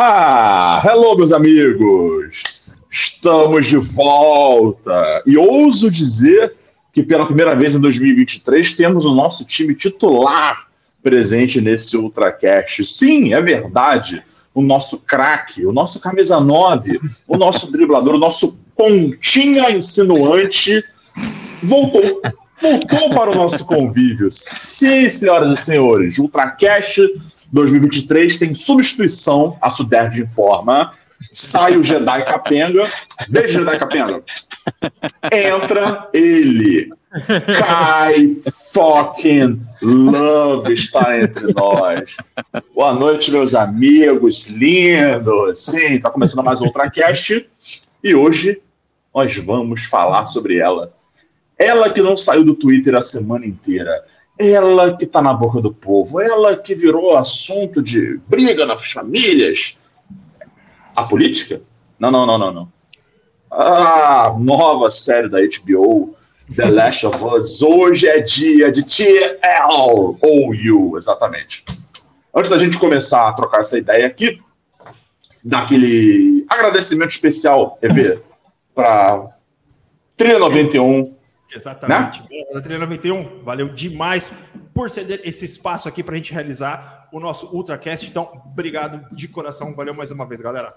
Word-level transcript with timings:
Ah, 0.00 0.80
hello, 0.86 1.16
meus 1.16 1.32
amigos! 1.32 2.70
Estamos 2.88 3.66
de 3.66 3.78
volta! 3.78 5.24
E 5.26 5.36
ouso 5.36 5.90
dizer 5.90 6.54
que 6.92 7.02
pela 7.02 7.26
primeira 7.26 7.56
vez 7.56 7.74
em 7.74 7.80
2023 7.80 8.74
temos 8.74 9.04
o 9.04 9.12
nosso 9.12 9.44
time 9.44 9.74
titular 9.74 10.68
presente 11.02 11.60
nesse 11.60 11.96
Ultracast. 11.96 12.84
Sim, 12.84 13.34
é 13.34 13.42
verdade. 13.42 14.22
O 14.54 14.62
nosso 14.62 15.04
craque, 15.04 15.66
o 15.66 15.72
nosso 15.72 15.98
camisa 15.98 16.38
9, 16.38 17.00
o 17.26 17.36
nosso 17.36 17.72
driblador, 17.72 18.14
o 18.14 18.18
nosso 18.18 18.64
pontinha 18.76 19.68
insinuante 19.72 20.80
voltou. 21.60 22.22
Voltou 22.62 23.10
para 23.10 23.32
o 23.32 23.34
nosso 23.34 23.66
convívio. 23.66 24.28
Sim, 24.30 25.10
senhoras 25.10 25.60
e 25.60 25.64
senhores, 25.64 26.18
Ultracast 26.18 27.00
2023 27.52 28.38
tem 28.38 28.54
substituição, 28.54 29.56
a 29.60 29.70
Suderd 29.70 30.20
informa. 30.20 30.92
Sai 31.32 31.76
o 31.76 31.82
Jedi 31.82 32.24
Capenga. 32.24 32.90
Beijo, 33.28 33.60
Jedi 33.60 33.78
Capenga. 33.78 34.22
Entra 35.32 36.08
ele. 36.12 36.90
Kai 37.58 38.36
fucking 38.72 39.60
Love 39.80 40.72
está 40.72 41.18
entre 41.18 41.52
nós. 41.54 42.16
Boa 42.74 42.92
noite, 42.92 43.32
meus 43.32 43.54
amigos 43.54 44.48
lindos. 44.48 45.64
Sim, 45.64 45.98
tá 45.98 46.10
começando 46.10 46.44
mais 46.44 46.60
um 46.60 46.66
Ultracast. 46.66 47.48
E 48.04 48.14
hoje 48.14 48.60
nós 49.14 49.34
vamos 49.38 49.86
falar 49.86 50.26
sobre 50.26 50.58
ela. 50.58 50.92
Ela 51.58 51.90
que 51.90 52.02
não 52.02 52.16
saiu 52.16 52.44
do 52.44 52.54
Twitter 52.54 52.94
a 52.94 53.02
semana 53.02 53.46
inteira 53.46 54.04
ela 54.38 54.96
que 54.96 55.04
está 55.04 55.20
na 55.20 55.34
boca 55.34 55.60
do 55.60 55.74
povo, 55.74 56.20
ela 56.20 56.56
que 56.56 56.74
virou 56.74 57.16
assunto 57.16 57.82
de 57.82 58.20
briga 58.28 58.64
nas 58.64 58.92
famílias. 58.92 59.76
A 60.94 61.02
política? 61.02 61.60
Não, 61.98 62.10
não, 62.10 62.24
não, 62.24 62.38
não, 62.38 62.52
não. 62.52 62.72
A 63.50 64.34
nova 64.38 64.90
série 64.90 65.28
da 65.28 65.38
HBO, 65.40 66.14
The 66.54 66.66
Last 66.70 67.06
of 67.06 67.24
Us. 67.24 67.62
Hoje 67.62 68.06
é 68.06 68.20
dia 68.20 68.70
de 68.70 68.84
TLOU, 68.84 70.96
exatamente. 70.96 71.64
Antes 72.34 72.50
da 72.50 72.58
gente 72.58 72.78
começar 72.78 73.28
a 73.28 73.32
trocar 73.32 73.60
essa 73.60 73.76
ideia 73.76 74.06
aqui, 74.06 74.40
daquele 75.44 76.46
agradecimento 76.48 77.10
especial, 77.10 77.78
EV, 77.82 78.20
para 78.74 79.26
Trilha 80.16 80.38
91, 80.38 81.14
Exatamente. 81.54 82.22
Né? 82.22 82.44
Da 82.52 82.60
Trilha 82.60 82.78
91, 82.78 83.42
valeu 83.42 83.68
demais 83.68 84.32
por 84.74 84.90
ceder 84.90 85.20
esse 85.24 85.44
espaço 85.44 85.88
aqui 85.88 86.02
para 86.02 86.14
a 86.14 86.16
gente 86.16 86.32
realizar 86.32 87.08
o 87.12 87.18
nosso 87.18 87.46
Ultracast. 87.54 88.06
Então, 88.06 88.30
obrigado 88.46 89.06
de 89.14 89.28
coração. 89.28 89.74
Valeu 89.74 89.94
mais 89.94 90.10
uma 90.10 90.26
vez, 90.26 90.40
galera. 90.40 90.74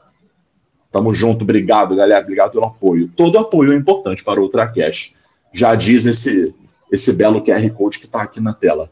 Tamo 0.92 1.14
junto, 1.14 1.44
obrigado, 1.44 1.96
galera. 1.96 2.22
Obrigado 2.22 2.52
pelo 2.52 2.66
apoio. 2.66 3.10
Todo 3.16 3.38
apoio 3.38 3.74
é 3.74 3.76
importante 3.76 4.24
para 4.24 4.40
o 4.40 4.44
Ultracast. 4.44 5.16
Já 5.54 5.76
diz 5.76 6.06
esse, 6.06 6.54
esse 6.92 7.14
belo 7.14 7.44
QR 7.44 7.70
Code 7.72 8.00
que 8.00 8.06
está 8.06 8.22
aqui 8.22 8.40
na 8.40 8.54
tela. 8.54 8.90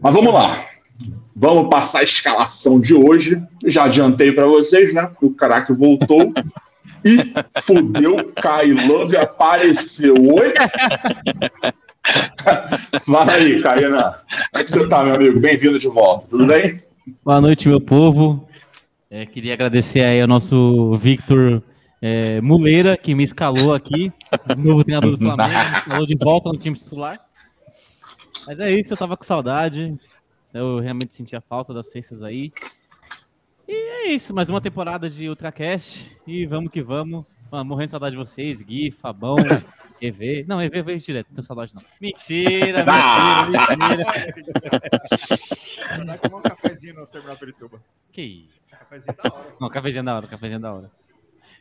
Mas 0.00 0.14
vamos 0.14 0.32
lá. 0.32 0.64
Vamos 1.34 1.68
passar 1.68 2.00
a 2.00 2.04
escalação 2.04 2.80
de 2.80 2.94
hoje. 2.94 3.42
Já 3.66 3.84
adiantei 3.84 4.32
para 4.32 4.46
vocês, 4.46 4.94
né? 4.94 5.10
O 5.20 5.30
caraca 5.30 5.74
voltou. 5.74 6.32
E 7.06 7.60
fudeu, 7.62 8.32
Kai 8.34 8.72
Love 8.72 9.16
apareceu. 9.16 10.16
Oi? 10.16 10.52
Fala 13.06 13.34
aí, 13.34 13.62
Caína. 13.62 14.22
Como 14.50 14.60
é 14.60 14.64
que 14.64 14.70
você 14.72 14.88
tá, 14.88 15.04
meu 15.04 15.14
amigo? 15.14 15.38
Bem-vindo 15.38 15.78
de 15.78 15.86
volta, 15.86 16.26
tudo 16.28 16.48
bem? 16.48 16.82
Boa 17.24 17.40
noite, 17.40 17.68
meu 17.68 17.80
povo. 17.80 18.48
É, 19.08 19.24
queria 19.24 19.54
agradecer 19.54 20.00
aí 20.00 20.20
ao 20.20 20.26
nosso 20.26 20.94
Victor 20.96 21.62
é, 22.02 22.40
Muleira, 22.40 22.96
que 22.96 23.14
me 23.14 23.22
escalou 23.22 23.72
aqui, 23.72 24.12
novo 24.58 24.82
treinador 24.82 25.12
do 25.12 25.18
Flamengo, 25.18 25.48
me 25.48 25.76
escalou 25.78 26.06
de 26.06 26.16
volta 26.16 26.48
no 26.48 26.58
time 26.58 26.76
titular. 26.76 27.20
Mas 28.48 28.58
é 28.58 28.72
isso, 28.72 28.92
eu 28.92 28.96
tava 28.96 29.16
com 29.16 29.24
saudade. 29.24 29.96
Eu 30.52 30.80
realmente 30.80 31.14
sentia 31.14 31.40
falta 31.40 31.72
das 31.72 31.86
cestas 31.92 32.20
aí. 32.24 32.52
E 33.68 33.74
é 33.74 34.08
isso, 34.12 34.32
mais 34.32 34.48
uma 34.48 34.60
temporada 34.60 35.10
de 35.10 35.28
Ultracast. 35.28 36.16
E 36.24 36.46
vamos 36.46 36.70
que 36.70 36.80
vamos. 36.80 37.24
Mano, 37.50 37.64
morrendo 37.64 37.86
de 37.86 37.90
saudade 37.90 38.12
de 38.12 38.16
vocês, 38.16 38.62
Gui, 38.62 38.92
Fabão, 38.92 39.36
EV. 40.00 40.44
Não, 40.46 40.62
EV 40.62 40.82
veio 40.82 41.00
direto, 41.00 41.28
não 41.28 41.34
tenho 41.34 41.46
saudade 41.46 41.72
não. 41.74 41.82
Mentira, 42.00 42.84
mentira, 42.84 43.76
mentira. 43.76 44.04
Vai 46.06 46.18
tomar 46.18 46.38
um 46.38 46.42
cafezinho 46.42 46.94
no 46.94 47.06
terminal 47.06 47.36
Perituba. 47.36 47.82
Que 48.12 48.22
isso? 48.22 48.60
Cafezinho 48.70 49.16
da 49.16 49.34
hora. 49.34 49.56
Não, 49.60 49.68
cafezinho 49.68 50.04
da 50.04 50.16
hora, 50.16 50.26
cafezinho 50.28 50.60
da 50.60 50.72
hora. 50.72 50.90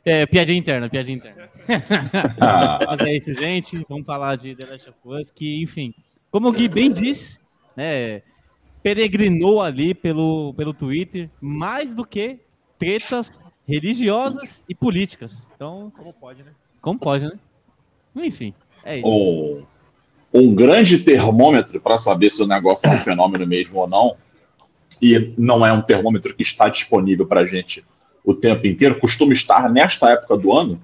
É, 0.03 0.25
piadinha 0.27 0.59
interna, 0.59 0.87
piadinha 0.87 1.17
interna. 1.17 1.49
Mas 2.87 3.07
é 3.07 3.15
isso, 3.15 3.33
gente. 3.33 3.83
Vamos 3.89 4.05
falar 4.05 4.35
de 4.35 4.55
The 4.55 4.65
Last 4.65 4.89
of 4.89 4.99
Us, 5.05 5.31
que, 5.31 5.61
enfim, 5.63 5.93
como 6.29 6.49
o 6.49 6.51
Gui 6.51 6.67
bem 6.67 6.91
disse, 6.91 7.39
né? 7.75 8.21
Peregrinou 8.85 9.63
ali 9.63 9.95
pelo, 9.95 10.53
pelo 10.53 10.71
Twitter 10.71 11.27
mais 11.41 11.95
do 11.95 12.05
que 12.05 12.37
tretas 12.77 13.43
religiosas 13.67 14.63
e 14.69 14.75
políticas. 14.75 15.47
Então, 15.55 15.91
como 15.97 16.13
pode, 16.13 16.43
né? 16.43 16.51
Como 16.79 16.99
pode, 16.99 17.25
né? 17.25 17.31
Enfim, 18.15 18.53
é 18.83 18.99
isso. 18.99 19.07
Um, 19.07 19.65
um 20.31 20.53
grande 20.53 20.99
termômetro 20.99 21.81
para 21.81 21.97
saber 21.97 22.29
se 22.29 22.43
o 22.43 22.45
negócio 22.45 22.87
é 22.87 22.93
um 22.93 22.99
fenômeno 23.01 23.47
mesmo 23.47 23.79
ou 23.79 23.87
não, 23.87 24.17
e 25.01 25.33
não 25.35 25.65
é 25.65 25.73
um 25.73 25.81
termômetro 25.81 26.35
que 26.35 26.43
está 26.43 26.69
disponível 26.69 27.25
para 27.25 27.41
a 27.41 27.47
gente 27.47 27.83
o 28.23 28.35
tempo 28.35 28.67
inteiro, 28.67 28.99
costuma 28.99 29.33
estar 29.33 29.67
nesta 29.67 30.11
época 30.11 30.37
do 30.37 30.55
ano, 30.55 30.79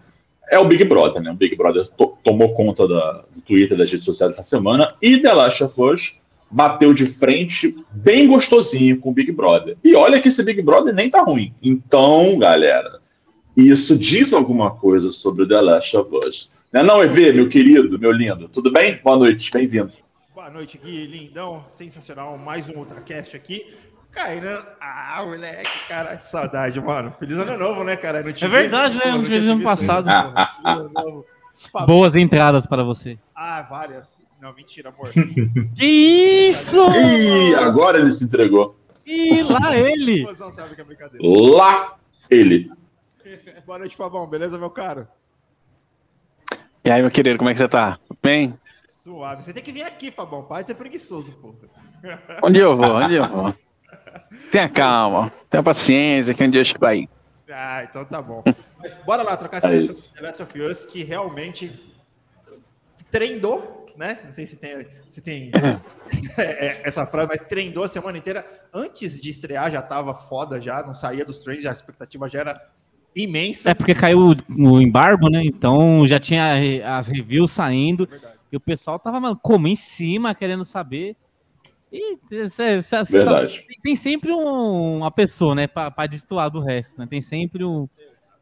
é 0.49 0.57
o 0.57 0.65
Big 0.65 0.83
Brother, 0.85 1.21
né? 1.21 1.29
O 1.29 1.35
Big 1.35 1.55
Brother 1.55 1.87
to 1.89 2.17
tomou 2.23 2.55
conta 2.55 2.87
da, 2.87 3.25
do 3.35 3.41
Twitter 3.41 3.77
das 3.77 3.91
redes 3.91 4.05
sociais 4.05 4.33
essa 4.33 4.43
semana 4.43 4.95
e 4.99 5.19
The 5.19 5.33
Last 5.33 5.63
of 5.63 5.79
Us 5.79 6.19
bateu 6.51 6.93
de 6.93 7.05
frente 7.05 7.75
bem 7.91 8.27
gostosinho 8.27 8.99
com 8.99 9.09
o 9.09 9.13
Big 9.13 9.31
Brother. 9.31 9.77
E 9.83 9.95
olha 9.95 10.19
que 10.19 10.27
esse 10.27 10.43
Big 10.43 10.61
Brother 10.61 10.93
nem 10.93 11.09
tá 11.09 11.21
ruim. 11.21 11.53
Então, 11.61 12.37
galera, 12.37 12.99
isso 13.55 13.97
diz 13.97 14.33
alguma 14.33 14.71
coisa 14.71 15.11
sobre 15.11 15.43
o 15.43 15.47
The 15.47 15.61
Last 15.61 15.95
of 15.95 16.09
Us. 16.15 16.51
Não 16.71 16.81
é 16.81 16.83
não, 16.83 17.03
EV, 17.03 17.33
meu 17.33 17.49
querido, 17.49 17.97
meu 17.97 18.11
lindo? 18.11 18.47
Tudo 18.49 18.71
bem? 18.71 18.99
Boa 19.03 19.17
noite, 19.17 19.51
bem-vindo. 19.51 19.91
Boa 20.33 20.49
noite, 20.49 20.77
Gui, 20.77 21.05
lindão, 21.05 21.63
sensacional, 21.67 22.37
mais 22.37 22.69
um 22.69 22.79
Ultracast 22.79 23.35
aqui. 23.35 23.65
Kainan, 24.11 24.61
ah, 24.81 25.23
moleque, 25.25 25.87
cara, 25.87 26.17
que 26.17 26.25
saudade, 26.25 26.79
mano. 26.81 27.13
Feliz 27.17 27.37
ano 27.37 27.57
novo, 27.57 27.83
né, 27.83 27.95
cara? 27.95 28.19
é 28.19 28.47
verdade, 28.47 28.97
né? 28.97 29.11
Não 29.11 29.23
feliz 29.23 29.47
ano 29.47 29.61
passado. 29.61 30.07
Boas 31.85 32.15
entradas 32.15 32.65
para 32.65 32.83
você. 32.83 33.17
Ah, 33.35 33.65
várias. 33.69 34.21
Não, 34.41 34.51
mentira, 34.53 34.89
amor. 34.89 35.11
que 35.77 35.85
isso? 35.85 36.83
Ih, 36.95 37.53
agora 37.53 37.99
ele 37.99 38.11
se 38.11 38.23
entregou. 38.23 38.75
Ih, 39.05 39.43
lá 39.43 39.77
ele. 39.77 40.25
sabe 40.35 40.73
que 40.73 40.81
é 40.81 40.83
brincadeira. 40.83 41.23
Lá 41.23 41.99
ele. 42.27 42.71
Boa 43.67 43.77
noite, 43.77 43.95
Fabão. 43.95 44.25
Beleza, 44.25 44.57
meu 44.57 44.71
caro? 44.71 45.07
E 46.83 46.89
aí, 46.89 47.03
meu 47.03 47.11
querido, 47.11 47.37
como 47.37 47.51
é 47.51 47.53
que 47.53 47.59
você 47.59 47.67
tá? 47.67 47.99
Bem? 48.23 48.51
Suave. 48.87 49.43
Você 49.43 49.53
tem 49.53 49.61
que 49.61 49.71
vir 49.71 49.83
aqui, 49.83 50.09
Fabão. 50.09 50.41
Para 50.43 50.63
de 50.63 50.67
ser 50.67 50.73
preguiçoso, 50.75 51.33
porra. 51.33 51.69
Onde 52.41 52.57
eu 52.57 52.75
vou? 52.75 52.95
Onde 52.95 53.13
eu 53.13 53.29
vou? 53.29 53.53
Tenha 54.51 54.67
calma, 54.73 55.31
tenha 55.51 55.61
paciência 55.61 56.33
que 56.33 56.43
um 56.43 56.49
dia 56.49 56.61
eu 56.61 56.65
chego 56.65 56.83
aí. 56.87 57.07
Ah, 57.47 57.83
então 57.83 58.03
tá 58.05 58.19
bom. 58.19 58.43
Mas 58.79 58.95
bora 59.05 59.21
lá 59.21 59.37
trocar 59.37 59.57
essa 59.57 59.67
é 59.67 60.21
Last 60.23 60.41
of 60.41 60.59
Us 60.59 60.85
que 60.85 61.03
realmente 61.03 61.79
trendou 63.11 63.80
né? 63.97 64.19
Não 64.23 64.31
sei 64.31 64.45
se 64.45 64.57
tem, 64.57 64.87
se 65.09 65.21
tem 65.21 65.51
é, 66.37 66.43
é, 66.43 66.81
essa 66.83 67.05
frase, 67.05 67.27
mas 67.29 67.43
treinou 67.43 67.83
a 67.83 67.87
semana 67.87 68.17
inteira. 68.17 68.45
Antes 68.73 69.19
de 69.19 69.29
estrear 69.29 69.71
já 69.71 69.79
estava 69.79 70.13
foda, 70.15 70.61
já 70.61 70.83
não 70.83 70.93
saía 70.93 71.25
dos 71.25 71.37
treinos, 71.37 71.65
a 71.65 71.71
expectativa 71.71 72.29
já 72.29 72.39
era 72.39 72.71
imensa. 73.15 73.69
É 73.69 73.73
porque 73.73 73.93
caiu 73.93 74.35
o 74.49 74.81
embargo, 74.81 75.29
né? 75.29 75.41
Então 75.43 76.05
já 76.07 76.19
tinha 76.19 76.53
as 76.97 77.07
reviews 77.07 77.51
saindo 77.51 78.07
Verdade. 78.07 78.35
e 78.51 78.57
o 78.57 78.59
pessoal 78.59 78.97
tava 78.97 79.19
mano, 79.19 79.39
como 79.41 79.67
em 79.67 79.75
cima 79.75 80.33
querendo 80.35 80.65
saber. 80.65 81.15
E 81.91 82.17
Verdade. 82.29 83.65
tem 83.83 83.97
sempre 83.97 84.31
um, 84.31 84.99
uma 84.99 85.11
pessoa, 85.11 85.53
né, 85.53 85.67
para 85.67 86.07
destoar 86.07 86.49
do 86.49 86.61
resto, 86.61 86.97
né? 86.97 87.05
Tem 87.05 87.21
sempre 87.21 87.65
um, 87.65 87.89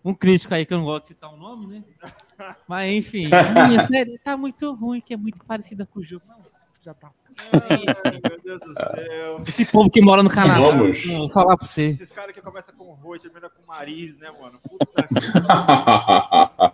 um 0.06 0.13
crítico 0.13 0.53
aí 0.53 0.68
que 0.68 0.74
eu 0.74 0.77
não 0.77 0.85
gosto 0.85 1.03
de 1.03 1.07
citar 1.07 1.33
o 1.33 1.38
nome, 1.38 1.65
né? 1.65 1.83
Mas 2.68 2.91
enfim, 2.91 3.30
a 3.33 3.68
minha 3.68 3.81
série 3.86 4.18
tá 4.19 4.38
muito 4.38 4.74
ruim, 4.74 5.01
que 5.01 5.13
é 5.13 5.18
muito 5.18 5.44
parecida 5.45 5.86
com 5.86 6.00
o 6.00 6.03
jogo. 6.03 6.24
Não, 6.27 6.38
já 6.83 6.94
tá. 6.94 7.12
Ai, 7.51 7.86
meu 8.27 8.41
Deus 8.44 8.59
do 8.59 8.74
céu. 8.74 9.44
Esse 9.47 9.65
povo 9.65 9.89
que 9.89 10.01
mora 10.01 10.21
no 10.21 10.30
Canadá, 10.30 10.59
Vamos. 10.59 11.06
vou 11.06 11.30
falar 11.30 11.56
pra 11.56 11.65
você. 11.65 11.88
Esses 11.88 12.12
caras 12.12 12.33
que 12.33 12.41
começam 12.41 12.75
com 12.75 12.94
Rui 12.94 13.18
e 13.18 13.21
terminam 13.21 13.50
com 13.50 13.65
Mariz, 13.65 14.18
né, 14.18 14.30
mano? 14.39 14.59
Puta 14.68 15.07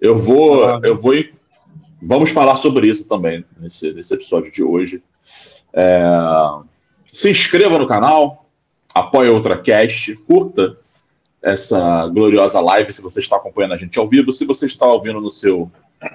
eu 0.00 0.18
vou, 0.18 0.82
eu 0.84 0.98
vou. 0.98 1.14
Vamos 2.02 2.30
falar 2.30 2.56
sobre 2.56 2.88
isso 2.88 3.06
também 3.06 3.44
nesse, 3.58 3.92
nesse 3.92 4.14
episódio 4.14 4.50
de 4.50 4.62
hoje. 4.62 5.02
É... 5.72 6.02
Se 7.12 7.30
inscreva 7.30 7.78
no 7.78 7.86
canal, 7.86 8.46
apoie 8.94 9.28
outra 9.28 9.60
cast, 9.60 10.16
curta 10.16 10.78
essa 11.42 12.06
gloriosa 12.08 12.60
live, 12.60 12.92
se 12.92 13.02
você 13.02 13.20
está 13.20 13.36
acompanhando 13.36 13.74
a 13.74 13.76
gente 13.76 13.98
ao 13.98 14.08
vivo, 14.08 14.32
se 14.32 14.44
você 14.44 14.66
está 14.66 14.86
ouvindo 14.86 15.20
no 15.20 15.30
seu 15.30 15.70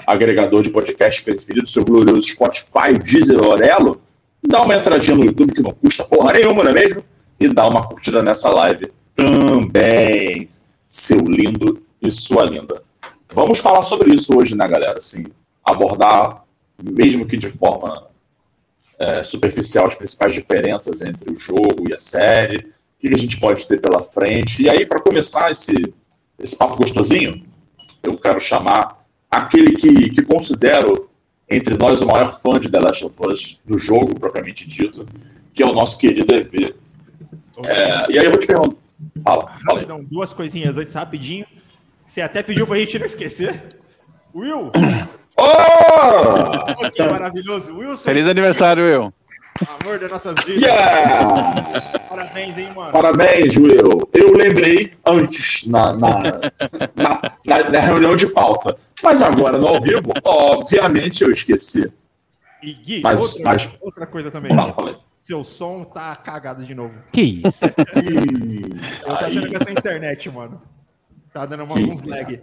agregador 0.06 0.64
de 0.64 0.70
podcast 0.70 1.24
preferido, 1.24 1.68
seu 1.68 1.84
glorioso 1.84 2.24
Spotify, 2.24 2.98
Deezer, 3.04 3.44
Orelo, 3.44 4.02
dá 4.48 4.62
uma 4.64 4.76
entradinha 4.76 5.16
no 5.16 5.26
YouTube 5.26 5.54
que 5.54 5.62
não 5.62 5.72
custa 5.72 6.04
porra 6.04 6.34
nenhuma, 6.34 6.64
não 6.64 6.72
é 6.72 6.74
mesmo? 6.74 7.04
E 7.40 7.48
dá 7.48 7.68
uma 7.68 7.88
curtida 7.88 8.22
nessa 8.22 8.50
live 8.50 8.92
também, 9.16 10.48
seu 10.88 11.20
lindo 11.20 11.82
e 12.02 12.12
sua 12.12 12.46
linda. 12.46 12.84
Vamos 13.34 13.60
falar 13.60 13.84
sobre 13.84 14.14
isso 14.14 14.38
hoje, 14.38 14.56
né, 14.56 14.68
galera? 14.68 15.00
Assim, 15.00 15.26
abordar, 15.64 16.44
mesmo 16.82 17.26
que 17.26 17.38
de 17.38 17.50
forma 17.50 18.08
é, 19.00 19.24
superficial, 19.24 19.88
as 19.88 19.96
principais 19.96 20.34
diferenças 20.34 21.02
entre 21.02 21.34
o 21.34 21.40
jogo 21.40 21.90
e 21.90 21.94
a 21.94 22.00
série, 22.00 22.72
que 23.10 23.16
a 23.16 23.20
gente 23.20 23.40
pode 23.40 23.68
ter 23.68 23.80
pela 23.80 24.04
frente. 24.04 24.64
E 24.64 24.70
aí, 24.70 24.86
para 24.86 25.00
começar 25.00 25.52
esse, 25.52 25.94
esse 26.40 26.56
papo 26.56 26.78
gostosinho, 26.78 27.44
eu 28.04 28.18
quero 28.18 28.40
chamar 28.40 29.06
aquele 29.30 29.76
que, 29.76 30.10
que 30.10 30.22
considero 30.24 31.08
entre 31.50 31.78
nós 31.78 32.02
o 32.02 32.08
maior 32.08 32.40
fã 32.40 32.60
de 32.60 32.70
The 32.70 32.80
Last 32.80 33.06
of 33.06 33.16
Us, 33.28 33.62
do 33.66 33.78
jogo 33.78 34.20
propriamente 34.20 34.68
dito, 34.68 35.06
que 35.54 35.62
é 35.62 35.66
o 35.66 35.74
nosso 35.74 36.00
querido 36.00 36.34
EV. 36.36 36.76
É, 37.64 38.12
e 38.12 38.20
aí 38.20 38.26
eu 38.26 38.32
vou 38.32 38.40
te 38.40 38.48
perguntar. 38.48 38.76
Fala, 39.24 39.42
fala 39.42 39.80
Rapidão, 39.80 40.04
duas 40.04 40.34
coisinhas 40.34 40.78
antes, 40.78 40.94
rapidinho. 40.94 41.46
Você 42.06 42.22
até 42.22 42.42
pediu 42.42 42.66
pra 42.66 42.78
gente 42.78 42.98
não 42.98 43.06
esquecer. 43.06 43.78
Will! 44.34 44.72
Oh! 45.38 46.90
que 46.92 47.04
maravilhoso. 47.04 47.78
Wilson. 47.78 48.06
Feliz 48.06 48.26
aniversário, 48.26 48.86
Will. 48.86 49.14
Amor 49.82 50.00
das 50.00 50.12
nossas 50.12 50.36
vidas. 50.44 50.64
Yeah! 50.64 52.00
Parabéns, 52.10 52.58
hein, 52.58 52.74
mano. 52.76 52.92
Parabéns, 52.92 53.56
Will. 53.56 54.02
Eu 54.14 54.34
lembrei 54.34 54.94
antes, 55.08 55.66
na, 55.66 55.94
na, 55.94 56.10
na, 56.20 57.38
na, 57.46 57.70
na 57.72 57.80
reunião 57.80 58.18
de 58.18 58.28
pauta. 58.28 58.78
Mas 59.02 59.22
agora, 59.22 59.58
no 59.58 59.68
ao 59.68 59.82
vivo, 59.82 60.12
obviamente 60.26 61.24
eu 61.24 61.32
esqueci. 61.32 61.90
E 62.62 62.74
Gui, 62.74 63.02
Mas- 63.02 63.22
outra, 63.22 63.44
mas- 63.46 63.70
outra 63.80 64.06
coisa 64.08 64.30
também. 64.30 64.54
Fala, 64.54 64.74
fala 64.74 64.90
aí. 64.90 64.98
Seu 65.14 65.44
som 65.44 65.84
tá 65.84 66.16
cagado 66.18 66.64
de 66.66 66.76
novo. 66.76 66.94
Que 67.12 67.22
isso? 67.22 67.66
Eu 69.08 69.18
tô 69.18 69.26
achando 69.26 69.48
que 69.48 69.54
é 69.56 69.58
essa 69.58 69.72
internet, 69.72 70.30
mano. 70.30 70.62
Tá 71.34 71.46
dando 71.46 71.64
uma- 71.64 71.76
uns 71.76 72.04
lag. 72.04 72.42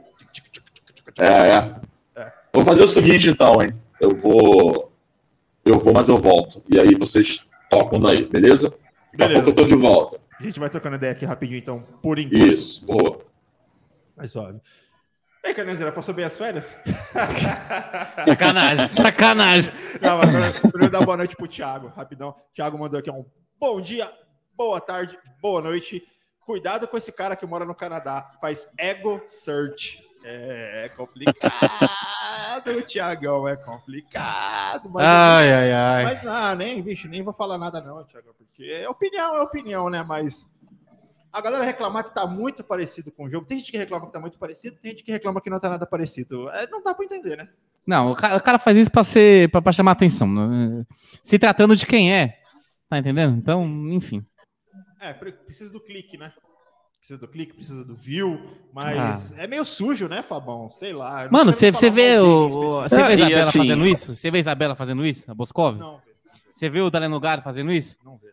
É, 1.21 2.21
é. 2.21 2.33
Vou 2.55 2.65
fazer 2.65 2.83
o 2.85 2.89
seguinte, 2.89 3.29
então, 3.29 3.61
hein? 3.63 3.71
Eu 4.01 4.11
vou. 4.17 4.92
Eu 5.65 5.79
vou, 5.79 5.93
mas 5.95 6.09
eu 6.09 6.19
volto. 6.19 6.63
E 6.69 6.81
aí 6.81 6.95
vocês 6.95 7.49
tocam 7.71 8.01
daí, 8.01 8.27
beleza? 8.27 8.69
Daqui 8.71 8.83
a 9.15 9.17
Beleza. 9.29 9.43
pouco 9.45 9.61
eu 9.61 9.65
tô 9.65 9.69
de 9.69 9.77
volta. 9.81 10.21
A 10.39 10.43
gente 10.43 10.59
vai 10.59 10.69
trocando 10.69 10.97
ideia 10.97 11.13
aqui 11.13 11.25
rapidinho, 11.25 11.59
então, 11.59 11.83
por 12.03 12.19
enquanto. 12.19 12.53
Isso, 12.53 12.85
boa. 12.87 13.21
Mas 14.17 14.35
óbvio. 14.35 14.61
Ei, 15.45 15.55
Canezera, 15.55 15.91
passou 15.93 16.15
bem 16.15 16.25
as 16.25 16.37
férias? 16.39 16.79
Sacanagem, 18.25 18.89
sacanagem. 18.91 19.73
Não, 20.01 20.21
primeiro- 20.21 20.61
primeiro 20.71 20.91
dar 20.93 21.05
boa 21.05 21.17
noite 21.17 21.35
pro 21.37 21.49
Thiago, 21.49 21.89
rapidão. 21.89 22.35
Thiago 22.55 22.79
mandou 22.79 22.99
aqui 23.01 23.11
um 23.11 23.25
bom 23.59 23.81
dia, 23.81 24.11
boa 24.57 24.81
tarde, 24.81 25.19
boa 25.41 25.61
noite. 25.61 26.03
Cuidado 26.41 26.87
com 26.89 26.97
esse 26.97 27.13
cara 27.13 27.35
que 27.37 27.47
mora 27.47 27.65
no 27.65 27.75
Canadá, 27.75 28.31
faz 28.41 28.69
ego 28.79 29.21
search. 29.27 30.01
É 30.25 30.89
complicado, 30.97 32.83
Thiagão, 32.87 33.49
é 33.49 33.57
complicado. 33.57 34.89
Mas, 34.91 35.05
Ai, 35.05 35.53
ai, 35.53 35.73
ai. 35.73 36.05
mas 36.05 36.23
não, 36.23 36.55
nem, 36.55 36.81
bicho, 36.83 37.09
nem 37.09 37.23
vou 37.23 37.33
falar 37.33 37.59
nada 37.59 37.81
não, 37.81 38.05
Thiago, 38.05 38.35
porque 38.39 38.65
é 38.65 38.89
opinião, 38.89 39.37
é 39.37 39.43
opinião, 39.43 39.91
né? 39.91 40.03
Mas 40.07 40.47
a 41.33 41.41
galera 41.41 41.65
reclamar 41.65 42.05
que 42.05 42.15
tá 42.15 42.27
muito 42.27 42.63
parecido 42.63 43.11
com 43.11 43.25
o 43.25 43.31
jogo. 43.31 43.47
Tem 43.47 43.59
gente 43.59 43.73
que 43.73 43.79
reclama 43.79 44.07
que 44.07 44.13
tá 44.13 44.21
muito 44.21 44.39
parecido, 44.39 44.77
tem 44.77 44.93
gente 44.93 45.03
que 45.03 45.11
reclama 45.13 45.41
que 45.41 45.51
não 45.51 45.59
tá 45.59 45.69
nada 45.71 45.87
parecido. 45.87 46.49
É, 46.51 46.67
não 46.69 46.83
dá 46.83 46.95
pra 46.95 47.05
entender, 47.05 47.37
né? 47.37 47.49
Não, 47.87 48.13
o 48.13 48.15
cara, 48.17 48.37
o 48.37 48.41
cara 48.43 48.59
faz 48.59 48.77
isso 48.77 48.91
pra, 48.91 49.03
ser, 49.03 49.51
pra, 49.51 49.61
pra 49.61 49.73
chamar 49.73 49.93
atenção. 49.93 50.29
né? 50.29 50.85
Se 51.23 51.39
tratando 51.39 51.75
de 51.75 51.85
quem 51.87 52.15
é. 52.15 52.39
Tá 52.89 52.99
entendendo? 52.99 53.37
Então, 53.37 53.65
enfim. 53.89 54.25
É, 55.01 55.13
pre- 55.13 55.33
precisa 55.33 55.73
do 55.73 55.81
clique, 55.81 56.17
né? 56.17 56.33
Precisa 57.03 57.19
do 57.19 57.27
clique, 57.27 57.53
precisa 57.55 57.85
do 57.85 57.97
view, 57.97 58.41
mas 58.73 59.37
é 59.37 59.49
meio 59.49 59.65
sujo, 59.65 60.07
né, 60.07 60.23
Fabão? 60.23 60.71
Sei 60.71 60.93
lá. 60.93 61.25
não 61.25 61.33
Mano, 61.33 61.53
você 61.53 61.73
vê 61.91 62.17
o, 62.21 62.81
você 62.83 62.95
vê 62.95 63.03
a 63.03 63.07
Ah, 63.07 63.13
Isabela 63.15 63.49
assim- 63.49 63.59
fazendo 63.59 63.87
isso? 63.89 64.15
Você 64.15 64.31
vê 64.31 64.37
a 64.37 64.41
Isabela 64.41 64.77
fazendo 64.77 65.05
isso? 65.05 65.29
A 65.29 65.35
Boscov? 65.35 65.77
Não, 65.79 66.01
Você 66.53 66.71
vê 66.71 66.81
o 66.81 66.91
Dalenogaro 66.91 67.43
fazendo 67.43 67.73
isso? 67.73 67.97
não, 68.05 68.19
velho. 68.19 68.33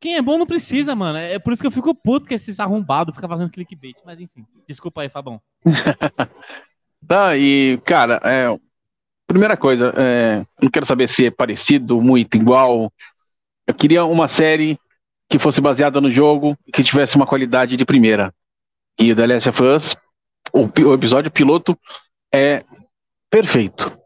Quem 0.00 0.16
é 0.16 0.22
bom 0.22 0.36
não 0.36 0.46
precisa, 0.46 0.96
mano. 0.96 1.16
É 1.16 1.38
por 1.38 1.52
isso 1.52 1.62
que 1.62 1.66
eu 1.68 1.70
fico 1.70 1.94
puto 1.94 2.26
que 2.26 2.34
esses 2.34 2.58
arrombados 2.58 3.14
ficam 3.14 3.28
fazendo 3.28 3.50
clickbait. 3.50 3.94
Mas 4.04 4.20
enfim, 4.20 4.44
desculpa 4.66 5.02
aí, 5.02 5.08
Fabão. 5.08 5.40
Tá, 7.06 7.36
e, 7.36 7.80
cara, 7.84 8.20
é, 8.24 8.58
primeira 9.26 9.56
coisa, 9.56 9.94
é, 9.96 10.44
não 10.60 10.68
quero 10.68 10.84
saber 10.84 11.08
se 11.08 11.26
é 11.26 11.30
parecido, 11.30 12.02
muito 12.02 12.36
igual. 12.36 12.92
Eu 13.66 13.72
queria 13.74 14.04
uma 14.04 14.26
série 14.26 14.76
que 15.28 15.38
fosse 15.38 15.60
baseada 15.60 16.00
no 16.00 16.10
jogo 16.10 16.56
que 16.72 16.82
tivesse 16.82 17.16
uma 17.16 17.26
qualidade 17.26 17.76
de 17.76 17.84
primeira. 17.84 18.32
E 18.98 19.12
o 19.12 19.16
The 19.16 19.26
Last 19.26 19.48
of 19.48 19.62
Us, 19.62 19.96
o, 20.52 20.68
o 20.88 20.94
episódio 20.94 21.30
piloto 21.30 21.78
é 22.34 22.64
perfeito. 23.30 23.96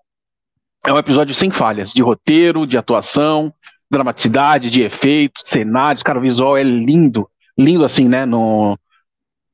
É 0.87 0.93
um 0.93 0.99
episódio 0.99 1.35
sem 1.35 1.51
falhas, 1.51 1.93
de 1.93 2.03
roteiro, 2.03 2.67
de 2.67 2.77
atuação, 2.77 3.53
dramaticidade, 3.91 4.71
de 4.71 4.83
efeitos, 4.83 5.43
cenários, 5.47 6.03
cara, 6.03 6.19
o 6.19 6.23
visual 6.23 6.57
é 6.57 6.63
lindo, 6.63 7.29
lindo 7.57 7.85
assim, 7.85 8.09
né, 8.09 8.27
no, 8.27 8.77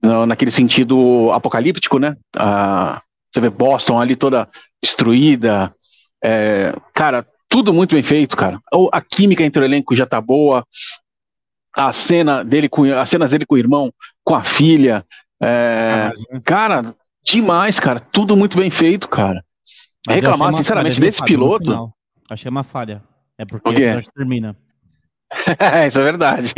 no- 0.02 0.26
naquele 0.26 0.50
sentido 0.50 1.30
apocalíptico, 1.32 1.98
né, 1.98 2.16
Ah, 2.36 3.02
você 3.32 3.40
vê 3.40 3.50
Boston 3.50 4.00
ali 4.00 4.16
toda 4.16 4.48
destruída. 4.82 5.74
É, 6.24 6.74
cara, 6.94 7.26
tudo 7.48 7.72
muito 7.74 7.94
bem 7.94 8.02
feito, 8.02 8.36
cara. 8.36 8.58
A 8.92 9.00
química 9.02 9.44
entre 9.44 9.60
o 9.62 9.64
elenco 9.64 9.94
já 9.94 10.06
tá 10.06 10.20
boa. 10.20 10.66
A 11.78 11.92
cena 11.92 12.44
dele 12.44 12.68
com 12.68 12.84
as 12.84 13.08
cenas 13.08 13.30
dele 13.30 13.46
com 13.46 13.54
o 13.54 13.58
irmão, 13.58 13.92
com 14.24 14.34
a 14.34 14.42
filha. 14.42 15.06
é, 15.40 16.10
cara, 16.44 16.94
demais, 17.24 17.78
cara. 17.78 18.00
Tudo 18.00 18.36
muito 18.36 18.58
bem 18.58 18.70
feito, 18.70 19.08
cara. 19.08 19.44
Mas 20.06 20.16
Reclamar, 20.16 20.54
sinceramente, 20.54 21.00
desse 21.00 21.22
piloto. 21.24 21.92
Achei 22.30 22.50
uma 22.50 22.64
falha. 22.64 23.02
É 23.38 23.44
porque 23.44 23.68
O 23.68 23.72
episódio 23.72 24.10
termina. 24.14 24.56
Isso 25.86 26.00
é 26.00 26.04
verdade. 26.04 26.52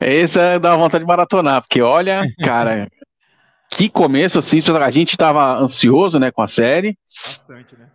Esse 0.00 0.38
é 0.38 0.58
dá 0.58 0.76
vontade 0.76 1.04
de 1.04 1.08
maratonar, 1.08 1.62
porque 1.62 1.80
olha, 1.80 2.22
cara, 2.42 2.88
que 3.70 3.88
começo 3.88 4.38
assim. 4.38 4.58
A 4.58 4.90
gente 4.90 5.16
tava 5.16 5.58
ansioso, 5.58 6.18
né, 6.18 6.30
com 6.30 6.42
a 6.42 6.48
série. 6.48 6.96
Bastante, 7.24 7.76
né? 7.76 7.88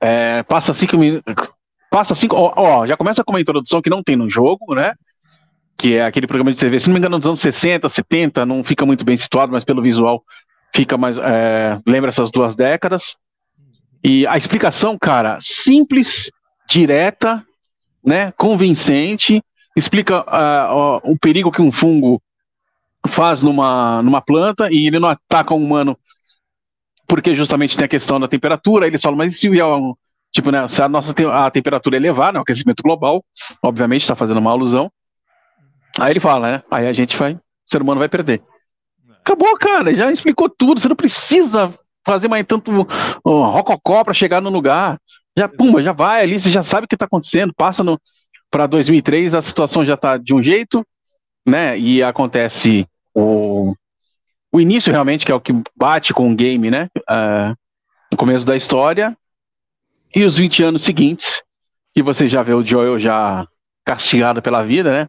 É, 0.00 0.42
passa 0.44 0.72
cinco 0.74 0.96
minutos. 0.96 1.50
Passa 1.90 2.14
cinco. 2.14 2.36
Ó, 2.36 2.52
ó, 2.56 2.86
já 2.86 2.96
começa 2.96 3.24
com 3.24 3.32
uma 3.32 3.40
introdução 3.40 3.82
que 3.82 3.90
não 3.90 4.02
tem 4.02 4.14
no 4.14 4.30
jogo, 4.30 4.74
né? 4.74 4.94
Que 5.78 5.94
é 5.94 6.04
aquele 6.04 6.26
programa 6.26 6.52
de 6.52 6.58
TV, 6.58 6.80
se 6.80 6.88
não 6.88 6.94
me 6.94 6.98
engano, 6.98 7.18
dos 7.18 7.26
anos 7.26 7.40
60, 7.40 7.88
70, 7.88 8.44
não 8.44 8.64
fica 8.64 8.84
muito 8.84 9.04
bem 9.04 9.16
situado, 9.16 9.52
mas 9.52 9.64
pelo 9.64 9.80
visual 9.82 10.24
fica 10.74 10.98
mais. 10.98 11.16
é, 11.18 11.78
lembra 11.86 12.10
essas 12.10 12.30
duas 12.30 12.54
décadas. 12.54 13.16
E 14.02 14.26
a 14.26 14.36
explicação, 14.36 14.98
cara, 14.98 15.38
simples, 15.40 16.30
direta, 16.68 17.44
né? 18.04 18.32
Convincente, 18.32 19.42
explica 19.76 20.24
ó, 20.26 21.00
o 21.04 21.16
perigo 21.16 21.52
que 21.52 21.62
um 21.62 21.72
fungo 21.72 22.20
faz 23.06 23.42
numa, 23.42 24.02
numa 24.02 24.20
planta 24.20 24.68
e 24.72 24.86
ele 24.86 24.98
não 24.98 25.08
ataca 25.08 25.54
um 25.54 25.64
humano 25.64 25.96
porque 27.06 27.34
justamente 27.34 27.76
tem 27.76 27.86
a 27.86 27.88
questão 27.88 28.20
da 28.20 28.28
temperatura, 28.28 28.86
eles 28.86 29.00
falam, 29.00 29.16
mas 29.16 29.32
e 29.34 29.38
se 29.38 29.48
tipo, 30.30 30.50
né, 30.50 30.68
se 30.68 30.82
a 30.82 30.88
nossa 30.88 31.14
te- 31.14 31.24
a 31.24 31.50
temperatura 31.50 31.96
elevar, 31.96 32.32
né, 32.32 32.38
o 32.38 32.42
aquecimento 32.42 32.82
global, 32.82 33.24
obviamente 33.62 34.02
está 34.02 34.14
fazendo 34.14 34.38
uma 34.38 34.50
alusão, 34.50 34.92
aí 35.98 36.12
ele 36.12 36.20
fala, 36.20 36.52
né, 36.52 36.62
aí 36.70 36.86
a 36.86 36.92
gente 36.92 37.16
vai, 37.16 37.34
o 37.34 37.40
ser 37.66 37.82
humano 37.82 37.98
vai 37.98 38.08
perder. 38.08 38.42
Acabou, 39.20 39.56
cara, 39.58 39.94
já 39.94 40.10
explicou 40.10 40.48
tudo, 40.48 40.80
você 40.80 40.88
não 40.88 40.96
precisa 40.96 41.72
fazer 42.04 42.28
mais 42.28 42.44
tanto 42.46 42.70
ó, 43.24 43.50
rococó 43.50 44.02
para 44.02 44.14
chegar 44.14 44.40
no 44.40 44.50
lugar, 44.50 44.98
já, 45.36 45.48
pumba, 45.48 45.82
já 45.82 45.92
vai 45.92 46.22
ali, 46.22 46.40
você 46.40 46.50
já 46.50 46.62
sabe 46.62 46.84
o 46.86 46.88
que 46.88 46.94
está 46.94 47.04
acontecendo, 47.04 47.52
passa 47.54 47.84
no 47.84 48.00
para 48.50 48.66
2003, 48.66 49.34
a 49.34 49.42
situação 49.42 49.84
já 49.84 49.92
está 49.94 50.16
de 50.16 50.32
um 50.32 50.42
jeito, 50.42 50.82
né, 51.46 51.78
e 51.78 52.02
acontece 52.02 52.86
o 53.14 53.74
o 54.52 54.60
início 54.60 54.92
realmente, 54.92 55.26
que 55.26 55.32
é 55.32 55.34
o 55.34 55.40
que 55.40 55.52
bate 55.76 56.12
com 56.12 56.30
o 56.30 56.34
game, 56.34 56.70
né? 56.70 56.88
ah, 57.08 57.54
no 58.10 58.16
começo 58.16 58.44
da 58.44 58.56
história. 58.56 59.16
E 60.14 60.24
os 60.24 60.38
20 60.38 60.62
anos 60.62 60.82
seguintes, 60.82 61.42
que 61.94 62.02
você 62.02 62.26
já 62.26 62.42
vê 62.42 62.54
o 62.54 62.64
Joel 62.64 62.98
já 62.98 63.46
castigado 63.84 64.40
pela 64.40 64.64
vida, 64.64 64.90
né? 64.90 65.08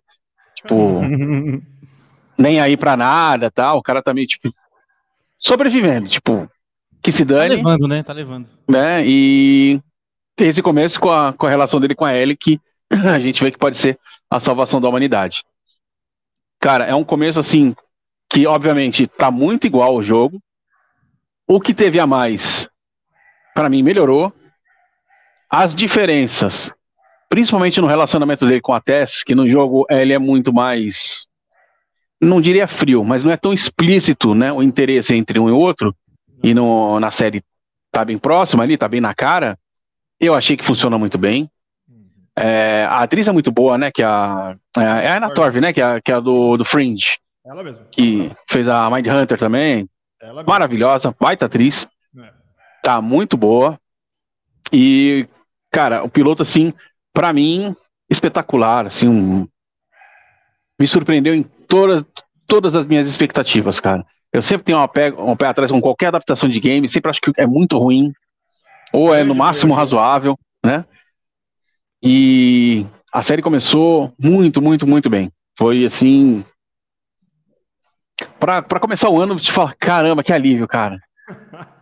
Tipo, 0.61 1.01
nem 2.37 2.59
aí 2.59 2.75
pra 2.75 2.97
nada, 2.97 3.49
tal. 3.49 3.77
O 3.77 3.81
cara 3.83 4.01
tá 4.01 4.13
meio, 4.13 4.27
tipo, 4.27 4.53
sobrevivendo, 5.37 6.09
tipo, 6.09 6.49
que 7.01 7.11
se 7.11 7.25
Tá 7.25 7.35
dane, 7.35 7.55
levando, 7.55 7.87
né? 7.87 8.03
Tá 8.03 8.13
levando. 8.13 8.47
né? 8.67 9.03
E 9.05 9.79
esse 10.37 10.61
começo 10.61 10.99
com 10.99 11.09
a, 11.09 11.33
com 11.33 11.45
a 11.45 11.49
relação 11.49 11.79
dele 11.79 11.95
com 11.95 12.05
a 12.05 12.13
Ellie, 12.15 12.35
que 12.37 12.59
a 12.91 13.19
gente 13.19 13.41
vê 13.43 13.51
que 13.51 13.57
pode 13.57 13.77
ser 13.77 13.97
a 14.29 14.39
salvação 14.39 14.81
da 14.81 14.89
humanidade. 14.89 15.43
Cara, 16.59 16.85
é 16.85 16.93
um 16.93 17.05
começo 17.05 17.39
assim 17.39 17.73
que 18.29 18.45
obviamente 18.45 19.07
tá 19.07 19.31
muito 19.31 19.65
igual 19.65 19.91
ao 19.93 20.03
jogo. 20.03 20.41
O 21.47 21.59
que 21.59 21.73
teve 21.73 21.99
a 21.99 22.05
mais, 22.05 22.69
para 23.55 23.69
mim, 23.69 23.81
melhorou. 23.81 24.31
As 25.49 25.73
diferenças, 25.73 26.71
principalmente 27.29 27.79
no 27.79 27.87
relacionamento 27.87 28.45
dele 28.45 28.59
com 28.59 28.73
a 28.73 28.81
Tess, 28.81 29.23
que 29.23 29.35
no 29.35 29.47
jogo 29.47 29.85
ele 29.89 30.11
é 30.11 30.19
muito 30.19 30.51
mais, 30.51 31.27
não 32.19 32.41
diria 32.41 32.67
frio, 32.67 33.03
mas 33.03 33.23
não 33.23 33.31
é 33.31 33.37
tão 33.37 33.53
explícito, 33.53 34.33
né, 34.33 34.51
o 34.51 34.63
interesse 34.63 35.13
entre 35.13 35.39
um 35.39 35.47
e 35.47 35.51
outro. 35.51 35.95
E 36.43 36.53
no, 36.53 36.99
na 36.99 37.11
série 37.11 37.43
tá 37.91 38.03
bem 38.03 38.17
próximo 38.17 38.61
ali, 38.61 38.77
tá 38.77 38.87
bem 38.87 39.01
na 39.01 39.13
cara. 39.13 39.57
Eu 40.19 40.33
achei 40.33 40.57
que 40.57 40.65
funciona 40.65 40.97
muito 40.97 41.17
bem. 41.17 41.49
É, 42.35 42.85
a 42.89 42.99
atriz 42.99 43.27
é 43.27 43.31
muito 43.31 43.51
boa, 43.51 43.77
né? 43.77 43.91
Que 43.91 44.01
é 44.01 44.05
a, 44.05 44.55
é 44.77 45.07
a 45.07 45.17
Anna 45.17 45.33
Torv, 45.33 45.59
né? 45.59 45.73
Que 45.73 45.81
é, 45.81 45.99
que 45.99 46.11
é 46.11 46.15
a 46.15 46.19
do, 46.21 46.55
do 46.55 46.63
Fringe. 46.63 47.17
Ela 47.45 47.63
mesmo. 47.63 47.85
Que 47.91 48.31
fez 48.49 48.67
a 48.67 48.89
Mind 48.89 49.07
Hunter 49.07 49.37
também. 49.37 49.89
Ela 50.21 50.43
Maravilhosa, 50.43 51.13
baita 51.19 51.45
atriz. 51.47 51.85
É. 52.17 52.31
Tá 52.81 53.01
muito 53.01 53.35
boa. 53.35 53.77
E, 54.71 55.27
cara, 55.71 56.03
o 56.03 56.09
piloto, 56.09 56.41
assim, 56.43 56.73
para 57.13 57.33
mim, 57.33 57.75
espetacular. 58.09 58.87
Assim, 58.87 59.07
um... 59.07 59.47
me 60.79 60.87
surpreendeu 60.87 61.33
em 61.33 61.43
todas, 61.43 62.03
todas 62.47 62.75
as 62.75 62.85
minhas 62.85 63.07
expectativas, 63.07 63.79
cara. 63.79 64.05
Eu 64.31 64.41
sempre 64.41 64.65
tenho 64.65 64.83
um 64.83 64.87
pé, 64.87 65.11
um 65.13 65.35
pé 65.35 65.47
atrás 65.47 65.71
com 65.71 65.81
qualquer 65.81 66.07
adaptação 66.07 66.47
de 66.47 66.59
game, 66.59 66.87
sempre 66.87 67.09
acho 67.09 67.19
que 67.19 67.31
é 67.37 67.47
muito 67.47 67.77
ruim, 67.77 68.13
ou 68.93 69.13
é 69.13 69.23
no 69.23 69.33
máximo 69.33 69.73
razoável, 69.73 70.37
né? 70.63 70.85
E 72.01 72.85
a 73.11 73.23
série 73.23 73.41
começou 73.41 74.13
muito, 74.19 74.61
muito, 74.61 74.87
muito 74.87 75.09
bem. 75.09 75.31
Foi 75.57 75.83
assim. 75.83 76.45
Pra, 78.39 78.61
pra 78.61 78.79
começar 78.79 79.09
o 79.09 79.19
ano, 79.19 79.37
te 79.37 79.51
falar, 79.51 79.75
caramba, 79.75 80.23
que 80.23 80.31
alívio, 80.31 80.67
cara. 80.67 80.97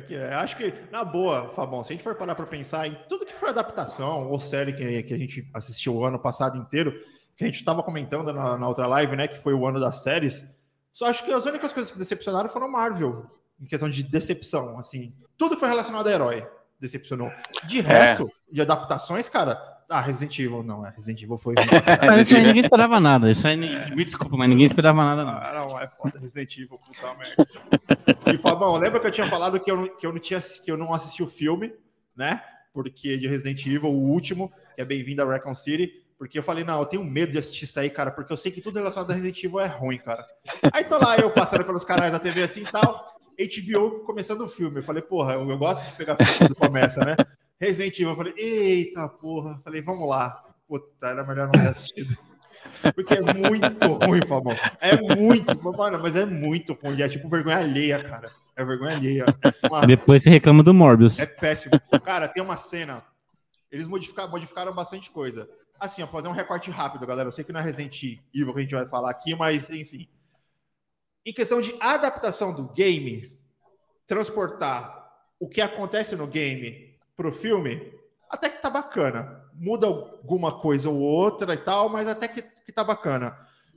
que 0.00 0.14
é. 0.14 0.34
Acho 0.34 0.56
que, 0.56 0.74
na 0.92 1.04
boa, 1.04 1.48
Fabão, 1.54 1.82
se 1.82 1.92
a 1.92 1.94
gente 1.94 2.02
for 2.02 2.14
parar 2.14 2.34
para 2.34 2.46
pensar 2.46 2.86
em 2.86 2.96
tudo 3.08 3.24
que 3.24 3.34
foi 3.34 3.48
adaptação 3.48 4.28
ou 4.28 4.38
série 4.38 4.72
que, 4.72 5.02
que 5.04 5.14
a 5.14 5.18
gente 5.18 5.48
assistiu 5.54 5.94
o 5.94 6.04
ano 6.04 6.18
passado 6.18 6.58
inteiro, 6.58 6.92
que 7.36 7.44
a 7.44 7.46
gente 7.46 7.56
estava 7.56 7.82
comentando 7.82 8.32
na, 8.32 8.58
na, 8.58 8.68
outra 8.68 8.86
live, 8.86 9.16
né, 9.16 9.26
que 9.26 9.38
foi 9.38 9.54
o 9.54 9.66
ano 9.66 9.80
das 9.80 10.02
séries, 10.02 10.44
só 10.92 11.06
acho 11.06 11.24
que 11.24 11.32
as 11.32 11.46
únicas 11.46 11.72
coisas 11.72 11.90
que 11.90 11.98
decepcionaram 11.98 12.50
foram 12.50 12.68
Marvel, 12.68 13.24
em 13.58 13.64
questão 13.64 13.88
de 13.88 14.02
decepção, 14.02 14.78
assim. 14.78 15.14
Tudo 15.38 15.54
que 15.54 15.60
foi 15.60 15.68
relacionado 15.68 16.06
a 16.06 16.12
herói 16.12 16.46
decepcionou. 16.78 17.30
De 17.66 17.78
é. 17.78 17.82
resto, 17.82 18.24
é. 18.50 18.54
de 18.54 18.60
adaptações, 18.60 19.28
cara, 19.28 19.79
ah, 19.90 20.00
Resident 20.00 20.38
Evil, 20.38 20.62
não, 20.62 20.86
é 20.86 20.90
Resident 20.90 21.20
Evil 21.20 21.36
foi. 21.36 21.54
mas 22.06 22.20
isso 22.20 22.36
aí 22.36 22.44
ninguém 22.44 22.62
esperava 22.62 23.00
nada. 23.00 23.28
Isso 23.28 23.44
aí, 23.44 23.56
me 23.56 24.04
desculpa, 24.04 24.36
mas 24.36 24.48
ninguém 24.48 24.64
esperava 24.64 25.04
nada. 25.04 25.24
Não. 25.24 25.32
Ah, 25.32 25.52
não, 25.52 25.80
é 25.80 25.88
foda, 25.88 26.16
Resident 26.16 26.56
Evil, 26.56 26.78
puta 26.78 27.14
merda. 27.14 27.46
E 28.32 28.38
Fabão, 28.38 28.76
lembra 28.76 29.00
que 29.00 29.08
eu 29.08 29.10
tinha 29.10 29.28
falado 29.28 29.58
que 29.58 29.68
eu, 29.68 29.96
que 29.96 30.06
eu 30.06 30.12
não 30.12 30.20
tinha 30.20 30.40
que 30.40 30.70
eu 30.70 30.76
não 30.76 30.94
assisti 30.94 31.24
o 31.24 31.26
filme, 31.26 31.72
né? 32.16 32.40
Porque 32.72 33.18
de 33.18 33.26
Resident 33.26 33.66
Evil, 33.66 33.90
o 33.90 34.08
último, 34.08 34.52
que 34.76 34.80
é 34.80 34.84
Bem-vindo 34.84 35.22
a 35.22 35.32
Recon 35.32 35.56
City, 35.56 35.90
porque 36.16 36.38
eu 36.38 36.42
falei, 36.42 36.62
não, 36.62 36.78
eu 36.78 36.86
tenho 36.86 37.02
medo 37.02 37.32
de 37.32 37.38
assistir 37.38 37.64
isso 37.64 37.80
aí, 37.80 37.90
cara, 37.90 38.12
porque 38.12 38.32
eu 38.32 38.36
sei 38.36 38.52
que 38.52 38.60
tudo 38.60 38.78
relacionado 38.78 39.10
a 39.10 39.14
Resident 39.14 39.42
Evil 39.42 39.58
é 39.58 39.66
ruim, 39.66 39.98
cara. 39.98 40.24
Aí 40.72 40.84
tô 40.84 40.98
lá 40.98 41.16
eu 41.16 41.32
passando 41.32 41.64
pelos 41.64 41.82
canais 41.82 42.12
da 42.12 42.20
TV 42.20 42.44
assim 42.44 42.60
e 42.60 42.70
tal. 42.70 43.18
HBO 43.36 44.04
começando 44.04 44.42
o 44.42 44.48
filme. 44.48 44.78
Eu 44.78 44.82
falei, 44.84 45.02
porra, 45.02 45.32
eu, 45.32 45.50
eu 45.50 45.58
gosto 45.58 45.84
de 45.84 45.96
pegar 45.96 46.16
filme 46.16 46.36
quando 46.38 46.54
começa, 46.54 47.04
né? 47.04 47.16
Resident 47.60 47.94
Evil, 47.94 48.10
eu 48.10 48.16
falei, 48.16 48.34
eita 48.36 49.08
porra. 49.08 49.60
Falei, 49.62 49.82
vamos 49.82 50.08
lá. 50.08 50.44
Puta, 50.66 50.86
era 51.02 51.24
melhor 51.24 51.46
não 51.46 51.52
ter 51.52 51.68
assistido. 51.68 52.16
Porque 52.94 53.14
é 53.14 53.20
muito 53.20 53.86
ruim, 54.04 54.24
Fabão. 54.24 54.56
É 54.80 54.96
muito, 55.16 55.62
mano, 55.62 55.98
mas 56.00 56.16
é 56.16 56.24
muito 56.24 56.72
ruim. 56.72 57.00
É 57.00 57.08
tipo 57.08 57.28
vergonha 57.28 57.58
alheia, 57.58 58.02
cara. 58.02 58.30
É 58.56 58.64
vergonha 58.64 58.96
alheia. 58.96 59.26
Uma... 59.64 59.86
Depois 59.86 60.22
você 60.22 60.30
reclama 60.30 60.62
do 60.62 60.72
Morbius. 60.72 61.18
É 61.18 61.26
péssimo. 61.26 61.72
Cara, 62.04 62.28
tem 62.28 62.42
uma 62.42 62.56
cena. 62.56 63.02
Eles 63.70 63.86
modificaram, 63.86 64.30
modificaram 64.30 64.74
bastante 64.74 65.10
coisa. 65.10 65.48
Assim, 65.78 66.02
ó, 66.02 66.06
fazer 66.06 66.28
um 66.28 66.32
recorte 66.32 66.70
rápido, 66.70 67.06
galera. 67.06 67.28
Eu 67.28 67.32
sei 67.32 67.44
que 67.44 67.52
não 67.52 67.60
é 67.60 67.62
Resident 67.62 68.02
Evil 68.34 68.52
que 68.52 68.58
a 68.58 68.62
gente 68.62 68.74
vai 68.74 68.86
falar 68.86 69.10
aqui, 69.10 69.34
mas 69.34 69.70
enfim 69.70 70.08
em 71.24 71.32
questão 71.32 71.60
de 71.60 71.74
adaptação 71.80 72.54
do 72.54 72.72
game, 72.72 73.38
transportar 74.06 75.08
o 75.38 75.48
que 75.48 75.60
acontece 75.60 76.16
no 76.16 76.26
game 76.26 76.89
para 77.20 77.28
o 77.28 77.32
filme, 77.32 77.92
até 78.30 78.48
que 78.48 78.62
tá 78.62 78.70
bacana. 78.70 79.44
Muda 79.52 79.86
alguma 79.86 80.58
coisa 80.58 80.88
ou 80.88 80.98
outra 80.98 81.52
e 81.52 81.58
tal, 81.58 81.90
mas 81.90 82.08
até 82.08 82.26
que, 82.26 82.40
que 82.40 82.72
tá 82.72 82.82
bacana. 82.82 83.36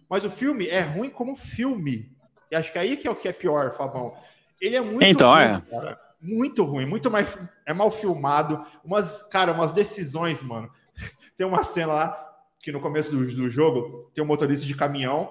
Mas 0.10 0.24
o 0.24 0.32
filme 0.32 0.66
é 0.68 0.80
ruim 0.80 1.10
como 1.10 1.36
filme. 1.36 2.10
E 2.50 2.56
acho 2.56 2.72
que 2.72 2.80
aí 2.80 2.96
que 2.96 3.06
é 3.06 3.12
o 3.12 3.16
que 3.16 3.28
é 3.28 3.34
pior, 3.34 3.74
Fabão. 3.74 4.16
Ele 4.62 4.78
é 4.78 4.82
muito 4.82 5.04
então, 5.04 5.34
ruim, 5.34 5.42
é. 5.42 5.62
cara. 5.70 6.00
Muito 6.22 6.64
ruim, 6.64 6.86
muito 6.86 7.12
mais. 7.12 7.38
É 7.66 7.74
mal 7.74 7.92
filmado. 7.92 8.66
Umas, 8.82 9.24
cara, 9.24 9.52
umas 9.52 9.74
decisões, 9.74 10.42
mano. 10.42 10.72
Tem 11.36 11.46
uma 11.46 11.66
cena 11.66 11.92
lá 11.92 12.34
que 12.62 12.72
no 12.72 12.80
começo 12.80 13.12
do, 13.12 13.26
do 13.36 13.50
jogo 13.50 14.10
tem 14.16 14.24
um 14.24 14.28
motorista 14.28 14.66
de 14.66 14.74
caminhão 14.74 15.30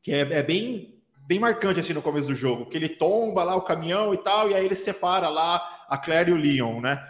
que 0.00 0.12
é, 0.12 0.20
é 0.20 0.42
bem 0.42 0.94
bem 1.26 1.40
marcante 1.40 1.80
assim 1.80 1.92
no 1.92 2.02
começo 2.02 2.28
do 2.28 2.36
jogo, 2.36 2.66
que 2.66 2.76
ele 2.76 2.88
tomba 2.88 3.42
lá 3.42 3.56
o 3.56 3.62
caminhão 3.62 4.14
e 4.14 4.18
tal, 4.18 4.50
e 4.50 4.54
aí 4.54 4.64
ele 4.64 4.76
separa 4.76 5.28
lá 5.28 5.86
a 5.88 5.96
Claire 5.96 6.30
e 6.30 6.34
o 6.34 6.36
Leon, 6.36 6.80
né? 6.80 7.02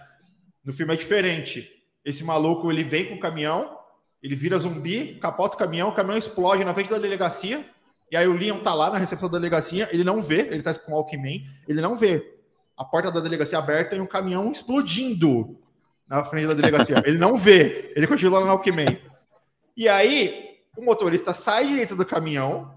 No 0.65 0.73
filme 0.73 0.95
é 0.95 0.97
diferente. 0.97 1.71
Esse 2.05 2.25
maluco, 2.25 2.71
ele 2.71 2.83
vem 2.83 3.07
com 3.07 3.15
o 3.15 3.21
caminhão, 3.21 3.79
ele 4.23 4.35
vira 4.35 4.59
zumbi, 4.59 5.19
capota 5.21 5.57
o 5.57 5.59
caminhão, 5.59 5.89
o 5.89 5.95
caminhão 5.95 6.19
explode 6.19 6.65
na 6.65 6.75
frente 6.75 6.91
da 6.91 6.99
delegacia, 6.99 7.69
e 8.11 8.17
aí 8.17 8.27
o 8.27 8.37
Leon 8.37 8.61
tá 8.61 8.75
lá 8.75 8.91
na 8.91 8.99
recepção 8.99 9.29
da 9.29 9.39
delegacia, 9.39 9.89
ele 9.93 10.05
não 10.05 10.23
vê, 10.23 10.49
ele 10.51 10.63
tá 10.63 10.75
com 10.75 10.93
o 10.93 10.97
Alckmin, 10.97 11.45
ele 11.67 11.81
não 11.81 11.97
vê 11.97 12.35
a 12.77 12.85
porta 12.85 13.11
da 13.11 13.21
delegacia 13.21 13.59
aberta 13.59 13.95
e 13.95 14.01
um 14.01 14.07
caminhão 14.07 14.51
explodindo 14.51 15.59
na 16.09 16.25
frente 16.25 16.49
da 16.49 16.55
delegacia. 16.55 17.03
Ele 17.07 17.19
não 17.19 17.37
vê, 17.37 17.93
ele 17.97 18.07
continua 18.07 18.41
lá 18.41 18.47
no 18.47 18.53
Alckmin. 18.53 18.99
E 19.77 19.89
aí, 19.89 20.59
o 20.77 20.85
motorista 20.85 21.33
sai 21.33 21.67
de 21.67 21.77
dentro 21.77 21.97
do 21.97 22.05
caminhão, 22.05 22.75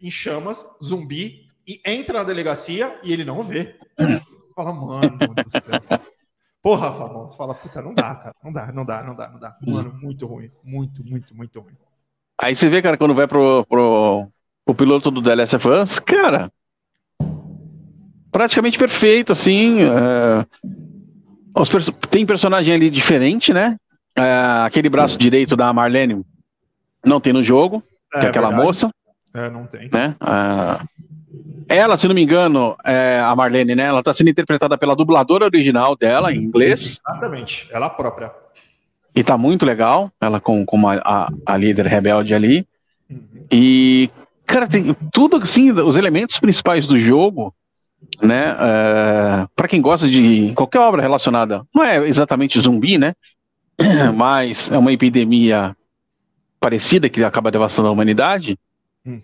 em 0.00 0.10
chamas, 0.10 0.66
zumbi, 0.82 1.48
e 1.66 1.80
entra 1.84 2.18
na 2.18 2.24
delegacia 2.24 2.98
e 3.02 3.12
ele 3.12 3.24
não 3.24 3.42
vê. 3.42 3.76
Fala, 4.54 4.72
mano 4.72 5.18
do 5.18 5.50
céu. 5.50 6.08
Porra, 6.62 6.92
Fabão, 6.92 7.28
você 7.28 7.36
fala, 7.36 7.54
puta, 7.54 7.80
não 7.80 7.94
dá, 7.94 8.14
cara. 8.16 8.34
Não 8.42 8.52
dá, 8.52 8.72
não 8.72 8.84
dá, 8.84 9.02
não 9.02 9.14
dá, 9.14 9.28
não 9.30 9.38
dá. 9.38 9.56
Mano, 9.66 9.94
muito 10.00 10.26
ruim. 10.26 10.50
Muito, 10.64 11.04
muito, 11.04 11.34
muito 11.36 11.60
ruim. 11.60 11.74
Aí 12.40 12.54
você 12.54 12.68
vê, 12.68 12.80
cara, 12.80 12.96
quando 12.96 13.14
vai 13.14 13.26
pro, 13.26 13.64
pro, 13.66 14.28
pro 14.64 14.74
piloto 14.74 15.10
do 15.10 15.22
The 15.22 15.34
Last 15.34 15.56
of 15.56 15.68
Us, 15.68 15.98
cara, 15.98 16.52
praticamente 18.30 18.78
perfeito, 18.78 19.32
assim. 19.32 19.80
É, 19.82 20.46
os, 21.54 21.90
tem 22.10 22.24
personagem 22.24 22.74
ali 22.74 22.90
diferente, 22.90 23.52
né? 23.52 23.76
É, 24.16 24.64
aquele 24.64 24.88
braço 24.88 25.18
direito 25.18 25.56
da 25.56 25.72
Marlene 25.72 26.24
não 27.04 27.20
tem 27.20 27.32
no 27.32 27.42
jogo, 27.42 27.82
é, 28.14 28.20
que 28.20 28.26
é 28.26 28.28
aquela 28.28 28.48
verdade. 28.48 28.66
moça. 28.66 28.90
É, 29.34 29.50
não 29.50 29.66
tem. 29.66 29.88
Né? 29.92 30.16
Ah, 30.20 30.84
ela, 31.68 31.98
se 31.98 32.08
não 32.08 32.14
me 32.14 32.22
engano, 32.22 32.76
é 32.84 33.20
a 33.20 33.34
Marlene, 33.36 33.74
né? 33.74 33.84
Ela 33.84 34.00
está 34.00 34.14
sendo 34.14 34.30
interpretada 34.30 34.78
pela 34.78 34.96
dubladora 34.96 35.44
original 35.44 35.96
dela, 35.96 36.32
em 36.32 36.38
inglês. 36.38 37.00
Exatamente, 37.06 37.68
ela 37.70 37.90
própria. 37.90 38.32
E 39.14 39.22
tá 39.22 39.36
muito 39.36 39.66
legal, 39.66 40.10
ela 40.20 40.40
com, 40.40 40.64
com 40.64 40.88
a, 40.88 40.94
a, 40.96 41.28
a 41.44 41.56
líder 41.56 41.86
rebelde 41.86 42.34
ali. 42.34 42.66
Uhum. 43.10 43.46
E, 43.50 44.10
cara, 44.46 44.66
tem 44.66 44.94
tudo 45.12 45.36
assim, 45.36 45.72
os 45.72 45.96
elementos 45.96 46.38
principais 46.38 46.86
do 46.86 46.98
jogo, 46.98 47.54
né? 48.22 48.56
É, 48.58 49.46
para 49.54 49.68
quem 49.68 49.80
gosta 49.80 50.08
de 50.08 50.52
qualquer 50.54 50.78
obra 50.78 51.02
relacionada, 51.02 51.66
não 51.74 51.84
é 51.84 52.06
exatamente 52.08 52.60
zumbi, 52.60 52.96
né? 52.96 53.14
Mas 54.14 54.70
é 54.70 54.78
uma 54.78 54.92
epidemia 54.92 55.76
parecida 56.60 57.08
que 57.08 57.22
acaba 57.22 57.50
devastando 57.50 57.88
a 57.88 57.92
humanidade. 57.92 58.58
Uhum. 59.04 59.20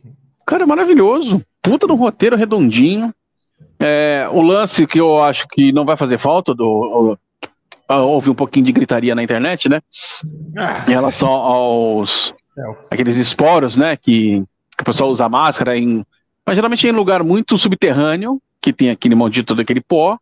Cara, 0.47 0.65
é 0.65 0.67
maravilhoso. 0.67 1.43
Puta 1.65 1.87
no 1.87 1.95
roteiro 1.95 2.37
redondinho. 2.37 3.13
É, 3.81 4.29
o 4.31 4.43
lance 4.43 4.87
que 4.87 5.01
eu 5.01 5.23
acho 5.25 5.49
que 5.49 5.73
não 5.73 5.85
vai 5.85 5.97
fazer 5.97 6.19
falta, 6.19 6.55
do, 6.55 7.19
houve 7.89 8.29
um 8.29 8.35
pouquinho 8.35 8.67
de 8.67 8.73
gritaria 8.73 9.15
na 9.15 9.23
internet, 9.23 9.69
né? 9.69 9.81
Em 10.87 10.91
relação 10.91 11.31
aos 11.31 12.35
aqueles 12.91 13.17
esporos, 13.17 13.77
né? 13.77 13.97
Que, 13.97 14.45
que 14.77 14.83
o 14.83 14.85
pessoal 14.85 15.11
usa 15.11 15.29
máscara 15.29 15.77
em. 15.77 16.05
Mas 16.47 16.57
geralmente 16.57 16.87
é 16.87 16.91
em 16.91 16.93
lugar 16.93 17.25
muito 17.25 17.57
subterrâneo, 17.57 18.41
que 18.61 18.73
tem 18.73 18.91
aquele 18.91 19.15
maldito 19.15 19.55
daquele 19.55 19.81
pó. 19.81 20.19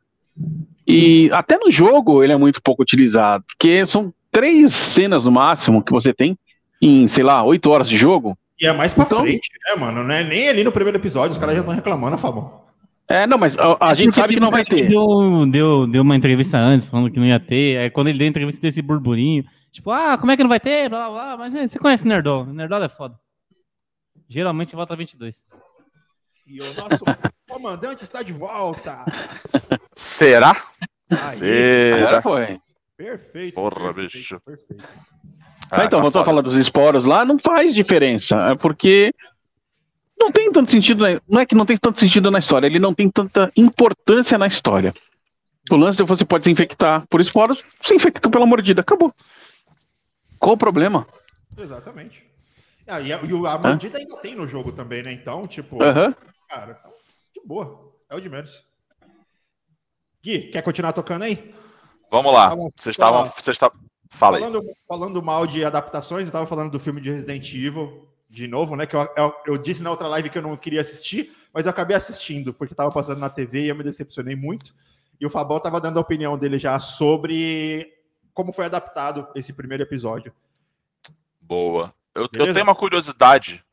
E 0.87 1.29
até 1.33 1.59
no 1.59 1.71
jogo 1.71 2.23
ele 2.23 2.33
é 2.33 2.37
muito 2.37 2.63
pouco 2.63 2.83
utilizado, 2.83 3.45
porque 3.49 3.85
são 3.85 4.15
três 4.31 4.73
cenas 4.73 5.25
no 5.25 5.33
máximo 5.33 5.83
que 5.83 5.93
você 5.93 6.13
tem 6.15 6.39
em, 6.81 7.07
sei 7.09 7.25
lá, 7.25 7.43
oito 7.43 7.69
horas 7.69 7.89
de 7.89 7.97
jogo. 7.97 8.39
E 8.63 8.67
é 8.67 8.73
mais 8.73 8.95
pra 8.95 9.03
então, 9.03 9.23
frente, 9.23 9.51
né, 9.69 9.75
mano? 9.75 10.05
Não 10.05 10.15
é 10.15 10.23
nem 10.23 10.49
ali 10.49 10.63
no 10.63 10.71
primeiro 10.71 10.97
episódio, 10.97 11.33
os 11.33 11.39
caras 11.39 11.57
já 11.57 11.63
estão 11.63 11.75
reclamando, 11.75 12.17
Fabão. 12.17 12.63
É, 13.09 13.27
não, 13.27 13.37
mas 13.37 13.59
a, 13.59 13.89
a 13.89 13.91
é 13.91 13.95
gente 13.97 14.15
sabe 14.15 14.35
que 14.35 14.41
não 14.41 14.53
vai 14.53 14.65
ter. 14.65 14.87
Deu, 14.87 15.45
deu, 15.51 15.85
deu 15.89 16.03
uma 16.03 16.15
entrevista 16.15 16.59
antes 16.59 16.87
falando 16.87 17.11
que 17.11 17.19
não 17.19 17.27
ia 17.27 17.41
ter. 17.41 17.79
Aí 17.79 17.91
quando 17.91 18.07
ele 18.07 18.19
deu 18.19 18.27
a 18.27 18.31
entrevista 18.31 18.63
desse 18.63 18.81
burburinho, 18.81 19.45
tipo, 19.73 19.91
ah, 19.91 20.17
como 20.17 20.31
é 20.31 20.37
que 20.37 20.45
não 20.45 20.49
vai 20.49 20.61
ter? 20.61 20.89
Blá, 20.89 21.11
blá, 21.11 21.37
mas 21.37 21.53
é, 21.57 21.67
você 21.67 21.77
conhece 21.77 22.07
Nerdol. 22.07 22.47
Nerdol 22.47 22.85
é 22.85 22.89
foda. 22.89 23.19
Geralmente 24.29 24.77
volta 24.77 24.95
22. 24.95 25.43
E 26.47 26.61
o 26.63 26.75
nosso 26.75 27.05
comandante 27.51 28.05
está 28.05 28.23
de 28.23 28.33
volta. 28.33 29.05
Será? 29.93 30.57
Aí, 31.11 31.37
Será? 31.37 31.97
Agora 31.97 32.23
foi. 32.23 32.61
perfeito. 32.97 33.55
Porra, 33.57 33.93
perfeito, 33.93 34.13
bicho. 34.13 34.41
Perfeito. 34.41 34.85
Ah, 35.73 35.87
então, 35.87 35.99
tá 35.99 36.03
voltou 36.03 36.21
a 36.21 36.25
falar 36.25 36.43
dos 36.43 36.55
esporos 36.57 37.05
lá, 37.05 37.25
não 37.25 37.39
faz 37.39 37.75
diferença, 37.75 38.37
é 38.51 38.55
porque 38.55 39.15
não 40.21 40.31
tem 40.31 40.53
tanto 40.53 40.71
sentido, 40.71 41.03
na- 41.03 41.21
não 41.27 41.41
é 41.41 41.47
que 41.47 41.55
não 41.55 41.65
tem 41.65 41.79
tanto 41.79 41.99
sentido 41.99 42.31
na 42.31 42.39
história, 42.39 42.67
ele 42.67 42.79
não 42.79 42.93
tem 42.93 43.11
tanta 43.11 43.51
importância 43.57 44.37
na 44.37 44.47
história. 44.47 44.93
O 45.71 45.77
lance 45.77 46.03
é 46.03 46.05
que 46.05 46.09
você 46.09 46.25
pode 46.27 46.45
se 46.45 46.51
infectar 46.51 47.07
por 47.09 47.23
esporos, 47.23 47.65
se 47.81 47.95
infectou 47.95 48.31
pela 48.31 48.45
mordida, 48.45 48.83
acabou. 48.83 49.15
Qual 50.39 50.55
o 50.55 50.59
problema? 50.59 51.07
Exatamente. 51.57 52.23
Ah, 52.87 53.01
e 53.01 53.13
a, 53.13 53.17
e 53.23 53.47
a 53.47 53.59
mordida 53.59 53.97
ainda 53.97 54.17
tem 54.19 54.35
no 54.35 54.47
jogo 54.47 54.73
também, 54.73 55.03
né? 55.03 55.13
Então, 55.13 55.47
tipo, 55.47 55.83
Aham. 55.83 56.15
cara, 56.51 56.79
de 57.35 57.41
boa. 57.47 57.93
É 58.11 58.17
o 58.17 58.21
de 58.21 58.29
menos. 58.29 58.63
Gui, 60.23 60.51
quer 60.51 60.63
continuar 60.63 60.93
tocando 60.93 61.23
aí? 61.23 61.55
Vamos 62.11 62.33
lá. 62.33 62.55
Vocês 62.77 62.95
estavam. 62.95 63.25
Vocês 63.25 63.55
estavam. 63.55 63.79
Fala. 64.13 64.39
Falando, 64.39 64.63
falando 64.87 65.23
mal 65.23 65.47
de 65.47 65.65
adaptações, 65.65 66.27
eu 66.27 66.33
tava 66.33 66.47
falando 66.47 66.71
do 66.71 66.79
filme 66.79 67.01
de 67.01 67.11
Resident 67.11 67.53
Evil, 67.55 68.07
de 68.29 68.47
novo, 68.47 68.77
né? 68.77 68.87
Que 68.87 68.95
eu, 68.95 69.09
eu, 69.17 69.35
eu 69.47 69.59
disse 69.59 69.83
na 69.83 69.91
outra 69.91 70.07
live 70.07 70.29
que 70.29 70.37
eu 70.37 70.43
não 70.43 70.55
queria 70.55 70.83
assistir, 70.83 71.35
mas 71.53 71.65
eu 71.65 71.71
acabei 71.71 71.97
assistindo, 71.97 72.53
porque 72.53 72.75
tava 72.75 72.93
passando 72.93 73.19
na 73.19 73.31
TV 73.31 73.63
e 73.63 73.69
eu 73.69 73.75
me 73.75 73.83
decepcionei 73.83 74.37
muito. 74.37 74.75
E 75.19 75.27
o 75.27 75.31
Fabão 75.31 75.59
tava 75.59 75.81
dando 75.81 75.97
a 75.97 76.03
opinião 76.03 76.37
dele 76.37 76.59
já 76.59 76.79
sobre 76.79 77.91
como 78.35 78.53
foi 78.53 78.67
adaptado 78.67 79.27
esse 79.35 79.53
primeiro 79.53 79.83
episódio. 79.83 80.33
Boa. 81.41 81.93
Eu, 82.15 82.29
eu 82.35 82.53
tenho 82.53 82.65
uma 82.65 82.75
curiosidade 82.75 83.65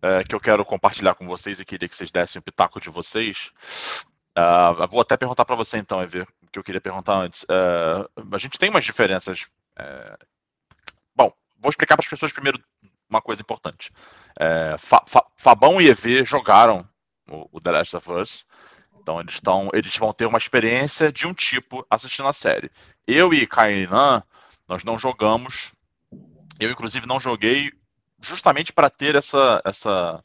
é, 0.00 0.24
que 0.24 0.34
eu 0.34 0.40
quero 0.40 0.64
compartilhar 0.64 1.14
com 1.14 1.26
vocês 1.26 1.60
e 1.60 1.64
queria 1.64 1.88
que 1.88 1.94
vocês 1.94 2.10
dessem 2.10 2.40
o 2.40 2.42
pitaco 2.42 2.80
de 2.80 2.88
vocês. 2.88 3.50
Eu 4.34 4.88
vou 4.88 5.02
até 5.02 5.16
perguntar 5.16 5.44
para 5.44 5.54
você 5.54 5.76
então, 5.76 6.02
Ever, 6.02 6.26
o 6.42 6.50
que 6.50 6.58
eu 6.58 6.64
queria 6.64 6.80
perguntar 6.80 7.16
antes. 7.16 7.44
Ah, 7.50 8.08
a 8.32 8.38
gente 8.38 8.58
tem 8.58 8.70
umas 8.70 8.84
diferenças. 8.84 9.46
É, 9.78 10.16
Bom, 11.14 11.32
vou 11.58 11.70
explicar 11.70 11.96
para 11.96 12.04
as 12.04 12.10
pessoas 12.10 12.32
primeiro 12.32 12.62
uma 13.08 13.22
coisa 13.22 13.42
importante. 13.42 13.92
É, 14.38 14.76
Fa- 14.78 15.04
Fa- 15.06 15.26
Fabão 15.36 15.80
e 15.80 15.88
EV 15.88 16.24
jogaram 16.24 16.88
o, 17.28 17.48
o 17.52 17.60
The 17.60 17.70
Last 17.70 17.96
of 17.96 18.12
Us. 18.12 18.46
Então 19.00 19.20
eles 19.20 19.34
estão, 19.34 19.70
eles 19.74 19.96
vão 19.96 20.12
ter 20.12 20.26
uma 20.26 20.38
experiência 20.38 21.12
de 21.12 21.26
um 21.26 21.34
tipo 21.34 21.86
assistindo 21.90 22.26
a 22.28 22.32
série. 22.32 22.70
Eu 23.06 23.34
e 23.34 23.46
Kainan, 23.46 24.22
nós 24.66 24.82
não 24.82 24.98
jogamos 24.98 25.72
eu, 26.58 26.70
inclusive, 26.70 27.06
não 27.06 27.18
joguei 27.18 27.72
justamente 28.20 28.72
para 28.72 28.88
ter 28.88 29.16
essa, 29.16 29.60
essa, 29.64 30.22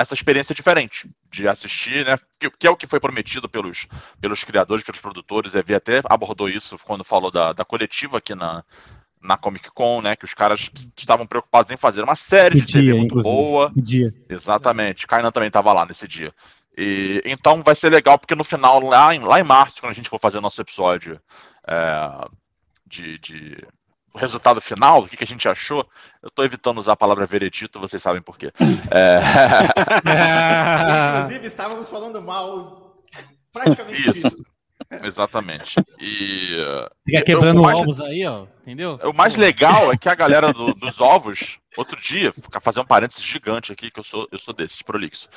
essa 0.00 0.14
experiência 0.14 0.54
diferente 0.54 1.10
de 1.30 1.46
assistir, 1.48 2.04
né? 2.04 2.16
Que, 2.38 2.50
que 2.50 2.66
é 2.66 2.70
o 2.70 2.76
que 2.76 2.86
foi 2.86 3.00
prometido 3.00 3.48
pelos, 3.48 3.86
pelos 4.20 4.42
criadores, 4.44 4.84
pelos 4.84 5.00
produtores. 5.00 5.54
A 5.54 5.62
Vi 5.62 5.74
até 5.74 6.00
abordou 6.04 6.48
isso 6.48 6.78
quando 6.84 7.04
falou 7.04 7.30
da, 7.30 7.52
da 7.52 7.64
coletiva 7.64 8.18
aqui 8.18 8.34
na, 8.34 8.64
na 9.20 9.36
Comic 9.36 9.70
Con, 9.70 10.00
né? 10.02 10.16
Que 10.16 10.24
os 10.24 10.34
caras 10.34 10.70
estavam 10.96 11.26
preocupados 11.26 11.70
em 11.70 11.76
fazer 11.76 12.02
uma 12.02 12.16
série 12.16 12.60
de 12.60 12.72
TV 12.72 12.78
Podia, 12.78 12.94
muito 12.94 13.18
inclusive. 13.18 13.34
boa. 13.34 13.72
Dia. 13.76 14.14
Exatamente. 14.28 15.06
Kainan 15.06 15.30
também 15.30 15.48
estava 15.48 15.72
lá 15.72 15.84
nesse 15.84 16.08
dia. 16.08 16.32
E, 16.76 17.22
então 17.24 17.62
vai 17.62 17.74
ser 17.74 17.90
legal, 17.90 18.18
porque 18.18 18.34
no 18.34 18.44
final, 18.44 18.80
lá 18.80 19.14
em, 19.14 19.20
lá 19.20 19.38
em 19.38 19.44
março, 19.44 19.80
quando 19.80 19.92
a 19.92 19.94
gente 19.94 20.08
for 20.08 20.18
fazer 20.18 20.40
nosso 20.40 20.60
episódio 20.60 21.20
é, 21.66 22.24
de, 22.86 23.18
de 23.18 23.58
resultado 24.18 24.60
final, 24.60 25.02
o 25.02 25.08
que, 25.08 25.16
que 25.16 25.24
a 25.24 25.26
gente 25.26 25.48
achou, 25.48 25.86
eu 26.22 26.28
estou 26.28 26.44
evitando 26.44 26.78
usar 26.78 26.92
a 26.92 26.96
palavra 26.96 27.24
veredito, 27.26 27.78
vocês 27.80 28.02
sabem 28.02 28.20
por 28.22 28.36
quê. 28.38 28.52
É, 28.90 29.20
Inclusive, 31.20 31.46
estávamos 31.46 31.88
falando 31.90 32.20
mal 32.22 32.96
praticamente 33.52 34.08
Isso. 34.08 34.28
disso. 34.28 34.52
exatamente. 35.02 35.76
E 36.00 36.56
Fica 37.06 37.22
quebrando 37.22 37.60
o 37.60 37.62
mais- 37.62 37.78
ovos 37.78 38.00
aí, 38.00 38.26
ó. 38.26 38.46
Entendeu? 38.62 38.98
o 39.04 39.12
mais 39.12 39.34
legal 39.36 39.92
é 39.92 39.96
que 39.96 40.08
a 40.08 40.14
galera 40.14 40.52
do- 40.52 40.74
dos 40.74 41.00
ovos, 41.00 41.58
outro 41.76 42.00
dia, 42.00 42.30
fazer 42.60 42.80
um 42.80 42.84
parênteses 42.84 43.22
gigante 43.24 43.72
aqui, 43.72 43.90
que 43.90 43.98
eu 44.00 44.04
sou, 44.04 44.28
eu 44.30 44.38
sou 44.38 44.54
desses, 44.54 44.80
prolixo. 44.82 45.28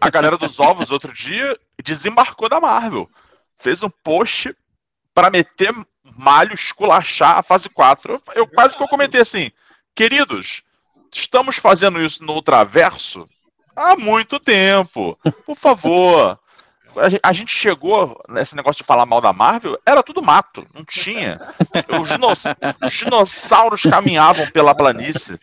A 0.00 0.10
galera 0.10 0.36
dos 0.36 0.60
ovos, 0.60 0.90
outro 0.90 1.12
dia, 1.12 1.58
desembarcou 1.82 2.48
da 2.48 2.60
Marvel. 2.60 3.08
Fez 3.56 3.82
um 3.82 3.88
post 4.02 4.54
para 5.14 5.30
meter 5.30 5.72
malho, 6.16 6.54
esculachar 6.54 7.38
a 7.38 7.42
fase 7.42 7.68
4. 7.68 8.20
Eu, 8.34 8.46
quase 8.46 8.76
que 8.76 8.82
eu 8.82 8.88
comentei 8.88 9.20
assim, 9.20 9.50
queridos, 9.94 10.62
estamos 11.12 11.56
fazendo 11.56 12.00
isso 12.00 12.24
no 12.24 12.32
Ultraverso 12.34 13.28
há 13.76 13.96
muito 13.96 14.38
tempo. 14.38 15.18
Por 15.44 15.56
favor. 15.56 16.38
A 16.96 17.08
gen- 17.08 17.20
A 17.24 17.32
gente 17.32 17.52
chegou 17.52 18.22
nesse 18.28 18.54
negócio 18.54 18.78
de 18.80 18.86
falar 18.86 19.04
mal 19.04 19.20
da 19.20 19.32
Marvel, 19.32 19.76
era 19.84 20.00
tudo 20.00 20.22
mato, 20.22 20.64
não 20.72 20.84
tinha. 20.84 21.40
Os, 22.00 22.08
dinos- 22.08 22.44
os 22.86 22.92
dinossauros 22.92 23.82
caminhavam 23.82 24.46
pela 24.52 24.74
planície. 24.76 25.36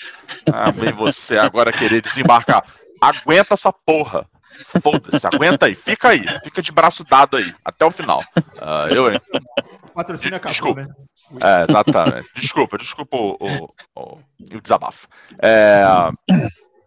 Ah, 0.52 0.72
bem 0.72 0.94
você 0.94 1.38
agora 1.38 1.74
querer 1.74 2.02
desembarcar. 2.02 2.64
Aguenta 3.02 3.54
essa 3.56 3.74
porra. 3.74 4.30
Foda-se, 4.82 5.26
aguenta 5.28 5.66
aí, 5.66 5.76
fica 5.76 6.10
aí, 6.10 6.24
fica 6.44 6.62
de 6.62 6.72
braço 6.72 7.04
dado 7.04 7.38
aí, 7.38 7.54
até 7.64 7.86
o 7.86 7.92
final. 7.92 8.24
Ah, 8.60 8.88
eu, 8.90 9.12
hein? 9.12 9.20
Patrocínio 9.94 10.36
acabou, 10.38 10.52
Desculpa. 10.76 10.82
né? 10.82 10.88
É, 11.44 11.70
exatamente. 11.70 12.30
Desculpa, 12.36 12.78
desculpa 12.78 13.18
o, 13.18 13.38
o, 13.40 13.74
o- 13.96 14.20
o 14.56 14.62
desabafo. 14.62 15.08
É, 15.42 15.84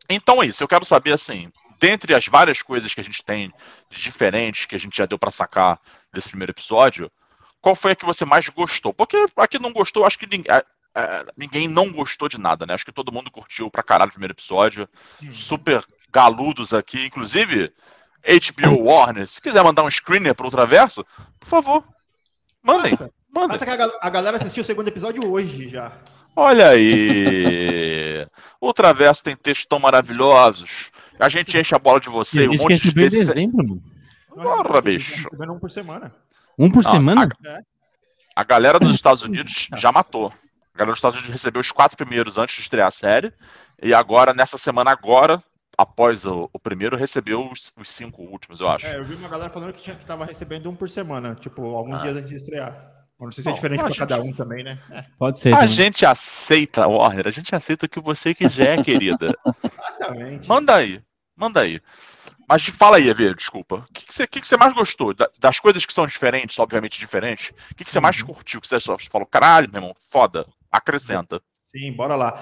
então 0.08 0.42
é 0.42 0.46
isso, 0.46 0.62
eu 0.62 0.68
quero 0.68 0.84
saber 0.84 1.12
assim, 1.12 1.50
dentre 1.80 2.14
as 2.14 2.26
várias 2.26 2.62
coisas 2.62 2.92
que 2.94 3.00
a 3.00 3.04
gente 3.04 3.24
tem 3.24 3.52
de 3.90 4.00
diferentes 4.00 4.66
que 4.66 4.74
a 4.74 4.78
gente 4.78 4.96
já 4.96 5.06
deu 5.06 5.18
pra 5.18 5.30
sacar 5.30 5.78
desse 6.12 6.28
primeiro 6.28 6.52
episódio, 6.52 7.10
qual 7.60 7.74
foi 7.74 7.92
a 7.92 7.96
que 7.96 8.04
você 8.04 8.24
mais 8.24 8.48
gostou? 8.48 8.92
Porque 8.92 9.16
a 9.36 9.48
que 9.48 9.58
não 9.58 9.72
gostou, 9.72 10.04
acho 10.04 10.18
que 10.18 10.26
ninguém, 10.26 10.52
é, 10.54 10.64
é, 10.94 11.26
ninguém 11.36 11.66
não 11.66 11.90
gostou 11.90 12.28
de 12.28 12.38
nada, 12.38 12.66
né? 12.66 12.74
Acho 12.74 12.84
que 12.84 12.92
todo 12.92 13.10
mundo 13.12 13.30
curtiu 13.30 13.70
pra 13.70 13.82
caralho 13.82 14.10
o 14.10 14.12
primeiro 14.12 14.32
episódio. 14.34 14.86
Super 15.30 15.82
galudos 16.14 16.72
aqui, 16.72 17.06
inclusive 17.06 17.72
HBO 18.24 18.84
Warner. 18.84 19.26
Se 19.26 19.40
quiser 19.42 19.64
mandar 19.64 19.82
um 19.82 19.90
screener 19.90 20.34
pro 20.34 20.46
Ultraverso, 20.46 21.04
por 21.40 21.48
favor, 21.48 21.84
mandem. 22.62 22.92
Nossa, 22.92 23.10
Mandem. 23.34 23.48
Passa 23.50 23.64
que 23.64 23.70
a, 23.72 23.76
gal- 23.76 23.98
a 24.00 24.10
galera 24.10 24.36
assistiu 24.36 24.60
o 24.60 24.64
segundo 24.64 24.86
episódio 24.86 25.28
hoje 25.28 25.68
já. 25.68 25.90
Olha 26.36 26.68
aí. 26.68 28.24
O 28.60 28.72
Traverso 28.72 29.24
tem 29.24 29.34
textos 29.34 29.66
tão 29.66 29.80
maravilhosos. 29.80 30.92
A 31.18 31.28
gente 31.28 31.58
enche 31.58 31.74
a 31.74 31.78
bola 31.80 31.98
de 31.98 32.08
você, 32.08 32.44
a 32.44 32.48
um 32.48 32.54
monte 32.56 32.78
de 32.78 32.92
desse- 32.94 33.24
dezembro, 33.24 33.66
mano. 33.66 33.82
Porra, 34.28 34.80
bicho. 34.80 35.28
Um 35.48 35.58
por 35.58 35.68
semana. 35.70 36.14
Um 36.56 36.70
por 36.70 36.84
Não, 36.84 36.90
semana? 36.92 37.28
A 38.36 38.44
galera 38.44 38.78
dos 38.78 38.94
Estados 38.94 39.22
Unidos 39.24 39.68
já 39.76 39.90
matou. 39.90 40.26
A 40.72 40.78
galera 40.78 40.92
dos 40.92 40.98
Estados 40.98 41.16
Unidos 41.18 41.32
recebeu 41.32 41.60
os 41.60 41.72
quatro 41.72 41.96
primeiros 41.96 42.38
antes 42.38 42.54
de 42.54 42.60
estrear 42.62 42.86
a 42.86 42.90
série. 42.92 43.32
E 43.82 43.92
agora, 43.92 44.32
nessa 44.32 44.56
semana 44.58 44.92
agora, 44.92 45.42
após 45.76 46.24
o, 46.26 46.48
o 46.52 46.58
primeiro, 46.58 46.96
recebeu 46.96 47.50
os, 47.50 47.72
os 47.76 47.90
cinco 47.90 48.22
últimos, 48.22 48.60
eu 48.60 48.68
acho. 48.68 48.86
É, 48.86 48.96
eu 48.96 49.04
vi 49.04 49.14
uma 49.14 49.28
galera 49.28 49.50
falando 49.50 49.72
que, 49.72 49.82
tinha, 49.82 49.96
que 49.96 50.04
tava 50.04 50.24
recebendo 50.24 50.70
um 50.70 50.74
por 50.76 50.88
semana, 50.88 51.34
tipo, 51.34 51.62
alguns 51.74 52.00
Ah. 52.00 52.02
dias 52.02 52.16
antes 52.16 52.30
de 52.30 52.36
estrear. 52.36 52.92
Não 53.20 53.32
sei 53.32 53.42
se 53.42 53.48
é 53.48 53.52
Bom, 53.52 53.54
diferente 53.54 53.78
a 53.80 53.82
pra 53.84 53.88
gente- 53.90 53.98
cada 53.98 54.20
um 54.20 54.32
também, 54.34 54.62
né? 54.64 54.78
É, 54.90 55.04
Pode 55.18 55.38
ser. 55.38 55.52
A 55.54 55.60
também. 55.60 55.68
gente 55.74 56.04
aceita, 56.04 56.86
Warner, 56.86 57.28
a 57.28 57.30
gente 57.30 57.54
aceita 57.54 57.86
o 57.86 57.88
que 57.88 58.00
você 58.00 58.34
quiser, 58.34 58.82
querida. 58.84 59.34
exatamente. 59.64 60.48
Manda 60.48 60.74
aí, 60.74 61.00
manda 61.36 61.60
aí. 61.60 61.80
Mas 62.46 62.66
fala 62.66 62.98
aí, 62.98 63.08
Evê, 63.08 63.34
desculpa. 63.34 63.76
O 63.88 63.92
que, 63.94 64.04
que, 64.06 64.12
você, 64.12 64.26
que 64.26 64.40
que 64.40 64.46
você 64.46 64.56
mais 64.58 64.74
gostou? 64.74 65.14
Da- 65.14 65.30
das 65.38 65.58
coisas 65.58 65.86
que 65.86 65.94
são 65.94 66.06
diferentes, 66.06 66.58
obviamente 66.58 66.98
diferentes, 66.98 67.50
o 67.70 67.74
que, 67.74 67.84
que 67.84 67.90
você 67.90 68.00
mais 68.00 68.20
curtiu? 68.20 68.60
Que 68.60 68.68
você 68.68 68.78
só 68.78 68.98
falou, 69.10 69.26
caralho, 69.26 69.70
meu 69.72 69.80
irmão, 69.80 69.94
foda, 70.10 70.44
acrescenta. 70.70 71.40
Sim, 71.66 71.92
bora 71.92 72.16
lá. 72.16 72.32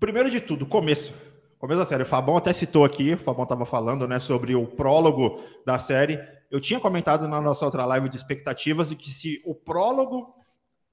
Primeiro 0.00 0.30
de 0.30 0.40
tudo, 0.40 0.64
começo. 0.64 1.12
Começo 1.58 1.78
da 1.78 1.86
série. 1.86 2.02
O 2.02 2.06
Fabão 2.06 2.36
até 2.36 2.52
citou 2.52 2.84
aqui, 2.84 3.14
o 3.14 3.18
Fabão 3.18 3.46
tava 3.46 3.64
falando, 3.64 4.06
né, 4.08 4.18
sobre 4.18 4.54
o 4.54 4.66
prólogo 4.66 5.42
da 5.64 5.78
série. 5.78 6.20
Eu 6.50 6.60
tinha 6.60 6.80
comentado 6.80 7.26
na 7.28 7.40
nossa 7.40 7.64
outra 7.64 7.84
live 7.86 8.08
de 8.08 8.16
expectativas 8.16 8.88
de 8.90 8.96
que 8.96 9.10
se 9.10 9.40
o 9.44 9.54
prólogo 9.54 10.34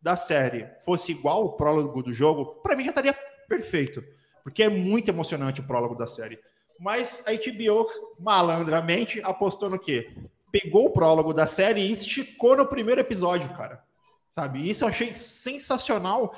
da 0.02 0.15
série 0.15 0.67
fosse 0.86 1.12
igual 1.12 1.45
o 1.45 1.54
prólogo 1.54 2.02
do 2.02 2.13
jogo, 2.13 2.62
para 2.62 2.76
mim 2.76 2.84
já 2.84 2.89
estaria 2.89 3.13
perfeito, 3.47 4.04
porque 4.43 4.63
é 4.63 4.69
muito 4.69 5.10
emocionante 5.10 5.62
o 5.62 5.67
prólogo 5.67 5.95
da 5.95 6.08
série. 6.08 6.39
Mas 6.80 7.24
a 7.28 7.32
HBO 7.32 7.88
malandramente 8.19 9.21
apostou 9.24 9.69
no 9.69 9.78
quê? 9.78 10.12
Pegou 10.52 10.86
o 10.88 10.93
prólogo 10.93 11.34
da 11.34 11.47
série 11.47 11.82
e 11.82 11.91
esticou 11.91 12.56
no 12.56 12.65
primeiro 12.65 13.02
episódio, 13.02 13.50
cara. 13.56 13.84
Sabe? 14.30 14.67
Isso 14.67 14.84
eu 14.84 14.89
achei 14.89 15.13
sensacional, 15.13 16.34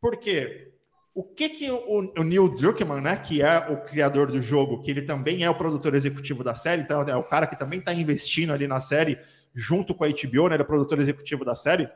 porque 0.00 0.72
o 1.14 1.22
que 1.22 1.48
que 1.48 1.70
o, 1.70 2.12
o 2.16 2.22
Neil 2.24 2.48
Druckmann, 2.48 3.02
né, 3.02 3.16
que 3.16 3.42
é 3.42 3.58
o 3.70 3.84
criador 3.84 4.32
do 4.32 4.40
jogo, 4.40 4.80
que 4.82 4.90
ele 4.90 5.02
também 5.02 5.44
é 5.44 5.50
o 5.50 5.54
produtor 5.54 5.94
executivo 5.94 6.42
da 6.42 6.54
série, 6.54 6.82
então 6.82 7.02
é 7.02 7.16
o 7.16 7.22
cara 7.22 7.46
que 7.46 7.58
também 7.58 7.78
está 7.80 7.92
investindo 7.92 8.52
ali 8.52 8.66
na 8.66 8.80
série 8.80 9.18
junto 9.54 9.94
com 9.94 10.04
a 10.04 10.08
HBO, 10.08 10.48
né, 10.48 10.54
ele 10.54 10.62
é 10.62 10.64
o 10.64 10.66
produtor 10.66 10.98
executivo 10.98 11.44
da 11.44 11.54
série. 11.54 11.88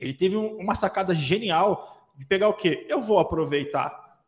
Ele 0.00 0.12
teve 0.12 0.36
um- 0.36 0.56
uma 0.56 0.74
sacada 0.74 1.14
genial 1.14 2.10
de 2.16 2.24
pegar 2.24 2.48
o 2.48 2.54
quê? 2.54 2.84
Eu 2.88 3.00
vou 3.00 3.18
aproveitar 3.18 4.18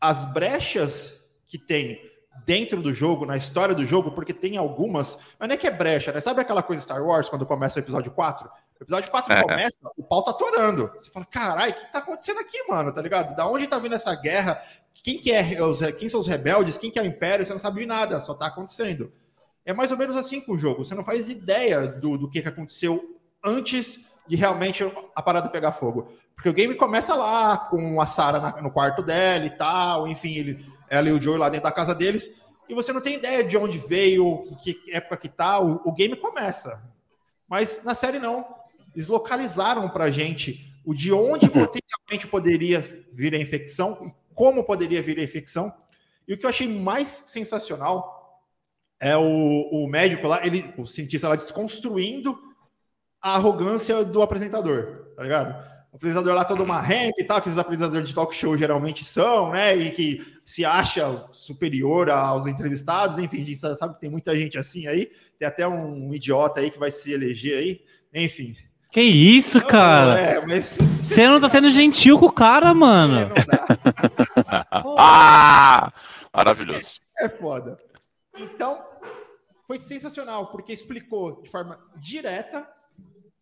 as 0.00 0.24
brechas 0.32 1.28
que 1.46 1.58
tem 1.58 2.00
dentro 2.46 2.80
do 2.80 2.94
jogo, 2.94 3.26
na 3.26 3.36
história 3.36 3.74
do 3.74 3.86
jogo, 3.86 4.12
porque 4.12 4.32
tem 4.32 4.56
algumas, 4.56 5.18
mas 5.38 5.48
não 5.48 5.54
é 5.54 5.58
que 5.58 5.66
é 5.66 5.70
brecha, 5.70 6.12
né? 6.12 6.20
Sabe 6.20 6.40
aquela 6.40 6.62
coisa 6.62 6.80
Star 6.82 7.04
Wars 7.04 7.28
quando 7.28 7.44
começa 7.44 7.78
o 7.78 7.82
episódio 7.82 8.10
4? 8.12 8.48
O 8.80 8.84
episódio 8.84 9.10
4 9.10 9.32
é. 9.32 9.42
começa, 9.42 9.78
o 9.96 10.04
pau 10.04 10.22
tá 10.22 10.30
atorando. 10.30 10.90
Você 10.94 11.10
fala, 11.10 11.26
caralho, 11.26 11.72
o 11.72 11.74
que 11.74 11.92
tá 11.92 11.98
acontecendo 11.98 12.40
aqui, 12.40 12.62
mano? 12.68 12.92
Tá 12.92 13.02
ligado? 13.02 13.34
Da 13.34 13.46
onde 13.46 13.66
tá 13.66 13.78
vindo 13.78 13.94
essa 13.94 14.14
guerra? 14.14 14.62
Quem 15.02 15.18
que 15.18 15.32
é 15.32 15.62
os, 15.62 15.80
quem 15.98 16.08
são 16.08 16.20
os 16.20 16.26
rebeldes? 16.26 16.78
Quem 16.78 16.90
que 16.90 16.98
é 16.98 17.02
o 17.02 17.06
império? 17.06 17.44
Você 17.44 17.52
não 17.52 17.58
sabe 17.58 17.80
de 17.80 17.86
nada, 17.86 18.20
só 18.20 18.34
tá 18.34 18.46
acontecendo. 18.46 19.12
É 19.64 19.72
mais 19.72 19.90
ou 19.90 19.98
menos 19.98 20.16
assim 20.16 20.40
com 20.40 20.52
o 20.52 20.58
jogo. 20.58 20.84
Você 20.84 20.94
não 20.94 21.04
faz 21.04 21.28
ideia 21.28 21.86
do, 21.86 22.16
do 22.16 22.30
que, 22.30 22.40
que 22.40 22.48
aconteceu 22.48 23.18
antes 23.42 24.00
de 24.26 24.36
realmente 24.36 24.84
a 25.14 25.22
parada 25.22 25.48
pegar 25.48 25.72
fogo. 25.72 26.12
Porque 26.34 26.48
o 26.48 26.52
game 26.52 26.74
começa 26.76 27.14
lá, 27.16 27.56
com 27.56 28.00
a 28.00 28.06
Sarah 28.06 28.62
no 28.62 28.70
quarto 28.70 29.02
dela 29.02 29.44
e 29.44 29.50
tal, 29.50 30.06
enfim, 30.06 30.34
ele, 30.36 30.66
ela 30.88 31.08
e 31.08 31.12
o 31.12 31.20
Joe 31.20 31.36
lá 31.36 31.48
dentro 31.48 31.64
da 31.64 31.72
casa 31.72 31.94
deles, 31.94 32.32
e 32.68 32.74
você 32.74 32.92
não 32.92 33.00
tem 33.00 33.14
ideia 33.14 33.42
de 33.42 33.56
onde 33.56 33.78
veio, 33.78 34.44
que, 34.62 34.74
que 34.74 34.94
época 34.94 35.16
que 35.16 35.28
tá, 35.28 35.58
o, 35.58 35.80
o, 35.84 35.92
game 35.92 36.14
começa. 36.14 36.80
Mas 37.48 37.82
na 37.82 37.94
série 37.94 38.18
não. 38.18 38.46
Eles 38.98 39.06
localizaram 39.06 39.88
pra 39.88 40.10
gente 40.10 40.74
o 40.84 40.92
de 40.92 41.12
onde 41.12 41.46
potencialmente 41.48 42.26
poderia 42.28 42.80
vir 43.12 43.32
a 43.32 43.38
infecção, 43.38 44.12
como 44.34 44.64
poderia 44.64 45.00
vir 45.00 45.20
a 45.20 45.22
infecção. 45.22 45.72
E 46.26 46.34
o 46.34 46.36
que 46.36 46.44
eu 46.44 46.50
achei 46.50 46.66
mais 46.66 47.06
sensacional 47.06 48.42
é 48.98 49.16
o, 49.16 49.68
o 49.70 49.86
médico 49.86 50.26
lá, 50.26 50.44
ele, 50.44 50.74
o 50.76 50.84
cientista 50.84 51.28
lá 51.28 51.36
desconstruindo 51.36 52.36
a 53.22 53.36
arrogância 53.36 54.04
do 54.04 54.20
apresentador, 54.20 55.12
tá 55.14 55.22
ligado? 55.22 55.54
O 55.92 55.96
apresentador 55.96 56.34
lá 56.34 56.44
todo 56.44 56.66
marrento 56.66 57.20
e 57.20 57.24
tal, 57.24 57.40
que 57.40 57.48
os 57.48 57.56
apresentadores 57.56 58.08
de 58.08 58.14
talk 58.16 58.34
show 58.34 58.56
geralmente 58.56 59.04
são, 59.04 59.52
né? 59.52 59.76
E 59.76 59.92
que 59.92 60.26
se 60.44 60.64
acha 60.64 61.24
superior 61.32 62.10
aos 62.10 62.48
entrevistados, 62.48 63.16
enfim, 63.16 63.42
a 63.42 63.44
gente 63.44 63.58
sabe 63.58 63.94
que 63.94 64.00
tem 64.00 64.10
muita 64.10 64.36
gente 64.36 64.58
assim 64.58 64.88
aí, 64.88 65.12
tem 65.38 65.46
até 65.46 65.68
um 65.68 66.12
idiota 66.12 66.58
aí 66.58 66.68
que 66.68 66.80
vai 66.80 66.90
se 66.90 67.12
eleger 67.12 67.58
aí, 67.58 67.84
enfim. 68.12 68.56
Que 68.90 69.02
isso, 69.02 69.64
cara? 69.64 70.18
É, 70.18 70.46
mas... 70.46 70.78
Você 71.02 71.26
não 71.28 71.40
tá 71.40 71.48
sendo 71.48 71.70
gentil 71.70 72.18
com 72.18 72.26
o 72.26 72.32
cara, 72.32 72.72
mano. 72.72 73.20
É, 73.20 73.34
ah! 74.98 75.92
Maravilhoso. 76.34 77.00
É, 77.18 77.26
é 77.26 77.28
foda. 77.28 77.78
Então, 78.36 78.82
foi 79.66 79.76
sensacional, 79.76 80.50
porque 80.50 80.72
explicou 80.72 81.42
de 81.42 81.50
forma 81.50 81.78
direta, 81.96 82.66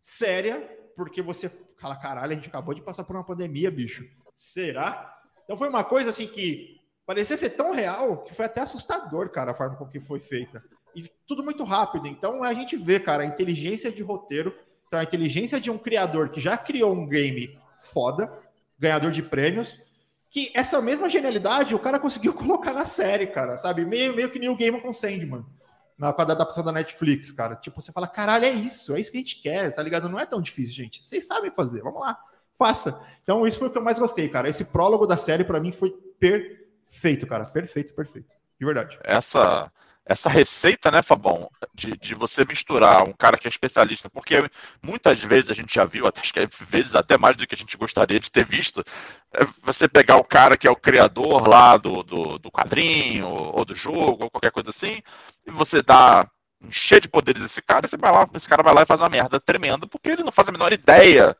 séria, 0.01 0.59
porque 0.95 1.21
você 1.21 1.49
fala, 1.79 1.95
caralho, 1.95 2.31
a 2.31 2.35
gente 2.35 2.49
acabou 2.49 2.73
de 2.73 2.81
passar 2.81 3.03
por 3.03 3.15
uma 3.15 3.23
pandemia, 3.23 3.71
bicho. 3.71 4.05
Será? 4.35 5.15
Então 5.43 5.55
foi 5.55 5.69
uma 5.69 5.83
coisa 5.83 6.09
assim 6.09 6.27
que 6.27 6.81
parecia 7.05 7.37
ser 7.37 7.51
tão 7.51 7.71
real 7.71 8.23
que 8.23 8.33
foi 8.33 8.45
até 8.45 8.61
assustador, 8.61 9.29
cara, 9.29 9.51
a 9.51 9.53
forma 9.53 9.77
com 9.77 9.87
que 9.87 9.99
foi 9.99 10.19
feita. 10.19 10.61
E 10.93 11.03
tudo 11.25 11.43
muito 11.43 11.63
rápido. 11.63 12.07
Então 12.07 12.43
a 12.43 12.53
gente 12.53 12.75
vê, 12.75 12.99
cara, 12.99 13.23
a 13.23 13.25
inteligência 13.25 13.91
de 13.91 14.01
roteiro, 14.01 14.53
então 14.87 14.99
a 14.99 15.03
inteligência 15.03 15.59
de 15.59 15.69
um 15.69 15.77
criador 15.77 16.29
que 16.29 16.39
já 16.39 16.57
criou 16.57 16.93
um 16.93 17.07
game 17.07 17.59
foda, 17.79 18.31
ganhador 18.79 19.11
de 19.11 19.21
prêmios, 19.21 19.81
que 20.29 20.51
essa 20.53 20.81
mesma 20.81 21.09
genialidade 21.09 21.75
o 21.75 21.79
cara 21.79 21.99
conseguiu 21.99 22.33
colocar 22.35 22.73
na 22.73 22.85
série, 22.85 23.27
cara, 23.27 23.57
sabe? 23.57 23.85
Meio, 23.85 24.15
meio 24.15 24.29
que 24.29 24.39
nem 24.39 24.49
o 24.49 24.55
Game 24.55 24.79
com 24.81 24.93
Sandman, 24.93 25.45
na 25.97 26.13
quadra 26.13 26.33
adaptação 26.35 26.63
da 26.63 26.71
Netflix, 26.71 27.31
cara. 27.31 27.55
Tipo, 27.55 27.81
você 27.81 27.91
fala, 27.91 28.07
caralho, 28.07 28.45
é 28.45 28.51
isso, 28.51 28.95
é 28.95 28.99
isso 28.99 29.11
que 29.11 29.17
a 29.17 29.21
gente 29.21 29.41
quer, 29.41 29.73
tá 29.73 29.81
ligado? 29.81 30.09
Não 30.09 30.19
é 30.19 30.25
tão 30.25 30.41
difícil, 30.41 30.73
gente. 30.73 31.03
Vocês 31.05 31.25
sabem 31.25 31.51
fazer, 31.51 31.81
vamos 31.81 32.01
lá, 32.01 32.17
faça. 32.57 33.01
Então, 33.23 33.47
isso 33.47 33.59
foi 33.59 33.67
o 33.67 33.71
que 33.71 33.77
eu 33.77 33.83
mais 33.83 33.99
gostei, 33.99 34.29
cara. 34.29 34.47
Esse 34.47 34.65
prólogo 34.65 35.07
da 35.07 35.17
série, 35.17 35.43
para 35.43 35.59
mim, 35.59 35.71
foi 35.71 35.91
perfeito, 36.19 37.25
cara. 37.25 37.45
Perfeito, 37.45 37.93
perfeito. 37.93 38.29
De 38.59 38.65
verdade. 38.65 38.99
Essa 39.03 39.71
essa 40.07 40.29
receita, 40.29 40.89
né, 40.89 41.01
Fabão, 41.01 41.49
de, 41.73 41.91
de 41.91 42.15
você 42.15 42.45
misturar 42.45 43.07
um 43.07 43.11
cara 43.11 43.37
que 43.37 43.47
é 43.47 43.49
especialista, 43.49 44.09
porque 44.09 44.35
muitas 44.81 45.21
vezes 45.21 45.49
a 45.49 45.53
gente 45.53 45.73
já 45.73 45.83
viu, 45.83 46.07
até, 46.07 46.21
acho 46.21 46.33
que 46.33 46.39
às 46.39 46.55
vezes 46.61 46.95
até 46.95 47.17
mais 47.17 47.35
do 47.35 47.45
que 47.45 47.53
a 47.53 47.57
gente 47.57 47.75
gostaria 47.75 48.19
de 48.19 48.31
ter 48.31 48.45
visto, 48.45 48.83
é 49.33 49.43
você 49.63 49.87
pegar 49.87 50.15
o 50.17 50.23
cara 50.23 50.57
que 50.57 50.67
é 50.67 50.71
o 50.71 50.75
criador 50.75 51.47
lá 51.47 51.75
do, 51.75 52.03
do, 52.03 52.39
do 52.39 52.51
quadrinho, 52.51 53.27
ou 53.27 53.65
do 53.65 53.75
jogo, 53.75 54.23
ou 54.23 54.31
qualquer 54.31 54.51
coisa 54.51 54.69
assim, 54.69 55.01
e 55.45 55.51
você 55.51 55.81
dá 55.81 56.25
cheio 56.71 57.01
de 57.01 57.09
poderes 57.09 57.41
esse 57.41 57.61
cara, 57.61 57.87
você 57.87 57.97
vai 57.97 58.11
lá, 58.11 58.27
esse 58.33 58.47
cara 58.47 58.63
vai 58.63 58.73
lá 58.73 58.83
e 58.83 58.85
faz 58.85 58.99
uma 58.99 59.09
merda 59.09 59.39
tremenda, 59.39 59.85
porque 59.87 60.09
ele 60.09 60.23
não 60.23 60.31
faz 60.31 60.47
a 60.47 60.51
menor 60.51 60.71
ideia 60.71 61.35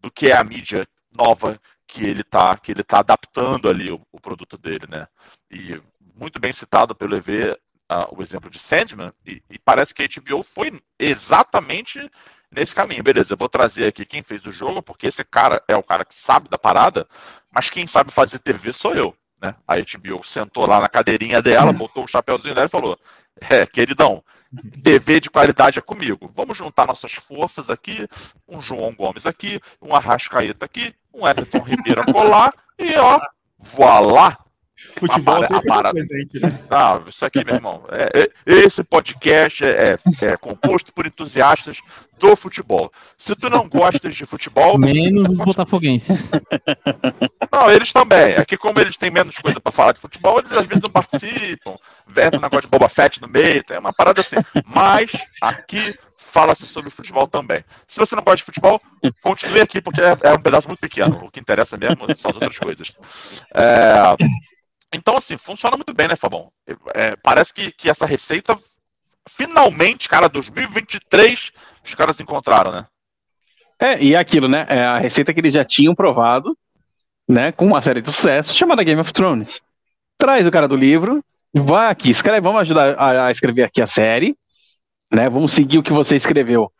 do 0.00 0.10
que 0.10 0.30
é 0.30 0.36
a 0.36 0.44
mídia 0.44 0.86
nova 1.12 1.60
que 1.86 2.04
ele 2.04 2.22
está 2.22 2.56
que 2.56 2.72
ele 2.72 2.82
tá 2.82 3.00
adaptando 3.00 3.68
ali 3.68 3.90
o, 3.90 4.00
o 4.12 4.20
produto 4.20 4.56
dele, 4.56 4.86
né? 4.88 5.06
E 5.50 5.80
muito 6.14 6.40
bem 6.40 6.52
citado 6.52 6.94
pelo 6.94 7.16
EV, 7.16 7.56
uh, 7.90 8.16
o 8.16 8.22
exemplo 8.22 8.50
de 8.50 8.58
Sandman, 8.58 9.12
e, 9.26 9.42
e, 9.50 9.58
parece 9.58 9.94
que 9.94 10.02
a 10.02 10.06
HBO 10.08 10.42
foi 10.42 10.80
exatamente 10.98 12.10
nesse 12.50 12.74
caminho. 12.74 13.02
Beleza, 13.02 13.32
eu 13.32 13.38
vou 13.38 13.48
trazer 13.48 13.86
aqui 13.86 14.04
quem 14.04 14.22
fez 14.22 14.44
o 14.46 14.52
jogo, 14.52 14.82
porque 14.82 15.06
esse 15.06 15.24
cara 15.24 15.62
é 15.68 15.76
o 15.76 15.82
cara 15.82 16.04
que 16.04 16.14
sabe 16.14 16.48
da 16.48 16.58
parada, 16.58 17.06
mas 17.50 17.70
quem 17.70 17.86
sabe 17.86 18.12
fazer 18.12 18.38
TV 18.38 18.72
sou 18.72 18.94
eu. 18.94 19.14
Né? 19.40 19.54
A 19.66 19.74
HBO 19.76 20.24
sentou 20.24 20.66
lá 20.66 20.80
na 20.80 20.88
cadeirinha 20.88 21.42
dela, 21.42 21.72
botou 21.72 22.04
o 22.04 22.08
chapéuzinho 22.08 22.54
dela 22.54 22.66
e 22.66 22.70
falou: 22.70 22.98
É, 23.50 23.66
queridão, 23.66 24.22
TV 24.82 25.20
de 25.20 25.30
qualidade 25.30 25.78
é 25.78 25.82
comigo. 25.82 26.30
Vamos 26.34 26.56
juntar 26.56 26.86
nossas 26.86 27.12
forças 27.12 27.68
aqui, 27.68 28.06
um 28.48 28.60
João 28.60 28.94
Gomes 28.94 29.26
aqui, 29.26 29.60
um 29.82 29.94
Arrascaeta 29.94 30.64
aqui, 30.64 30.94
um 31.12 31.26
Everton 31.26 31.58
Ribeiro 31.58 32.04
colar, 32.12 32.54
e 32.78 32.94
ó, 32.96 33.20
voilá, 33.58 34.38
Futebol 34.98 35.42
a, 35.42 35.46
sempre 35.46 35.72
a 35.72 35.90
presente, 35.90 36.40
né? 36.40 36.48
Ah, 36.70 37.00
isso 37.06 37.24
aqui, 37.24 37.44
meu 37.44 37.54
irmão. 37.54 37.84
É, 37.90 38.22
é, 38.22 38.30
esse 38.46 38.82
podcast 38.82 39.64
é, 39.64 39.96
é, 40.22 40.36
composto 40.36 40.92
por 40.92 41.06
entusiastas 41.06 41.78
do 42.18 42.34
futebol. 42.34 42.92
Se 43.16 43.36
tu 43.36 43.48
não 43.48 43.68
gostas 43.68 44.16
de 44.16 44.26
futebol. 44.26 44.76
Menos 44.78 45.30
os 45.30 45.38
botafoguenses. 45.38 46.30
Não, 47.52 47.70
eles 47.70 47.92
também. 47.92 48.32
É 48.32 48.44
que, 48.44 48.56
como 48.56 48.80
eles 48.80 48.96
têm 48.96 49.10
menos 49.10 49.38
coisa 49.38 49.60
para 49.60 49.72
falar 49.72 49.92
de 49.92 50.00
futebol, 50.00 50.40
eles 50.40 50.52
às 50.52 50.66
vezes 50.66 50.82
não 50.82 50.90
participam. 50.90 51.76
Vendo 52.06 52.38
um 52.38 52.40
negócio 52.40 52.62
de 52.62 52.68
Boba 52.68 52.88
Fett 52.88 53.22
no 53.22 53.28
meio, 53.28 53.62
tem 53.62 53.78
uma 53.78 53.92
parada 53.92 54.20
assim. 54.20 54.36
Mas 54.66 55.12
aqui 55.40 55.94
fala-se 56.16 56.66
sobre 56.66 56.90
futebol 56.90 57.28
também. 57.28 57.64
Se 57.86 58.00
você 58.00 58.16
não 58.16 58.24
gosta 58.24 58.38
de 58.38 58.44
futebol, 58.44 58.80
continue 59.22 59.60
aqui, 59.60 59.80
porque 59.80 60.00
é, 60.00 60.16
é 60.24 60.32
um 60.32 60.40
pedaço 60.40 60.66
muito 60.66 60.80
pequeno. 60.80 61.16
O 61.22 61.30
que 61.30 61.38
interessa 61.38 61.76
mesmo 61.76 61.98
são 62.16 62.30
as 62.30 62.34
outras 62.34 62.58
coisas. 62.58 62.98
É. 63.54 64.16
Então, 64.94 65.16
assim, 65.16 65.36
funciona 65.36 65.76
muito 65.76 65.92
bem, 65.92 66.08
né, 66.08 66.16
Fabão? 66.16 66.50
É, 66.94 67.16
parece 67.16 67.52
que, 67.52 67.72
que 67.72 67.90
essa 67.90 68.06
receita, 68.06 68.58
finalmente, 69.28 70.08
cara, 70.08 70.28
2023, 70.28 71.52
os 71.84 71.94
caras 71.94 72.20
encontraram, 72.20 72.72
né? 72.72 72.86
É, 73.78 74.02
e 74.02 74.14
é 74.14 74.18
aquilo, 74.18 74.48
né? 74.48 74.66
É 74.68 74.84
a 74.84 74.98
receita 74.98 75.34
que 75.34 75.40
eles 75.40 75.52
já 75.52 75.64
tinham 75.64 75.94
provado, 75.94 76.56
né? 77.28 77.50
Com 77.52 77.66
uma 77.66 77.82
série 77.82 78.00
de 78.00 78.12
sucesso 78.12 78.54
chamada 78.54 78.84
Game 78.84 79.00
of 79.00 79.12
Thrones. 79.12 79.60
Traz 80.16 80.46
o 80.46 80.50
cara 80.50 80.68
do 80.68 80.76
livro, 80.76 81.22
vai 81.52 81.90
aqui, 81.90 82.10
escreve, 82.10 82.40
vamos 82.40 82.60
ajudar 82.62 82.94
a, 82.96 83.26
a 83.26 83.30
escrever 83.30 83.64
aqui 83.64 83.82
a 83.82 83.86
série, 83.86 84.36
né? 85.12 85.28
Vamos 85.28 85.52
seguir 85.52 85.78
o 85.78 85.82
que 85.82 85.92
você 85.92 86.14
escreveu 86.14 86.72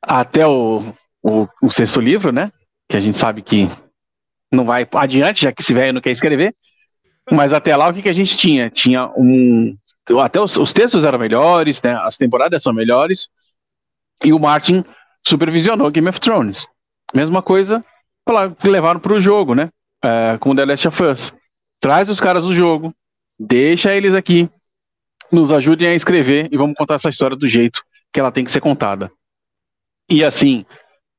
até 0.00 0.46
o, 0.46 0.94
o, 1.22 1.46
o 1.62 1.70
sexto 1.70 2.00
livro, 2.00 2.32
né? 2.32 2.50
Que 2.88 2.96
a 2.96 3.00
gente 3.00 3.18
sabe 3.18 3.42
que 3.42 3.68
não 4.50 4.64
vai 4.64 4.88
adiante, 4.94 5.42
já 5.42 5.52
que 5.52 5.62
esse 5.62 5.74
velho 5.74 5.92
não 5.92 6.00
quer 6.00 6.10
escrever. 6.10 6.54
Mas 7.30 7.52
até 7.52 7.76
lá, 7.76 7.88
o 7.88 7.94
que, 7.94 8.02
que 8.02 8.08
a 8.08 8.14
gente 8.14 8.36
tinha? 8.36 8.68
Tinha 8.68 9.10
um. 9.16 9.76
Até 10.22 10.40
os, 10.40 10.56
os 10.56 10.72
textos 10.72 11.04
eram 11.04 11.18
melhores, 11.18 11.80
né? 11.80 11.94
as 12.02 12.16
temporadas 12.16 12.62
são 12.62 12.72
melhores, 12.72 13.28
e 14.24 14.32
o 14.32 14.38
Martin 14.38 14.84
supervisionou 15.24 15.90
Game 15.90 16.08
of 16.08 16.20
Thrones. 16.20 16.66
Mesma 17.14 17.42
coisa 17.42 17.84
que 18.58 18.68
levaram 18.68 19.00
para 19.00 19.14
o 19.14 19.20
jogo, 19.20 19.54
né? 19.54 19.70
É, 20.02 20.38
com 20.38 20.54
The 20.54 20.64
Last 20.64 20.88
of 20.88 21.02
Us. 21.02 21.32
Traz 21.80 22.08
os 22.08 22.20
caras 22.20 22.44
do 22.44 22.54
jogo, 22.54 22.94
deixa 23.38 23.94
eles 23.94 24.14
aqui, 24.14 24.48
nos 25.30 25.50
ajudem 25.50 25.88
a 25.88 25.94
escrever 25.94 26.48
e 26.50 26.56
vamos 26.56 26.74
contar 26.76 26.94
essa 26.94 27.08
história 27.08 27.36
do 27.36 27.48
jeito 27.48 27.82
que 28.12 28.20
ela 28.20 28.32
tem 28.32 28.44
que 28.44 28.52
ser 28.52 28.60
contada. 28.60 29.10
E 30.08 30.24
assim, 30.24 30.64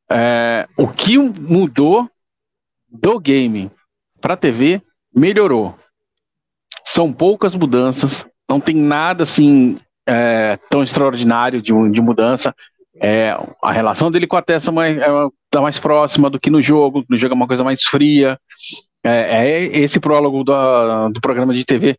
é, 0.10 0.68
o 0.78 0.88
que 0.88 1.18
mudou 1.18 2.10
do 2.90 3.20
game 3.20 3.72
para 4.20 4.36
TV 4.36 4.82
melhorou. 5.14 5.78
São 6.84 7.12
poucas 7.12 7.56
mudanças, 7.56 8.26
não 8.50 8.60
tem 8.60 8.76
nada 8.76 9.24
assim 9.24 9.78
é, 10.08 10.58
tão 10.70 10.84
extraordinário 10.84 11.62
de, 11.62 11.72
de 11.90 12.02
mudança. 12.02 12.54
É, 12.96 13.36
a 13.64 13.72
relação 13.72 14.12
dele 14.12 14.28
com 14.28 14.36
a 14.36 14.42
Tessa 14.42 14.72
mais, 14.72 14.98
é, 14.98 15.08
tá 15.50 15.62
mais 15.62 15.80
próxima 15.80 16.30
do 16.30 16.40
que 16.40 16.50
no 16.50 16.62
jogo, 16.62 17.06
no 17.10 17.18
jogo 17.18 17.34
é 17.34 17.36
uma 17.36 17.48
coisa 17.48 17.64
mais 17.64 17.84
fria. 17.84 18.40
É, 19.04 19.48
é 19.48 19.78
esse 19.80 20.00
prólogo 20.00 20.44
do, 20.44 21.10
do 21.10 21.22
programa 21.22 21.54
de 21.54 21.66
TV, 21.66 21.98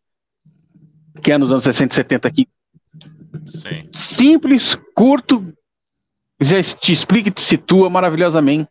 que 1.23 1.33
é 1.33 1.39
nos 1.39 1.51
anos 1.51 1.65
60 1.65 1.93
e 1.93 1.97
70 1.97 2.29
aqui. 2.29 2.49
Sim. 3.47 3.89
Simples, 3.93 4.79
curto, 4.95 5.53
já 6.41 6.63
te 6.63 6.93
explica 6.93 7.29
e 7.29 7.33
te 7.33 7.41
situa 7.41 7.89
maravilhosamente, 7.89 8.69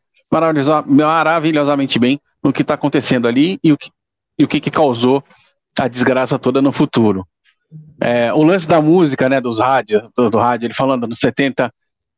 maravilhosamente 0.87 1.99
bem 1.99 2.19
no 2.43 2.53
que 2.53 2.61
está 2.61 2.75
acontecendo 2.75 3.27
ali 3.27 3.59
e 3.63 3.71
o 3.73 3.77
que, 3.77 3.89
e 4.37 4.43
o 4.43 4.47
que, 4.47 4.59
que 4.59 4.71
causou 4.71 5.23
a 5.79 5.87
desgraça 5.87 6.37
toda 6.37 6.61
no 6.61 6.71
futuro. 6.71 7.25
É, 7.99 8.33
o 8.33 8.43
lance 8.43 8.67
da 8.67 8.81
música, 8.81 9.29
né, 9.29 9.39
dos 9.39 9.59
rádios, 9.59 10.03
do, 10.15 10.29
do 10.29 10.37
rádio, 10.37 10.67
ele 10.67 10.73
falando 10.73 11.07
nos 11.07 11.19
70 11.19 11.71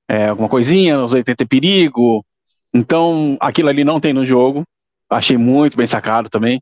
é, 0.07 0.27
alguma 0.27 0.49
coisinha, 0.49 0.97
nos 0.97 1.13
80 1.13 1.43
é 1.43 1.45
perigo. 1.45 2.25
Então, 2.73 3.37
aquilo 3.39 3.69
ali 3.69 3.83
não 3.83 3.99
tem 3.99 4.13
no 4.13 4.25
jogo. 4.25 4.63
Achei 5.09 5.37
muito 5.37 5.77
bem 5.77 5.87
sacado 5.87 6.29
também. 6.29 6.61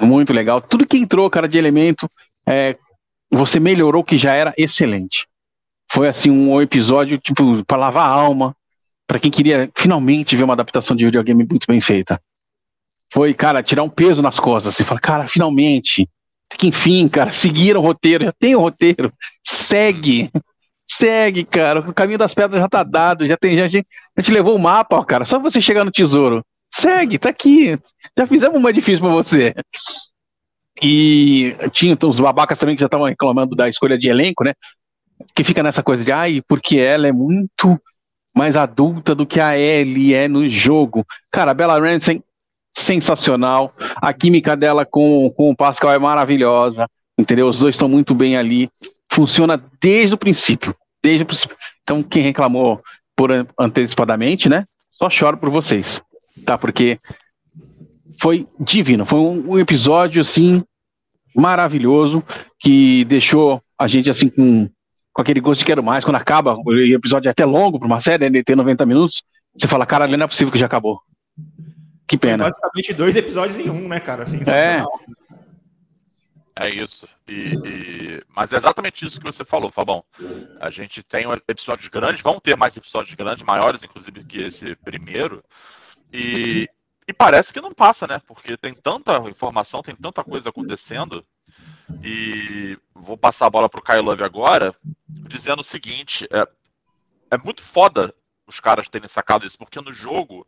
Muito 0.00 0.32
legal. 0.32 0.60
Tudo 0.60 0.86
que 0.86 0.96
entrou, 0.96 1.28
cara, 1.28 1.48
de 1.48 1.58
elemento, 1.58 2.08
é, 2.46 2.76
você 3.30 3.60
melhorou 3.60 4.02
que 4.02 4.16
já 4.16 4.34
era 4.34 4.54
excelente. 4.56 5.26
Foi 5.90 6.08
assim 6.08 6.30
um 6.30 6.60
episódio 6.60 7.18
tipo 7.18 7.64
para 7.66 7.76
lavar 7.76 8.04
a 8.04 8.12
alma, 8.12 8.56
para 9.06 9.18
quem 9.18 9.30
queria 9.30 9.70
finalmente 9.76 10.34
ver 10.34 10.44
uma 10.44 10.54
adaptação 10.54 10.96
de 10.96 11.04
videogame 11.04 11.44
muito 11.44 11.66
bem 11.66 11.80
feita. 11.80 12.20
Foi, 13.12 13.34
cara, 13.34 13.62
tirar 13.62 13.82
um 13.82 13.90
peso 13.90 14.22
nas 14.22 14.40
costas. 14.40 14.74
Você 14.74 14.84
fala, 14.84 15.00
cara, 15.00 15.28
finalmente. 15.28 16.08
Que 16.58 16.68
enfim, 16.68 17.08
cara, 17.08 17.32
seguiram 17.32 17.80
o 17.80 17.82
roteiro, 17.82 18.24
já 18.24 18.32
tem 18.32 18.54
o 18.54 18.60
roteiro. 18.60 19.10
Segue. 19.44 20.30
Segue, 20.86 21.44
cara. 21.44 21.80
O 21.80 21.94
caminho 21.94 22.18
das 22.18 22.34
pedras 22.34 22.60
já 22.60 22.68
tá 22.68 22.82
dado, 22.82 23.26
já 23.26 23.36
tem, 23.36 23.56
já, 23.56 23.66
já, 23.68 23.82
já 24.16 24.22
te 24.22 24.30
levou 24.30 24.54
o 24.54 24.58
mapa, 24.58 24.96
ó, 24.96 25.04
cara. 25.04 25.24
Só 25.24 25.38
você 25.38 25.60
chegar 25.60 25.84
no 25.84 25.90
tesouro. 25.90 26.44
Segue, 26.72 27.18
tá 27.18 27.30
aqui. 27.30 27.78
Já 28.16 28.26
fizemos 28.26 28.56
uma 28.56 28.72
difícil 28.72 29.04
para 29.04 29.14
você. 29.14 29.54
E 30.82 31.54
tinha 31.70 31.96
os 32.02 32.20
babacas 32.20 32.58
também 32.58 32.74
que 32.74 32.80
já 32.80 32.86
estavam 32.86 33.06
reclamando 33.06 33.54
da 33.54 33.68
escolha 33.68 33.98
de 33.98 34.08
elenco, 34.08 34.44
né? 34.44 34.52
Que 35.34 35.44
fica 35.44 35.62
nessa 35.62 35.82
coisa 35.82 36.04
de, 36.04 36.10
ai, 36.10 36.42
porque 36.48 36.76
ela 36.76 37.06
é 37.06 37.12
muito 37.12 37.80
mais 38.34 38.56
adulta 38.56 39.14
do 39.14 39.26
que 39.26 39.38
a 39.38 39.56
Ellie 39.56 40.14
é 40.14 40.26
no 40.26 40.48
jogo. 40.48 41.06
Cara, 41.30 41.50
a 41.50 41.54
Bella 41.54 41.78
Ramsey, 41.78 42.22
sensacional. 42.76 43.74
A 43.96 44.12
química 44.12 44.56
dela 44.56 44.84
com, 44.84 45.30
com 45.30 45.50
o 45.50 45.56
Pascal 45.56 45.92
é 45.92 45.98
maravilhosa, 45.98 46.86
entendeu? 47.18 47.48
Os 47.48 47.58
dois 47.58 47.74
estão 47.74 47.88
muito 47.88 48.14
bem 48.14 48.36
ali. 48.36 48.68
Funciona 49.10 49.62
desde 49.80 50.14
o 50.14 50.18
princípio. 50.18 50.74
Desde 51.02 51.22
o 51.22 51.26
princípio. 51.26 51.56
Então, 51.82 52.02
quem 52.02 52.22
reclamou 52.22 52.80
por 53.16 53.30
antecipadamente, 53.58 54.48
né? 54.48 54.64
Só 54.90 55.10
choro 55.10 55.36
por 55.36 55.50
vocês, 55.50 56.02
tá? 56.44 56.56
Porque 56.56 56.98
foi 58.20 58.46
divino. 58.58 59.04
Foi 59.04 59.18
um, 59.18 59.52
um 59.52 59.58
episódio, 59.58 60.20
assim, 60.20 60.62
maravilhoso, 61.34 62.22
que 62.60 63.04
deixou 63.04 63.60
a 63.78 63.86
gente, 63.86 64.10
assim, 64.10 64.28
com, 64.28 64.68
com 65.12 65.22
aquele 65.22 65.40
gosto 65.40 65.60
de 65.60 65.64
quero 65.64 65.82
mais. 65.82 66.04
Quando 66.04 66.16
acaba, 66.16 66.56
o 66.56 66.72
episódio 66.74 67.28
é 67.28 67.32
até 67.32 67.44
longo 67.44 67.78
para 67.78 67.86
uma 67.86 68.00
série, 68.00 68.30
né, 68.30 68.42
tem 68.42 68.56
90 68.56 68.86
minutos, 68.86 69.22
você 69.56 69.66
fala, 69.66 69.84
cara, 69.84 70.06
não 70.06 70.24
é 70.24 70.26
possível 70.26 70.52
que 70.52 70.58
já 70.58 70.66
acabou. 70.66 71.00
Que 72.06 72.18
pena. 72.18 72.44
Foi 72.44 72.50
basicamente 72.50 72.94
dois 72.94 73.16
episódios 73.16 73.58
em 73.58 73.70
um, 73.70 73.88
né, 73.88 74.00
cara? 74.00 74.26
Sensacional. 74.26 74.90
É. 75.08 75.22
É 76.54 76.68
isso. 76.68 77.08
E, 77.26 77.54
e, 77.64 78.24
Mas 78.28 78.52
é 78.52 78.56
exatamente 78.56 79.06
isso 79.06 79.18
que 79.18 79.24
você 79.24 79.44
falou, 79.44 79.70
Fabão. 79.70 80.04
A 80.60 80.68
gente 80.68 81.02
tem 81.02 81.24
episódios 81.48 81.88
grandes, 81.88 82.20
vão 82.20 82.38
ter 82.38 82.56
mais 82.56 82.76
episódios 82.76 83.14
grandes, 83.14 83.42
maiores, 83.42 83.82
inclusive, 83.82 84.24
que 84.24 84.42
esse 84.42 84.76
primeiro. 84.76 85.42
E, 86.12 86.68
e 87.08 87.12
parece 87.12 87.52
que 87.52 87.60
não 87.60 87.72
passa, 87.72 88.06
né? 88.06 88.20
Porque 88.26 88.56
tem 88.56 88.74
tanta 88.74 89.16
informação, 89.28 89.80
tem 89.80 89.96
tanta 89.96 90.22
coisa 90.22 90.50
acontecendo. 90.50 91.24
E 92.04 92.78
vou 92.94 93.16
passar 93.16 93.46
a 93.46 93.50
bola 93.50 93.68
para 93.68 93.80
o 93.80 93.82
Caio 93.82 94.02
Love 94.02 94.22
agora, 94.22 94.74
dizendo 95.08 95.60
o 95.60 95.64
seguinte: 95.64 96.28
é, 96.30 96.46
é 97.30 97.38
muito 97.38 97.62
foda 97.62 98.14
os 98.46 98.60
caras 98.60 98.88
terem 98.88 99.08
sacado 99.08 99.46
isso, 99.46 99.56
porque 99.56 99.80
no 99.80 99.92
jogo 99.92 100.46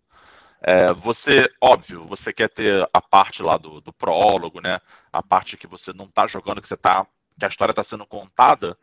é, 0.66 0.94
você, 0.94 1.50
óbvio, 1.60 2.06
você 2.06 2.32
quer 2.32 2.48
ter 2.48 2.88
a 2.90 3.00
parte 3.00 3.42
lá 3.42 3.58
do, 3.58 3.82
do 3.82 3.92
prólogo, 3.92 4.62
né? 4.62 4.80
A 5.12 5.22
parte 5.22 5.58
que 5.58 5.66
você 5.66 5.92
não 5.92 6.06
tá 6.06 6.26
jogando, 6.26 6.62
que 6.62 6.66
você 6.66 6.76
tá. 6.76 7.06
que 7.38 7.44
a 7.44 7.48
história 7.48 7.72
está 7.72 7.84
sendo 7.84 8.06
contada, 8.06 8.74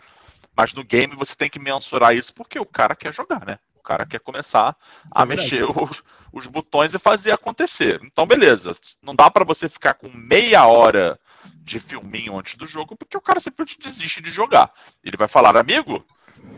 mas 0.55 0.73
no 0.73 0.83
game 0.83 1.15
você 1.15 1.35
tem 1.35 1.49
que 1.49 1.57
mensurar 1.57 2.15
isso 2.15 2.35
porque 2.35 2.59
o 2.59 2.65
cara 2.67 2.95
quer 2.95 3.11
jogar, 3.11 3.43
né? 3.47 3.57
O 3.75 3.81
cara 3.81 4.05
quer 4.05 4.19
começar 4.19 4.77
a 5.09 5.23
é 5.23 5.25
mexer 5.25 5.63
os, 5.63 6.03
os 6.31 6.45
botões 6.45 6.93
e 6.93 6.99
fazer 6.99 7.31
acontecer. 7.31 7.99
Então, 8.03 8.27
beleza. 8.27 8.77
Não 9.01 9.15
dá 9.15 9.31
para 9.31 9.43
você 9.43 9.67
ficar 9.67 9.95
com 9.95 10.07
meia 10.09 10.67
hora 10.67 11.19
de 11.63 11.79
filminho 11.79 12.37
antes 12.37 12.57
do 12.57 12.67
jogo, 12.67 12.95
porque 12.95 13.17
o 13.17 13.21
cara 13.21 13.39
simplesmente 13.39 13.79
desiste 13.79 14.21
de 14.21 14.29
jogar. 14.29 14.71
Ele 15.03 15.17
vai 15.17 15.27
falar, 15.27 15.57
amigo, 15.57 16.05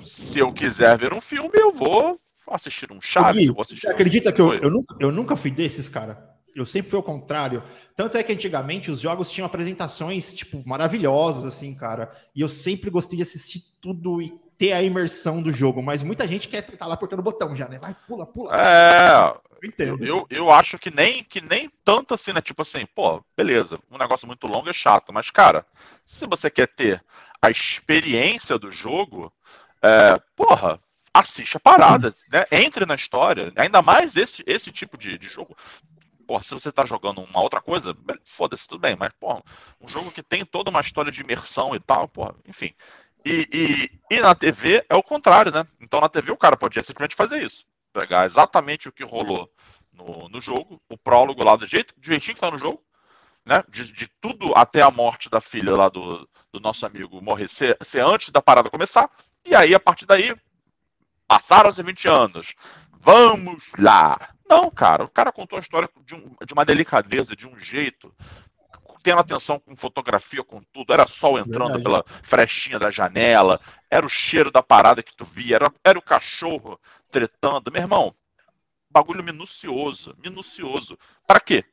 se 0.06 0.40
eu 0.40 0.52
quiser 0.52 0.98
ver 0.98 1.14
um 1.14 1.22
filme, 1.22 1.52
eu 1.54 1.72
vou 1.72 2.20
assistir 2.48 2.92
um 2.92 3.02
Chaves. 3.02 3.50
Gui, 3.50 3.56
assistir 3.60 3.88
acredita 3.88 4.30
um... 4.30 4.34
que 4.34 4.42
eu, 4.42 4.54
eu, 4.56 4.70
nunca, 4.70 4.96
eu 5.00 5.12
nunca 5.12 5.36
fui 5.36 5.52
desses, 5.52 5.88
cara? 5.90 6.34
Eu 6.56 6.66
sempre 6.66 6.92
fui 6.92 6.98
ao 6.98 7.04
contrário. 7.04 7.64
Tanto 7.96 8.18
é 8.18 8.24
que 8.24 8.32
antigamente 8.32 8.92
os 8.92 9.00
jogos 9.00 9.32
tinham 9.32 9.46
apresentações, 9.46 10.34
tipo, 10.34 10.62
maravilhosas, 10.68 11.46
assim, 11.46 11.74
cara. 11.74 12.12
E 12.36 12.42
eu 12.42 12.48
sempre 12.48 12.90
gostei 12.90 13.18
de 13.18 13.24
assistir 13.24 13.64
tudo 13.82 14.22
e 14.22 14.40
ter 14.58 14.72
a 14.72 14.84
imersão 14.84 15.42
do 15.42 15.52
jogo. 15.52 15.82
Mas 15.82 16.04
muita 16.04 16.28
gente 16.28 16.48
quer 16.48 16.60
estar 16.60 16.78
tá 16.78 16.86
lá 16.86 16.94
apertando 16.94 17.20
o 17.20 17.24
botão 17.24 17.56
já, 17.56 17.68
né? 17.68 17.80
Vai, 17.80 17.96
pula, 18.08 18.26
pula. 18.26 18.52
É. 18.56 19.36
Eu, 19.62 19.70
entendo. 19.70 20.06
Eu, 20.06 20.28
eu, 20.30 20.52
acho 20.52 20.78
que 20.78 20.94
nem, 20.94 21.24
que 21.24 21.42
nem 21.42 21.70
tanto 21.84 22.14
assim, 22.14 22.34
né? 22.34 22.42
Tipo 22.42 22.62
assim, 22.62 22.86
pô, 22.94 23.24
beleza, 23.36 23.80
um 23.90 23.98
negócio 23.98 24.28
muito 24.28 24.46
longo 24.46 24.70
é 24.70 24.74
chato. 24.74 25.12
Mas, 25.12 25.32
cara, 25.32 25.66
se 26.06 26.28
você 26.28 26.52
quer 26.52 26.68
ter 26.68 27.04
a 27.42 27.50
experiência 27.50 28.60
do 28.60 28.72
jogo, 28.72 29.34
é, 29.82 30.16
porra, 30.36 30.80
assiste 31.14 31.58
a 31.58 31.60
parada, 31.60 32.14
né? 32.32 32.46
Entre 32.52 32.86
na 32.86 32.96
história. 32.96 33.54
Ainda 33.56 33.82
mais 33.82 34.16
esse, 34.16 34.44
esse 34.48 34.72
tipo 34.72 34.98
de, 34.98 35.18
de 35.18 35.28
jogo. 35.28 35.56
Porra, 36.26 36.44
se 36.44 36.52
você 36.52 36.72
tá 36.72 36.86
jogando 36.86 37.22
uma 37.22 37.42
outra 37.42 37.62
coisa, 37.62 37.96
foda-se, 38.26 38.68
tudo 38.68 38.80
bem, 38.80 38.96
mas, 38.98 39.12
porra, 39.20 39.44
um 39.80 39.88
jogo 39.88 40.12
que 40.12 40.24
tem 40.24 40.46
toda 40.46 40.70
uma 40.70 40.82
história 40.82 41.12
de 41.12 41.22
imersão 41.22 41.76
e 41.76 41.80
tal, 41.80 42.08
porra, 42.08 42.34
enfim. 42.48 42.74
E, 43.26 43.48
e, 43.54 44.16
e 44.16 44.20
na 44.20 44.34
TV 44.34 44.86
é 44.90 44.96
o 44.96 45.04
contrário, 45.04 45.52
né? 45.52 45.66
Então 45.80 46.02
na 46.02 46.10
TV 46.10 46.32
o 46.32 46.38
cara 46.38 46.58
pode 46.58 46.82
simplesmente 46.82 47.16
fazer 47.16 47.44
isso. 47.44 47.66
Pegar 47.94 48.26
exatamente 48.26 48.90
o 48.90 48.92
que 48.92 49.04
rolou 49.04 49.50
no, 49.92 50.28
no 50.28 50.42
jogo, 50.42 50.82
o 50.90 50.98
prólogo 50.98 51.44
lá 51.44 51.56
do 51.56 51.68
jeito, 51.68 51.94
do 51.98 52.06
jeitinho 52.06 52.36
que 52.36 52.42
tá 52.42 52.50
no 52.50 52.58
jogo, 52.58 52.84
né? 53.46 53.64
De, 53.70 53.92
de 53.92 54.08
tudo 54.20 54.54
até 54.56 54.82
a 54.82 54.92
morte 54.92 55.30
da 55.30 55.40
filha 55.40 55.76
lá 55.76 55.90
do, 55.90 56.28
do 56.52 56.60
nosso 56.60 56.86
amigo 56.86 57.22
morrer 57.22 57.48
ser, 57.48 57.78
ser 57.82 58.02
antes 58.02 58.30
da 58.30 58.42
parada 58.42 58.70
começar. 58.70 59.10
E 59.46 59.54
aí, 59.54 59.76
a 59.76 59.80
partir 59.80 60.06
daí, 60.06 60.36
passaram-se 61.34 61.82
20 61.82 62.08
anos. 62.08 62.54
Vamos 63.00 63.64
lá. 63.78 64.18
Não, 64.48 64.70
cara, 64.70 65.04
o 65.04 65.10
cara 65.10 65.32
contou 65.32 65.58
a 65.58 65.62
história 65.62 65.90
de, 66.06 66.14
um, 66.14 66.36
de 66.46 66.54
uma 66.54 66.64
delicadeza, 66.64 67.36
de 67.36 67.48
um 67.48 67.58
jeito, 67.58 68.14
tendo 69.02 69.20
atenção 69.20 69.60
com 69.60 69.76
fotografia, 69.76 70.44
com 70.44 70.62
tudo. 70.72 70.94
Era 70.94 71.08
sol 71.08 71.40
entrando 71.40 71.74
Verdade. 71.74 71.84
pela 71.84 72.06
frestinha 72.22 72.78
da 72.78 72.92
janela, 72.92 73.60
era 73.90 74.06
o 74.06 74.10
cheiro 74.10 74.52
da 74.52 74.62
parada 74.62 75.02
que 75.02 75.16
tu 75.16 75.26
via, 75.26 75.56
era, 75.56 75.74
era 75.84 75.98
o 75.98 76.04
cachorro 76.04 76.80
tretando. 77.10 77.72
Meu 77.72 77.82
irmão, 77.82 78.14
bagulho 78.92 79.24
minucioso, 79.24 80.16
minucioso. 80.24 80.98
Para 81.26 81.40
quê? 81.40 81.66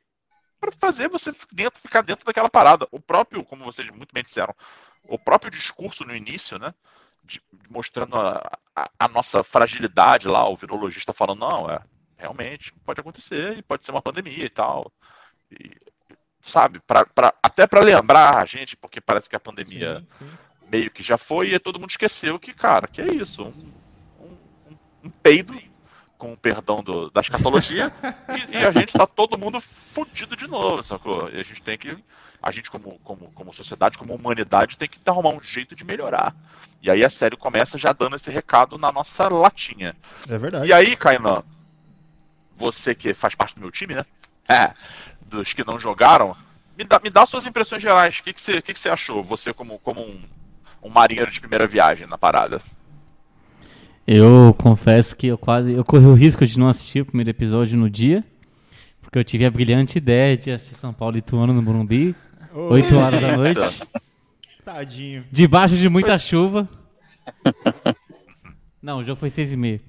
Para 0.59 0.71
fazer 0.71 1.07
você 1.07 1.31
dentro, 1.51 1.79
ficar 1.79 2.01
dentro 2.01 2.25
daquela 2.25 2.49
parada. 2.49 2.87
O 2.91 2.99
próprio, 2.99 3.43
como 3.43 3.63
vocês 3.63 3.87
muito 3.89 4.11
bem 4.11 4.23
disseram, 4.23 4.55
o 5.03 5.19
próprio 5.19 5.51
discurso 5.51 6.03
no 6.03 6.15
início, 6.15 6.57
né? 6.57 6.73
De, 7.31 7.41
mostrando 7.69 8.15
a, 8.15 8.51
a, 8.75 8.89
a, 8.99 9.07
nossa 9.07 9.43
fragilidade 9.43 10.27
lá, 10.27 10.47
o 10.47 10.55
virologista 10.55 11.13
falando, 11.13 11.39
não, 11.39 11.69
é, 11.69 11.79
realmente 12.17 12.73
pode 12.85 12.99
acontecer 12.99 13.57
e 13.57 13.61
pode 13.61 13.85
ser 13.85 13.91
uma 13.91 14.01
pandemia 14.01 14.45
e 14.45 14.49
tal. 14.49 14.91
E, 15.51 15.71
sabe, 16.41 16.79
pra, 16.81 17.05
pra 17.05 17.33
até 17.41 17.65
para 17.67 17.81
lembrar 17.81 18.37
a 18.37 18.45
gente, 18.45 18.75
porque 18.75 18.99
parece 18.99 19.29
que 19.29 19.35
a 19.35 19.39
pandemia 19.39 19.99
sim, 19.99 20.25
sim. 20.25 20.31
meio 20.69 20.91
que 20.91 21.03
já 21.03 21.17
foi 21.17 21.53
e 21.53 21.59
todo 21.59 21.79
mundo 21.79 21.91
esqueceu 21.91 22.39
que, 22.39 22.53
cara, 22.53 22.87
que 22.87 23.01
é 23.01 23.13
isso, 23.13 23.43
um, 23.43 23.73
um, 24.19 24.77
um 25.05 25.09
peido 25.09 25.53
com 26.21 26.33
o 26.33 26.37
perdão 26.37 26.83
do, 26.83 27.09
da 27.09 27.19
escatologia, 27.19 27.91
e, 28.29 28.59
e, 28.59 28.63
a 28.63 28.69
gente 28.69 28.93
tá 28.93 29.07
todo 29.07 29.39
mundo 29.39 29.59
fudido 29.59 30.35
de 30.35 30.45
novo, 30.45 30.83
sacou? 30.83 31.27
E 31.33 31.39
a 31.39 31.43
gente 31.43 31.63
tem 31.63 31.75
que 31.75 31.97
a 32.39 32.51
gente, 32.51 32.69
como, 32.69 32.99
como, 32.99 33.31
como 33.31 33.53
sociedade, 33.53 33.97
como 33.97 34.13
humanidade, 34.13 34.77
tem 34.77 34.87
que 34.87 34.99
arrumar 35.07 35.29
um 35.29 35.39
jeito 35.39 35.75
de 35.75 35.83
melhorar. 35.83 36.35
E 36.79 36.91
aí 36.91 37.03
a 37.03 37.09
série 37.09 37.35
começa 37.35 37.75
já 37.75 37.91
dando 37.91 38.15
esse 38.15 38.29
recado 38.29 38.77
na 38.77 38.91
nossa 38.91 39.27
latinha. 39.29 39.95
É 40.29 40.37
verdade. 40.37 40.67
E 40.67 40.73
aí, 40.73 40.95
Kainan, 40.95 41.43
você 42.55 42.93
que 42.93 43.15
faz 43.15 43.33
parte 43.33 43.55
do 43.55 43.61
meu 43.61 43.71
time, 43.71 43.95
né? 43.95 44.05
É, 44.47 44.73
dos 45.21 45.53
que 45.53 45.65
não 45.65 45.79
jogaram, 45.79 46.37
me 46.77 46.83
dá, 46.83 46.99
me 46.99 47.09
dá 47.09 47.25
suas 47.25 47.47
impressões 47.47 47.81
gerais. 47.81 48.19
O 48.19 48.23
que, 48.23 48.33
que, 48.33 48.41
você, 48.41 48.61
que, 48.61 48.73
que 48.73 48.79
você 48.79 48.89
achou? 48.89 49.23
Você 49.23 49.53
como, 49.53 49.79
como 49.79 50.01
um, 50.01 50.23
um 50.83 50.89
marinheiro 50.89 51.31
de 51.31 51.39
primeira 51.39 51.65
viagem 51.65 52.07
na 52.07 52.17
parada. 52.17 52.61
Eu 54.07 54.55
confesso 54.57 55.15
que 55.15 55.27
eu 55.27 55.37
quase 55.37 55.73
eu 55.73 55.83
corri 55.83 56.05
o 56.05 56.13
risco 56.13 56.45
de 56.45 56.57
não 56.57 56.67
assistir 56.67 57.01
o 57.01 57.05
primeiro 57.05 57.29
episódio 57.29 57.77
no 57.77 57.89
dia, 57.89 58.23
porque 59.01 59.17
eu 59.17 59.23
tive 59.23 59.45
a 59.45 59.51
brilhante 59.51 59.97
ideia 59.97 60.35
de 60.35 60.51
assistir 60.51 60.75
São 60.75 60.93
Paulo 60.93 61.15
e 61.15 61.19
Ituano 61.19 61.53
no 61.53 61.61
Morumbi 61.61 62.15
8 62.53 62.95
horas 62.97 63.21
da 63.21 63.37
noite. 63.37 63.83
Tadinho. 64.65 65.23
Debaixo 65.31 65.75
de 65.75 65.87
muita 65.87 66.17
chuva. 66.17 66.67
Não, 68.81 68.99
o 68.99 69.03
jogo 69.03 69.19
foi 69.19 69.29
6 69.29 69.53
e 69.53 69.57
meia. 69.57 69.81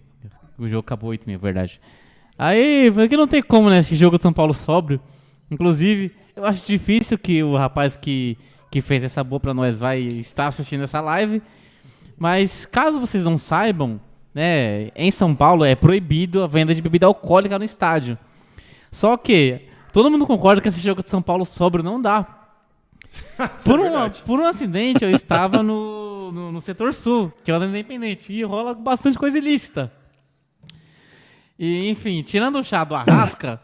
O 0.58 0.68
jogo 0.68 0.80
acabou 0.80 1.10
8 1.10 1.24
e 1.24 1.26
meia, 1.26 1.38
verdade. 1.38 1.80
Aí, 2.38 2.90
que 3.08 3.16
não 3.16 3.26
tem 3.26 3.42
como, 3.42 3.68
né? 3.68 3.78
Esse 3.78 3.96
jogo 3.96 4.16
de 4.16 4.22
São 4.22 4.32
Paulo 4.32 4.54
sóbrio. 4.54 5.00
Inclusive, 5.50 6.12
eu 6.36 6.44
acho 6.44 6.66
difícil 6.66 7.18
que 7.18 7.42
o 7.42 7.56
rapaz 7.56 7.96
que, 7.96 8.38
que 8.70 8.80
fez 8.80 9.02
essa 9.02 9.24
boa 9.24 9.40
pra 9.40 9.54
nós 9.54 9.78
vai 9.78 10.00
estar 10.00 10.46
assistindo 10.46 10.84
essa 10.84 11.00
live. 11.00 11.42
Mas 12.18 12.66
caso 12.66 13.00
vocês 13.00 13.24
não 13.24 13.36
saibam, 13.36 14.00
né, 14.34 14.90
em 14.94 15.10
São 15.10 15.34
Paulo 15.34 15.64
é 15.64 15.74
proibido 15.74 16.42
a 16.42 16.46
venda 16.46 16.74
de 16.74 16.82
bebida 16.82 17.06
alcoólica 17.06 17.58
no 17.58 17.64
estádio. 17.64 18.18
Só 18.90 19.16
que 19.16 19.68
todo 19.92 20.10
mundo 20.10 20.26
concorda 20.26 20.60
que 20.60 20.68
esse 20.68 20.80
jogo 20.80 21.02
de 21.02 21.10
São 21.10 21.22
Paulo 21.22 21.44
sóbrio 21.44 21.84
não 21.84 22.00
dá. 22.00 22.26
por, 23.64 23.80
é 23.80 23.90
um, 23.90 24.10
por 24.26 24.40
um 24.40 24.46
acidente, 24.46 25.04
eu 25.04 25.10
estava 25.10 25.60
no, 25.64 26.32
no, 26.32 26.52
no 26.52 26.60
setor 26.60 26.94
sul, 26.94 27.32
que 27.44 27.50
é 27.50 27.58
o 27.58 27.64
independente, 27.64 28.32
e 28.32 28.42
rola 28.42 28.74
bastante 28.74 29.18
coisa 29.18 29.38
ilícita. 29.38 29.92
E, 31.58 31.88
enfim, 31.90 32.22
tirando 32.22 32.58
o 32.58 32.64
chá 32.64 32.84
do 32.84 32.94
Arrasca, 32.94 33.60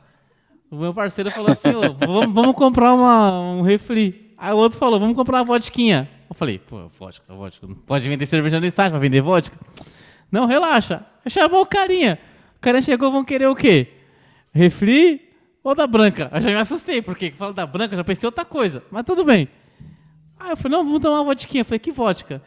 o 0.71 0.77
meu 0.77 0.93
parceiro 0.93 1.31
falou 1.31 1.51
assim: 1.51 1.71
"Ô, 1.71 1.95
vamos, 1.95 2.35
vamos 2.35 2.55
comprar 2.55 2.93
uma, 2.93 3.41
um 3.41 3.63
refri. 3.63 4.33
Aí 4.37 4.53
o 4.53 4.57
outro 4.57 4.79
falou: 4.79 5.01
vamos 5.01 5.17
comprar 5.17 5.39
uma 5.39 5.45
vodquinha. 5.45 6.09
Falei: 6.39 6.57
pô, 6.57 6.87
vodka, 6.97 7.35
vodka. 7.35 7.67
Não 7.67 7.75
pode 7.75 8.09
vender 8.09 8.25
cerveja 8.25 8.61
no 8.61 8.67
estádio 8.67 8.93
pra 8.93 9.01
vender 9.01 9.21
vodka? 9.21 9.59
Não, 10.31 10.47
relaxa. 10.47 11.05
Chamou 11.27 11.63
o 11.63 11.67
carinha. 11.67 12.17
O 12.57 12.61
carinha 12.61 12.81
chegou, 12.81 13.11
vão 13.11 13.25
querer 13.25 13.49
o 13.49 13.57
quê? 13.57 13.89
Refri 14.53 15.33
ou 15.65 15.75
da 15.75 15.85
branca? 15.85 16.31
Eu 16.33 16.41
já 16.41 16.51
me 16.51 16.57
assustei, 16.57 17.03
porque 17.03 17.33
fala 17.33 17.53
da 17.53 17.67
branca, 17.67 17.97
já 17.97 18.05
pensei 18.05 18.25
outra 18.29 18.45
coisa. 18.45 18.85
Mas 18.89 19.03
tudo 19.03 19.25
bem. 19.25 19.49
Aí 20.39 20.51
eu 20.51 20.57
falei, 20.57 20.79
não, 20.79 20.85
vamos 20.85 21.01
tomar 21.01 21.17
uma 21.17 21.25
vodquinha. 21.25 21.63
Eu 21.63 21.65
falei, 21.65 21.81
que 21.81 21.91
vodka? 21.91 22.41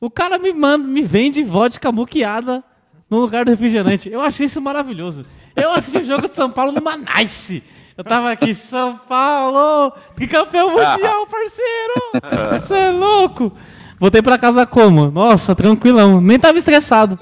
O 0.00 0.08
cara 0.08 0.38
me 0.38 0.52
manda, 0.52 0.86
me 0.86 1.02
vende 1.02 1.42
vodka 1.42 1.90
muqueada 1.90 2.62
no 3.10 3.18
lugar 3.18 3.44
do 3.44 3.50
refrigerante. 3.50 4.08
Eu 4.08 4.20
achei 4.20 4.46
isso 4.46 4.60
maravilhoso. 4.60 5.26
Eu 5.56 5.72
assisti 5.72 5.98
o 5.98 6.04
jogo 6.04 6.28
de 6.28 6.36
São 6.36 6.48
Paulo 6.48 6.70
numa 6.70 6.96
nice. 6.96 7.60
Eu 7.96 8.04
tava 8.04 8.30
aqui, 8.30 8.54
São 8.54 8.98
Paulo, 8.98 9.92
que 10.16 10.26
campeão 10.26 10.68
mundial, 10.68 11.26
parceiro! 11.26 12.60
Você 12.60 12.74
é 12.74 12.90
louco! 12.90 13.56
Voltei 13.98 14.20
pra 14.20 14.36
casa 14.36 14.66
como? 14.66 15.10
Nossa, 15.10 15.54
tranquilão. 15.54 16.20
Nem 16.20 16.38
tava 16.38 16.58
estressado. 16.58 17.18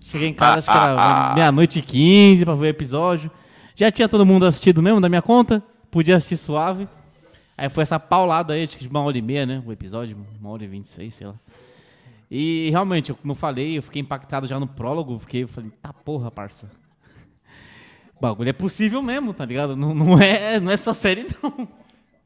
Cheguei 0.00 0.28
em 0.28 0.34
casa, 0.34 0.58
acho 0.58 0.66
que 0.70 0.76
era 0.76 1.34
meia-noite 1.34 1.78
e 1.78 1.82
quinze 1.82 2.44
pra 2.44 2.54
ver 2.54 2.66
o 2.66 2.68
episódio. 2.68 3.30
Já 3.76 3.90
tinha 3.90 4.08
todo 4.08 4.26
mundo 4.26 4.44
assistido 4.46 4.82
mesmo 4.82 5.00
da 5.00 5.08
minha 5.08 5.22
conta. 5.22 5.62
Podia 5.88 6.16
assistir 6.16 6.36
suave. 6.36 6.88
Aí 7.56 7.68
foi 7.68 7.82
essa 7.82 8.00
paulada 8.00 8.54
aí, 8.54 8.64
acho 8.64 8.76
que 8.76 8.82
de 8.82 8.90
uma 8.90 9.02
hora 9.02 9.16
e 9.16 9.22
meia, 9.22 9.46
né? 9.46 9.62
O 9.64 9.70
episódio, 9.70 10.16
uma 10.40 10.50
hora 10.50 10.64
e 10.64 10.66
vinte 10.66 10.86
e 10.86 10.88
seis, 10.88 11.14
sei 11.14 11.28
lá. 11.28 11.34
E 12.28 12.70
realmente, 12.70 13.14
como 13.14 13.30
eu 13.30 13.36
falei, 13.36 13.78
eu 13.78 13.82
fiquei 13.82 14.02
impactado 14.02 14.48
já 14.48 14.58
no 14.58 14.66
prólogo, 14.66 15.18
porque 15.20 15.38
eu 15.38 15.48
falei, 15.48 15.70
tá 15.80 15.92
porra, 15.92 16.28
parça. 16.30 16.68
O 18.16 18.20
bagulho 18.20 18.48
é 18.48 18.52
possível 18.52 19.02
mesmo, 19.02 19.34
tá 19.34 19.44
ligado? 19.44 19.76
Não, 19.76 19.94
não, 19.94 20.18
é, 20.18 20.58
não 20.58 20.70
é 20.70 20.76
só 20.76 20.94
série, 20.94 21.26
não. 21.42 21.68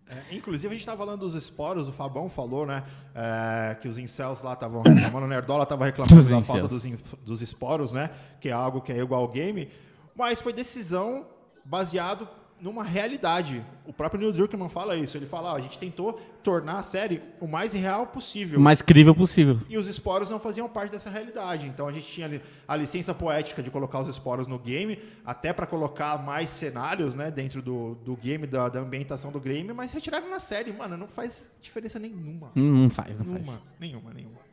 É, 0.09 0.35
inclusive, 0.35 0.69
a 0.69 0.77
gente 0.77 0.85
tá 0.85 0.97
falando 0.97 1.21
dos 1.21 1.35
esporos, 1.35 1.89
o 1.89 1.93
Fabão 1.93 2.29
falou, 2.29 2.67
né? 2.67 2.83
é, 3.15 3.77
que 3.81 3.89
os 3.89 3.99
incels 3.99 4.43
lá 4.43 4.55
estavam 4.55 4.83
reclamando, 4.83 5.27
o 5.27 5.29
Nerdola 5.29 5.67
tava 5.67 5.85
reclamando 5.85 6.29
da 6.29 6.43
falta 6.43 6.69
dos, 6.69 6.85
dos 7.25 7.43
esporos, 7.43 7.93
né? 7.93 8.11
Que 8.41 8.49
é 8.49 8.53
algo 8.53 8.81
que 8.81 8.93
é 8.93 8.99
igual 8.99 9.23
ao 9.23 9.29
game. 9.29 9.71
Mas 10.15 10.41
foi 10.41 10.53
decisão 10.53 11.27
baseado 11.65 12.29
numa 12.61 12.85
realidade. 12.85 13.65
O 13.87 13.93
próprio 13.93 14.21
Neil 14.21 14.33
Druckmann 14.33 14.69
fala 14.69 14.97
isso. 14.97 15.17
Ele 15.17 15.27
fala, 15.27 15.53
ó, 15.53 15.57
a 15.57 15.61
gente 15.61 15.79
tentou 15.79 16.21
tornar 16.43 16.79
a 16.79 16.83
série 16.83 17.23
o 17.41 17.47
mais 17.47 17.73
real 17.73 18.07
possível. 18.07 18.59
O 18.59 18.63
mais 18.63 18.83
crível 18.83 19.15
possível. 19.15 19.61
E 19.69 19.77
os 19.77 19.89
esporos 19.89 20.31
não 20.31 20.39
faziam 20.39 20.69
parte 20.69 20.93
dessa 20.93 21.11
realidade. 21.11 21.67
Então 21.67 21.89
a 21.89 21.93
gente 21.93 22.07
tinha 22.07 22.27
ali 22.27 22.41
a 22.69 22.77
licença 22.77 23.13
poética 23.15 23.63
de 23.63 23.71
colocar 23.71 24.01
os 24.01 24.09
esporos 24.09 24.47
no 24.47 24.59
game, 24.59 24.99
até 25.25 25.53
para 25.53 25.67
colocar 25.67 26.23
mais 26.23 26.51
cenários 26.51 27.15
né, 27.15 27.31
dentro 27.31 27.63
do, 27.63 27.95
do 27.97 28.17
game, 28.17 28.47
da, 28.47 28.69
da 28.69 28.81
ambientação 28.81 29.33
do 29.33 29.41
game, 29.41 29.73
mas 29.73 29.93
retiraram 29.93 30.29
na 30.31 30.41
série. 30.41 30.73
Mano, 30.73 30.97
não 30.97 31.09
faz 31.09 31.51
diferença 31.61 31.99
nenhuma. 31.99 32.53
Não, 32.55 32.65
não 32.65 32.91
faz, 32.91 33.19
não 33.19 33.27
Nenhuma, 33.27 33.45
faz. 33.45 33.63
nenhuma, 33.79 34.13
nenhuma. 34.15 34.51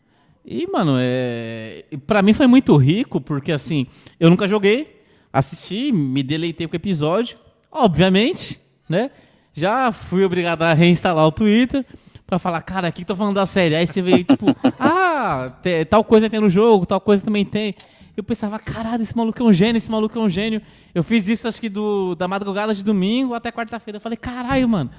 E, 0.49 0.65
mano, 0.65 0.95
é... 0.97 1.83
pra 2.05 2.21
mim 2.21 2.31
foi 2.31 2.47
muito 2.47 2.75
rico, 2.77 3.19
porque 3.19 3.51
assim, 3.51 3.85
eu 4.17 4.29
nunca 4.29 4.47
joguei, 4.47 5.03
assisti, 5.31 5.91
me 5.91 6.23
deleitei 6.23 6.65
com 6.65 6.73
o 6.73 6.75
episódio, 6.77 7.37
obviamente, 7.71 8.59
né? 8.89 9.11
Já 9.53 9.91
fui 9.91 10.23
obrigado 10.23 10.61
a 10.61 10.73
reinstalar 10.73 11.25
o 11.25 11.31
Twitter 11.31 11.85
pra 12.27 12.37
falar, 12.37 12.61
cara, 12.61 12.87
aqui 12.87 13.05
tô 13.05 13.15
falando 13.15 13.35
da 13.35 13.45
série. 13.45 13.75
Aí 13.75 13.87
você 13.87 14.01
veio, 14.01 14.23
tipo, 14.23 14.47
ah, 14.79 15.51
tal 15.89 16.03
coisa 16.03 16.29
tem 16.29 16.39
no 16.39 16.49
jogo, 16.49 16.85
tal 16.85 17.01
coisa 17.01 17.23
também 17.23 17.45
tem. 17.45 17.73
Eu 18.15 18.23
pensava, 18.23 18.59
caralho, 18.59 19.03
esse 19.03 19.15
maluco 19.15 19.41
é 19.41 19.45
um 19.45 19.53
gênio, 19.53 19.77
esse 19.77 19.89
maluco 19.89 20.17
é 20.17 20.21
um 20.21 20.29
gênio. 20.29 20.61
Eu 20.93 21.03
fiz 21.03 21.27
isso, 21.27 21.47
acho 21.47 21.61
que 21.61 21.69
do, 21.69 22.15
da 22.15 22.27
madrugada 22.27 22.73
de 22.73 22.83
domingo 22.83 23.33
até 23.33 23.51
quarta-feira. 23.51 23.97
Eu 23.97 24.01
falei, 24.01 24.17
caralho, 24.17 24.67
mano, 24.67 24.89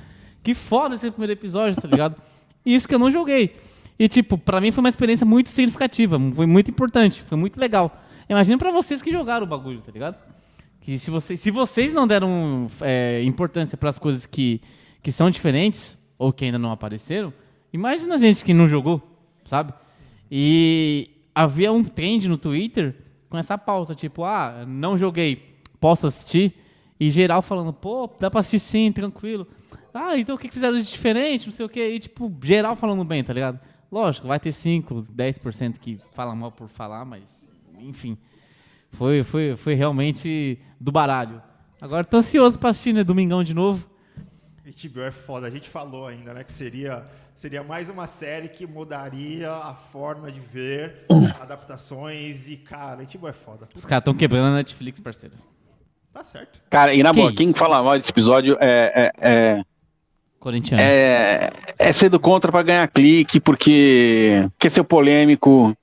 que 0.43 0.55
foda 0.55 0.95
esse 0.95 1.11
primeiro 1.11 1.33
episódio, 1.33 1.81
tá 1.81 1.89
ligado? 1.89 2.15
Isso 2.65 2.87
que 2.87 2.95
eu 2.95 2.99
não 2.99 3.11
joguei. 3.11 3.57
E, 3.99 4.09
tipo, 4.09 4.39
pra 4.39 4.61
mim 4.61 4.71
foi 4.71 4.83
uma 4.83 4.89
experiência 4.89 5.27
muito 5.27 5.49
significativa, 5.51 6.21
foi 6.35 6.47
muito 6.47 6.71
importante, 6.71 7.23
foi 7.23 7.37
muito 7.37 7.59
legal. 7.59 8.01
Imagina 8.29 8.59
pra 8.59 8.71
vocês 8.71 9.03
que 9.03 9.11
jogaram 9.11 9.45
o 9.45 9.49
bagulho, 9.49 9.81
tá 9.81 9.91
ligado? 9.91 10.17
Que 10.89 10.99
se 10.99 11.11
vocês, 11.11 11.39
se 11.39 11.51
vocês 11.51 11.93
não 11.93 12.07
deram 12.07 12.67
é, 12.81 13.23
importância 13.23 13.77
pras 13.77 13.99
coisas 13.99 14.25
que, 14.25 14.63
que 15.03 15.13
são 15.13 15.31
diferentes, 15.31 15.99
ou 16.17 16.33
que 16.33 16.47
ainda 16.47 16.59
não 16.59 16.73
apareceram, 16.73 17.31
imagina 17.71 18.15
a 18.15 18.19
gente 18.19 18.43
que 18.43 18.55
não 18.55 18.67
jogou, 18.67 19.03
sabe? 19.45 19.75
E 20.31 21.11
havia 21.35 21.71
um 21.71 21.85
trend 21.85 22.27
no 22.27 22.39
Twitter 22.39 22.97
com 23.29 23.37
essa 23.37 23.59
pauta, 23.59 23.95
tipo, 23.95 24.25
ah, 24.25 24.65
não 24.67 24.97
joguei, 24.97 25.61
posso 25.79 26.07
assistir? 26.07 26.55
E 26.99 27.11
geral 27.11 27.43
falando, 27.43 27.71
pô, 27.71 28.11
dá 28.19 28.31
pra 28.31 28.41
assistir 28.41 28.59
sim, 28.59 28.91
tranquilo. 28.91 29.47
Ah, 29.93 30.19
então 30.19 30.37
o 30.37 30.39
que 30.39 30.51
fizeram 30.51 30.79
de 30.79 30.85
diferente, 30.85 31.49
não 31.49 31.53
sei 31.53 31.67
o 31.67 31.69
quê. 31.69 31.87
E, 31.91 31.99
tipo, 31.99 32.35
geral 32.43 32.75
falando 32.75 33.05
bem, 33.05 33.23
tá 33.23 33.35
ligado? 33.35 33.61
Lógico, 33.93 34.27
vai 34.27 34.41
ter 34.41 34.53
5, 34.53 35.03
10% 35.15 35.79
que 35.81 36.01
falam 36.15 36.35
mal 36.35 36.51
por 36.51 36.71
falar, 36.71 37.05
mas, 37.05 37.47
enfim. 37.79 38.17
Foi, 38.91 39.23
foi, 39.23 39.55
foi 39.55 39.75
realmente 39.75 40.59
do 40.81 40.93
baralho. 40.93 41.43
Agora 41.81 42.05
tô 42.05 42.17
ansioso 42.19 42.59
pra 42.59 42.71
assistir, 42.71 42.93
né? 42.93 43.05
Domingão 43.05 43.43
de 43.45 43.55
novo. 43.55 43.89
HBO 44.65 45.03
é 45.03 45.11
foda. 45.13 45.47
A 45.47 45.51
gente 45.51 45.69
falou 45.69 46.07
ainda, 46.07 46.35
né? 46.35 46.45
Que 46.45 46.53
seria, 46.53 47.07
seria 47.35 47.63
mais 47.63 47.89
uma 47.89 48.07
série 48.07 48.49
que 48.49 48.67
mudaria 48.67 49.51
a 49.51 49.75
forma 49.75 50.31
de 50.31 50.41
ver 50.41 51.07
adaptações. 51.41 52.49
E, 52.49 52.57
cara, 52.57 53.03
HBO 53.05 53.29
é 53.29 53.33
foda. 53.33 53.69
Os 53.75 53.85
caras 53.85 54.05
tão 54.05 54.15
quebrando 54.15 54.49
a 54.49 54.57
Netflix, 54.57 55.01
parceiro. 55.01 55.37
Tá 56.13 56.23
certo. 56.25 56.61
Cara, 56.69 56.93
e 56.95 57.03
na 57.03 57.11
Que 57.13 57.17
boa, 57.17 57.29
isso? 57.29 57.37
quem 57.37 57.53
fala 57.55 57.83
mal 57.83 57.97
desse 57.97 58.11
episódio 58.11 58.57
é, 58.61 59.13
é, 59.21 59.31
é, 59.31 59.63
Corintiano. 60.41 60.83
é, 60.83 61.51
é 61.79 61.93
ser 61.93 62.09
do 62.09 62.19
contra 62.19 62.51
pra 62.51 62.63
ganhar 62.63 62.89
clique, 62.89 63.39
porque 63.41 64.49
quer 64.59 64.71
ser 64.71 64.83
polêmico 64.83 65.77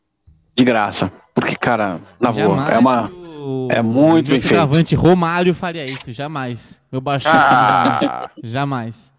de 0.55 0.63
graça. 0.63 1.11
Porque, 1.33 1.55
cara, 1.55 1.99
na 2.19 2.31
boa, 2.31 2.71
é 2.71 2.77
uma. 2.77 3.11
O- 3.45 3.67
é 3.71 3.81
muito 3.81 4.33
o 4.33 4.39
centroavante 4.39 4.95
Romário 4.95 5.53
faria 5.53 5.85
isso, 5.85 6.11
jamais. 6.11 6.81
Meu 6.91 6.99
baixinho. 6.99 7.33
Ah, 7.35 8.29
jamais. 8.43 9.13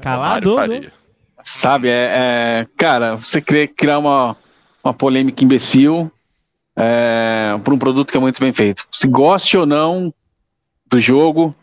Calado. 0.00 0.54
Sabe, 1.44 1.88
é, 1.88 2.08
é- 2.62 2.66
cara, 2.76 3.16
você 3.16 3.40
querer 3.40 3.68
criar 3.68 3.98
uma, 3.98 4.36
uma 4.84 4.94
polêmica 4.94 5.42
imbecil 5.42 6.10
é, 6.76 7.58
por 7.64 7.74
um 7.74 7.78
produto 7.78 8.10
que 8.10 8.16
é 8.16 8.20
muito 8.20 8.40
bem 8.40 8.52
feito. 8.52 8.86
Se 8.92 9.06
goste 9.08 9.56
ou 9.56 9.66
não 9.66 10.12
do 10.86 11.00
jogo, 11.00 11.54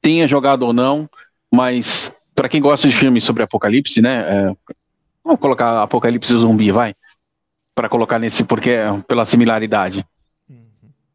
tenha 0.00 0.26
jogado 0.26 0.62
ou 0.62 0.72
não, 0.72 1.08
mas 1.52 2.10
para 2.34 2.48
quem 2.48 2.60
gosta 2.60 2.88
de 2.88 2.94
filmes 2.96 3.24
sobre 3.24 3.42
apocalipse, 3.42 4.00
né? 4.00 4.20
é, 4.48 4.56
vamos 5.22 5.40
colocar 5.40 5.82
apocalipse 5.82 6.32
zumbi, 6.32 6.70
vai, 6.70 6.94
para 7.74 7.88
colocar 7.88 8.18
nesse 8.18 8.44
porque 8.44 8.70
é 8.70 8.86
pela 9.06 9.26
similaridade. 9.26 10.06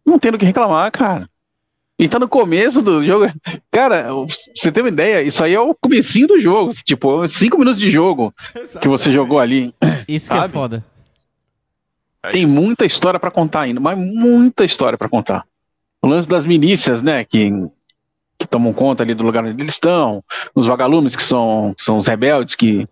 Não 0.08 0.18
tem 0.18 0.32
do 0.32 0.38
que 0.38 0.46
reclamar, 0.46 0.90
cara. 0.90 1.30
E 2.00 2.08
tá 2.08 2.18
no 2.18 2.30
começo 2.30 2.82
do 2.82 3.04
jogo. 3.04 3.26
Cara, 3.70 4.04
pra 4.04 4.14
você 4.14 4.72
tem 4.72 4.84
uma 4.84 4.90
ideia, 4.90 5.22
isso 5.22 5.44
aí 5.44 5.54
é 5.54 5.60
o 5.60 5.76
comecinho 5.76 6.28
do 6.28 6.40
jogo. 6.40 6.72
Tipo, 6.86 7.28
cinco 7.28 7.58
minutos 7.58 7.80
de 7.80 7.90
jogo 7.90 8.34
que 8.80 8.88
você 8.88 9.12
jogou 9.12 9.40
ali. 9.40 9.74
Isso 10.08 10.30
que 10.30 10.38
é 10.38 10.42
Sabe? 10.42 10.54
foda. 10.54 10.86
É 12.24 12.30
Tem 12.30 12.46
muita 12.46 12.86
história 12.86 13.20
pra 13.20 13.32
contar 13.32 13.62
ainda, 13.62 13.80
mas 13.80 13.98
muita 13.98 14.64
história 14.64 14.98
pra 14.98 15.10
contar. 15.10 15.44
O 16.02 16.08
lance 16.08 16.30
das 16.30 16.46
milícias, 16.46 17.02
né, 17.02 17.26
que, 17.26 17.52
que 18.38 18.48
tomam 18.48 18.72
conta 18.72 19.04
ali 19.04 19.14
do 19.14 19.24
lugar 19.24 19.44
onde 19.44 19.60
eles 19.62 19.74
estão, 19.74 20.24
os 20.54 20.68
vagalumes 20.68 21.16
que 21.16 21.24
são, 21.24 21.74
que 21.76 21.84
são 21.84 21.98
os 21.98 22.08
rebeldes 22.08 22.56
que, 22.56 22.88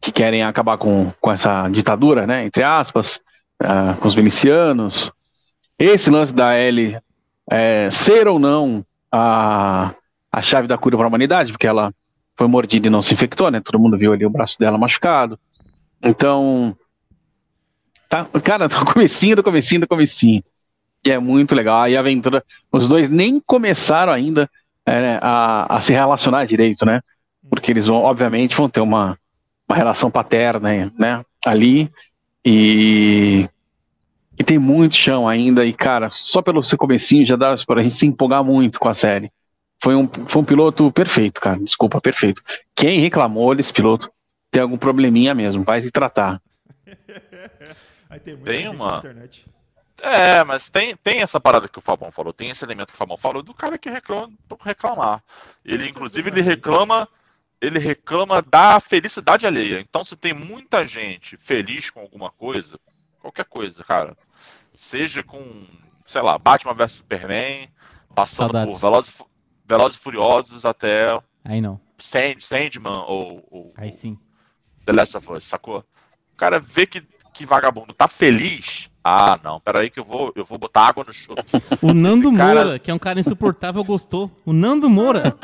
que 0.00 0.12
querem 0.12 0.42
acabar 0.44 0.78
com, 0.78 1.12
com 1.20 1.32
essa 1.32 1.68
ditadura, 1.68 2.26
né, 2.26 2.44
entre 2.44 2.62
aspas, 2.62 3.20
ah, 3.60 3.96
com 4.00 4.06
os 4.06 4.14
milicianos. 4.14 5.12
Esse 5.78 6.10
lance 6.10 6.34
da 6.34 6.58
Ellie 6.58 6.98
é, 7.50 7.90
ser 7.90 8.26
ou 8.26 8.38
não 8.38 8.84
a, 9.12 9.94
a 10.32 10.42
chave 10.42 10.66
da 10.66 10.78
cura 10.78 10.96
para 10.96 11.06
a 11.06 11.08
humanidade, 11.08 11.52
porque 11.52 11.66
ela 11.66 11.92
foi 12.36 12.46
mordida 12.46 12.86
e 12.86 12.90
não 12.90 13.02
se 13.02 13.14
infectou, 13.14 13.50
né? 13.50 13.60
Todo 13.60 13.78
mundo 13.78 13.96
viu 13.96 14.12
ali 14.12 14.24
o 14.26 14.30
braço 14.30 14.58
dela 14.58 14.78
machucado. 14.78 15.38
Então, 16.02 16.76
tá, 18.08 18.24
cara, 18.42 18.68
tá 18.70 18.84
comecinho 18.84 19.36
do 19.36 19.42
comecinho 19.42 19.82
do 19.82 19.88
comecinho. 19.88 20.42
E 21.04 21.10
é 21.10 21.18
muito 21.18 21.54
legal. 21.54 21.88
E 21.88 21.96
a 21.96 22.00
aventura, 22.00 22.44
os 22.70 22.88
dois 22.88 23.08
nem 23.08 23.40
começaram 23.40 24.12
ainda 24.12 24.50
é, 24.84 25.18
a, 25.22 25.76
a 25.76 25.80
se 25.80 25.92
relacionar 25.92 26.46
direito, 26.46 26.84
né? 26.84 27.00
Porque 27.48 27.70
eles 27.70 27.86
vão, 27.86 28.02
obviamente, 28.02 28.56
vão 28.56 28.68
ter 28.68 28.80
uma, 28.80 29.16
uma 29.68 29.76
relação 29.76 30.10
paterna, 30.10 30.92
né? 30.98 31.24
Ali. 31.44 31.90
E, 32.44 33.48
e 34.38 34.44
tem 34.44 34.58
muito 34.58 34.96
chão 34.96 35.28
ainda. 35.28 35.64
E, 35.64 35.72
cara, 35.72 36.10
só 36.12 36.42
pelo 36.42 36.62
seu 36.64 36.78
comecinho 36.78 37.24
já 37.24 37.36
dá 37.36 37.54
para 37.66 37.80
a 37.80 37.82
gente 37.84 37.96
se 37.96 38.06
empolgar 38.06 38.44
muito 38.44 38.78
com 38.78 38.88
a 38.88 38.94
série. 38.94 39.32
Foi 39.82 39.94
um, 39.94 40.08
foi 40.26 40.42
um 40.42 40.44
piloto 40.44 40.90
perfeito, 40.90 41.40
cara. 41.40 41.58
Desculpa, 41.58 42.00
perfeito. 42.00 42.42
Quem 42.74 43.00
reclamou 43.00 43.54
desse 43.54 43.72
piloto 43.72 44.10
tem 44.50 44.62
algum 44.62 44.78
probleminha 44.78 45.34
mesmo. 45.34 45.62
Vai 45.62 45.82
se 45.82 45.90
tratar. 45.90 46.40
tem, 48.24 48.36
tem 48.36 48.68
uma. 48.68 49.02
É, 50.02 50.44
mas 50.44 50.68
tem, 50.68 50.94
tem 50.96 51.20
essa 51.20 51.40
parada 51.40 51.68
que 51.68 51.78
o 51.78 51.82
Fabão 51.82 52.10
falou, 52.10 52.32
tem 52.32 52.50
esse 52.50 52.62
elemento 52.64 52.88
que 52.88 52.94
o 52.94 52.98
Fabão 52.98 53.16
falou 53.16 53.42
do 53.42 53.54
cara 53.54 53.78
que 53.78 53.88
reclama 53.88 54.30
por 54.46 54.58
reclamar. 54.60 55.22
Ele, 55.64 55.88
inclusive, 55.88 56.28
ele 56.28 56.42
reclama 56.42 57.08
ele 57.60 57.78
reclama 57.78 58.42
da 58.42 58.78
felicidade 58.80 59.46
alheia. 59.46 59.80
Então, 59.80 60.04
se 60.04 60.14
tem 60.14 60.32
muita 60.32 60.86
gente 60.86 61.36
feliz 61.36 61.90
com 61.90 62.00
alguma 62.00 62.30
coisa, 62.30 62.78
qualquer 63.18 63.46
coisa, 63.46 63.82
cara, 63.82 64.16
seja 64.76 65.22
com, 65.22 65.42
sei 66.06 66.22
lá, 66.22 66.38
Batman 66.38 66.74
vs 66.74 66.92
Superman, 66.92 67.68
passando 68.14 68.52
Saudades. 68.52 68.78
por 68.78 68.86
Velozes, 68.86 69.22
Velozes 69.66 69.98
e 69.98 70.00
Furiosos 70.00 70.64
até 70.64 71.18
Aí 71.44 71.60
não. 71.60 71.80
Sand, 71.98 72.36
Sandman 72.40 73.04
ou, 73.06 73.46
ou 73.50 73.74
Aí 73.76 73.90
sim. 73.90 74.18
The 74.84 74.92
Last 74.92 75.16
of 75.16 75.32
Us, 75.32 75.44
sacou? 75.44 75.78
O 76.32 76.36
cara 76.36 76.60
vê 76.60 76.86
que, 76.86 77.02
que 77.32 77.46
vagabundo 77.46 77.94
tá 77.94 78.06
feliz. 78.06 78.90
Ah, 79.02 79.38
não, 79.42 79.60
peraí 79.60 79.88
que 79.88 80.00
eu 80.00 80.04
vou, 80.04 80.32
eu 80.34 80.44
vou 80.44 80.58
botar 80.58 80.88
água 80.88 81.04
no 81.06 81.12
chão. 81.12 81.34
O 81.80 81.94
Nando 81.94 82.32
cara... 82.32 82.64
Moura, 82.64 82.78
que 82.78 82.90
é 82.90 82.94
um 82.94 82.98
cara 82.98 83.20
insuportável, 83.20 83.82
gostou. 83.84 84.30
O 84.44 84.52
Nando 84.52 84.90
Moura, 84.90 85.36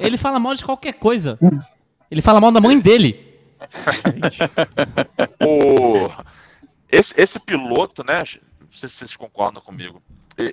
ele 0.00 0.16
fala 0.16 0.38
mal 0.38 0.54
de 0.54 0.64
qualquer 0.64 0.94
coisa. 0.94 1.38
Ele 2.10 2.22
fala 2.22 2.40
mal 2.40 2.50
da 2.50 2.60
mãe 2.60 2.80
dele. 2.80 3.38
o... 5.44 6.08
esse, 6.90 7.12
esse 7.16 7.38
piloto, 7.38 8.02
né? 8.02 8.22
Não 8.72 8.78
sei 8.78 8.88
se 8.88 8.96
vocês 8.96 9.16
concordam 9.16 9.62
comigo. 9.62 10.02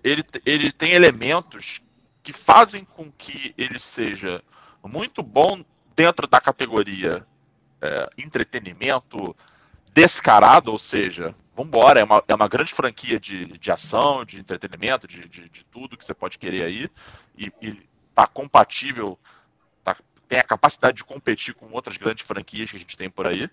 Ele, 0.03 0.23
ele 0.45 0.71
tem 0.73 0.91
elementos 0.91 1.81
que 2.21 2.33
fazem 2.33 2.83
com 2.83 3.09
que 3.09 3.55
ele 3.57 3.79
seja 3.79 4.43
muito 4.83 5.23
bom 5.23 5.63
dentro 5.95 6.27
da 6.27 6.41
categoria 6.41 7.25
é, 7.81 8.09
entretenimento 8.17 9.33
descarado, 9.93 10.69
ou 10.69 10.77
seja, 10.77 11.33
vambora, 11.55 12.01
é 12.01 12.03
uma, 12.03 12.21
é 12.27 12.35
uma 12.35 12.47
grande 12.49 12.73
franquia 12.73 13.17
de, 13.17 13.57
de 13.57 13.71
ação, 13.71 14.25
de 14.25 14.37
entretenimento, 14.37 15.07
de, 15.07 15.27
de, 15.29 15.47
de 15.47 15.63
tudo 15.71 15.97
que 15.97 16.05
você 16.05 16.13
pode 16.13 16.37
querer 16.37 16.65
aí, 16.65 16.89
e, 17.37 17.51
e 17.61 17.89
tá 18.13 18.27
compatível, 18.27 19.17
tá, 19.81 19.95
tem 20.27 20.39
a 20.39 20.43
capacidade 20.43 20.97
de 20.97 21.05
competir 21.05 21.53
com 21.53 21.71
outras 21.71 21.95
grandes 21.95 22.27
franquias 22.27 22.69
que 22.69 22.75
a 22.75 22.79
gente 22.79 22.97
tem 22.97 23.09
por 23.09 23.25
aí. 23.25 23.49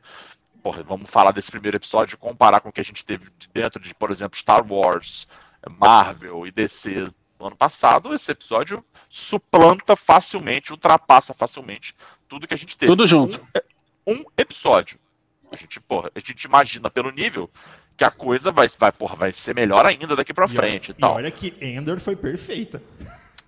Porra, 0.67 0.83
vamos 0.83 1.09
falar 1.09 1.31
desse 1.31 1.49
primeiro 1.49 1.77
episódio, 1.77 2.19
comparar 2.19 2.59
com 2.59 2.71
o 2.71 2.73
que 2.73 2.81
a 2.81 2.85
gente 2.85 3.05
teve 3.05 3.29
dentro 3.55 3.81
de, 3.81 3.95
por 3.95 4.11
exemplo, 4.11 4.37
Star 4.37 4.67
Wars, 4.69 5.29
Marvel 5.79 6.45
e 6.45 6.51
DC 6.51 7.07
no 7.39 7.47
ano 7.47 7.55
passado, 7.55 8.13
esse 8.13 8.33
episódio 8.33 8.85
suplanta 9.09 9.95
facilmente, 9.95 10.73
ultrapassa 10.73 11.33
facilmente 11.33 11.95
tudo 12.27 12.49
que 12.49 12.55
a 12.55 12.57
gente 12.57 12.77
teve. 12.77 12.91
Tudo 12.91 13.07
junto. 13.07 13.41
Um, 14.05 14.13
um 14.15 14.25
episódio. 14.37 14.99
A 15.53 15.55
gente, 15.55 15.79
porra, 15.79 16.11
a 16.13 16.19
gente 16.19 16.43
imagina 16.43 16.91
pelo 16.91 17.13
nível 17.13 17.49
que 17.97 18.03
a 18.03 18.11
coisa 18.11 18.51
vai, 18.51 18.67
vai, 18.77 18.91
porra, 18.91 19.15
vai 19.15 19.33
ser 19.33 19.55
melhor 19.55 19.87
ainda 19.87 20.17
daqui 20.17 20.35
pra 20.35 20.49
frente. 20.49 20.89
E, 20.89 20.91
e, 20.91 20.95
tal. 20.95 21.13
e 21.13 21.15
olha 21.15 21.31
que 21.31 21.55
Ender 21.61 22.01
foi 22.01 22.17
perfeita. 22.17 22.83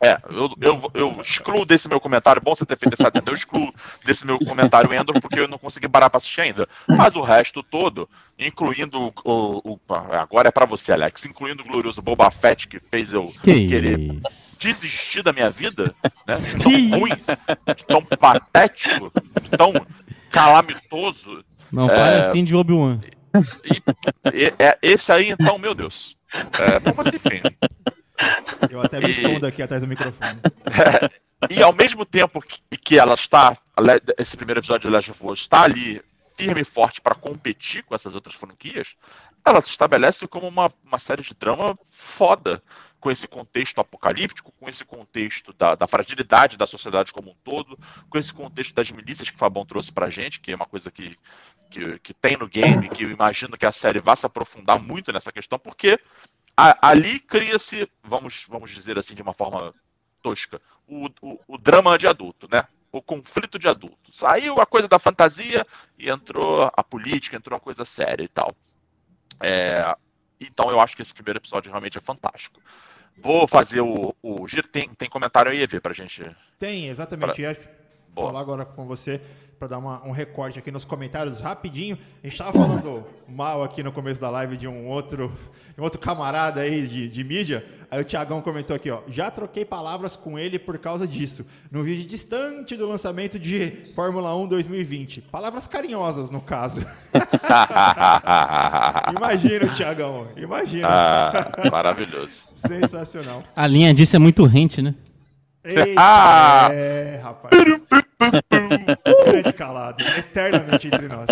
É, 0.01 0.17
eu, 0.31 0.55
eu, 0.61 0.91
eu 0.95 1.21
excluo 1.21 1.67
desse 1.67 1.89
meu 1.89 1.99
comentário, 1.99 2.41
bom 2.41 2.55
você 2.55 2.65
ter 2.65 2.79
feito 2.79 2.95
esse 2.95 3.05
atento, 3.05 3.31
eu 3.31 3.35
excluo 3.35 3.73
desse 4.05 4.25
meu 4.25 4.39
comentário 4.39 4.93
Endor 4.95 5.21
porque 5.21 5.41
eu 5.41 5.49
não 5.49 5.59
consegui 5.59 5.89
parar 5.89 6.09
pra 6.09 6.19
assistir 6.19 6.41
ainda. 6.41 6.69
Mas 6.87 7.17
o 7.17 7.23
resto 7.23 7.63
todo, 7.63 8.09
incluindo 8.39 9.13
o. 9.25 9.73
o 9.73 9.79
agora 10.13 10.49
é 10.49 10.53
pra 10.53 10.65
você, 10.65 10.93
Alex, 10.93 11.25
incluindo 11.25 11.63
o 11.63 11.67
glorioso 11.67 12.01
Boba 12.01 12.31
Fett 12.31 12.69
que 12.69 12.79
fez 12.79 13.13
eu 13.13 13.33
que 13.43 13.67
querer 13.67 13.99
isso? 13.99 14.57
desistir 14.61 15.23
da 15.23 15.33
minha 15.33 15.51
vida, 15.51 15.93
né? 16.27 16.37
Tão 16.63 16.99
ruim, 16.99 17.13
tão 17.87 18.03
patético, 18.03 19.13
tão 19.57 19.73
calamitoso. 20.31 21.45
Não 21.73 21.89
fale 21.89 22.17
é... 22.17 22.19
assim 22.21 22.45
de 22.45 22.55
Obi-Wan. 22.55 23.01
E, 23.65 24.45
e, 24.45 24.55
é, 24.59 24.79
esse 24.81 25.13
aí, 25.13 25.31
então, 25.31 25.59
meu 25.59 25.75
Deus. 25.75 26.17
É, 26.33 26.93
mas 26.97 27.07
enfim. 27.13 27.41
Eu 28.71 28.81
até 28.81 29.01
me 29.01 29.11
escondo 29.11 29.47
aqui 29.47 29.63
atrás 29.63 29.83
do 29.83 29.89
microfone. 29.89 30.41
e 31.51 31.63
ao 31.63 31.73
mesmo 31.73 32.05
tempo 32.05 32.41
que, 32.41 32.77
que 32.77 32.99
ela 32.99 33.15
está, 33.15 33.57
esse 34.19 34.37
primeiro 34.37 34.61
episódio 34.61 34.89
de 34.89 34.95
Last 34.95 35.11
of 35.11 35.27
Us 35.27 35.41
está 35.41 35.63
ali 35.63 36.03
firme 36.35 36.61
e 36.61 36.65
forte 36.65 37.01
para 37.01 37.17
competir 37.17 37.83
com 37.83 37.95
essas 37.95 38.15
outras 38.15 38.37
franquias, 38.37 38.95
ela 39.45 39.61
se 39.61 39.71
estabelece 39.71 40.27
como 40.29 40.47
uma, 40.47 40.73
uma 40.85 40.99
série 40.99 41.23
de 41.23 41.35
drama 41.35 41.77
foda, 41.83 42.63
com 43.01 43.11
esse 43.11 43.27
contexto 43.29 43.81
apocalíptico, 43.81 44.53
com 44.53 44.69
esse 44.69 44.85
contexto 44.85 45.53
da, 45.53 45.75
da, 45.75 45.87
fragilidade 45.87 46.57
da 46.57 46.67
sociedade 46.67 47.13
como 47.13 47.31
um 47.31 47.35
todo, 47.45 47.79
com 48.09 48.19
esse 48.19 48.33
contexto 48.33 48.75
das 48.75 48.91
milícias 48.91 49.31
que 49.31 49.37
o 49.37 49.39
Fabão 49.39 49.65
trouxe 49.65 49.93
pra 49.93 50.11
gente, 50.11 50.41
que 50.41 50.53
é 50.53 50.57
uma 50.57 50.67
coisa 50.67 50.91
que, 50.91 51.17
que, 51.71 51.99
que 52.01 52.15
tem 52.15 52.37
no 52.37 52.49
game, 52.49 52.89
que 52.89 53.05
eu 53.05 53.11
imagino 53.11 53.57
que 53.57 53.67
a 53.67 53.73
série 53.73 54.01
vá 54.01 54.17
se 54.17 54.27
aprofundar 54.27 54.81
muito 54.81 55.13
nessa 55.13 55.33
questão, 55.33 55.59
porque 55.59 55.99
a, 56.61 56.89
ali 56.89 57.21
cria-se, 57.21 57.89
vamos, 58.03 58.45
vamos 58.49 58.73
dizer 58.73 58.99
assim 58.99 59.15
de 59.15 59.23
uma 59.23 59.33
forma 59.33 59.73
tosca, 60.21 60.61
o, 60.89 61.07
o, 61.23 61.39
o, 61.47 61.57
drama 61.57 61.97
de 61.97 62.09
adulto, 62.09 62.49
né? 62.51 62.65
O 62.91 63.01
conflito 63.01 63.61
de 63.61 63.69
adulto. 63.69 64.11
Saiu 64.13 64.61
a 64.61 64.67
coisa 64.67 64.89
da 64.89 64.99
fantasia 64.99 65.65
e 65.97 66.11
entrou 66.11 66.69
a 66.77 66.83
política, 66.83 67.37
entrou 67.37 67.57
a 67.57 67.61
coisa 67.61 67.85
séria 67.85 68.25
e 68.25 68.29
tal. 68.29 68.53
É, 69.41 69.95
então 70.41 70.69
eu 70.69 70.81
acho 70.81 70.97
que 70.97 71.03
esse 71.03 71.15
primeiro 71.15 71.39
episódio 71.39 71.71
realmente 71.71 71.97
é 71.97 72.01
fantástico. 72.01 72.61
Vou 73.17 73.47
fazer 73.47 73.81
o, 73.81 74.13
o 74.21 74.49
giro. 74.49 74.67
Tem, 74.67 74.89
tem 74.89 75.09
comentário 75.09 75.53
aí, 75.53 75.63
EV, 75.63 75.81
pra 75.81 75.93
gente. 75.93 76.25
Tem, 76.59 76.89
exatamente. 76.89 77.41
Pra... 77.41 77.78
Ia 78.19 78.27
falar 78.27 78.41
agora 78.41 78.65
com 78.65 78.87
você 78.87 79.21
para 79.59 79.69
dar 79.69 79.79
uma, 79.79 80.05
um 80.07 80.13
recorte 80.13 80.59
aqui 80.59 80.71
nos 80.71 80.85
comentários 80.85 81.41
rapidinho. 81.41 81.99
A 82.23 82.27
gente 82.27 82.35
estava 82.35 82.53
falando 82.53 83.05
mal 83.29 83.63
aqui 83.63 83.83
no 83.83 83.91
começo 83.91 84.21
da 84.21 84.31
live 84.31 84.57
de 84.57 84.69
um 84.69 84.87
outro, 84.87 85.33
um 85.77 85.83
outro 85.83 85.99
camarada 85.99 86.61
aí 86.61 86.87
de, 86.87 87.09
de 87.09 87.25
mídia. 87.25 87.67
Aí 87.91 88.01
o 88.01 88.05
Tiagão 88.05 88.41
comentou 88.41 88.77
aqui, 88.77 88.91
ó. 88.91 89.01
Já 89.09 89.31
troquei 89.31 89.65
palavras 89.65 90.15
com 90.15 90.39
ele 90.39 90.59
por 90.59 90.79
causa 90.79 91.09
disso. 91.09 91.45
No 91.73 91.83
vídeo 91.83 92.07
distante 92.09 92.77
do 92.77 92.87
lançamento 92.87 93.39
de 93.39 93.93
Fórmula 93.95 94.37
1 94.37 94.47
2020. 94.47 95.23
Palavras 95.23 95.67
carinhosas, 95.67 96.31
no 96.31 96.41
caso. 96.41 96.81
imagina, 99.17 99.75
Tiagão. 99.75 100.29
Imagina. 100.37 100.89
Ah, 100.89 101.71
maravilhoso. 101.71 102.47
Sensacional. 102.55 103.43
A 103.57 103.67
linha 103.67 103.93
disso 103.93 104.15
é 104.15 104.19
muito 104.19 104.45
rente, 104.45 104.81
né? 104.81 104.95
Eita, 105.65 105.95
ah! 105.97 106.69
é, 106.73 107.21
rapaz. 107.23 107.55
Grande 109.27 109.53
calado. 109.53 110.03
Eternamente 110.03 110.87
entre 110.87 111.09
nós. 111.09 111.29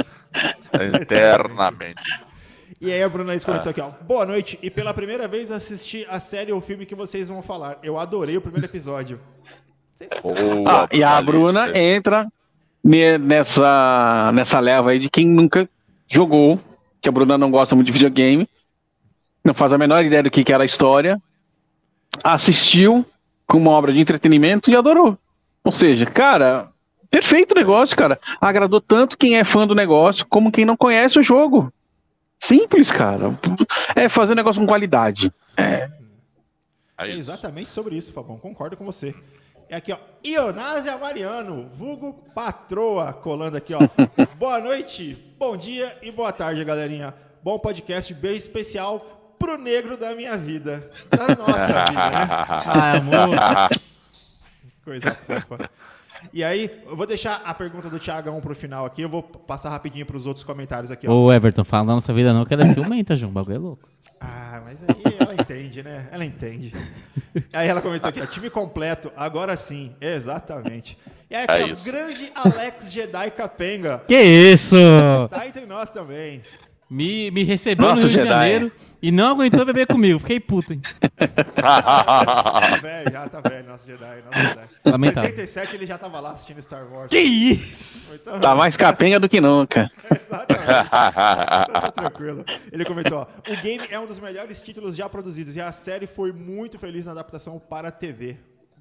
Eternamente. 1.01 2.27
E 2.81 2.93
aí 2.93 3.03
a 3.03 3.09
Bruna 3.09 3.33
Liz 3.33 3.45
comentou 3.45 3.69
ah. 3.69 3.71
aqui, 3.71 3.81
ó. 3.81 3.91
Boa 4.05 4.27
noite. 4.27 4.59
E 4.63 4.71
pela 4.71 4.93
primeira 4.93 5.27
vez 5.27 5.51
assisti 5.51 6.07
a 6.09 6.21
série 6.21 6.53
ou 6.53 6.61
filme 6.61 6.85
que 6.85 6.95
vocês 6.95 7.29
vão 7.29 7.43
falar. 7.43 7.79
Eu 7.83 7.99
adorei 7.99 8.37
o 8.37 8.41
primeiro 8.41 8.67
episódio. 8.67 9.21
Ah, 10.67 10.87
e 10.93 11.03
a 11.03 11.21
Bruna 11.23 11.77
entra 11.77 12.31
nessa, 12.85 14.31
nessa 14.35 14.61
leva 14.61 14.91
aí 14.91 14.99
de 14.99 15.09
quem 15.09 15.27
nunca 15.27 15.69
jogou, 16.07 16.61
que 17.01 17.09
a 17.09 17.13
Bruna 17.13 17.39
não 17.39 17.51
gosta 17.51 17.75
muito 17.75 17.87
de 17.87 17.93
videogame, 17.93 18.49
não 19.43 19.55
faz 19.55 19.73
a 19.73 19.79
menor 19.79 20.05
ideia 20.05 20.23
do 20.23 20.31
que, 20.31 20.45
que 20.45 20.53
era 20.53 20.65
a 20.65 20.67
história, 20.67 21.21
assistiu 22.23 23.07
com 23.47 23.59
uma 23.59 23.71
obra 23.71 23.93
de 23.93 24.01
entretenimento 24.01 24.71
e 24.71 24.77
adorou. 24.77 25.17
Ou 25.65 25.73
seja, 25.73 26.07
cara, 26.07 26.71
perfeito 27.11 27.55
negócio, 27.55 27.97
cara. 27.97 28.21
Agradou 28.41 28.81
tanto 28.81 29.17
quem 29.17 29.39
é 29.39 29.45
fã 29.45 29.67
do 29.67 29.75
negócio 29.75 30.27
como 30.29 30.53
quem 30.53 30.65
não 30.65 30.77
conhece 30.77 31.19
o 31.19 31.23
jogo. 31.23 31.73
Simples, 32.39 32.91
cara. 32.91 33.39
É 33.95 34.09
fazer 34.09 34.33
um 34.33 34.37
negócio 34.37 34.61
com 34.61 34.67
qualidade. 34.67 35.33
É. 35.57 35.89
É 36.99 37.11
exatamente 37.11 37.69
sobre 37.69 37.97
isso, 37.97 38.13
Fabão. 38.13 38.39
Concordo 38.39 38.77
com 38.77 38.85
você. 38.85 39.15
É 39.69 39.77
aqui, 39.77 39.93
ó. 39.93 39.99
Ionásia 40.25 40.97
Mariano, 40.97 41.69
vulgo 41.73 42.13
patroa, 42.35 43.13
colando 43.13 43.57
aqui, 43.57 43.75
ó. 43.75 43.81
boa 44.39 44.61
noite, 44.61 45.35
bom 45.39 45.57
dia 45.57 45.97
e 46.03 46.11
boa 46.11 46.33
tarde, 46.33 46.65
galerinha. 46.65 47.13
Bom 47.43 47.59
podcast 47.59 48.13
bem 48.15 48.37
especial 48.37 49.16
pro 49.39 49.59
negro 49.59 49.97
da 49.97 50.15
minha 50.15 50.37
vida. 50.37 50.91
Da 51.11 51.35
nossa 51.35 51.85
vida, 51.85 52.11
né? 52.11 52.27
Ah, 52.67 52.93
amor. 52.97 53.37
Coisa 54.85 55.15
fofa. 55.15 55.71
E 56.33 56.43
aí, 56.45 56.71
eu 56.87 56.97
vou 56.97 57.07
deixar 57.07 57.43
a 57.45 57.55
pergunta 57.55 57.89
do 57.89 57.99
Thiagão 57.99 58.41
pro 58.41 58.55
final 58.55 58.85
aqui, 58.85 59.03
eu 59.03 59.09
vou 59.09 59.23
passar 59.23 59.71
rapidinho 59.71 60.05
pros 60.05 60.27
outros 60.27 60.45
comentários 60.45 60.91
aqui. 60.91 61.09
Ó. 61.09 61.13
Ô, 61.13 61.33
Everton, 61.33 61.65
fala 61.65 61.87
da 61.87 61.95
nossa 61.95 62.13
vida 62.13 62.33
não, 62.33 62.45
que 62.45 62.53
ela 62.53 62.63
é 62.63 62.67
ciumenta, 62.67 63.17
João. 63.17 63.31
O 63.31 63.35
bagulho 63.35 63.55
é 63.55 63.59
louco. 63.59 63.89
Ah, 64.21 64.63
mas 64.65 64.79
aí 64.83 65.17
ela 65.19 65.35
entende, 65.35 65.83
né? 65.83 66.09
Ela 66.11 66.25
entende. 66.25 66.73
aí 67.53 67.69
ela 67.69 67.81
comentou 67.81 68.09
aqui, 68.09 68.21
ó, 68.21 68.27
time 68.27 68.51
completo, 68.51 69.13
agora 69.17 69.57
sim, 69.57 69.95
exatamente. 70.01 70.99
E 71.31 71.35
aí, 71.35 71.45
aqui, 71.45 71.71
é 71.71 71.73
ó, 71.73 71.85
grande 71.85 72.33
Alex 72.35 72.93
Jedi 72.93 73.31
Capenga. 73.31 74.03
Que 74.07 74.21
isso? 74.21 74.77
Está 75.25 75.47
entre 75.47 75.67
nós 75.67 75.91
também. 75.91 76.43
Me, 76.89 77.31
me 77.33 77.43
recebeu 77.43 77.89
Nossa, 77.89 78.03
no 78.03 78.09
Rio 78.09 78.13
Jedi. 78.13 78.27
de 78.27 78.31
Janeiro 78.33 78.73
e 79.03 79.13
não 79.13 79.31
aguentou 79.31 79.65
beber 79.65 79.87
comigo. 79.87 80.19
Fiquei 80.19 80.41
puto, 80.41 80.73
hein? 80.73 80.83
tá 81.63 82.79
velho, 82.83 83.13
já 83.13 83.29
tá 83.29 83.41
velho, 83.41 83.67
nosso 83.69 83.87
Jedi, 83.87 84.23
nosso 84.25 84.39
Jedi. 84.39 84.69
Lamentável. 84.85 85.31
Em 85.31 85.35
77 85.35 85.77
ele 85.77 85.87
já 85.87 85.99
tava 85.99 86.21
lá 86.21 86.31
assistindo 86.31 86.61
Star 86.63 86.87
Wars. 86.91 87.09
Que 87.09 87.19
isso? 87.19 88.21
Então, 88.23 88.41
tá 88.41 88.55
mais 88.55 88.77
capenga 88.77 89.21
do 89.21 89.29
que 89.29 89.41
nunca. 89.41 89.91
Exatamente. 90.11 90.63
então, 90.63 91.81
tá 91.81 91.93
tranquilo. 91.93 92.45
Ele 92.73 92.85
comentou, 92.85 93.19
ó, 93.19 93.53
o 93.53 93.57
game 93.63 93.87
é 93.91 93.99
um 93.99 94.07
dos 94.07 94.19
melhores 94.19 94.63
títulos 94.63 94.97
já 94.97 95.09
produzidos 95.09 95.57
e 95.57 95.61
a 95.61 95.73
série 95.73 96.07
foi 96.07 96.33
muito 96.33 96.79
feliz 96.79 97.07
na 97.07 97.13
adaptação 97.13 97.59
para 97.59 97.89
a 97.89 97.93
TV. 97.93 98.37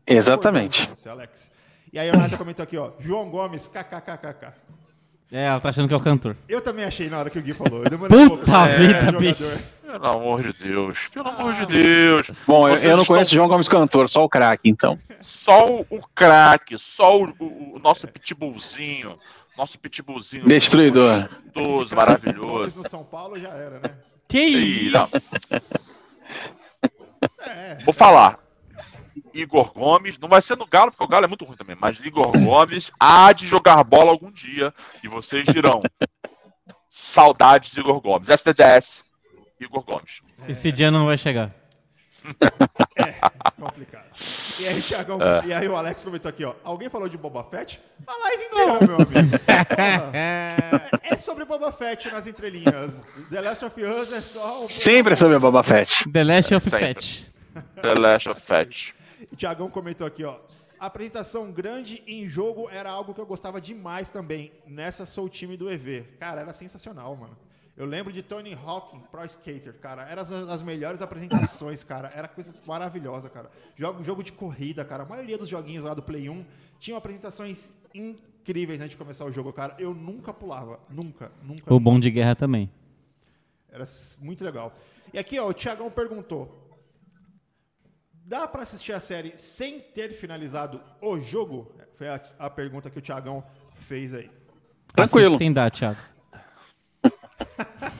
Exatamente. 0.07 0.89
Você, 0.89 1.09
Alex. 1.09 1.51
E 1.91 1.99
aí 1.99 2.09
o 2.09 2.17
Nádia 2.17 2.37
comentou 2.37 2.63
aqui, 2.63 2.77
ó, 2.77 2.91
João 2.99 3.29
Gomes, 3.29 3.67
kkkk. 3.67 4.53
É, 5.31 5.45
ela 5.45 5.59
tá 5.59 5.69
achando 5.69 5.87
que 5.87 5.93
é 5.93 5.97
o 5.97 6.01
cantor. 6.01 6.35
Eu 6.47 6.61
também 6.61 6.85
achei 6.85 7.09
na 7.09 7.17
hora 7.17 7.29
que 7.29 7.39
o 7.39 7.41
Gui 7.41 7.53
falou. 7.53 7.83
Eu 7.83 7.97
Puta 7.97 8.15
um 8.15 8.27
pouco, 8.27 8.45
vida, 8.77 8.97
é, 8.97 9.11
bicho. 9.11 9.75
Pelo 9.83 10.07
amor 10.07 10.41
de 10.41 10.53
Deus, 10.53 11.07
pelo 11.13 11.29
amor 11.29 11.53
de 11.53 11.65
Deus. 11.67 12.31
Bom, 12.45 12.67
eu, 12.67 12.75
eu 12.75 12.91
não 12.91 13.01
estão... 13.01 13.15
conheço 13.15 13.33
João 13.33 13.47
Gomes 13.47 13.69
cantor, 13.69 14.09
só 14.09 14.25
o 14.25 14.29
craque, 14.29 14.69
então. 14.69 14.99
Só 15.19 15.67
o, 15.69 15.85
o 15.89 15.99
craque, 16.13 16.77
só 16.77 17.17
o, 17.17 17.33
o, 17.39 17.75
o, 17.75 17.79
nosso 17.79 18.07
pitbullzinho, 18.07 19.17
nosso 19.57 19.79
pitbullzinho. 19.79 20.47
Destruidor. 20.47 21.29
Maravilhoso, 21.55 21.95
maravilhoso. 21.95 22.83
no 22.83 22.89
São 22.89 23.03
Paulo 23.03 23.39
já 23.39 23.49
era, 23.49 23.79
né? 23.79 23.91
Que 24.27 24.41
isso? 24.41 24.97
É. 27.39 27.77
Vou 27.85 27.93
falar. 27.93 28.44
Igor 29.35 29.73
Gomes, 29.73 30.17
não 30.17 30.29
vai 30.29 30.41
ser 30.41 30.55
no 30.55 30.65
Galo, 30.65 30.91
porque 30.91 31.03
o 31.03 31.07
Galo 31.07 31.25
é 31.25 31.27
muito 31.27 31.43
ruim 31.43 31.57
também, 31.57 31.75
mas 31.79 31.99
Igor 31.99 32.31
Gomes 32.31 32.89
há 32.97 33.33
de 33.33 33.45
jogar 33.45 33.83
bola 33.83 34.09
algum 34.09 34.31
dia 34.31 34.73
e 35.03 35.09
vocês 35.09 35.45
dirão 35.45 35.81
saudades 36.89 37.71
de 37.71 37.81
Igor 37.81 37.99
Gomes. 37.99 38.29
STDS, 38.29 39.03
Igor 39.59 39.83
Gomes. 39.83 40.21
Esse 40.47 40.71
dia 40.71 40.89
não 40.89 41.05
vai 41.05 41.17
chegar. 41.17 41.51
É, 42.97 43.13
complicado. 43.59 44.05
E 44.57 44.67
aí, 44.67 44.81
Thiagão, 44.81 45.19
é. 45.21 45.45
e 45.47 45.53
aí 45.53 45.67
o 45.67 45.75
Alex 45.75 46.03
comentou 46.03 46.29
aqui, 46.29 46.45
ó. 46.45 46.55
Alguém 46.63 46.89
falou 46.89 47.09
de 47.09 47.17
Boba 47.17 47.43
Fett? 47.43 47.79
A 48.07 48.17
live 48.17 48.43
inteira, 48.45 48.87
meu 48.87 48.95
amigo. 48.95 49.35
é, 50.13 51.13
é 51.13 51.17
sobre 51.17 51.43
Boba 51.43 51.73
Fett 51.73 52.09
nas 52.09 52.25
entrelinhas. 52.25 53.03
The 53.29 53.41
Last 53.41 53.65
of 53.65 53.83
Us 53.83 54.13
é 54.13 54.21
só. 54.21 54.67
Sempre 54.69 55.13
é 55.13 55.15
sobre 55.17 55.37
Boba 55.39 55.61
Fett. 55.61 56.09
The 56.09 56.23
Last 56.23 56.55
of 56.55 56.69
Fett. 56.69 57.33
The 57.81 57.93
Last 57.93 58.29
of 58.29 58.41
Fett. 58.41 58.95
O 59.31 59.35
Tiagão 59.35 59.69
comentou 59.69 60.05
aqui, 60.05 60.23
ó. 60.23 60.39
A 60.79 60.87
apresentação 60.87 61.51
grande 61.51 62.03
em 62.05 62.27
jogo 62.27 62.69
era 62.69 62.89
algo 62.89 63.13
que 63.13 63.21
eu 63.21 63.25
gostava 63.25 63.61
demais 63.61 64.09
também. 64.09 64.51
Nessa 64.67 65.05
sou 65.05 65.25
o 65.25 65.29
time 65.29 65.55
do 65.55 65.69
EV. 65.69 66.03
Cara, 66.19 66.41
era 66.41 66.53
sensacional, 66.53 67.15
mano. 67.15 67.37
Eu 67.77 67.85
lembro 67.85 68.13
de 68.13 68.21
Tony 68.21 68.53
Hawk 68.53 68.97
Pro 69.11 69.25
Skater, 69.25 69.73
cara. 69.75 70.03
Era 70.03 70.21
as, 70.21 70.31
as 70.31 70.63
melhores 70.63 71.01
apresentações, 71.01 71.83
cara. 71.83 72.09
Era 72.13 72.27
coisa 72.27 72.53
maravilhosa, 72.65 73.29
cara. 73.29 73.51
Jogo, 73.75 74.03
jogo 74.03 74.23
de 74.23 74.31
corrida, 74.31 74.85
cara. 74.85 75.03
A 75.03 75.05
maioria 75.05 75.37
dos 75.37 75.49
joguinhos 75.49 75.83
lá 75.83 75.93
do 75.93 76.01
Play 76.01 76.29
1 76.29 76.45
tinham 76.79 76.97
apresentações 76.97 77.73
incríveis 77.93 78.79
antes 78.79 78.91
de 78.91 78.97
começar 78.97 79.25
o 79.25 79.31
jogo, 79.31 79.51
cara. 79.51 79.75
Eu 79.77 79.93
nunca 79.93 80.33
pulava. 80.33 80.79
Nunca, 80.89 81.31
nunca. 81.43 81.73
O 81.73 81.79
bom 81.79 81.99
de 81.99 82.09
guerra 82.09 82.35
também. 82.35 82.69
Era 83.69 83.85
muito 84.21 84.43
legal. 84.45 84.73
E 85.13 85.19
aqui, 85.19 85.37
ó, 85.37 85.49
o 85.49 85.53
Tiagão 85.53 85.91
perguntou: 85.91 86.64
Dá 88.27 88.47
para 88.47 88.63
assistir 88.63 88.91
a 88.91 88.99
série 88.99 89.37
sem 89.37 89.79
ter 89.79 90.11
finalizado 90.11 90.81
o 90.99 91.21
jogo? 91.21 91.71
Foi 91.95 92.07
a, 92.07 92.19
a 92.39 92.49
pergunta 92.49 92.89
que 92.89 92.97
o 92.97 93.01
Tiagão 93.01 93.45
fez 93.75 94.15
aí. 94.15 94.31
Tranquilo. 94.95 95.37
Sem 95.37 95.53
dar, 95.53 95.71
Thiago. 95.71 95.99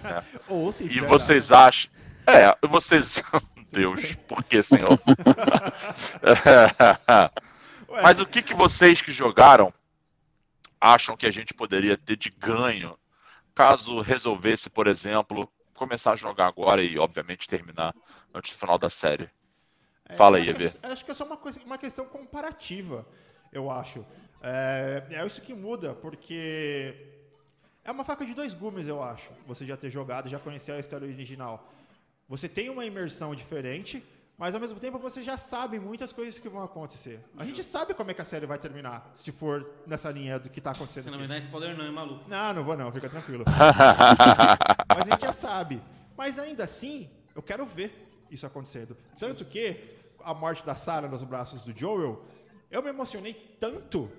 É. 0.04 0.24
Ou 0.48 0.72
se 0.72 0.86
e 0.86 1.02
vocês 1.02 1.52
acham. 1.52 1.92
É, 2.26 2.68
vocês. 2.68 3.22
Deus, 3.70 4.16
por 4.28 4.44
que, 4.44 4.64
senhor? 4.64 4.98
Mas 8.02 8.20
o 8.20 8.26
que, 8.26 8.42
que 8.42 8.54
vocês 8.54 9.02
que 9.02 9.12
jogaram 9.12 9.74
acham 10.80 11.18
que 11.18 11.26
a 11.26 11.32
gente 11.32 11.54
poderia 11.54 11.98
ter 11.98 12.16
de 12.16 12.30
ganho 12.30 12.98
caso 13.54 14.00
resolvesse, 14.00 14.70
por 14.70 14.88
exemplo, 14.88 15.52
começar 15.74 16.14
a 16.14 16.16
jogar 16.16 16.48
agora 16.48 16.82
e, 16.82 16.98
obviamente, 16.98 17.48
terminar 17.48 17.94
antes 18.34 18.52
do 18.52 18.58
final 18.58 18.78
da 18.78 18.90
série? 18.90 19.30
É, 20.08 20.16
Fala 20.16 20.38
aí, 20.38 20.48
Evê. 20.48 20.72
Acho 20.84 21.04
que 21.04 21.12
é 21.12 21.14
só 21.14 21.26
uma, 21.26 21.38
coisa, 21.38 21.60
uma 21.66 21.78
questão 21.78 22.06
comparativa, 22.06 23.06
eu 23.52 23.72
acho. 23.72 24.06
É, 24.42 25.04
é 25.10 25.26
isso 25.26 25.42
que 25.42 25.54
muda, 25.54 25.94
porque 25.94 26.96
é 27.84 27.92
uma 27.92 28.04
faca 28.04 28.26
de 28.26 28.34
dois 28.34 28.54
gumes, 28.54 28.88
eu 28.88 29.02
acho. 29.02 29.32
Você 29.48 29.66
já 29.66 29.76
ter 29.76 29.90
jogado, 29.90 30.30
já 30.30 30.40
conhecer 30.40 30.74
a 30.74 30.80
história 30.80 31.08
original. 31.08 31.72
Você 32.28 32.48
tem 32.48 32.70
uma 32.70 32.86
imersão 32.86 33.34
diferente, 33.34 34.04
mas 34.38 34.54
ao 34.54 34.60
mesmo 34.60 34.80
tempo 34.80 35.00
você 35.00 35.24
já 35.24 35.38
sabe 35.38 35.80
muitas 35.80 36.12
coisas 36.12 36.38
que 36.38 36.50
vão 36.50 36.64
acontecer. 36.64 37.20
A 37.38 37.46
gente 37.46 37.64
sabe 37.64 37.94
como 37.94 38.12
é 38.12 38.14
que 38.14 38.22
a 38.22 38.26
série 38.26 38.46
vai 38.46 38.58
terminar, 38.58 39.12
se 39.16 39.32
for 39.32 39.72
nessa 39.88 40.12
linha 40.12 40.38
do 40.38 40.50
que 40.50 40.60
está 40.60 40.72
acontecendo. 40.72 41.06
Você 41.06 41.12
não 41.12 41.20
me 41.20 41.28
dá 41.28 41.38
spoiler 41.38 41.76
não, 41.76 41.86
é 41.86 41.92
maluco. 41.92 42.30
Não, 42.30 42.54
não 42.54 42.64
vou 42.64 42.76
não, 42.76 42.92
fica 42.92 43.10
tranquilo. 43.10 43.46
mas 44.90 45.08
a 45.08 45.12
gente 45.12 45.22
já 45.22 45.34
sabe. 45.34 45.82
Mas 46.18 46.38
ainda 46.38 46.64
assim, 46.64 47.10
eu 47.36 47.42
quero 47.42 47.66
ver 47.66 48.05
isso 48.36 48.46
acontecendo. 48.46 48.96
Tanto 49.20 49.44
que 49.46 49.96
a 50.24 50.34
morte 50.34 50.66
da 50.66 50.76
Sarah 50.76 51.08
nos 51.08 51.24
braços 51.24 51.62
do 51.62 51.78
Joel, 51.78 52.24
eu 52.70 52.82
me 52.82 52.90
emocionei 52.90 53.34
tanto 53.60 54.12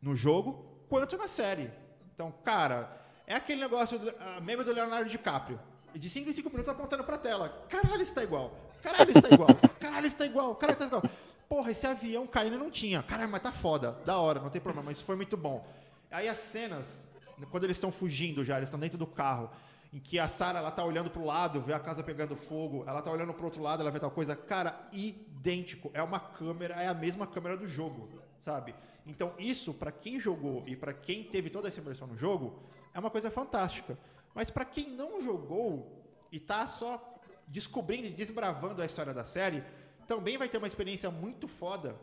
no 0.00 0.14
jogo 0.14 0.64
quanto 0.88 1.16
na 1.16 1.28
série. 1.28 1.70
Então, 2.14 2.32
cara, 2.44 2.96
é 3.26 3.34
aquele 3.34 3.60
negócio, 3.60 3.98
do, 3.98 4.08
uh, 4.08 4.42
meme 4.42 4.62
do 4.62 4.72
Leonardo 4.72 5.10
DiCaprio. 5.10 5.60
De 5.94 6.10
5 6.10 6.28
em 6.28 6.32
5 6.32 6.48
minutos 6.50 6.68
apontando 6.68 7.04
pra 7.04 7.16
tela. 7.16 7.48
Caralho, 7.68 8.02
está 8.02 8.22
igual. 8.22 8.52
Caralho, 8.82 9.10
está 9.10 9.28
igual. 9.28 9.48
Caralho, 9.80 10.06
está 10.06 10.26
igual. 10.26 10.54
Caralho, 10.54 10.74
está 10.74 10.86
igual. 10.86 11.02
Porra, 11.48 11.70
esse 11.70 11.86
avião 11.86 12.26
caindo 12.26 12.58
não 12.58 12.70
tinha. 12.70 13.02
Caralho, 13.02 13.30
mas 13.30 13.42
tá 13.42 13.50
foda. 13.50 13.92
Da 14.04 14.18
hora, 14.18 14.40
não 14.40 14.50
tem 14.50 14.60
problema. 14.60 14.92
Isso 14.92 15.04
foi 15.04 15.16
muito 15.16 15.36
bom. 15.36 15.66
Aí 16.10 16.28
as 16.28 16.38
cenas, 16.38 17.02
quando 17.50 17.64
eles 17.64 17.76
estão 17.76 17.90
fugindo 17.90 18.44
já, 18.44 18.56
eles 18.56 18.68
estão 18.68 18.78
dentro 18.78 18.98
do 18.98 19.06
carro 19.06 19.50
em 19.92 19.98
que 19.98 20.18
a 20.18 20.28
Sarah 20.28 20.58
ela 20.58 20.70
tá 20.70 20.84
olhando 20.84 21.10
pro 21.10 21.24
lado, 21.24 21.60
vê 21.60 21.72
a 21.72 21.80
casa 21.80 22.02
pegando 22.02 22.36
fogo, 22.36 22.84
ela 22.86 23.00
tá 23.00 23.10
olhando 23.10 23.32
pro 23.32 23.44
outro 23.44 23.62
lado, 23.62 23.80
ela 23.80 23.90
vê 23.90 24.00
tal 24.00 24.10
coisa, 24.10 24.34
cara, 24.34 24.88
idêntico. 24.92 25.90
É 25.94 26.02
uma 26.02 26.20
câmera, 26.20 26.74
é 26.74 26.88
a 26.88 26.94
mesma 26.94 27.26
câmera 27.26 27.56
do 27.56 27.66
jogo, 27.66 28.08
sabe? 28.40 28.74
Então 29.06 29.32
isso 29.38 29.72
para 29.72 29.92
quem 29.92 30.18
jogou 30.18 30.64
e 30.66 30.76
para 30.76 30.92
quem 30.92 31.24
teve 31.24 31.50
toda 31.50 31.68
essa 31.68 31.80
imersão 31.80 32.06
no 32.06 32.16
jogo, 32.16 32.62
é 32.92 32.98
uma 32.98 33.10
coisa 33.10 33.30
fantástica. 33.30 33.98
Mas 34.34 34.50
para 34.50 34.64
quem 34.64 34.90
não 34.90 35.22
jogou 35.22 36.04
e 36.30 36.38
tá 36.38 36.66
só 36.68 37.14
descobrindo 37.46 38.08
e 38.08 38.10
desbravando 38.10 38.82
a 38.82 38.86
história 38.86 39.14
da 39.14 39.24
série, 39.24 39.64
também 40.06 40.36
vai 40.36 40.48
ter 40.48 40.58
uma 40.58 40.66
experiência 40.66 41.10
muito 41.10 41.48
foda, 41.48 41.96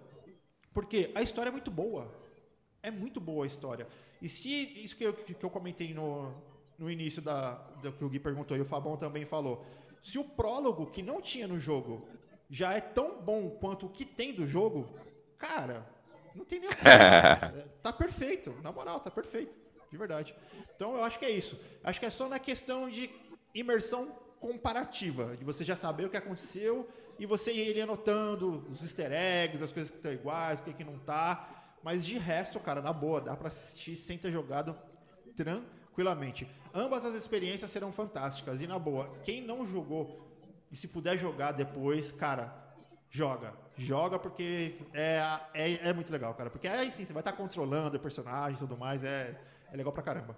porque 0.73 1.11
a 1.13 1.21
história 1.21 1.49
é 1.49 1.51
muito 1.51 1.69
boa. 1.69 2.23
É 2.81 2.91
muito 2.91 3.21
boa 3.21 3.45
a 3.45 3.47
história. 3.47 3.87
E 4.21 4.27
se 4.27 4.51
isso 4.83 4.95
que 4.97 5.05
eu, 5.05 5.13
que 5.13 5.43
eu 5.43 5.49
comentei 5.49 5.93
no, 5.93 6.33
no 6.77 6.89
início 6.89 7.21
da, 7.21 7.53
do 7.81 7.91
que 7.91 8.03
o 8.03 8.09
Gui 8.09 8.19
perguntou 8.19 8.57
e 8.57 8.61
o 8.61 8.65
Fabão 8.65 8.97
também 8.97 9.25
falou. 9.25 9.65
Se 10.01 10.17
o 10.17 10.23
prólogo 10.23 10.87
que 10.87 11.01
não 11.01 11.21
tinha 11.21 11.47
no 11.47 11.59
jogo 11.59 12.07
já 12.49 12.73
é 12.73 12.81
tão 12.81 13.21
bom 13.21 13.49
quanto 13.49 13.85
o 13.85 13.89
que 13.89 14.05
tem 14.05 14.33
do 14.33 14.47
jogo, 14.47 14.93
cara, 15.37 15.87
não 16.35 16.43
tem 16.43 16.59
nem 16.59 16.69
o 16.69 16.75
que 16.75 16.81
é, 16.87 17.67
Tá 17.81 17.93
perfeito, 17.93 18.53
na 18.61 18.71
moral, 18.71 18.99
tá 18.99 19.09
perfeito, 19.09 19.53
de 19.89 19.97
verdade. 19.97 20.35
Então 20.75 20.95
eu 20.97 21.03
acho 21.03 21.17
que 21.17 21.25
é 21.25 21.31
isso. 21.31 21.59
Acho 21.83 21.99
que 21.99 22.05
é 22.05 22.09
só 22.09 22.27
na 22.27 22.39
questão 22.39 22.89
de 22.89 23.09
imersão 23.53 24.11
comparativa, 24.39 25.37
de 25.37 25.45
você 25.45 25.63
já 25.63 25.75
saber 25.75 26.05
o 26.05 26.09
que 26.09 26.17
aconteceu 26.17 26.89
e 27.17 27.25
você 27.25 27.53
ir 27.53 27.79
anotando 27.81 28.67
os 28.69 28.81
easter 28.83 29.11
eggs, 29.11 29.63
as 29.63 29.71
coisas 29.71 29.89
que 29.89 29.97
estão 29.97 30.11
iguais, 30.11 30.59
o 30.59 30.63
que, 30.63 30.73
que 30.73 30.83
não 30.83 30.99
tá. 30.99 31.77
Mas 31.81 32.05
de 32.05 32.17
resto, 32.17 32.59
cara, 32.59 32.81
na 32.81 32.91
boa, 32.91 33.21
dá 33.21 33.37
para 33.37 33.47
assistir 33.47 33.95
sem 33.95 34.17
ter 34.17 34.31
jogado 34.31 34.75
tranquilo 35.35 35.82
tranquilamente. 35.93 36.47
Ambas 36.73 37.05
as 37.05 37.13
experiências 37.13 37.69
serão 37.69 37.91
fantásticas. 37.91 38.61
E 38.61 38.67
na 38.67 38.79
boa, 38.79 39.09
quem 39.23 39.45
não 39.45 39.65
jogou 39.65 40.27
e 40.71 40.75
se 40.75 40.87
puder 40.87 41.19
jogar 41.19 41.51
depois, 41.51 42.11
cara, 42.11 42.51
joga. 43.09 43.53
Joga 43.77 44.17
porque 44.17 44.75
é, 44.93 45.21
é, 45.53 45.89
é 45.89 45.93
muito 45.93 46.11
legal, 46.11 46.33
cara. 46.33 46.49
Porque 46.49 46.67
aí 46.67 46.91
sim, 46.91 47.05
você 47.05 47.13
vai 47.13 47.21
estar 47.21 47.33
controlando 47.33 47.97
o 47.97 47.99
personagem 47.99 48.55
e 48.55 48.59
tudo 48.59 48.75
mais. 48.75 49.03
É, 49.03 49.39
é 49.71 49.77
legal 49.77 49.93
pra 49.93 50.03
caramba. 50.03 50.35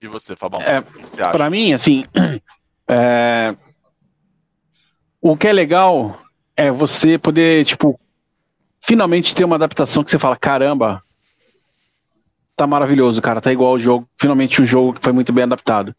E 0.00 0.06
você, 0.06 0.36
Fabão? 0.36 0.60
É, 0.60 0.80
você 0.80 1.22
pra 1.30 1.48
mim, 1.48 1.72
assim. 1.72 2.04
É, 2.90 3.54
o 5.20 5.36
que 5.36 5.46
é 5.46 5.52
legal 5.52 6.22
é 6.56 6.72
você 6.72 7.18
poder, 7.18 7.66
tipo, 7.66 8.00
finalmente 8.80 9.34
ter 9.34 9.44
uma 9.44 9.56
adaptação 9.56 10.02
que 10.02 10.10
você 10.10 10.18
fala: 10.18 10.34
caramba, 10.38 11.02
tá 12.58 12.66
maravilhoso, 12.66 13.22
cara, 13.22 13.40
tá 13.40 13.52
igual 13.52 13.74
o 13.74 13.78
jogo, 13.78 14.08
finalmente 14.16 14.60
um 14.60 14.66
jogo 14.66 14.94
que 14.94 15.00
foi 15.00 15.12
muito 15.12 15.32
bem 15.32 15.44
adaptado. 15.44 15.94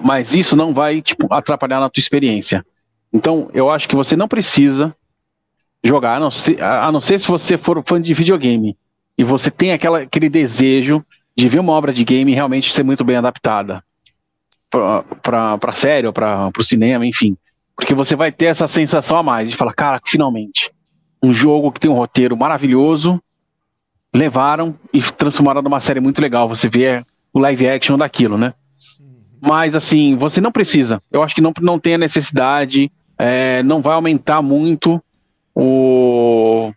Mas 0.00 0.34
isso 0.34 0.54
não 0.54 0.74
vai, 0.74 1.00
tipo, 1.00 1.32
atrapalhar 1.32 1.80
na 1.80 1.88
tua 1.88 2.00
experiência. 2.00 2.64
Então, 3.12 3.48
eu 3.54 3.70
acho 3.70 3.88
que 3.88 3.96
você 3.96 4.14
não 4.14 4.28
precisa 4.28 4.94
jogar, 5.82 6.16
a 6.16 6.20
não 6.20 6.30
ser, 6.30 6.62
a 6.62 6.92
não 6.92 7.00
ser 7.00 7.18
se 7.18 7.26
você 7.26 7.56
for 7.56 7.82
fã 7.86 8.00
de 8.00 8.12
videogame 8.12 8.76
e 9.16 9.24
você 9.24 9.50
tem 9.50 9.72
aquela, 9.72 10.00
aquele 10.00 10.28
desejo 10.28 11.04
de 11.36 11.48
ver 11.48 11.60
uma 11.60 11.72
obra 11.72 11.92
de 11.92 12.04
game 12.04 12.34
realmente 12.34 12.72
ser 12.72 12.82
muito 12.82 13.04
bem 13.04 13.16
adaptada 13.16 13.82
para 15.22 15.72
série 15.72 16.06
ou 16.06 16.12
para 16.12 16.50
o 16.58 16.64
cinema, 16.64 17.06
enfim. 17.06 17.36
Porque 17.76 17.94
você 17.94 18.14
vai 18.14 18.30
ter 18.30 18.46
essa 18.46 18.68
sensação 18.68 19.16
a 19.16 19.22
mais 19.22 19.48
de 19.48 19.56
falar, 19.56 19.72
cara, 19.72 20.00
finalmente, 20.04 20.70
um 21.22 21.32
jogo 21.32 21.72
que 21.72 21.80
tem 21.80 21.90
um 21.90 21.94
roteiro 21.94 22.36
maravilhoso, 22.36 23.22
levaram 24.14 24.78
e 24.92 25.02
transformaram 25.02 25.60
numa 25.60 25.80
série 25.80 26.00
muito 26.00 26.22
legal. 26.22 26.48
Você 26.48 26.68
vê 26.68 27.04
o 27.32 27.40
live 27.40 27.68
action 27.68 27.98
daquilo, 27.98 28.38
né? 28.38 28.54
Mas 29.40 29.74
assim, 29.74 30.16
você 30.16 30.40
não 30.40 30.52
precisa. 30.52 31.02
Eu 31.10 31.22
acho 31.22 31.34
que 31.34 31.40
não, 31.40 31.52
não 31.60 31.78
tem 31.78 31.94
a 31.94 31.98
necessidade, 31.98 32.90
é, 33.18 33.62
não 33.64 33.82
vai 33.82 33.94
aumentar 33.94 34.40
muito 34.40 35.02
o, 35.54 36.72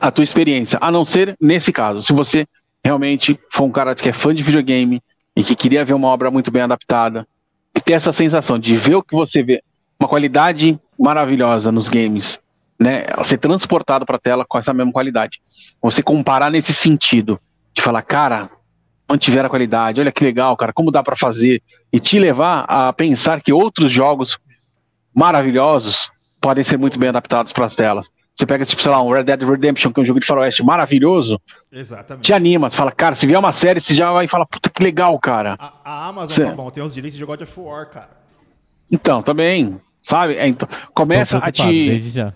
a 0.00 0.10
tua 0.10 0.22
experiência, 0.22 0.78
a 0.80 0.92
não 0.92 1.04
ser 1.04 1.36
nesse 1.40 1.72
caso. 1.72 2.02
Se 2.02 2.12
você 2.12 2.46
realmente 2.84 3.38
for 3.50 3.64
um 3.64 3.72
cara 3.72 3.94
que 3.94 4.08
é 4.08 4.12
fã 4.12 4.34
de 4.34 4.42
videogame 4.42 5.02
e 5.34 5.42
que 5.42 5.56
queria 5.56 5.84
ver 5.84 5.94
uma 5.94 6.08
obra 6.08 6.30
muito 6.30 6.50
bem 6.50 6.62
adaptada, 6.62 7.26
e 7.74 7.80
ter 7.80 7.94
essa 7.94 8.12
sensação 8.12 8.58
de 8.58 8.76
ver 8.76 8.96
o 8.96 9.02
que 9.02 9.14
você 9.14 9.42
vê, 9.42 9.62
uma 9.98 10.08
qualidade 10.08 10.78
maravilhosa 10.98 11.72
nos 11.72 11.88
games, 11.88 12.38
né? 12.82 13.04
Ser 13.24 13.38
transportado 13.38 14.04
para 14.04 14.16
a 14.16 14.20
tela 14.20 14.44
com 14.46 14.58
essa 14.58 14.74
mesma 14.74 14.92
qualidade. 14.92 15.40
Você 15.80 16.02
comparar 16.02 16.50
nesse 16.50 16.74
sentido, 16.74 17.40
de 17.74 17.80
falar, 17.80 18.02
cara, 18.02 18.50
mantiver 19.08 19.44
a 19.44 19.48
qualidade, 19.48 20.00
olha 20.00 20.12
que 20.12 20.24
legal, 20.24 20.56
cara, 20.56 20.72
como 20.72 20.90
dá 20.90 21.02
para 21.02 21.16
fazer, 21.16 21.62
e 21.92 22.00
te 22.00 22.18
levar 22.18 22.64
a 22.68 22.92
pensar 22.92 23.40
que 23.40 23.52
outros 23.52 23.90
jogos 23.90 24.38
maravilhosos 25.14 26.10
podem 26.40 26.64
ser 26.64 26.78
muito 26.78 26.98
bem 26.98 27.10
adaptados 27.10 27.52
para 27.52 27.66
as 27.66 27.76
telas. 27.76 28.10
Você 28.34 28.46
pega, 28.46 28.64
tipo, 28.64 28.80
sei 28.80 28.90
lá, 28.90 29.02
um 29.02 29.12
Red 29.12 29.24
Dead 29.24 29.42
Redemption, 29.42 29.92
que 29.92 30.00
é 30.00 30.02
um 30.02 30.06
jogo 30.06 30.18
de 30.18 30.26
faroeste 30.26 30.62
maravilhoso. 30.64 31.38
Exatamente. 31.70 32.24
Te 32.24 32.32
anima, 32.32 32.70
você 32.70 32.76
fala, 32.76 32.90
cara, 32.90 33.14
se 33.14 33.26
vier 33.26 33.38
uma 33.38 33.52
série, 33.52 33.78
você 33.78 33.94
já 33.94 34.10
vai 34.10 34.26
falar, 34.26 34.46
puta 34.46 34.70
que 34.70 34.82
legal, 34.82 35.18
cara. 35.18 35.56
A, 35.58 35.72
a 35.84 36.08
Amazon, 36.08 36.46
tá 36.46 36.54
bom, 36.54 36.70
tem 36.70 36.82
os 36.82 36.94
direitos 36.94 37.18
de 37.18 37.24
God 37.24 37.42
of 37.42 37.60
War, 37.60 37.90
cara. 37.90 38.10
Então, 38.90 39.22
também, 39.22 39.78
sabe? 40.00 40.34
É, 40.36 40.46
então, 40.48 40.66
começa 40.94 41.38
a 41.38 41.52
te. 41.52 41.62
Desde 41.62 42.10
já. 42.10 42.32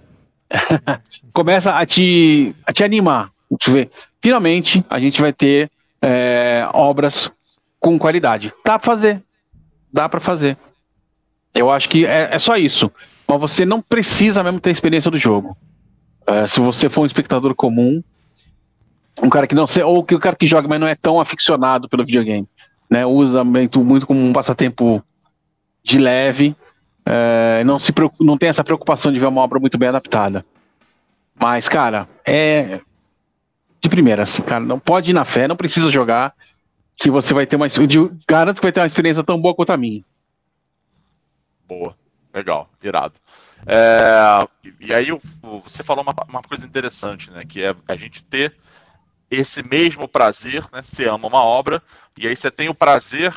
começa 1.32 1.72
a 1.72 1.84
te, 1.84 2.55
a 2.64 2.72
te 2.72 2.84
animar. 2.84 3.30
Deixa 3.51 3.70
eu 3.70 3.74
ver. 3.74 3.90
Finalmente, 4.20 4.84
a 4.88 4.99
gente 4.99 5.20
vai 5.20 5.32
ter 5.32 5.70
é, 6.03 6.68
obras 6.72 7.30
com 7.78 7.99
qualidade. 7.99 8.53
Dá 8.64 8.78
pra 8.78 8.86
fazer. 8.86 9.22
Dá 9.92 10.09
pra 10.09 10.20
fazer. 10.20 10.57
Eu 11.55 11.70
acho 11.70 11.88
que 11.88 12.05
é, 12.05 12.34
é 12.34 12.38
só 12.38 12.57
isso. 12.57 12.90
Mas 13.26 13.40
você 13.40 13.64
não 13.64 13.80
precisa 13.80 14.42
mesmo 14.42 14.61
ter 14.61 14.70
experiência 14.70 15.11
do 15.11 15.18
jogo. 15.18 15.57
É, 16.26 16.47
se 16.47 16.61
você 16.61 16.88
for 16.88 17.03
um 17.03 17.07
espectador 17.07 17.55
comum, 17.55 18.03
um 19.22 19.28
cara 19.28 19.47
que 19.47 19.55
não 19.55 19.66
sei, 19.66 19.82
ou 19.82 20.05
que 20.05 20.14
o 20.14 20.18
cara 20.18 20.36
que 20.36 20.47
joga, 20.47 20.68
mas 20.68 20.80
não 20.80 20.88
é 20.88 20.94
tão 20.94 21.20
aficionado 21.20 21.88
pelo 21.88 22.05
videogame, 22.05 22.47
né? 22.90 23.07
Usa 23.07 23.42
muito, 23.44 23.82
muito 23.82 24.07
como 24.07 24.20
um 24.20 24.32
passatempo 24.32 25.03
de 25.82 25.99
leve, 25.99 26.55
é, 27.07 27.63
não 27.65 27.79
se 27.79 27.93
não 28.21 28.37
tem 28.37 28.49
essa 28.49 28.65
preocupação 28.65 29.13
de 29.13 29.21
ver 29.21 29.27
uma 29.27 29.41
obra 29.41 29.61
muito 29.61 29.79
bem 29.79 29.89
adaptada. 29.89 30.45
Mas, 31.35 31.69
cara, 31.69 32.09
é 32.25 32.81
de 33.81 33.89
primeira, 33.89 34.25
assim, 34.25 34.43
cara, 34.43 34.65
não 34.65 34.81
pode 34.81 35.11
ir 35.11 35.15
na 35.15 35.25
fé, 35.25 35.47
não 35.47 35.57
precisa 35.57 35.91
jogar, 35.91 36.35
que 36.97 37.11
você 37.11 37.33
vai 37.33 37.47
ter 37.47 37.57
uma, 37.57 37.69
garanto 38.27 38.57
que 38.57 38.67
vai 38.67 38.73
ter 38.73 38.81
uma 38.81 38.87
experiência 38.87 39.23
tão 39.23 39.41
boa 39.41 39.55
quanto 39.55 39.71
a 39.71 39.77
minha. 39.77 40.03
Boa. 41.69 41.95
Legal, 42.37 42.69
irado. 42.83 43.15
É, 43.67 44.47
e 44.79 44.93
aí 44.93 45.09
você 45.65 45.83
falou 45.83 46.03
uma, 46.03 46.15
uma, 46.29 46.43
coisa 46.43 46.67
interessante, 46.67 47.31
né? 47.31 47.45
Que 47.47 47.63
é 47.63 47.75
a 47.89 47.97
gente 47.97 48.23
ter 48.25 48.55
esse 49.31 49.63
mesmo 49.63 50.07
prazer, 50.07 50.63
né? 50.71 50.83
Você 50.83 51.09
ama 51.09 51.29
uma 51.29 51.43
obra, 51.43 51.83
e 52.19 52.29
aí 52.29 52.37
você 52.37 52.51
tem 52.51 52.69
o 52.69 52.75
prazer 52.75 53.35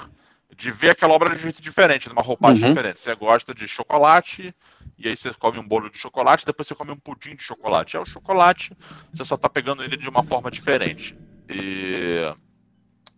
de 0.60 0.70
ver 0.72 0.91
aquela 0.91 1.14
obra 1.14 1.36
de 1.36 1.41
jeito 1.41 1.62
diferente, 1.62 2.10
numa 2.10 2.22
roupagem 2.22 2.62
uhum. 2.62 2.70
diferente. 2.70 2.99
Você 2.99 3.16
gosta 3.16 3.55
de 3.55 3.66
chocolate, 3.66 4.53
e 4.97 5.07
aí 5.07 5.16
você 5.16 5.34
come 5.34 5.57
um 5.57 5.68
bolo 5.68 5.89
de 5.89 5.97
chocolate, 5.97 6.45
depois 6.45 6.68
você 6.68 6.76
come 6.76 6.91
um 6.91 6.97
pudim 6.97 7.34
de 7.34 7.43
chocolate. 7.43 7.95
É 7.95 7.99
o 7.99 8.05
chocolate, 8.05 8.76
você 9.12 9.24
só 9.24 9.36
está 9.36 9.49
pegando 9.49 9.82
ele 9.82 9.95
de 9.95 10.10
uma 10.10 10.22
forma 10.22 10.51
diferente. 10.51 11.18
E 11.49 12.32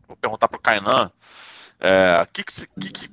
vou 0.08 0.16
perguntar 0.16 0.48
para 0.48 0.58
o 0.58 0.62
Kainan 0.62 1.12
é, 1.80 2.24
que, 2.32 2.44
que, 2.44 2.92
que, 2.92 3.10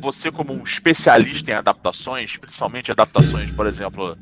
você, 0.00 0.30
como 0.30 0.52
um 0.52 0.62
especialista 0.62 1.50
em 1.50 1.54
adaptações, 1.54 2.36
principalmente 2.36 2.92
adaptações, 2.92 3.50
por 3.50 3.66
exemplo, 3.66 4.16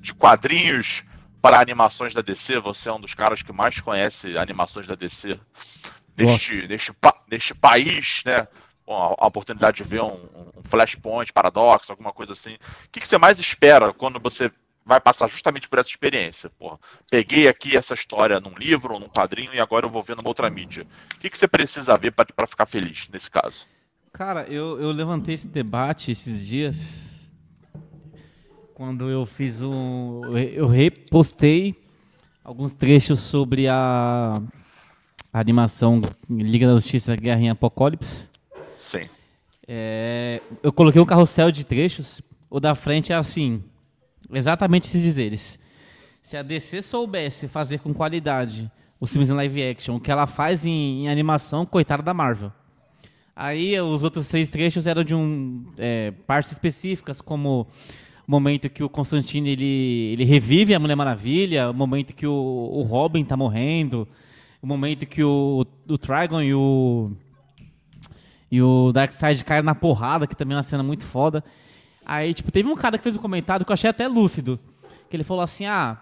de 0.00 0.14
quadrinhos 0.14 1.04
para 1.42 1.60
animações 1.60 2.14
da 2.14 2.22
DC, 2.22 2.58
você 2.58 2.88
é 2.88 2.92
um 2.92 3.00
dos 3.00 3.12
caras 3.12 3.42
que 3.42 3.52
mais 3.52 3.78
conhece 3.82 4.38
animações 4.38 4.86
da 4.86 4.94
DC 4.94 5.38
neste, 6.16 6.66
neste, 6.66 6.92
neste 7.30 7.54
país, 7.54 8.22
né? 8.24 8.48
Bom, 8.86 9.16
a, 9.18 9.26
oportunidade 9.26 9.78
de 9.78 9.84
ver 9.84 10.02
um, 10.02 10.14
um 10.14 10.62
Flashpoint, 10.62 11.32
Paradox, 11.32 11.88
alguma 11.88 12.12
coisa 12.12 12.32
assim. 12.32 12.54
O 12.54 12.90
que, 12.92 13.00
que 13.00 13.08
você 13.08 13.16
mais 13.16 13.38
espera 13.38 13.92
quando 13.92 14.20
você 14.20 14.50
vai 14.84 15.00
passar 15.00 15.28
justamente 15.28 15.68
por 15.68 15.78
essa 15.78 15.88
experiência. 15.88 16.50
Porra, 16.58 16.78
peguei 17.10 17.48
aqui 17.48 17.76
essa 17.76 17.94
história 17.94 18.38
num 18.38 18.54
livro 18.54 18.94
ou 18.94 19.00
num 19.00 19.08
quadrinho 19.08 19.54
e 19.54 19.60
agora 19.60 19.86
eu 19.86 19.90
vou 19.90 20.02
ver 20.02 20.16
numa 20.16 20.28
outra 20.28 20.50
mídia. 20.50 20.86
O 21.14 21.18
que, 21.20 21.30
que 21.30 21.38
você 21.38 21.48
precisa 21.48 21.96
ver 21.96 22.12
para 22.12 22.46
ficar 22.46 22.66
feliz 22.66 23.08
nesse 23.10 23.30
caso? 23.30 23.66
Cara, 24.12 24.42
eu, 24.42 24.80
eu 24.80 24.92
levantei 24.92 25.34
esse 25.34 25.48
debate 25.48 26.10
esses 26.10 26.46
dias 26.46 27.34
quando 28.74 29.08
eu 29.08 29.24
fiz 29.24 29.62
um. 29.62 30.20
Eu 30.36 30.66
repostei 30.66 31.74
alguns 32.44 32.72
trechos 32.72 33.20
sobre 33.20 33.66
a, 33.66 34.40
a 35.32 35.40
animação 35.40 36.02
Liga 36.28 36.66
da 36.66 36.74
Justiça 36.74 37.16
Guerra 37.16 37.40
em 37.40 37.50
Apocalipse. 37.50 38.28
Sim. 38.84 39.08
É, 39.66 40.42
eu 40.62 40.70
coloquei 40.72 41.00
um 41.00 41.06
carrossel 41.06 41.50
de 41.50 41.64
trechos. 41.64 42.20
O 42.50 42.60
da 42.60 42.74
frente 42.74 43.12
é 43.12 43.16
assim 43.16 43.64
exatamente 44.32 44.86
esses 44.86 45.02
dizeres. 45.02 45.58
Se 46.20 46.36
a 46.36 46.42
DC 46.42 46.82
soubesse 46.82 47.48
fazer 47.48 47.78
com 47.78 47.94
qualidade 47.94 48.70
os 49.00 49.10
filmes 49.10 49.30
em 49.30 49.32
live 49.32 49.62
action, 49.62 49.96
o 49.96 50.00
que 50.00 50.10
ela 50.10 50.26
faz 50.26 50.64
em, 50.64 51.04
em 51.04 51.08
animação, 51.08 51.66
coitada 51.66 52.02
da 52.02 52.14
Marvel. 52.14 52.52
Aí 53.34 53.78
os 53.80 54.02
outros 54.02 54.28
três 54.28 54.48
trechos 54.50 54.86
eram 54.86 55.02
de 55.02 55.14
um 55.14 55.66
é, 55.76 56.12
partes 56.26 56.52
específicas, 56.52 57.20
como 57.20 57.66
o 58.26 58.30
momento 58.30 58.70
que 58.70 58.84
o 58.84 58.88
Constantine 58.88 59.50
ele, 59.50 60.10
ele 60.12 60.24
revive 60.24 60.74
a 60.74 60.78
Mulher 60.78 60.94
Maravilha, 60.94 61.70
o 61.70 61.74
momento 61.74 62.14
que 62.14 62.26
o, 62.26 62.32
o 62.32 62.82
Robin 62.82 63.22
está 63.22 63.36
morrendo, 63.36 64.06
o 64.62 64.66
momento 64.66 65.04
que 65.04 65.24
o, 65.24 65.66
o 65.88 65.98
Trigon 65.98 66.42
e 66.42 66.54
o 66.54 67.10
e 68.54 68.62
o 68.62 68.92
Darkseid 68.92 69.44
caem 69.44 69.64
na 69.64 69.74
porrada, 69.74 70.28
que 70.28 70.36
também 70.36 70.54
é 70.54 70.58
uma 70.58 70.62
cena 70.62 70.80
muito 70.80 71.02
foda. 71.02 71.42
Aí, 72.06 72.32
tipo, 72.32 72.52
teve 72.52 72.68
um 72.68 72.76
cara 72.76 72.96
que 72.96 73.02
fez 73.02 73.16
um 73.16 73.18
comentário 73.18 73.66
que 73.66 73.72
eu 73.72 73.74
achei 73.74 73.90
até 73.90 74.06
lúcido. 74.06 74.60
Que 75.10 75.16
ele 75.16 75.24
falou 75.24 75.42
assim: 75.42 75.66
ah, 75.66 75.98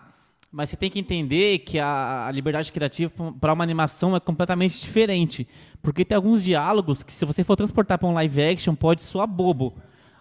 mas 0.52 0.68
você 0.68 0.76
tem 0.76 0.90
que 0.90 0.98
entender 0.98 1.60
que 1.60 1.78
a, 1.78 2.26
a 2.26 2.30
liberdade 2.30 2.70
criativa 2.70 3.10
para 3.40 3.54
uma 3.54 3.64
animação 3.64 4.14
é 4.14 4.20
completamente 4.20 4.78
diferente. 4.82 5.48
Porque 5.80 6.04
tem 6.04 6.14
alguns 6.14 6.44
diálogos 6.44 7.02
que, 7.02 7.10
se 7.10 7.24
você 7.24 7.42
for 7.42 7.56
transportar 7.56 7.96
para 7.96 8.06
um 8.06 8.12
live 8.12 8.42
action, 8.42 8.74
pode 8.74 9.00
soar 9.00 9.26
bobo. 9.26 9.72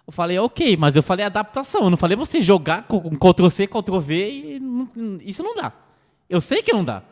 Eu 0.08 0.14
falei, 0.14 0.40
ok, 0.40 0.78
mas 0.78 0.96
eu 0.96 1.04
falei 1.04 1.26
adaptação. 1.26 1.84
Eu 1.84 1.90
não 1.90 1.98
falei 1.98 2.16
você 2.16 2.40
jogar 2.40 2.84
com 2.84 3.10
Ctrl-C, 3.10 3.68
Ctrl-V 3.68 4.32
e 4.32 4.58
não, 4.58 4.88
isso 5.20 5.44
não 5.44 5.54
dá. 5.54 5.74
Eu 6.30 6.40
sei 6.40 6.64
que 6.64 6.72
não 6.72 6.86
dá. 6.86 7.04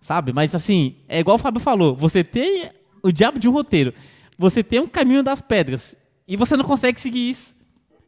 Sabe? 0.00 0.32
Mas 0.32 0.54
assim, 0.54 0.96
é 1.06 1.20
igual 1.20 1.36
o 1.36 1.38
Fábio 1.38 1.60
falou: 1.60 1.94
você 1.94 2.24
tem 2.24 2.70
o 3.02 3.12
diabo 3.12 3.38
de 3.38 3.46
um 3.50 3.52
roteiro, 3.52 3.92
você 4.42 4.64
tem 4.64 4.80
um 4.80 4.88
caminho 4.88 5.22
das 5.22 5.40
pedras 5.40 5.94
e 6.26 6.36
você 6.36 6.56
não 6.56 6.64
consegue 6.64 7.00
seguir 7.00 7.30
isso. 7.30 7.54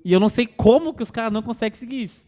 E 0.05 0.12
eu 0.12 0.18
não 0.18 0.28
sei 0.28 0.47
como 0.47 0.93
que 0.93 1.03
os 1.03 1.11
caras 1.11 1.32
não 1.32 1.41
conseguem 1.41 1.78
seguir 1.78 2.03
isso. 2.03 2.26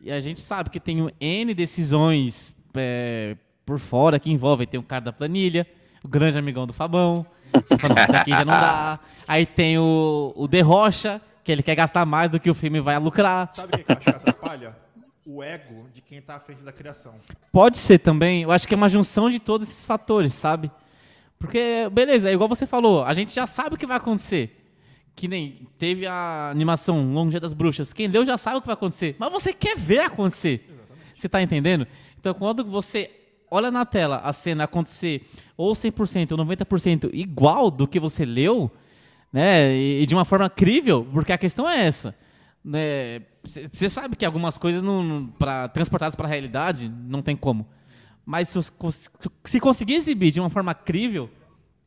E 0.00 0.10
a 0.10 0.20
gente 0.20 0.38
sabe 0.38 0.70
que 0.70 0.78
tem 0.78 1.10
N 1.20 1.52
decisões 1.52 2.54
é, 2.74 3.36
por 3.66 3.80
fora 3.80 4.20
que 4.20 4.30
envolvem. 4.30 4.68
Tem 4.68 4.78
o 4.78 4.84
cara 4.84 5.02
da 5.02 5.12
planilha, 5.12 5.66
o 6.02 6.08
grande 6.08 6.38
amigão 6.38 6.64
do 6.64 6.72
Fabão. 6.72 7.26
Falando, 7.80 7.98
isso 7.98 8.16
aqui 8.16 8.30
já 8.30 8.44
não 8.44 8.52
dá. 8.52 9.00
Aí 9.26 9.44
tem 9.44 9.76
o, 9.78 10.32
o 10.36 10.46
De 10.46 10.60
Rocha, 10.60 11.20
que 11.42 11.50
ele 11.50 11.62
quer 11.62 11.74
gastar 11.74 12.06
mais 12.06 12.30
do 12.30 12.38
que 12.38 12.48
o 12.48 12.54
filme 12.54 12.80
vai 12.80 12.96
lucrar. 12.98 13.48
Sabe 13.52 13.74
o 13.74 13.84
que 13.84 13.90
eu 13.90 13.96
acho 13.96 14.04
que 14.04 14.10
atrapalha? 14.10 14.76
O 15.26 15.42
ego 15.42 15.88
de 15.92 16.00
quem 16.00 16.18
está 16.18 16.36
à 16.36 16.40
frente 16.40 16.62
da 16.62 16.72
criação. 16.72 17.14
Pode 17.52 17.76
ser 17.78 17.98
também. 17.98 18.42
Eu 18.42 18.52
acho 18.52 18.66
que 18.66 18.74
é 18.74 18.76
uma 18.76 18.88
junção 18.88 19.28
de 19.28 19.40
todos 19.40 19.68
esses 19.68 19.84
fatores, 19.84 20.34
sabe? 20.34 20.70
Porque, 21.40 21.88
beleza, 21.90 22.30
é 22.30 22.32
igual 22.32 22.48
você 22.48 22.66
falou, 22.66 23.02
a 23.02 23.12
gente 23.12 23.34
já 23.34 23.46
sabe 23.48 23.74
o 23.74 23.78
que 23.78 23.86
vai 23.86 23.96
acontecer 23.96 24.60
que 25.20 25.28
nem 25.28 25.68
teve 25.76 26.06
a 26.06 26.48
animação 26.50 27.12
Longe 27.12 27.38
das 27.38 27.52
Bruxas. 27.52 27.92
Quem 27.92 28.08
deu 28.08 28.24
já 28.24 28.38
sabe 28.38 28.56
o 28.56 28.60
que 28.60 28.66
vai 28.66 28.74
acontecer, 28.74 29.16
mas 29.18 29.30
você 29.30 29.52
quer 29.52 29.76
ver 29.76 30.00
acontecer. 30.00 30.64
Exatamente. 30.66 31.20
Você 31.20 31.26
está 31.26 31.42
entendendo? 31.42 31.86
Então, 32.18 32.32
quando 32.32 32.64
você 32.64 33.10
olha 33.50 33.70
na 33.70 33.84
tela 33.84 34.22
a 34.24 34.32
cena 34.32 34.64
acontecer 34.64 35.28
ou 35.58 35.74
100% 35.74 36.32
ou 36.32 36.38
90% 36.38 37.10
igual 37.12 37.70
do 37.70 37.86
que 37.86 38.00
você 38.00 38.24
leu, 38.24 38.70
né, 39.30 39.76
e 39.76 40.06
de 40.06 40.14
uma 40.14 40.24
forma 40.24 40.48
crível, 40.48 41.06
porque 41.12 41.32
a 41.32 41.38
questão 41.38 41.68
é 41.68 41.84
essa. 41.84 42.14
né, 42.64 43.20
você 43.44 43.90
sabe 43.90 44.16
que 44.16 44.24
algumas 44.24 44.56
coisas 44.56 44.82
não, 44.82 45.26
para 45.38 45.68
transportadas 45.68 46.14
para 46.14 46.26
a 46.26 46.30
realidade 46.30 46.88
não 46.88 47.20
tem 47.20 47.36
como. 47.36 47.66
Mas 48.24 48.48
se, 48.48 48.60
se, 49.44 49.60
conseguir 49.60 49.94
exibir 49.94 50.30
de 50.30 50.40
uma 50.40 50.50
forma 50.50 50.74
crível, 50.74 51.28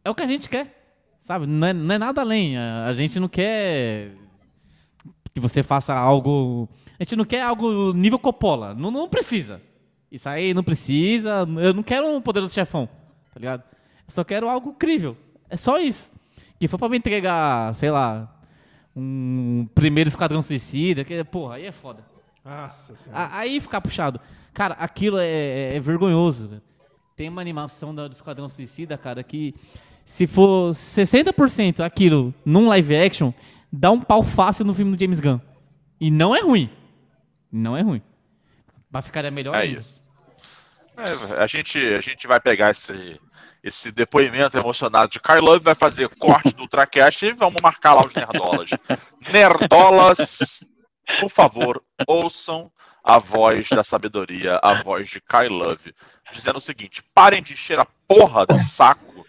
é 0.03 0.09
o 0.09 0.15
que 0.15 0.23
a 0.23 0.27
gente 0.27 0.49
quer, 0.49 0.97
sabe? 1.21 1.45
Não 1.45 1.67
é, 1.67 1.73
não 1.73 1.95
é 1.95 1.97
nada 1.97 2.21
além. 2.21 2.57
A, 2.57 2.87
a, 2.87 2.93
gente 2.93 3.19
não 3.19 3.29
quer 3.29 4.11
que 5.33 5.39
você 5.39 5.63
faça 5.63 5.93
algo. 5.93 6.67
A 6.99 7.03
gente 7.03 7.15
não 7.15 7.25
quer 7.25 7.41
algo 7.41 7.93
nível 7.93 8.19
Coppola. 8.19 8.73
Não, 8.73 8.91
não 8.91 9.07
precisa. 9.07 9.61
Isso 10.11 10.29
aí 10.29 10.53
não 10.53 10.63
precisa. 10.63 11.47
Eu 11.61 11.73
não 11.73 11.83
quero 11.83 12.07
um 12.07 12.21
poderoso 12.21 12.53
chefão, 12.53 12.87
tá 13.33 13.39
ligado? 13.39 13.63
Eu 14.07 14.13
só 14.13 14.23
quero 14.23 14.49
algo 14.49 14.73
crível. 14.73 15.17
É 15.49 15.57
só 15.57 15.79
isso. 15.79 16.11
Que 16.59 16.67
for 16.67 16.77
para 16.77 16.89
me 16.89 16.97
entregar, 16.97 17.73
sei 17.73 17.89
lá, 17.89 18.33
um 18.95 19.67
primeiro 19.73 20.07
Esquadrão 20.07 20.41
Suicida, 20.41 21.03
que, 21.03 21.23
porra, 21.23 21.55
aí 21.55 21.65
é 21.65 21.71
foda. 21.71 22.05
Nossa 22.45 22.95
senhora. 22.95 23.29
Aí 23.33 23.59
ficar 23.59 23.81
puxado. 23.81 24.19
Cara, 24.53 24.75
aquilo 24.75 25.17
é, 25.17 25.25
é, 25.25 25.75
é 25.75 25.79
vergonhoso. 25.79 26.61
Tem 27.15 27.29
uma 27.29 27.41
animação 27.41 27.93
do 27.93 28.05
Esquadrão 28.07 28.47
Suicida, 28.47 28.97
cara, 28.97 29.23
que 29.23 29.55
se 30.05 30.27
for 30.27 30.71
60% 30.71 31.79
aquilo 31.79 32.33
num 32.45 32.67
live 32.67 32.95
action, 32.95 33.33
dá 33.71 33.91
um 33.91 33.99
pau 33.99 34.23
fácil 34.23 34.65
no 34.65 34.73
filme 34.73 34.95
do 34.95 34.99
James 34.99 35.19
Gunn. 35.19 35.39
E 35.99 36.11
não 36.11 36.35
é 36.35 36.41
ruim. 36.41 36.69
Não 37.51 37.77
é 37.77 37.81
ruim. 37.81 38.01
Mas 38.91 39.05
ficaria 39.05 39.31
melhor 39.31 39.55
é 39.55 39.59
ainda. 39.59 39.79
Isso. 39.79 40.01
É, 40.97 41.41
a, 41.41 41.47
gente, 41.47 41.79
a 41.79 42.01
gente 42.01 42.27
vai 42.27 42.39
pegar 42.39 42.69
esse, 42.69 43.19
esse 43.63 43.91
depoimento 43.91 44.57
emocionado 44.57 45.11
de 45.11 45.19
Love, 45.41 45.63
vai 45.63 45.73
fazer 45.73 46.09
corte 46.09 46.53
do 46.53 46.63
Ultracast 46.63 47.25
e 47.25 47.33
vamos 47.33 47.61
marcar 47.61 47.95
lá 47.95 48.05
os 48.05 48.13
nerdolas. 48.13 48.69
Nerdolas, 49.31 50.63
por 51.19 51.29
favor, 51.29 51.83
ouçam 52.07 52.71
a 53.03 53.19
voz 53.19 53.67
da 53.69 53.83
sabedoria, 53.83 54.59
a 54.63 54.81
voz 54.81 55.09
de 55.09 55.19
Kyle 55.19 55.49
Love, 55.49 55.93
dizendo 56.31 56.57
o 56.57 56.61
seguinte: 56.61 57.03
parem 57.13 57.43
de 57.43 57.53
encher 57.53 57.79
a 57.79 57.87
porra 58.07 58.45
do 58.45 58.59
saco 58.59 59.25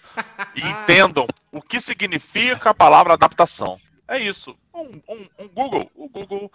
e 0.54 0.60
entendam 0.68 1.26
o 1.50 1.60
que 1.60 1.80
significa 1.80 2.70
a 2.70 2.74
palavra 2.74 3.14
adaptação. 3.14 3.80
É 4.06 4.18
isso. 4.18 4.56
Um, 4.72 5.00
um, 5.08 5.26
um 5.40 5.48
Google. 5.48 5.90
O 5.94 6.08
Google 6.08 6.52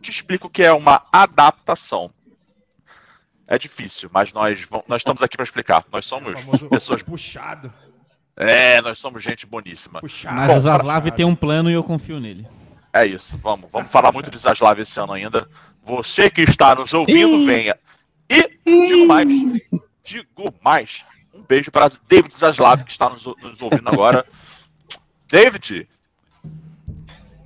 te 0.00 0.10
explica 0.10 0.46
o 0.46 0.50
que 0.50 0.62
é 0.62 0.72
uma 0.72 1.04
adaptação. 1.12 2.10
É 3.46 3.58
difícil, 3.58 4.08
mas 4.12 4.32
nós, 4.32 4.66
nós 4.88 5.00
estamos 5.00 5.20
aqui 5.20 5.36
para 5.36 5.44
explicar. 5.44 5.84
Nós 5.92 6.06
somos 6.06 6.34
é 6.38 6.68
pessoas. 6.68 7.02
Puxado. 7.02 7.72
É, 8.34 8.80
nós 8.80 8.98
somos 8.98 9.22
gente 9.22 9.44
boníssima. 9.44 10.00
Puxado. 10.00 10.36
Mas 10.36 10.56
o 10.56 10.60
Zaslav 10.60 11.10
tem 11.10 11.26
um 11.26 11.34
plano 11.34 11.70
e 11.70 11.74
eu 11.74 11.84
confio 11.84 12.18
nele. 12.18 12.46
É 12.92 13.06
isso, 13.06 13.38
vamos. 13.38 13.70
Vamos 13.70 13.90
falar 13.90 14.12
muito 14.12 14.30
de 14.30 14.38
Zaslav 14.38 14.78
esse 14.80 15.00
ano 15.00 15.14
ainda. 15.14 15.48
Você 15.82 16.30
que 16.30 16.42
está 16.42 16.74
nos 16.74 16.92
ouvindo, 16.92 17.44
venha. 17.46 17.76
E 18.28 18.58
digo 18.64 19.06
mais, 19.06 19.28
digo 20.04 20.54
mais. 20.62 21.02
Um 21.34 21.42
beijo 21.42 21.70
para 21.70 21.90
David 22.08 22.36
Zaslav, 22.36 22.84
que 22.84 22.92
está 22.92 23.08
nos, 23.08 23.24
nos 23.24 23.62
ouvindo 23.62 23.88
agora. 23.88 24.26
David, 25.28 25.88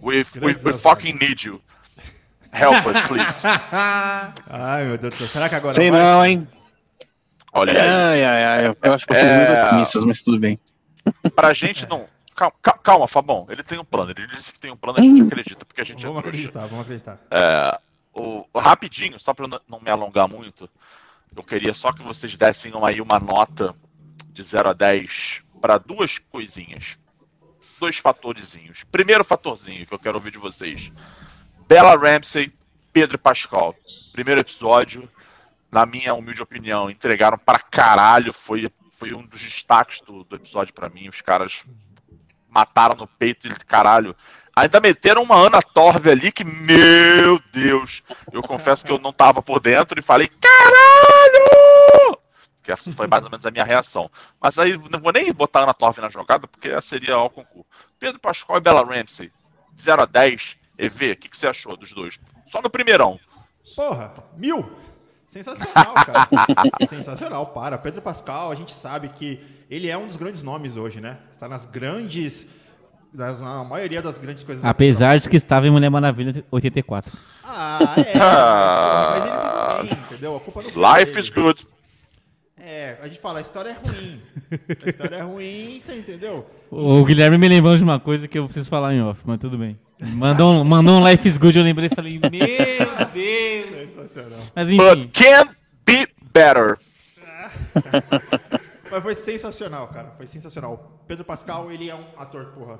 we, 0.02 0.24
we, 0.42 0.56
we 0.64 0.72
fucking 0.72 1.14
need 1.20 1.46
you. 1.46 1.60
Help 2.52 2.86
us, 2.86 3.00
please. 3.06 3.42
ai, 4.50 4.84
meu 4.84 4.98
Deus 4.98 5.14
do 5.14 5.18
céu. 5.18 5.28
Será 5.28 5.48
que 5.48 5.54
agora 5.54 5.74
Sei 5.74 5.90
vai? 5.90 6.00
não, 6.00 6.24
hein? 6.24 6.48
Olha 7.52 7.72
aí. 7.72 7.78
Ai, 7.78 8.24
ai, 8.24 8.44
ai. 8.44 8.76
Eu 8.82 8.94
acho 8.94 9.06
que 9.06 9.14
vocês 9.14 9.26
é... 9.26 9.36
muito 9.36 9.66
otimistas, 9.66 10.04
mas 10.04 10.22
tudo 10.22 10.38
bem. 10.38 10.58
Pra 11.34 11.52
gente 11.52 11.86
não. 11.88 12.08
Calma, 12.36 12.54
calma, 12.82 13.08
Fabão. 13.08 13.46
Ele 13.48 13.62
tem 13.62 13.78
um 13.78 13.84
plano. 13.84 14.10
Ele 14.10 14.26
disse 14.26 14.52
que 14.52 14.60
tem 14.60 14.70
um 14.70 14.76
plano, 14.76 14.98
a 14.98 15.02
gente 15.02 15.22
acredita, 15.22 15.64
porque 15.64 15.80
a 15.80 15.84
gente 15.84 16.04
vamos 16.04 16.18
é 16.18 16.28
acreditar, 16.28 16.66
vamos 16.66 16.84
acreditar. 16.84 17.18
É, 17.30 17.80
o, 18.12 18.46
rapidinho, 18.54 19.18
só 19.18 19.32
para 19.32 19.48
não 19.66 19.80
me 19.80 19.90
alongar 19.90 20.28
muito, 20.28 20.68
eu 21.34 21.42
queria 21.42 21.72
só 21.72 21.92
que 21.92 22.02
vocês 22.02 22.36
dessem 22.36 22.74
uma, 22.74 22.90
aí 22.90 23.00
uma 23.00 23.18
nota 23.18 23.74
de 24.32 24.42
0 24.42 24.68
a 24.68 24.72
10 24.74 25.42
para 25.62 25.78
duas 25.78 26.18
coisinhas. 26.18 26.98
Dois 27.80 27.96
fatorzinhos. 27.96 28.84
Primeiro 28.84 29.24
fatorzinho 29.24 29.86
que 29.86 29.94
eu 29.94 29.98
quero 29.98 30.16
ouvir 30.16 30.30
de 30.30 30.38
vocês. 30.38 30.92
Bella 31.66 31.96
Ramsey, 31.96 32.52
Pedro 32.92 33.18
Pascal. 33.18 33.74
Primeiro 34.12 34.40
episódio, 34.40 35.08
na 35.72 35.86
minha 35.86 36.14
humilde 36.14 36.42
opinião, 36.42 36.90
entregaram 36.90 37.38
para 37.38 37.58
caralho. 37.58 38.32
Foi, 38.32 38.70
foi 38.90 39.14
um 39.14 39.26
dos 39.26 39.40
destaques 39.40 40.02
do, 40.02 40.24
do 40.24 40.36
episódio 40.36 40.72
para 40.72 40.88
mim. 40.88 41.08
Os 41.08 41.20
caras 41.20 41.64
mataram 42.56 42.96
no 42.96 43.06
peito 43.06 43.46
e 43.46 43.50
caralho. 43.66 44.16
Ainda 44.54 44.80
meteram 44.80 45.22
uma 45.22 45.36
Ana 45.36 45.60
Torve 45.60 46.10
ali 46.10 46.32
que, 46.32 46.42
meu 46.42 47.38
Deus, 47.52 48.02
eu 48.32 48.42
confesso 48.42 48.82
que 48.86 48.90
eu 48.90 48.98
não 48.98 49.12
tava 49.12 49.42
por 49.42 49.60
dentro 49.60 50.00
e 50.00 50.02
falei, 50.02 50.26
caralho! 50.40 52.18
Que 52.62 52.72
essa 52.72 52.90
foi 52.92 53.06
mais 53.06 53.22
ou 53.24 53.30
menos 53.30 53.44
a 53.44 53.50
minha 53.50 53.64
reação. 53.64 54.10
Mas 54.40 54.58
aí 54.58 54.78
não 54.90 54.98
vou 54.98 55.12
nem 55.12 55.30
botar 55.34 55.60
Ana 55.60 55.74
Torve 55.74 56.00
na 56.00 56.08
jogada, 56.08 56.48
porque 56.48 56.80
seria 56.80 57.14
ao 57.14 57.28
concurso. 57.28 57.66
Pedro 57.98 58.18
Pascal 58.18 58.56
e 58.56 58.60
Bella 58.60 58.82
Ramsey, 58.82 59.30
0 59.78 60.02
a 60.02 60.06
10, 60.06 60.56
EV, 60.78 61.12
o 61.12 61.16
que, 61.16 61.28
que 61.28 61.36
você 61.36 61.46
achou 61.46 61.76
dos 61.76 61.92
dois? 61.92 62.18
Só 62.50 62.62
no 62.62 62.70
primeirão. 62.70 63.20
Porra, 63.76 64.14
mil! 64.38 64.64
Sensacional, 65.42 65.94
cara. 65.94 66.28
Sensacional, 66.88 67.46
para. 67.46 67.76
Pedro 67.76 68.00
Pascal, 68.00 68.50
a 68.50 68.54
gente 68.54 68.72
sabe 68.72 69.08
que 69.10 69.40
ele 69.70 69.88
é 69.88 69.96
um 69.96 70.06
dos 70.06 70.16
grandes 70.16 70.42
nomes 70.42 70.76
hoje, 70.76 71.00
né? 71.00 71.18
Está 71.32 71.48
nas 71.48 71.66
grandes. 71.66 72.46
Das, 73.12 73.40
na 73.40 73.64
maioria 73.64 74.02
das 74.02 74.18
grandes 74.18 74.44
coisas. 74.44 74.64
Apesar 74.64 75.18
de 75.18 75.28
que 75.28 75.36
estava 75.36 75.66
em 75.66 75.70
Mulher 75.70 75.88
Maravilha 75.88 76.44
84. 76.50 77.16
Ah, 77.42 77.78
é. 77.96 78.18
mas, 78.18 79.26
ele 79.26 79.36
teve 79.36 79.94
bem, 79.94 80.04
entendeu? 80.06 80.36
A 80.36 80.40
culpa 80.40 80.62
não 80.62 80.70
foi 80.70 80.82
Life 80.82 81.12
dele. 81.12 81.20
is 81.20 81.30
good. 81.30 81.66
É, 82.58 82.98
a 83.02 83.06
gente 83.06 83.20
fala, 83.20 83.38
a 83.38 83.42
história 83.42 83.70
é 83.70 83.88
ruim. 83.88 84.20
A 84.84 84.88
história 84.88 85.16
é 85.16 85.22
ruim, 85.22 85.78
você 85.80 85.94
entendeu? 85.94 86.46
O 86.70 87.04
Guilherme 87.04 87.38
me 87.38 87.48
lembrou 87.48 87.76
de 87.76 87.82
uma 87.82 88.00
coisa 88.00 88.26
que 88.26 88.38
eu 88.38 88.44
preciso 88.44 88.68
falar 88.68 88.92
em 88.92 89.00
off, 89.02 89.22
mas 89.24 89.38
tudo 89.38 89.56
bem. 89.56 89.78
Mandou 90.00 90.52
um, 90.52 90.64
mandou 90.64 91.00
um 91.00 91.08
Life 91.08 91.26
is 91.26 91.38
Good, 91.38 91.56
eu 91.58 91.64
lembrei 91.64 91.88
e 91.90 91.94
falei, 91.94 92.18
meu 92.18 92.30
Deus! 92.30 93.90
Sensacional. 93.94 94.38
Mas 94.54 94.68
enfim. 94.68 94.76
But 94.76 95.12
can 95.12 95.54
be 95.86 96.06
better. 96.32 96.78
Mas 98.90 99.02
foi 99.02 99.14
sensacional, 99.14 99.88
cara. 99.88 100.12
Foi 100.16 100.26
sensacional. 100.26 101.02
Pedro 101.06 101.24
Pascal, 101.24 101.70
ele 101.72 101.90
é 101.90 101.94
um 101.94 102.04
ator, 102.16 102.46
porra, 102.46 102.78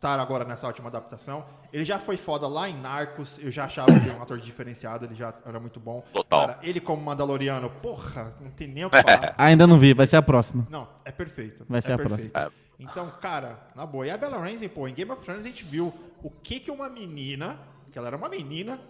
tá 0.00 0.20
agora 0.20 0.44
nessa 0.44 0.66
última 0.66 0.88
adaptação. 0.88 1.44
Ele 1.72 1.84
já 1.84 1.98
foi 1.98 2.16
foda 2.16 2.46
lá 2.46 2.68
em 2.68 2.78
Narcos, 2.78 3.38
eu 3.38 3.50
já 3.50 3.64
achava 3.64 3.90
ele 3.92 4.10
um 4.10 4.22
ator 4.22 4.38
diferenciado, 4.38 5.04
ele 5.04 5.14
já 5.14 5.32
era 5.46 5.58
muito 5.58 5.80
bom. 5.80 6.04
Total. 6.12 6.40
Cara, 6.40 6.58
ele 6.62 6.80
como 6.80 7.02
Mandaloriano, 7.02 7.70
porra, 7.70 8.34
não 8.40 8.50
tem 8.50 8.68
nem 8.68 8.84
o 8.84 8.90
que 8.90 9.02
falar. 9.02 9.34
Ainda 9.38 9.66
não 9.66 9.78
vi, 9.78 9.94
vai 9.94 10.06
ser 10.06 10.16
a 10.16 10.22
próxima. 10.22 10.66
Não, 10.70 10.88
é 11.04 11.10
perfeito. 11.12 11.64
Vai 11.68 11.80
ser 11.82 11.92
é 11.92 11.94
a 11.94 11.98
perfeito. 11.98 12.32
próxima. 12.32 12.67
Então, 12.78 13.10
cara, 13.20 13.58
na 13.74 13.84
boa. 13.84 14.06
E 14.06 14.10
a 14.10 14.16
Bella 14.16 14.38
Ramsey, 14.38 14.68
pô, 14.68 14.86
em 14.86 14.94
Game 14.94 15.10
of 15.10 15.22
Thrones 15.22 15.44
a 15.44 15.48
gente 15.48 15.64
viu 15.64 15.92
o 16.22 16.30
que 16.30 16.60
que 16.60 16.70
uma 16.70 16.88
menina, 16.88 17.58
que 17.90 17.98
ela 17.98 18.08
era 18.08 18.16
uma 18.16 18.28
menina 18.28 18.80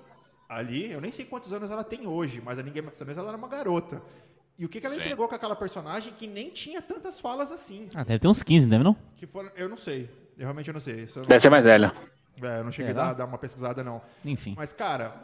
ali, 0.49 0.91
eu 0.91 1.01
nem 1.01 1.11
sei 1.11 1.25
quantos 1.25 1.53
anos 1.53 1.71
ela 1.71 1.85
tem 1.85 2.07
hoje, 2.07 2.41
mas 2.43 2.59
ali 2.59 2.71
em 2.71 2.73
Game 2.73 2.89
of 2.89 2.97
Thrones 2.97 3.17
ela 3.17 3.29
era 3.29 3.37
uma 3.37 3.49
garota. 3.49 4.03
E 4.59 4.65
o 4.65 4.69
que, 4.69 4.81
que 4.81 4.87
ela 4.87 4.95
Sim. 4.97 5.01
entregou 5.01 5.29
com 5.29 5.35
aquela 5.35 5.55
personagem 5.55 6.13
que 6.13 6.27
nem 6.27 6.51
tinha 6.51 6.83
tantas 6.83 7.21
falas 7.21 7.53
assim. 7.53 7.89
Ah, 7.95 8.03
deve 8.03 8.19
ter 8.19 8.29
uns 8.29 8.43
15, 8.43 8.67
deve 8.67 8.83
não? 8.83 8.97
Que 9.17 9.25
foram, 9.27 9.51
eu 9.55 9.69
não 9.69 9.77
sei. 9.77 10.11
Eu 10.37 10.45
realmente 10.45 10.73
não 10.73 10.81
sei. 10.81 11.07
Não 11.15 11.23
deve 11.23 11.41
ser 11.41 11.51
mais 11.51 11.65
velha. 11.65 11.93
É, 12.43 12.59
eu 12.59 12.65
não 12.65 12.73
cheguei 12.73 12.91
é, 12.91 12.95
a 12.95 12.97
dar, 12.97 13.13
dar, 13.13 13.25
uma 13.25 13.39
pesquisada, 13.39 13.85
não. 13.85 14.03
Enfim. 14.25 14.55
Mas, 14.57 14.73
cara, 14.73 15.15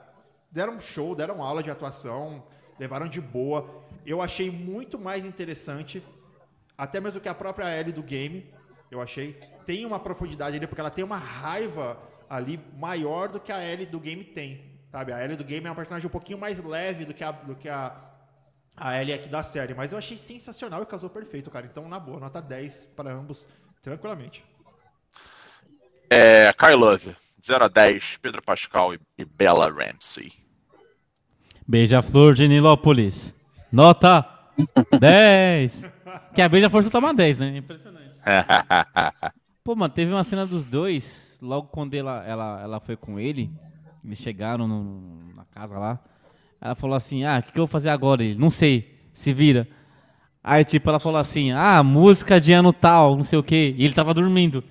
deram 0.50 0.74
um 0.74 0.80
show, 0.80 1.14
deram 1.16 1.42
aula 1.42 1.62
de 1.62 1.70
atuação, 1.70 2.44
levaram 2.78 3.08
de 3.08 3.20
boa. 3.20 3.82
Eu 4.06 4.22
achei 4.22 4.50
muito 4.50 4.98
mais 4.98 5.24
interessante, 5.24 6.02
até 6.76 7.00
mesmo 7.00 7.20
que 7.20 7.28
a 7.28 7.34
própria 7.34 7.78
Ellie 7.78 7.92
do 7.92 8.02
game, 8.02 8.52
eu 8.90 9.00
achei. 9.00 9.38
Tem 9.64 9.84
uma 9.86 9.98
profundidade 9.98 10.56
ali, 10.56 10.66
porque 10.66 10.80
ela 10.80 10.90
tem 10.90 11.04
uma 11.04 11.16
raiva 11.16 11.98
ali 12.28 12.60
maior 12.76 13.28
do 13.28 13.40
que 13.40 13.52
a 13.52 13.64
Ellie 13.64 13.86
do 13.86 14.00
game 14.00 14.24
tem. 14.24 14.74
Sabe? 14.90 15.12
A 15.12 15.22
Ellie 15.22 15.36
do 15.36 15.44
game 15.44 15.66
é 15.66 15.70
uma 15.70 15.76
personagem 15.76 16.06
um 16.06 16.10
pouquinho 16.10 16.38
mais 16.38 16.62
leve 16.62 17.04
do 17.04 17.14
que 17.14 17.24
a, 17.24 17.32
do 17.32 17.54
que 17.54 17.68
a, 17.68 17.94
a 18.76 19.00
Ellie 19.00 19.14
aqui 19.14 19.28
da 19.28 19.42
série. 19.42 19.74
Mas 19.74 19.92
eu 19.92 19.98
achei 19.98 20.16
sensacional 20.16 20.82
e 20.82 20.86
casou 20.86 21.10
perfeito, 21.10 21.50
cara. 21.50 21.66
Então, 21.66 21.88
na 21.88 21.98
boa, 21.98 22.20
nota 22.20 22.40
10 22.40 22.86
para 22.96 23.12
ambos, 23.12 23.48
tranquilamente. 23.82 24.44
É, 26.10 26.52
Kyle 26.52 26.76
Love, 26.76 27.16
0 27.44 27.64
a 27.64 27.68
10, 27.68 28.18
Pedro 28.22 28.42
Pascal 28.42 28.94
e, 28.94 29.00
e 29.18 29.24
Bella 29.24 29.68
Ramsey. 29.70 30.32
Beija-flor 31.66 32.34
de 32.34 32.46
Nilópolis. 32.46 33.34
Nota 33.72 34.24
10. 35.00 35.93
Que 36.34 36.42
a 36.42 36.48
Beija-flor 36.48 36.84
só 36.84 36.90
toma 36.90 37.14
10, 37.14 37.38
né? 37.38 37.56
Impressionante. 37.56 38.10
Pô, 39.64 39.74
mano, 39.74 39.92
teve 39.92 40.12
uma 40.12 40.24
cena 40.24 40.44
dos 40.44 40.64
dois, 40.64 41.38
logo 41.40 41.68
quando 41.68 41.94
ela, 41.94 42.22
ela, 42.26 42.60
ela 42.62 42.80
foi 42.80 42.96
com 42.96 43.18
ele, 43.18 43.50
eles 44.04 44.18
chegaram 44.18 44.68
no, 44.68 45.34
na 45.34 45.44
casa 45.46 45.78
lá. 45.78 45.98
Ela 46.60 46.74
falou 46.74 46.96
assim: 46.96 47.24
Ah, 47.24 47.38
o 47.38 47.42
que, 47.42 47.52
que 47.52 47.58
eu 47.58 47.62
vou 47.62 47.68
fazer 47.68 47.88
agora? 47.88 48.22
Ele, 48.22 48.38
não 48.38 48.50
sei, 48.50 49.00
se 49.12 49.32
vira. 49.32 49.66
Aí, 50.42 50.64
tipo, 50.64 50.88
ela 50.90 51.00
falou 51.00 51.18
assim: 51.18 51.52
Ah, 51.52 51.82
música 51.82 52.38
de 52.38 52.52
ano 52.52 52.72
tal, 52.72 53.16
não 53.16 53.24
sei 53.24 53.38
o 53.38 53.42
quê. 53.42 53.74
E 53.78 53.84
ele 53.84 53.94
tava 53.94 54.12
dormindo. 54.12 54.62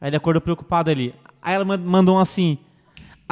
Aí 0.00 0.08
ele 0.08 0.16
acordou 0.16 0.40
preocupado 0.40 0.90
ali. 0.90 1.14
Aí 1.42 1.54
ela 1.54 1.64
mandou 1.64 2.16
um 2.16 2.20
assim: 2.20 2.58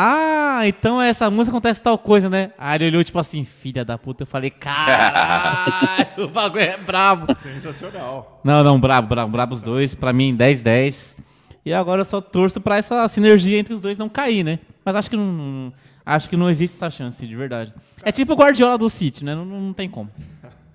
Ah, 0.01 0.61
então 0.64 1.03
essa 1.03 1.28
música 1.28 1.57
acontece 1.57 1.82
tal 1.82 1.99
coisa, 1.99 2.30
né? 2.30 2.53
Aí 2.57 2.76
ele 2.76 2.86
olhou 2.86 3.03
tipo 3.03 3.18
assim, 3.18 3.44
filha 3.44 3.84
da 3.84 3.99
puta. 3.99 4.22
Eu 4.22 4.28
falei, 4.28 4.49
caralho, 4.49 6.07
o 6.22 6.28
bagulho 6.28 6.62
é 6.62 6.76
brabo. 6.76 7.34
Sensacional. 7.34 8.40
Não, 8.44 8.62
não, 8.62 8.78
brabo, 8.78 9.09
brabo, 9.09 9.32
brabo 9.32 9.55
os 9.57 9.61
dois. 9.61 9.96
Pra 9.96 10.12
mim, 10.12 10.36
10-10. 10.36 11.16
E 11.64 11.74
agora 11.74 12.03
eu 12.03 12.05
só 12.05 12.20
torço 12.20 12.61
pra 12.61 12.76
essa 12.76 13.09
sinergia 13.09 13.59
entre 13.59 13.74
os 13.74 13.80
dois 13.80 13.99
não 13.99 14.09
cair, 14.09 14.44
né? 14.44 14.61
Mas 14.84 14.94
acho 14.94 15.11
que 15.11 15.16
não, 15.16 15.72
acho 16.07 16.30
que 16.30 16.36
não 16.36 16.49
existe 16.49 16.76
essa 16.76 16.90
chance, 16.90 17.26
de 17.26 17.34
verdade. 17.34 17.74
É 18.01 18.12
tipo 18.12 18.34
o 18.34 18.36
Guardiola 18.36 18.78
do 18.78 18.88
City, 18.88 19.24
né? 19.24 19.34
Não, 19.34 19.44
não 19.44 19.72
tem 19.72 19.88
como. 19.88 20.12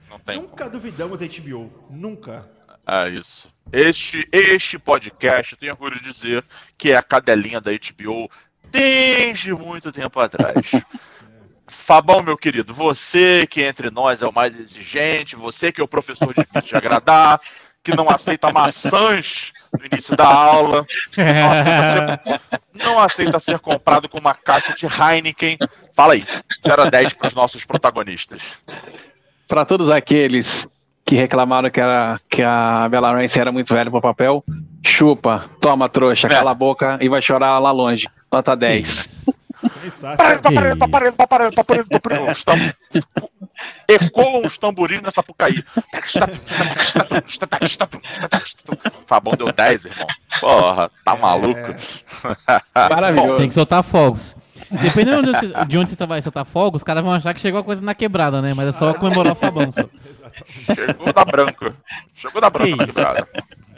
Não 0.09 0.19
tem. 0.19 0.35
Nunca 0.35 0.69
duvidamos 0.69 1.17
da 1.17 1.25
HBO. 1.25 1.71
Nunca. 1.89 2.45
É 2.85 3.07
isso. 3.07 3.47
Este, 3.71 4.27
este 4.33 4.77
podcast, 4.77 5.53
eu 5.53 5.57
tenho 5.57 5.71
orgulho 5.71 5.95
de 6.01 6.11
dizer 6.11 6.43
que 6.77 6.91
é 6.91 6.97
a 6.97 7.01
cadelinha 7.01 7.61
da 7.61 7.71
HBO 7.71 8.29
desde 8.73 9.53
muito 9.53 9.91
tempo 9.91 10.19
atrás. 10.19 10.71
Fabão, 11.67 12.21
meu 12.21 12.35
querido, 12.37 12.73
você 12.73 13.47
que 13.47 13.61
entre 13.61 13.89
nós 13.89 14.21
é 14.21 14.27
o 14.27 14.33
mais 14.33 14.59
exigente, 14.59 15.35
você 15.35 15.71
que 15.71 15.79
é 15.79 15.83
o 15.83 15.87
professor 15.87 16.33
de 16.33 16.75
agradar, 16.75 17.39
que 17.83 17.95
não 17.95 18.09
aceita 18.09 18.51
maçãs 18.51 19.51
no 19.71 19.85
início 19.85 20.15
da 20.15 20.27
aula, 20.27 20.85
não 21.17 21.51
aceita 21.51 22.21
ser, 22.23 22.41
não 22.73 22.99
aceita 22.99 23.39
ser 23.39 23.59
comprado 23.59 24.09
com 24.09 24.17
uma 24.19 24.33
caixa 24.33 24.73
de 24.73 24.85
Heineken. 24.85 25.57
Fala 25.93 26.13
aí, 26.13 26.25
0 26.65 26.81
a 26.83 26.89
10 26.89 27.13
para 27.13 27.27
os 27.27 27.33
nossos 27.35 27.63
protagonistas. 27.65 28.41
Para 29.47 29.65
todos 29.65 29.89
aqueles 29.89 30.67
que 31.05 31.15
reclamaram 31.15 31.69
que, 31.69 31.79
era, 31.79 32.19
que 32.29 32.41
a 32.41 32.87
Bella 32.89 33.11
Ramsey 33.11 33.41
era 33.41 33.51
muito 33.51 33.73
velha 33.73 33.91
pro 33.91 34.01
papel, 34.01 34.43
chupa, 34.85 35.49
toma 35.59 35.89
trouxa, 35.89 36.27
É. 36.27 36.29
cala 36.29 36.51
a 36.51 36.55
boca 36.55 36.97
e 37.01 37.09
vai 37.09 37.21
chorar 37.21 37.59
lá 37.59 37.71
longe. 37.71 38.07
Nota 38.33 38.55
10. 38.55 39.25
Sensacional. 39.83 40.39
Paparelho, 40.41 40.77
paparelho, 40.77 41.13
paparelho, 41.15 41.53
paparelho, 41.53 41.87
paparelho. 41.87 42.31
Os 42.31 42.43
tam- 42.43 42.73
Ecoam 43.87 44.41
os 44.45 44.57
tamborins 44.57 45.01
nessa 45.03 45.15
Sapucaí. 45.21 45.63
Fabão 49.05 49.35
deu 49.37 49.51
10, 49.51 49.85
irmão. 49.85 50.07
Porra, 50.39 50.89
tá 51.05 51.15
maluco? 51.15 51.55
Maravilhoso. 52.75 53.37
Tem 53.37 53.47
que 53.47 53.53
soltar 53.53 53.83
fogos. 53.83 54.35
Dependendo 54.71 55.21
de 55.21 55.29
onde 55.29 55.39
você, 55.39 55.65
de 55.65 55.77
onde 55.77 55.95
você 55.95 56.05
vai 56.07 56.21
soltar 56.21 56.45
fogos, 56.45 56.79
os 56.79 56.83
caras 56.83 57.03
vão 57.03 57.13
achar 57.13 57.33
que 57.33 57.39
chegou 57.39 57.59
a 57.59 57.63
coisa 57.63 57.81
na 57.81 57.93
quebrada, 57.93 58.41
né? 58.41 58.53
Mas 58.55 58.69
é 58.69 58.71
só 58.71 58.93
comemorar 58.95 59.33
o 59.33 59.35
Fabão. 59.35 59.71
Só. 59.71 59.83
Chegou 60.75 61.13
da 61.13 61.23
branca. 61.23 61.75
Chegou 62.15 62.41
da 62.41 62.49
branca 62.49 62.75
na 62.77 62.85
quebrada. 62.87 63.27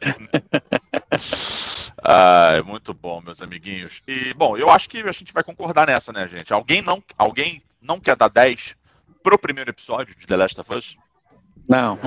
Ai, 2.03 2.61
muito 2.61 2.93
bom, 2.93 3.21
meus 3.21 3.41
amiguinhos. 3.41 4.01
E, 4.07 4.33
bom, 4.33 4.57
eu 4.57 4.69
acho 4.69 4.87
que 4.89 4.99
a 4.99 5.11
gente 5.11 5.33
vai 5.33 5.43
concordar 5.43 5.87
nessa, 5.87 6.11
né, 6.13 6.27
gente? 6.27 6.53
Alguém 6.53 6.81
não, 6.81 7.03
alguém 7.17 7.63
não 7.81 7.99
quer 7.99 8.15
dar 8.15 8.27
10 8.27 8.75
pro 9.23 9.39
primeiro 9.39 9.71
episódio 9.71 10.15
de 10.15 10.27
The 10.27 10.35
Last 10.35 10.61
of 10.61 10.77
Us? 10.77 10.97
Não. 11.67 11.99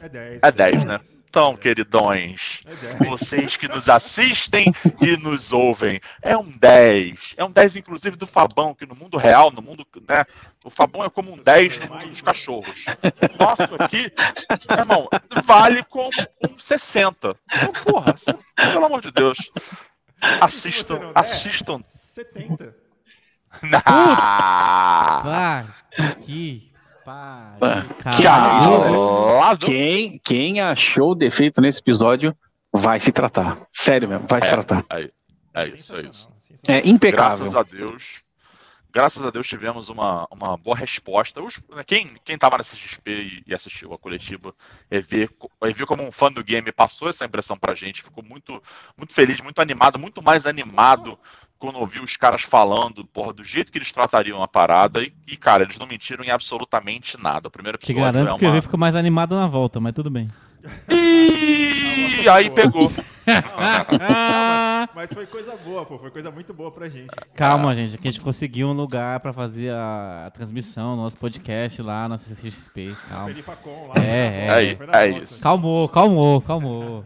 É 0.00 0.08
10. 0.08 0.42
É 0.42 0.52
10, 0.52 0.84
né? 0.84 1.00
Então, 1.34 1.56
queridões, 1.56 2.60
10. 2.64 3.08
vocês 3.08 3.56
que 3.56 3.66
nos 3.66 3.88
assistem 3.88 4.72
e 5.00 5.16
nos 5.16 5.52
ouvem, 5.52 6.00
é 6.22 6.36
um 6.36 6.48
10. 6.48 7.34
É 7.36 7.44
um 7.44 7.50
10, 7.50 7.74
inclusive, 7.74 8.14
do 8.16 8.24
Fabão, 8.24 8.72
que 8.72 8.86
no 8.86 8.94
mundo 8.94 9.18
real, 9.18 9.50
no 9.50 9.60
mundo, 9.60 9.84
né? 10.08 10.24
O 10.62 10.70
Fabão 10.70 11.02
é 11.02 11.10
como 11.10 11.32
um 11.32 11.36
10 11.36 11.80
no 11.80 11.88
mundo 11.88 12.06
dos 12.06 12.20
cachorros. 12.20 12.84
O 12.86 13.42
nosso 13.42 13.64
aqui, 13.80 14.12
meu 14.68 14.78
irmão, 14.78 15.08
vale 15.44 15.82
como 15.82 16.08
um 16.48 16.56
60. 16.56 17.34
Então, 17.52 17.72
porra, 17.82 18.14
pelo 18.54 18.84
amor 18.84 19.00
de 19.02 19.10
Deus. 19.10 19.36
Assistam, 20.40 20.98
der? 21.00 21.12
assistam. 21.16 21.82
70. 21.88 22.76
Ah, 23.84 25.22
Ah, 25.26 25.64
que 26.24 26.73
pariu, 27.04 27.88
que 28.16 28.22
cara. 28.22 29.56
Quem, 29.58 30.18
quem 30.24 30.60
achou 30.60 31.14
defeito 31.14 31.60
nesse 31.60 31.80
episódio 31.80 32.36
vai 32.72 33.00
se 33.00 33.12
tratar. 33.12 33.58
Sério 33.72 34.08
mesmo, 34.08 34.26
vai 34.28 34.42
se 34.42 34.48
tratar. 34.50 34.84
É, 34.90 35.10
é 35.54 35.68
isso, 35.68 35.94
é 35.96 36.02
isso. 36.02 36.28
É 36.66 36.88
impecável. 36.88 37.38
Graças 37.38 37.56
a 37.56 37.62
Deus. 37.62 38.24
Graças 38.92 39.24
a 39.24 39.30
Deus 39.30 39.48
tivemos 39.48 39.88
uma, 39.88 40.24
uma 40.30 40.56
boa 40.56 40.76
resposta. 40.76 41.42
Os- 41.42 41.58
quem, 41.84 42.14
quem 42.24 42.38
tava 42.38 42.58
nesse 42.58 42.76
XP 42.76 43.10
e, 43.10 43.42
e 43.44 43.52
assistiu 43.52 43.92
a 43.92 43.98
coletiva 43.98 44.54
e 44.88 45.00
viu, 45.00 45.28
e 45.64 45.72
viu 45.72 45.84
como 45.86 46.04
um 46.04 46.12
fã 46.12 46.30
do 46.30 46.44
game 46.44 46.70
passou 46.70 47.08
essa 47.08 47.24
impressão 47.24 47.58
pra 47.58 47.74
gente, 47.74 48.04
ficou 48.04 48.22
muito, 48.22 48.62
muito 48.96 49.12
feliz, 49.12 49.40
muito 49.40 49.60
animado, 49.60 49.98
muito 49.98 50.22
mais 50.22 50.46
animado 50.46 51.18
quando 51.58 51.78
ouviu 51.78 52.02
os 52.02 52.16
caras 52.16 52.42
falando, 52.42 53.04
porra, 53.06 53.32
do 53.32 53.44
jeito 53.44 53.72
que 53.72 53.78
eles 53.78 53.90
tratariam 53.92 54.42
a 54.42 54.48
parada. 54.48 55.02
E, 55.02 55.12
e, 55.26 55.36
cara, 55.36 55.62
eles 55.62 55.78
não 55.78 55.86
mentiram 55.86 56.24
em 56.24 56.30
absolutamente 56.30 57.20
nada. 57.20 57.48
O 57.48 57.50
primeiro 57.50 57.78
Te 57.78 57.92
episódio 57.92 58.12
garanto 58.12 58.36
é 58.36 58.38
que 58.38 58.44
eu 58.44 58.50
uma... 58.50 58.62
ficou 58.62 58.78
mais 58.78 58.94
animado 58.94 59.36
na 59.36 59.46
volta, 59.46 59.80
mas 59.80 59.92
tudo 59.92 60.10
bem. 60.10 60.30
E 62.22 62.28
aí 62.28 62.50
pegou. 62.50 62.90
Ah, 63.26 64.88
Mas 64.94 65.12
foi 65.12 65.26
coisa 65.26 65.56
boa, 65.56 65.84
pô. 65.86 65.98
Foi 65.98 66.10
coisa 66.10 66.30
muito 66.30 66.52
boa 66.52 66.70
pra 66.70 66.88
gente. 66.88 67.08
calma, 67.34 67.74
gente, 67.74 67.96
que 67.98 68.08
a 68.08 68.10
gente 68.10 68.22
conseguiu 68.22 68.68
um 68.68 68.72
lugar 68.72 69.20
pra 69.20 69.32
fazer 69.32 69.70
a, 69.72 70.24
a 70.26 70.30
transmissão, 70.30 70.96
nosso 70.96 71.16
podcast 71.16 71.80
lá 71.82 72.08
na 72.08 72.18
CCXP. 72.18 72.94
Calma. 73.08 73.34
Lá. 73.88 74.02
É, 74.02 74.74
foi 74.76 74.86
na 74.86 74.92
é. 74.92 74.92
na 74.92 74.98
É 74.98 75.10
volta. 75.10 75.24
isso. 75.24 75.40
Calmou, 75.40 75.88
calmou, 75.88 76.40
calmou. 76.42 77.04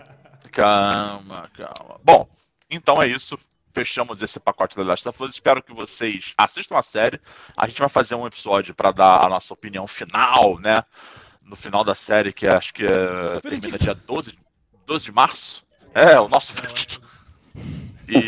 Calma, 0.51 1.49
calma. 1.55 2.01
Bom, 2.05 2.27
então 2.71 3.01
é 3.03 3.07
isso. 3.09 3.39
Fechamos 3.79 4.21
esse 4.21 4.41
pacote 4.41 4.75
da 4.75 4.83
Last 4.83 5.09
of 5.09 5.23
Us. 5.23 5.31
Espero 5.31 5.63
que 5.63 5.73
vocês 5.73 6.35
assistam 6.37 6.77
a 6.77 6.83
série. 6.83 7.21
A 7.57 7.69
gente 7.69 7.79
vai 7.79 7.89
fazer 7.89 8.17
um 8.17 8.27
episódio 8.27 8.75
para 8.75 8.91
dar 8.91 9.25
a 9.25 9.29
nossa 9.29 9.55
opinião 9.55 9.87
final, 9.87 10.59
né? 10.59 10.83
No 11.41 11.55
final 11.55 11.85
da 11.85 11.95
série, 11.95 12.33
que 12.33 12.49
acho 12.49 12.75
que 12.75 12.85
é, 12.85 13.41
termina 13.41 13.79
dia 13.79 13.95
12, 13.95 14.37
12 14.85 15.05
de 15.05 15.13
março. 15.13 15.65
É, 15.95 16.19
o 16.19 16.29
nosso. 16.29 16.53
E, 18.09 18.19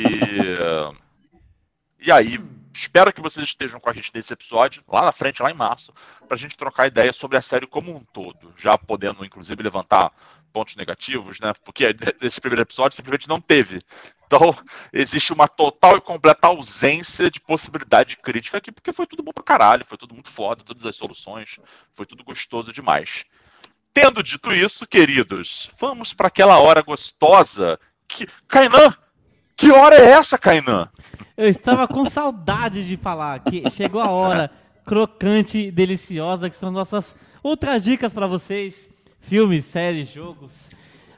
e 1.98 2.12
aí, 2.12 2.38
espero 2.72 3.12
que 3.12 3.20
vocês 3.20 3.48
estejam 3.48 3.80
com 3.80 3.90
a 3.90 3.92
gente 3.92 4.12
nesse 4.14 4.32
episódio, 4.32 4.84
lá 4.86 5.02
na 5.02 5.10
frente, 5.10 5.42
lá 5.42 5.50
em 5.50 5.54
março, 5.54 5.92
pra 6.28 6.36
gente 6.36 6.56
trocar 6.56 6.86
ideia 6.86 7.12
sobre 7.12 7.36
a 7.36 7.42
série 7.42 7.66
como 7.66 7.90
um 7.90 8.04
todo. 8.04 8.54
Já 8.56 8.78
podendo, 8.78 9.24
inclusive, 9.24 9.60
levantar 9.60 10.12
pontos 10.52 10.76
negativos, 10.76 11.40
né? 11.40 11.52
Porque 11.64 11.96
nesse 12.22 12.40
primeiro 12.40 12.62
episódio 12.62 12.94
simplesmente 12.94 13.28
não 13.28 13.40
teve. 13.40 13.80
Então, 14.32 14.54
existe 14.92 15.32
uma 15.32 15.48
total 15.48 15.96
e 15.96 16.00
completa 16.00 16.46
ausência 16.46 17.28
de 17.28 17.40
possibilidade 17.40 18.10
de 18.10 18.16
crítica 18.18 18.58
aqui, 18.58 18.70
porque 18.70 18.92
foi 18.92 19.04
tudo 19.04 19.24
bom 19.24 19.32
pra 19.32 19.42
caralho, 19.42 19.84
foi 19.84 19.98
tudo 19.98 20.14
muito 20.14 20.30
foda, 20.30 20.62
todas 20.62 20.86
as 20.86 20.94
soluções, 20.94 21.58
foi 21.94 22.06
tudo 22.06 22.22
gostoso 22.22 22.72
demais. 22.72 23.24
Tendo 23.92 24.22
dito 24.22 24.52
isso, 24.52 24.86
queridos, 24.86 25.68
vamos 25.80 26.14
para 26.14 26.28
aquela 26.28 26.58
hora 26.58 26.80
gostosa 26.80 27.76
que. 28.06 28.24
Kainan! 28.46 28.94
Que 29.56 29.72
hora 29.72 29.96
é 29.96 30.12
essa, 30.12 30.38
Kainan? 30.38 30.88
Eu 31.36 31.48
estava 31.48 31.88
com 31.88 32.08
saudade 32.08 32.86
de 32.86 32.96
falar 32.96 33.40
que 33.40 33.68
chegou 33.68 34.00
a 34.00 34.12
hora 34.12 34.48
crocante 34.86 35.72
deliciosa, 35.72 36.48
que 36.48 36.54
são 36.54 36.70
nossas 36.70 37.16
outras 37.42 37.82
dicas 37.82 38.12
pra 38.12 38.28
vocês. 38.28 38.88
Filmes, 39.20 39.64
séries, 39.64 40.08
jogos, 40.08 40.70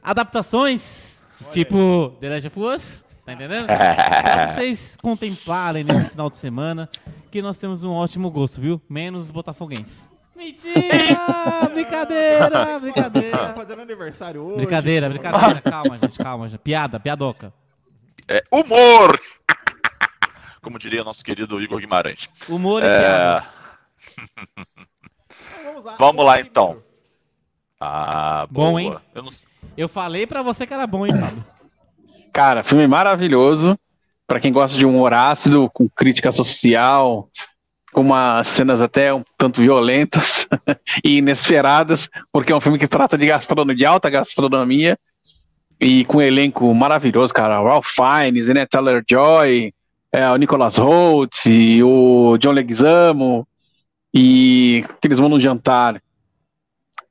adaptações, 0.02 1.11
tipo 1.50 2.16
The 2.20 2.28
Last 2.28 2.46
of 2.48 2.60
Us, 2.60 3.04
tá 3.24 3.32
entendendo? 3.32 3.66
Pra 3.66 4.54
vocês 4.54 4.96
contemplarem 5.02 5.84
nesse 5.84 6.10
final 6.10 6.30
de 6.30 6.36
semana 6.36 6.88
que 7.30 7.40
nós 7.42 7.56
temos 7.58 7.82
um 7.82 7.90
ótimo 7.92 8.30
gosto, 8.30 8.60
viu? 8.60 8.80
Menos 8.88 9.22
os 9.22 9.30
botafoguenses. 9.30 10.08
Mentira! 10.36 10.74
brincadeira, 11.72 12.50
Tá 12.50 12.78
brincadeira. 12.78 13.54
fazendo 13.54 13.82
aniversário 13.82 14.42
hoje. 14.42 14.56
Brincadeira, 14.56 15.08
brincadeira. 15.08 15.60
Calma, 15.62 15.98
gente, 15.98 16.18
calma. 16.18 16.48
gente. 16.48 16.60
Piada, 16.60 16.98
piadoca. 17.00 17.52
É 18.28 18.42
humor! 18.50 19.18
Como 20.60 20.78
diria 20.78 21.02
nosso 21.04 21.24
querido 21.24 21.60
Igor 21.60 21.78
Guimarães. 21.80 22.28
Humor 22.48 22.82
e 22.82 22.86
É. 22.86 22.98
piada. 22.98 23.44
Então, 24.18 25.64
vamos 25.64 25.84
lá. 25.84 25.96
Vamos 25.98 26.24
lá, 26.24 26.40
então. 26.40 26.78
Ah, 27.80 28.46
Bom, 28.50 28.70
boa. 28.70 28.80
hein? 28.82 28.94
Eu 29.14 29.22
não... 29.24 29.30
Eu 29.76 29.88
falei 29.88 30.26
pra 30.26 30.42
você 30.42 30.66
que 30.66 30.74
era 30.74 30.86
bom, 30.86 31.06
hein, 31.06 31.14
Fábio? 31.18 31.44
Cara, 32.32 32.62
filme 32.62 32.86
maravilhoso. 32.86 33.78
Pra 34.26 34.40
quem 34.40 34.52
gosta 34.52 34.76
de 34.76 34.86
humor 34.86 35.12
ácido, 35.12 35.68
com 35.72 35.88
crítica 35.88 36.32
social, 36.32 37.28
com 37.92 38.00
umas 38.00 38.46
cenas 38.48 38.80
até 38.80 39.12
um 39.12 39.22
tanto 39.36 39.60
violentas 39.60 40.46
e 41.04 41.18
inesperadas, 41.18 42.08
porque 42.32 42.52
é 42.52 42.56
um 42.56 42.60
filme 42.60 42.78
que 42.78 42.88
trata 42.88 43.18
de 43.18 43.26
gastronomia, 43.26 43.76
de 43.76 43.84
alta 43.84 44.08
gastronomia, 44.08 44.98
e 45.78 46.04
com 46.06 46.18
um 46.18 46.22
elenco 46.22 46.72
maravilhoso, 46.74 47.34
cara. 47.34 47.60
Ralph 47.60 47.88
Fiennes, 47.88 48.48
né? 48.48 48.64
Taylor 48.64 49.02
Joy, 49.08 49.74
é, 50.10 50.30
o 50.30 50.36
Nicholas 50.36 50.78
Holt, 50.78 51.46
e 51.46 51.82
o 51.82 52.38
John 52.38 52.52
Leguizamo, 52.52 53.46
e 54.14 54.84
que 55.00 55.08
eles 55.08 55.18
vão 55.18 55.28
num 55.28 55.40
jantar 55.40 56.00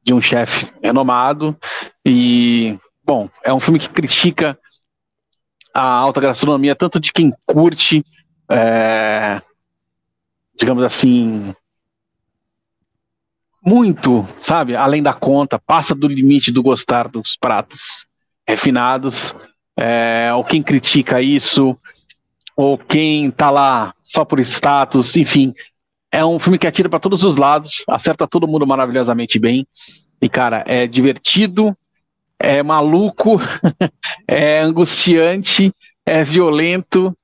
de 0.03 0.13
um 0.13 0.21
chefe 0.21 0.71
renomado, 0.81 1.55
e, 2.05 2.77
bom, 3.03 3.29
é 3.43 3.53
um 3.53 3.59
filme 3.59 3.79
que 3.79 3.89
critica 3.89 4.57
a 5.73 5.83
alta 5.83 6.19
gastronomia, 6.19 6.75
tanto 6.75 6.99
de 6.99 7.11
quem 7.11 7.33
curte 7.45 8.05
é, 8.51 9.41
digamos 10.59 10.83
assim, 10.83 11.55
muito, 13.63 14.27
sabe, 14.39 14.75
além 14.75 15.01
da 15.01 15.13
conta, 15.13 15.57
passa 15.57 15.95
do 15.95 16.07
limite 16.07 16.51
do 16.51 16.61
gostar 16.61 17.07
dos 17.07 17.37
pratos 17.37 18.05
refinados, 18.47 19.33
é, 19.77 20.31
ou 20.33 20.43
quem 20.43 20.61
critica 20.61 21.21
isso, 21.21 21.77
ou 22.55 22.77
quem 22.77 23.31
tá 23.31 23.49
lá 23.49 23.93
só 24.03 24.25
por 24.25 24.39
status, 24.39 25.15
enfim, 25.15 25.53
é 26.11 26.25
um 26.25 26.39
filme 26.39 26.59
que 26.59 26.67
atira 26.67 26.89
para 26.89 26.99
todos 26.99 27.23
os 27.23 27.37
lados, 27.37 27.85
acerta 27.87 28.27
todo 28.27 28.47
mundo 28.47 28.67
maravilhosamente 28.67 29.39
bem, 29.39 29.65
e 30.21 30.27
cara, 30.27 30.63
é 30.67 30.85
divertido, 30.85 31.75
é 32.41 32.63
maluco, 32.63 33.39
é 34.27 34.59
angustiante, 34.59 35.73
é 36.05 36.23
violento 36.23 37.15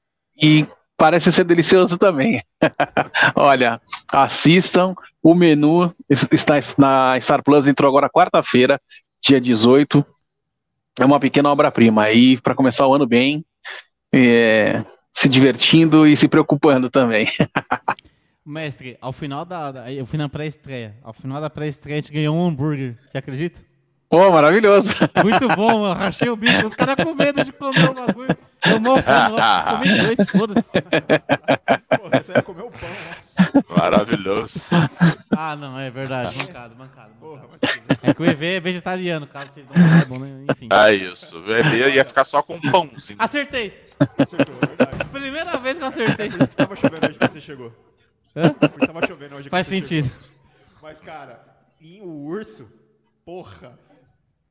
e 0.41 0.65
parece 0.95 1.32
ser 1.32 1.43
delicioso 1.43 1.97
também. 1.97 2.41
Olha, 3.36 3.82
assistam. 4.11 4.95
O 5.22 5.34
menu 5.36 5.93
está 6.09 6.55
na 6.78 7.20
Star 7.20 7.43
Plus, 7.43 7.68
entrou 7.68 7.89
agora 7.89 8.09
quarta-feira, 8.09 8.80
dia 9.22 9.41
18. 9.41 10.05
É 10.99 11.05
uma 11.05 11.20
pequena 11.20 11.51
obra-prima. 11.51 12.03
Aí, 12.03 12.39
para 12.39 12.55
começar 12.55 12.88
o 12.88 12.93
ano 12.93 13.05
bem, 13.05 13.45
é, 14.13 14.84
se 15.13 15.28
divertindo 15.28 16.07
e 16.07 16.15
se 16.15 16.28
preocupando 16.28 16.89
também. 16.89 17.28
Mestre, 18.45 18.97
ao 19.01 19.11
final 19.11 19.43
da. 19.43 19.91
Eu 19.91 20.05
fui 20.05 20.18
na 20.18 20.30
pré-estreia. 20.30 20.95
Ao 21.03 21.11
final 21.11 21.41
da 21.41 21.49
pré-estreia, 21.49 21.97
a 21.97 22.01
gente 22.01 22.13
ganhou 22.13 22.34
um 22.34 22.47
hambúrguer. 22.47 22.97
Você 23.05 23.18
acredita? 23.18 23.59
Pô, 24.10 24.32
maravilhoso. 24.32 24.89
Muito 25.24 25.47
bom, 25.55 25.82
mano. 25.82 25.93
Rachei 25.99 26.30
o 26.30 26.36
bico. 26.36 26.68
Os 26.68 26.74
caras 26.74 26.95
com 27.03 27.14
medo 27.14 27.43
de 27.43 27.51
comer 27.51 27.89
o 27.89 27.93
bagulho. 27.93 28.38
Eu 28.66 28.80
mal 28.80 29.01
fome, 29.01 29.41
comi 29.78 30.01
dois, 30.16 30.30
foda-se. 30.30 30.70
Porra, 31.99 32.24
você 32.24 32.32
ia 32.32 32.41
comer 32.41 32.64
o 32.64 32.70
pão, 32.72 32.89
né? 32.89 33.64
Maravilhoso. 33.78 34.62
Ah, 35.36 35.55
não, 35.55 35.80
é 35.80 35.91
verdade. 35.91 36.38
Mancado, 36.38 36.76
mancado. 36.76 37.10
Porra, 37.20 37.43
é 38.01 38.14
que 38.14 38.22
o 38.22 38.26
EV 38.26 38.45
é 38.55 38.60
vegetariano, 38.60 39.28
caso 39.28 39.51
vocês 39.51 39.66
não 39.68 39.76
saibam, 39.76 40.20
né? 40.20 40.45
Enfim. 40.51 40.70
É 40.72 40.93
isso. 40.93 41.38
O 41.38 41.51
EV 41.51 41.89
ia 41.93 42.05
ficar 42.05 42.24
só 42.24 42.41
com 42.41 42.55
um 42.55 42.62
pãozinho. 42.72 43.20
Acertei. 43.20 43.88
Acertou, 44.18 44.55
é 44.62 44.68
verdade. 44.68 45.05
Primeira 45.12 45.58
vez 45.58 45.78
que 45.78 45.84
eu 45.84 45.88
acertei. 45.88 46.30
Por 46.30 46.39
isso 46.41 46.49
que 46.49 46.55
tava 46.55 46.76
chovendo 46.76 47.08
hoje 47.08 47.18
quando 47.18 47.34
você 47.34 47.41
chegou. 47.41 47.74
Hã? 48.36 48.49
Por 48.53 48.70
isso 48.70 48.80
que 48.80 48.88
tava 48.88 49.08
chovendo 49.08 49.36
hoje 49.36 49.49
Faz 49.49 49.68
sentido. 49.68 50.08
chegou. 50.10 50.30
Mas, 50.82 51.01
cara, 51.01 51.39
em 51.82 52.01
O 52.01 52.26
Urso, 52.26 52.68
porra, 53.26 53.78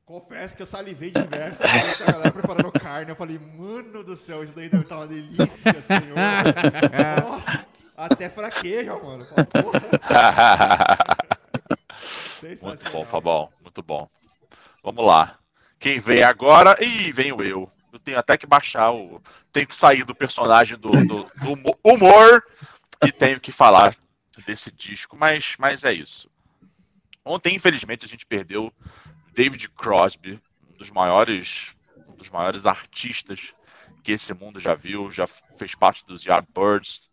confesso 0.07 0.55
que 0.55 0.61
eu 0.63 0.65
salivei 0.65 1.11
diversas 1.11 1.69
vezes 1.69 1.97
com 1.97 2.03
a 2.03 2.11
galera 2.13 2.31
preparando 2.31 2.71
carne. 2.71 3.11
Eu 3.11 3.15
falei, 3.15 3.37
mano 3.37 4.03
do 4.03 4.15
céu, 4.15 4.41
isso 4.43 4.53
daí 4.53 4.69
deve 4.69 4.83
estar 4.83 4.95
uma 4.95 5.07
delícia, 5.07 5.81
senhor. 5.83 6.17
Até 7.95 8.29
fraqueja, 8.29 8.93
mano. 8.95 9.27
Muito 12.61 12.89
bom, 12.91 13.05
Fabão. 13.05 13.49
Muito 13.61 13.81
bom. 13.83 14.07
Vamos 14.83 15.05
lá. 15.05 15.37
Quem 15.79 15.99
vem 15.99 16.23
agora? 16.23 16.77
Ih, 16.83 17.11
venho 17.11 17.41
eu. 17.43 17.69
Eu 17.91 17.99
tenho 17.99 18.19
até 18.19 18.37
que 18.37 18.45
baixar 18.45 18.91
o. 18.91 19.21
Tenho 19.51 19.65
que 19.67 19.73
sair 19.75 20.03
do 20.03 20.13
personagem 20.13 20.77
do, 20.77 20.91
do- 20.91 21.23
do 21.23 21.51
humo- 21.53 21.77
humor 21.83 22.43
e 23.03 23.11
tenho 23.11 23.39
que 23.39 23.51
falar 23.51 23.95
desse 24.45 24.71
disco, 24.71 25.17
mas, 25.17 25.55
mas 25.57 25.83
é 25.83 25.91
isso. 25.93 26.29
Ontem, 27.25 27.55
infelizmente, 27.55 28.05
a 28.05 28.07
gente 28.07 28.25
perdeu 28.25 28.71
David 29.37 29.69
Crosby, 29.69 30.41
um 30.67 30.77
dos 30.77 30.89
maiores, 30.89 31.75
um 32.07 32.15
dos 32.15 32.27
maiores 32.27 32.65
artistas 32.65 33.53
que 34.03 34.13
esse 34.13 34.33
mundo 34.33 34.59
já 34.59 34.73
viu, 34.73 35.11
já 35.11 35.27
fez 35.27 35.75
parte 35.75 36.03
dos 36.07 36.23
Yardbirds, 36.23 37.07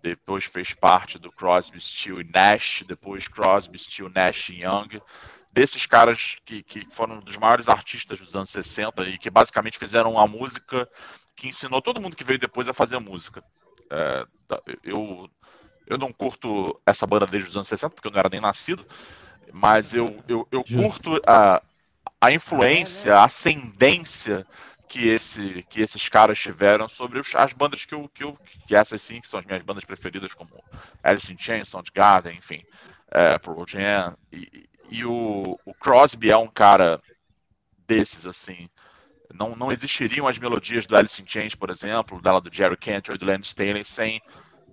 depois 0.00 0.44
fez 0.44 0.72
parte 0.72 1.18
do 1.18 1.32
Crosby, 1.32 1.80
Still 1.80 2.20
e 2.20 2.30
Nash, 2.32 2.84
depois 2.86 3.26
Crosby, 3.26 3.76
Still, 3.76 4.08
Nash 4.08 4.50
e 4.50 4.62
Young. 4.62 5.02
Desses 5.50 5.84
caras 5.84 6.36
que, 6.44 6.62
que 6.62 6.86
foram 6.92 7.18
dos 7.18 7.36
maiores 7.36 7.68
artistas 7.68 8.20
dos 8.20 8.36
anos 8.36 8.50
60 8.50 9.02
e 9.08 9.18
que 9.18 9.28
basicamente 9.28 9.76
fizeram 9.76 10.16
a 10.16 10.28
música 10.28 10.88
que 11.34 11.48
ensinou 11.48 11.82
todo 11.82 12.00
mundo 12.00 12.14
que 12.14 12.22
veio 12.22 12.38
depois 12.38 12.68
a 12.68 12.72
fazer 12.72 13.00
música. 13.00 13.42
É, 13.90 14.24
tá, 14.46 14.62
eu, 14.84 15.28
eu 15.88 15.98
não 15.98 16.12
curto 16.12 16.80
essa 16.86 17.04
banda 17.04 17.26
desde 17.26 17.48
os 17.48 17.56
anos 17.56 17.66
60, 17.66 17.96
porque 17.96 18.06
eu 18.06 18.12
não 18.12 18.20
era 18.20 18.28
nem 18.28 18.40
nascido, 18.40 18.86
mas 19.52 19.94
eu, 19.94 20.22
eu, 20.28 20.46
eu 20.50 20.64
curto 20.64 21.20
a, 21.26 21.62
a 22.20 22.32
influência, 22.32 23.16
a 23.16 23.24
ascendência 23.24 24.46
que, 24.88 25.08
esse, 25.08 25.64
que 25.68 25.80
esses 25.82 26.08
caras 26.08 26.38
tiveram 26.38 26.88
sobre 26.88 27.18
os- 27.20 27.34
as 27.34 27.52
bandas 27.52 27.84
que 27.84 27.94
eu, 27.94 28.08
que 28.08 28.24
eu. 28.24 28.38
que 28.66 28.74
essas 28.76 29.02
sim, 29.02 29.20
que 29.20 29.28
são 29.28 29.40
as 29.40 29.46
minhas 29.46 29.62
bandas 29.62 29.84
preferidas, 29.84 30.34
como 30.34 30.50
Alice 31.02 31.32
in 31.32 31.38
Chains, 31.38 31.68
Soundgarden, 31.68 32.36
enfim, 32.36 32.62
é, 33.10 33.38
Pearl 33.38 33.64
Jam. 33.66 34.16
E, 34.32 34.68
e 34.90 35.04
o, 35.04 35.58
o 35.64 35.74
Crosby 35.74 36.30
é 36.30 36.36
um 36.36 36.48
cara 36.48 37.00
desses, 37.86 38.26
assim. 38.26 38.68
Não, 39.32 39.56
não 39.56 39.72
existiriam 39.72 40.28
as 40.28 40.38
melodias 40.38 40.86
do 40.86 40.96
Alice 40.96 41.20
in 41.20 41.26
Chains, 41.26 41.54
por 41.54 41.70
exemplo, 41.70 42.20
dela 42.22 42.40
do 42.40 42.52
Jerry 42.54 42.76
Cantor 42.76 43.14
e 43.16 43.18
do 43.18 43.26
Len 43.26 43.40
Staley, 43.40 43.84
sem 43.84 44.20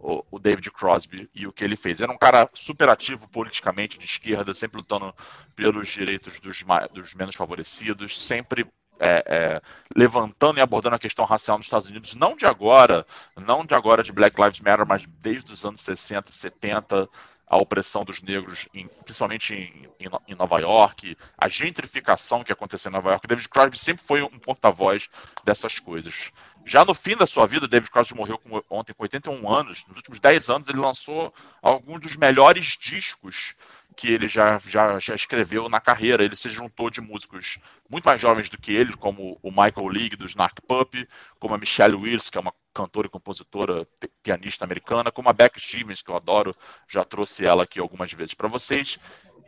o, 0.01 0.23
o 0.31 0.39
David 0.39 0.69
Crosby 0.71 1.29
e 1.33 1.47
o 1.47 1.53
que 1.53 1.63
ele 1.63 1.75
fez. 1.75 2.01
Era 2.01 2.11
um 2.11 2.17
cara 2.17 2.49
super 2.53 2.89
ativo 2.89 3.27
politicamente, 3.29 3.97
de 3.97 4.05
esquerda, 4.05 4.53
sempre 4.53 4.77
lutando 4.79 5.13
pelos 5.55 5.87
direitos 5.89 6.39
dos, 6.39 6.63
dos 6.93 7.13
menos 7.13 7.35
favorecidos, 7.35 8.21
sempre 8.21 8.65
é, 8.99 9.23
é, 9.27 9.61
levantando 9.95 10.59
e 10.59 10.61
abordando 10.61 10.95
a 10.95 10.99
questão 10.99 11.25
racial 11.25 11.57
nos 11.57 11.65
Estados 11.67 11.89
Unidos, 11.89 12.13
não 12.13 12.35
de 12.35 12.45
agora, 12.45 13.05
não 13.35 13.65
de 13.65 13.73
agora 13.73 14.03
de 14.03 14.11
Black 14.11 14.39
Lives 14.39 14.59
Matter, 14.59 14.85
mas 14.85 15.05
desde 15.19 15.51
os 15.51 15.65
anos 15.65 15.81
60, 15.81 16.31
70, 16.31 17.09
a 17.47 17.57
opressão 17.57 18.05
dos 18.05 18.21
negros, 18.21 18.67
em- 18.73 18.87
principalmente 19.03 19.53
em, 19.53 19.89
em 19.99 20.09
em 20.27 20.35
Nova 20.35 20.59
York, 20.59 21.17
a 21.37 21.49
gentrificação 21.49 22.43
que 22.43 22.51
aconteceu 22.53 22.89
em 22.89 22.93
Nova 22.93 23.09
York. 23.11 23.27
David 23.27 23.49
Crosby 23.49 23.77
sempre 23.77 24.03
foi 24.03 24.21
um 24.21 24.39
porta-voz 24.39 25.09
dessas 25.43 25.79
coisas. 25.79 26.31
Já 26.65 26.85
no 26.85 26.93
fim 26.93 27.15
da 27.17 27.25
sua 27.25 27.45
vida, 27.47 27.67
David 27.67 27.89
Crosby 27.91 28.15
morreu 28.15 28.37
com- 28.37 28.61
ontem 28.69 28.93
com 28.93 29.03
81 29.03 29.49
anos. 29.51 29.83
Nos 29.87 29.97
últimos 29.97 30.19
10 30.19 30.49
anos, 30.49 30.67
ele 30.69 30.77
lançou 30.79 31.33
alguns 31.61 31.99
dos 32.01 32.15
melhores 32.15 32.77
discos 32.79 33.55
que 33.97 34.07
ele 34.09 34.27
já, 34.27 34.57
já, 34.59 34.97
já 34.99 35.15
escreveu 35.15 35.67
na 35.67 35.81
carreira. 35.81 36.23
Ele 36.23 36.35
se 36.35 36.49
juntou 36.49 36.89
de 36.89 37.01
músicos 37.01 37.57
muito 37.89 38.05
mais 38.05 38.21
jovens 38.21 38.47
do 38.49 38.57
que 38.57 38.71
ele, 38.71 38.93
como 38.95 39.37
o 39.41 39.49
Michael 39.49 39.87
League, 39.87 40.15
do 40.15 40.25
Snark 40.25 40.61
Pup, 40.61 40.93
como 41.39 41.55
a 41.55 41.57
Michelle 41.57 41.95
Wills, 41.95 42.29
que 42.29 42.37
é 42.37 42.41
uma 42.41 42.53
cantora 42.73 43.07
e 43.07 43.09
compositora, 43.09 43.85
pi- 43.99 44.09
pianista 44.23 44.63
americana, 44.63 45.11
como 45.11 45.29
a 45.29 45.33
Beck 45.33 45.59
Stevens, 45.59 46.01
que 46.01 46.09
eu 46.09 46.15
adoro, 46.15 46.55
já 46.87 47.03
trouxe 47.03 47.45
ela 47.45 47.63
aqui 47.63 47.79
algumas 47.79 48.13
vezes 48.13 48.33
para 48.33 48.47
vocês, 48.47 48.97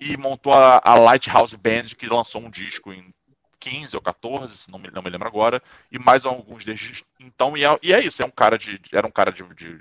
e 0.02 0.18
montou 0.18 0.52
a, 0.54 0.82
a 0.84 0.96
Lighthouse 0.96 1.56
Band, 1.56 1.84
que 1.98 2.08
lançou 2.08 2.42
um 2.42 2.50
disco 2.50 2.92
em 2.92 3.14
15 3.64 3.96
ou 3.96 4.02
14, 4.02 4.58
se 4.58 4.72
não 4.72 4.78
me, 4.78 4.92
não 4.92 5.02
me 5.02 5.10
lembro 5.10 5.28
agora, 5.28 5.64
e 5.90 5.98
mais 5.98 6.26
alguns 6.26 6.66
desses. 6.66 7.04
Então, 7.18 7.56
e 7.56 7.64
é, 7.64 7.80
e 7.82 7.94
é 7.94 8.04
isso, 8.04 8.22
é 8.22 8.26
um 8.26 8.32
cara 8.32 8.58
de, 8.58 8.80
era 8.92 9.08
um 9.08 9.12
cara 9.12 9.32
de, 9.32 9.42
de, 9.56 9.80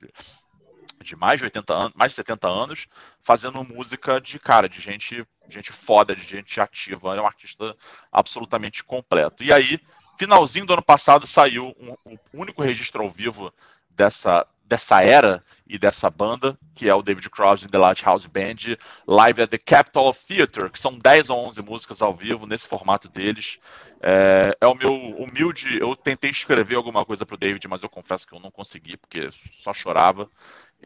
de 1.03 1.17
mais 1.17 1.41
de 1.41 1.47
80 1.47 1.75
anos, 1.75 1.93
mais 1.97 2.13
de 2.13 2.17
70 2.17 2.49
anos, 2.49 2.87
fazendo 3.21 3.65
música 3.65 4.21
de 4.21 4.39
cara, 4.39 4.69
de 4.69 4.81
gente, 4.81 5.27
gente 5.49 5.73
foda, 5.73 6.15
de 6.15 6.23
gente 6.23 6.61
ativa, 6.61 7.17
é 7.17 7.21
um 7.21 7.27
artista 7.27 7.77
absolutamente 8.13 8.85
completo. 8.85 9.43
E 9.43 9.53
aí, 9.53 9.81
finalzinho 10.17 10.65
do 10.65 10.75
ano 10.75 10.83
passado, 10.83 11.27
saiu 11.27 11.75
um, 11.81 12.13
um 12.13 12.19
único 12.33 12.63
registro 12.63 13.03
ao 13.03 13.11
vivo 13.11 13.53
dessa, 13.91 14.47
dessa 14.73 15.03
era 15.03 15.45
e 15.67 15.79
dessa 15.79 16.09
banda, 16.09 16.59
que 16.75 16.89
é 16.89 16.95
o 16.95 17.03
David 17.03 17.29
Crosby 17.29 17.67
and 17.67 17.71
the 17.71 17.79
Lighthouse 17.79 18.27
Band, 18.27 18.79
live 19.07 19.43
at 19.43 19.51
the 19.51 19.59
Capitol 19.59 20.15
Theater, 20.15 20.71
que 20.71 20.79
são 20.79 20.97
10 20.97 21.29
ou 21.29 21.45
11 21.47 21.61
músicas 21.61 22.01
ao 22.01 22.15
vivo 22.17 22.47
nesse 22.47 22.67
formato 22.67 23.07
deles. 23.07 23.59
É, 24.01 24.57
é 24.59 24.67
o 24.67 24.75
meu 24.75 24.95
humilde. 24.95 25.79
Eu 25.79 25.95
tentei 25.95 26.31
escrever 26.31 26.77
alguma 26.77 27.05
coisa 27.05 27.27
pro 27.27 27.37
David, 27.37 27.69
mas 27.69 27.83
eu 27.83 27.89
confesso 27.91 28.27
que 28.27 28.35
eu 28.35 28.41
não 28.41 28.51
consegui, 28.51 28.97
porque 28.97 29.29
só 29.61 29.75
chorava. 29.75 30.27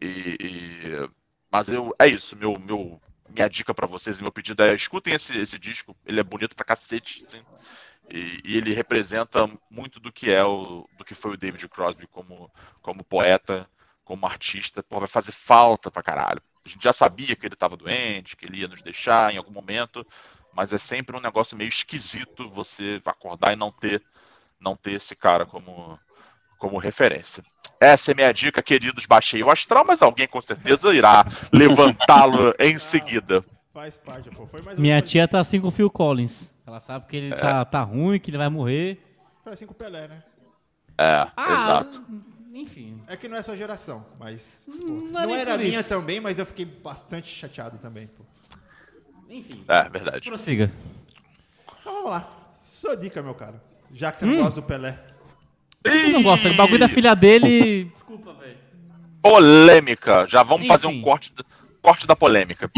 E, 0.01 0.35
e- 0.37 1.09
mas 1.49 1.69
eu, 1.69 1.95
é 1.97 2.07
isso, 2.07 2.35
meu, 2.35 2.53
meu, 2.59 3.01
minha 3.29 3.47
dica 3.47 3.73
pra 3.73 3.87
vocês 3.87 4.19
e 4.19 4.21
meu 4.21 4.33
pedido 4.33 4.63
é 4.63 4.75
escutem 4.75 5.13
esse, 5.13 5.37
esse 5.39 5.57
disco, 5.57 5.95
ele 6.05 6.19
é 6.19 6.23
bonito 6.23 6.57
pra 6.57 6.65
cacete, 6.65 7.21
e, 8.09 8.41
e 8.43 8.57
ele 8.57 8.73
representa 8.73 9.49
muito 9.69 9.99
do 9.99 10.11
que 10.11 10.29
é 10.29 10.43
o, 10.43 10.87
do 10.97 11.05
que 11.05 11.15
foi 11.15 11.31
o 11.33 11.37
David 11.37 11.67
Crosby 11.69 12.05
como, 12.07 12.51
como 12.81 13.03
poeta, 13.03 13.67
como 14.07 14.25
artista, 14.25 14.81
pô, 14.81 14.99
vai 14.99 15.07
fazer 15.07 15.33
falta 15.33 15.91
pra 15.91 16.01
caralho. 16.01 16.41
A 16.65 16.69
gente 16.69 16.81
já 16.81 16.93
sabia 16.93 17.35
que 17.35 17.45
ele 17.45 17.55
estava 17.55 17.75
doente, 17.75 18.37
que 18.37 18.45
ele 18.45 18.61
ia 18.61 18.67
nos 18.67 18.81
deixar 18.81 19.33
em 19.33 19.37
algum 19.37 19.51
momento, 19.51 20.07
mas 20.53 20.71
é 20.71 20.77
sempre 20.77 21.17
um 21.17 21.19
negócio 21.19 21.57
meio 21.57 21.67
esquisito 21.67 22.49
você 22.49 23.01
acordar 23.05 23.51
e 23.51 23.57
não 23.57 23.69
ter, 23.69 24.01
não 24.61 24.77
ter 24.77 24.93
esse 24.93 25.13
cara 25.13 25.45
como, 25.45 25.99
como 26.57 26.77
referência. 26.77 27.43
Essa 27.81 28.11
é 28.11 28.15
minha 28.15 28.31
dica, 28.31 28.63
queridos. 28.63 29.05
Baixei 29.05 29.43
o 29.43 29.51
astral, 29.51 29.83
mas 29.85 30.01
alguém 30.01 30.25
com 30.25 30.41
certeza 30.41 30.95
irá 30.95 31.25
levantá-lo 31.51 32.55
em 32.57 32.79
seguida. 32.79 33.43
Faz 33.73 33.97
parte, 33.97 34.29
pô. 34.29 34.47
Foi 34.47 34.61
mais 34.61 34.79
Minha 34.79 35.01
tia 35.01 35.27
tá 35.27 35.41
assim 35.41 35.59
com 35.59 35.67
o 35.67 35.71
Phil 35.71 35.89
Collins. 35.89 36.49
Ela 36.65 36.79
sabe 36.79 37.07
que 37.07 37.17
ele 37.17 37.35
tá, 37.35 37.65
tá 37.65 37.81
ruim, 37.81 38.21
que 38.21 38.31
ele 38.31 38.37
vai 38.37 38.49
morrer. 38.49 39.03
Foi 39.43 39.51
assim 39.51 39.65
com 39.65 39.73
o 39.73 39.75
Pelé, 39.75 40.07
né? 40.07 40.23
É, 40.97 41.27
Ah, 41.35 41.53
exato. 41.53 42.05
Enfim. 42.61 43.01
É 43.07 43.15
que 43.15 43.27
não 43.27 43.37
é 43.37 43.41
sua 43.41 43.55
geração, 43.55 44.05
mas. 44.19 44.63
pô, 44.65 44.97
não 45.13 45.21
é 45.21 45.27
não 45.27 45.35
era 45.35 45.57
minha 45.57 45.79
isso. 45.79 45.89
também, 45.89 46.19
mas 46.19 46.39
eu 46.39 46.45
fiquei 46.45 46.65
bastante 46.65 47.27
chateado 47.33 47.77
também, 47.77 48.07
pô. 48.07 48.23
Enfim. 49.29 49.63
É, 49.67 49.89
verdade. 49.89 50.27
Prossiga. 50.27 50.71
Então 51.81 51.93
vamos 51.93 52.09
lá. 52.09 52.29
Sua 52.61 52.95
dica, 52.95 53.21
meu 53.21 53.33
cara. 53.35 53.61
Já 53.93 54.11
que 54.11 54.19
você 54.19 54.25
não 54.25 54.37
gosta 54.37 54.61
do 54.61 54.67
Pelé. 54.67 54.97
Eu 55.83 56.09
não 56.09 56.23
gosto. 56.23 56.47
O 56.47 56.55
bagulho 56.55 56.79
da 56.79 56.89
filha 56.89 57.15
dele. 57.15 57.85
Desculpa, 57.85 58.33
velho. 58.33 58.57
Polêmica. 59.21 60.27
Já 60.27 60.43
vamos 60.43 60.67
fazer 60.67 60.87
um 60.87 60.91
Enfim. 60.91 61.01
corte, 61.01 61.33
corte 61.81 62.07
da 62.07 62.15
polêmica. 62.15 62.69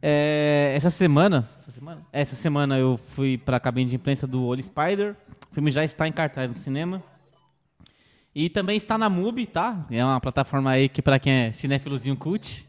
É, 0.00 0.72
essa 0.76 0.90
semana. 0.90 1.48
Essa 1.60 1.72
semana? 1.72 2.02
Essa 2.12 2.36
semana 2.36 2.78
eu 2.78 2.96
fui 2.96 3.36
pra 3.36 3.58
cabine 3.58 3.90
de 3.90 3.96
imprensa 3.96 4.26
do 4.26 4.44
Holy 4.44 4.62
Spider. 4.62 5.16
O 5.50 5.54
filme 5.54 5.70
já 5.70 5.84
está 5.84 6.06
em 6.06 6.12
cartaz 6.12 6.50
no 6.52 6.56
cinema. 6.56 7.02
E 8.34 8.48
também 8.48 8.76
está 8.76 8.96
na 8.96 9.08
MUBI, 9.08 9.46
tá? 9.46 9.86
É 9.90 10.04
uma 10.04 10.20
plataforma 10.20 10.70
aí 10.70 10.88
que 10.88 11.02
pra 11.02 11.18
quem 11.18 11.32
é 11.46 11.52
cinéfilozinho 11.52 12.16
cult. 12.16 12.68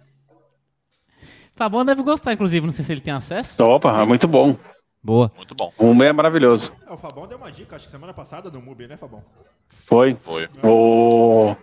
Tá 1.56 1.68
bom, 1.68 1.84
deve 1.84 2.02
gostar, 2.02 2.34
inclusive. 2.34 2.66
Não 2.66 2.72
sei 2.74 2.86
se 2.86 2.92
ele 2.92 3.02
tem 3.02 3.14
acesso. 3.14 3.62
Opa, 3.64 4.06
muito 4.06 4.28
bom. 4.28 4.56
Boa. 5.04 5.32
Muito 5.36 5.56
bom. 5.56 5.72
O 5.78 5.94
Mubi 5.94 6.06
é 6.06 6.14
maravilhoso. 6.14 6.74
É, 6.88 6.92
o 6.94 6.98
Fabão 6.98 7.28
deu 7.28 7.38
uma 7.38 7.52
dica, 7.52 7.76
acho 7.76 7.86
que 7.86 7.92
semana 7.92 8.14
passada 8.14 8.50
no 8.50 8.62
MUBI, 8.62 8.88
né, 8.88 8.98
Fabão? 8.98 9.24
Foi. 9.68 10.14
Foi. 10.14 10.50
O. 10.64 11.56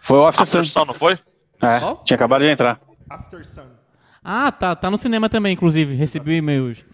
Foi 0.00 0.18
o 0.18 0.26
After 0.26 0.42
After 0.42 0.64
Sun. 0.64 0.80
Sun, 0.80 0.84
não 0.86 0.94
foi? 0.94 1.18
É, 1.60 1.80
Qual? 1.80 2.02
tinha 2.04 2.14
acabado 2.14 2.42
de 2.42 2.48
entrar. 2.48 2.80
After 3.08 3.44
Sun. 3.44 3.66
Ah, 4.22 4.52
tá. 4.52 4.76
Tá 4.76 4.90
no 4.90 4.98
cinema 4.98 5.28
também, 5.28 5.52
inclusive. 5.52 5.94
Recebi 5.94 6.30
o 6.30 6.34
e-mail 6.34 6.64
hoje. 6.64 6.84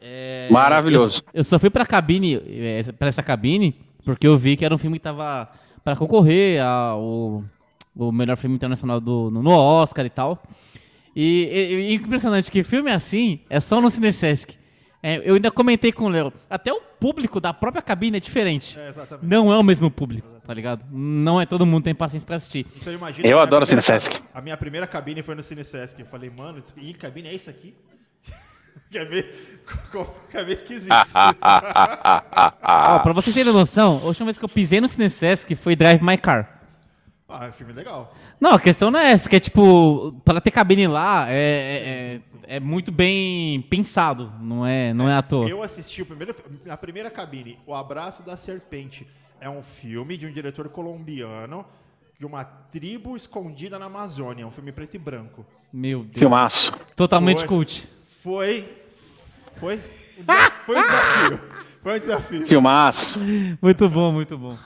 É, 0.00 0.48
Maravilhoso. 0.50 1.22
Eu, 1.28 1.38
eu 1.40 1.44
só 1.44 1.58
fui 1.58 1.70
pra 1.70 1.86
cabine, 1.86 2.34
é, 2.34 2.82
pra 2.92 3.08
essa 3.08 3.22
cabine, 3.22 3.74
porque 4.04 4.26
eu 4.26 4.36
vi 4.36 4.56
que 4.56 4.64
era 4.64 4.74
um 4.74 4.78
filme 4.78 4.98
que 4.98 5.02
tava 5.04 5.48
pra 5.82 5.96
concorrer 5.96 6.62
ao 6.62 7.44
o 7.96 8.10
melhor 8.10 8.36
filme 8.36 8.56
internacional 8.56 9.00
do, 9.00 9.30
no, 9.30 9.42
no 9.42 9.50
Oscar 9.52 10.04
e 10.04 10.10
tal. 10.10 10.42
E, 11.14 11.44
e- 11.44 11.74
e 11.90 11.94
impressionante 11.94 12.50
que 12.50 12.62
filme 12.64 12.90
assim 12.90 13.40
é 13.48 13.60
só 13.60 13.80
no 13.80 13.88
Cinesesc. 13.90 14.56
É, 15.02 15.20
eu 15.28 15.34
ainda 15.34 15.50
comentei 15.50 15.92
com 15.92 16.04
o 16.06 16.08
Léo. 16.08 16.32
Até 16.48 16.72
o 16.72 16.80
público 16.80 17.38
da 17.38 17.52
própria 17.52 17.82
cabine 17.82 18.16
é 18.16 18.20
diferente. 18.20 18.78
É, 18.78 18.88
exatamente. 18.88 19.26
Não 19.30 19.52
é 19.52 19.58
o 19.58 19.62
mesmo 19.62 19.90
público, 19.90 20.26
tá 20.46 20.52
ligado? 20.54 20.82
Não 20.90 21.38
é 21.40 21.44
todo 21.46 21.64
mundo 21.66 21.80
que 21.82 21.84
tem 21.84 21.94
paciência 21.94 22.26
pra 22.26 22.36
assistir. 22.36 22.66
Então. 22.80 22.92
Eu 23.22 23.38
adoro 23.38 23.66
primeira 23.66 23.82
Cinesesc. 23.82 24.22
A 24.32 24.40
minha 24.40 24.56
primeira 24.56 24.86
cabine 24.86 25.22
foi 25.22 25.34
no 25.34 25.42
Cinesesc. 25.42 26.00
Eu 26.00 26.06
falei, 26.06 26.30
mano, 26.36 26.62
e 26.78 26.94
cabine 26.94 27.28
é 27.28 27.34
isso 27.34 27.50
aqui? 27.50 27.74
Quer 28.94 29.06
ver? 29.06 29.64
Quer 30.30 30.44
ver 30.44 30.52
esquisito. 30.54 30.92
Ó, 32.62 32.98
pra 33.00 33.12
vocês 33.12 33.34
terem 33.34 33.52
noção, 33.52 33.98
a 34.00 34.06
última 34.06 34.26
vez 34.26 34.38
que 34.38 34.44
eu 34.44 34.48
pisei 34.48 34.80
no 34.80 34.86
Cinesesc 34.86 35.52
foi 35.56 35.74
Drive 35.74 36.00
My 36.00 36.16
Car. 36.16 36.60
ah, 37.28 37.46
é 37.46 37.48
um 37.48 37.52
filme 37.52 37.72
legal. 37.72 38.14
Não, 38.40 38.52
a 38.52 38.60
questão 38.60 38.92
não 38.92 39.00
é 39.00 39.10
essa, 39.10 39.28
que 39.28 39.34
é 39.34 39.40
tipo, 39.40 40.12
para 40.24 40.40
ter 40.40 40.52
cabine 40.52 40.86
lá 40.86 41.26
é, 41.28 42.20
é, 42.46 42.56
é 42.56 42.60
muito 42.60 42.92
bem 42.92 43.62
pensado, 43.62 44.32
não 44.40 44.64
é, 44.64 44.94
não 44.94 45.10
é 45.10 45.16
à 45.16 45.22
toa. 45.22 45.48
Eu 45.48 45.60
assisti 45.60 46.02
o 46.02 46.06
primeiro, 46.06 46.32
a 46.68 46.76
primeira 46.76 47.10
cabine, 47.10 47.58
O 47.66 47.74
Abraço 47.74 48.22
da 48.22 48.36
Serpente. 48.36 49.04
É 49.40 49.50
um 49.50 49.60
filme 49.60 50.16
de 50.16 50.24
um 50.24 50.32
diretor 50.32 50.68
colombiano 50.68 51.66
de 52.16 52.24
uma 52.24 52.44
tribo 52.44 53.16
escondida 53.16 53.76
na 53.76 53.86
Amazônia. 53.86 54.44
É 54.44 54.46
um 54.46 54.52
filme 54.52 54.70
preto 54.70 54.94
e 54.94 54.98
branco. 54.98 55.44
Meu 55.72 56.04
Deus. 56.04 56.16
Filmaço. 56.16 56.72
Totalmente 56.94 57.38
Foi. 57.38 57.48
cult. 57.48 57.88
Foi. 58.24 58.64
Foi. 59.60 59.74
um 60.18 60.22
desa- 60.24 60.52
Foi 60.64 60.76
um 60.78 60.82
desafio. 60.82 61.40
Foi 61.82 61.92
um 61.94 61.98
desafio. 61.98 62.46
Filmaço. 62.46 63.20
Muito 63.60 63.88
bom, 63.90 64.12
muito 64.12 64.38
bom. 64.38 64.56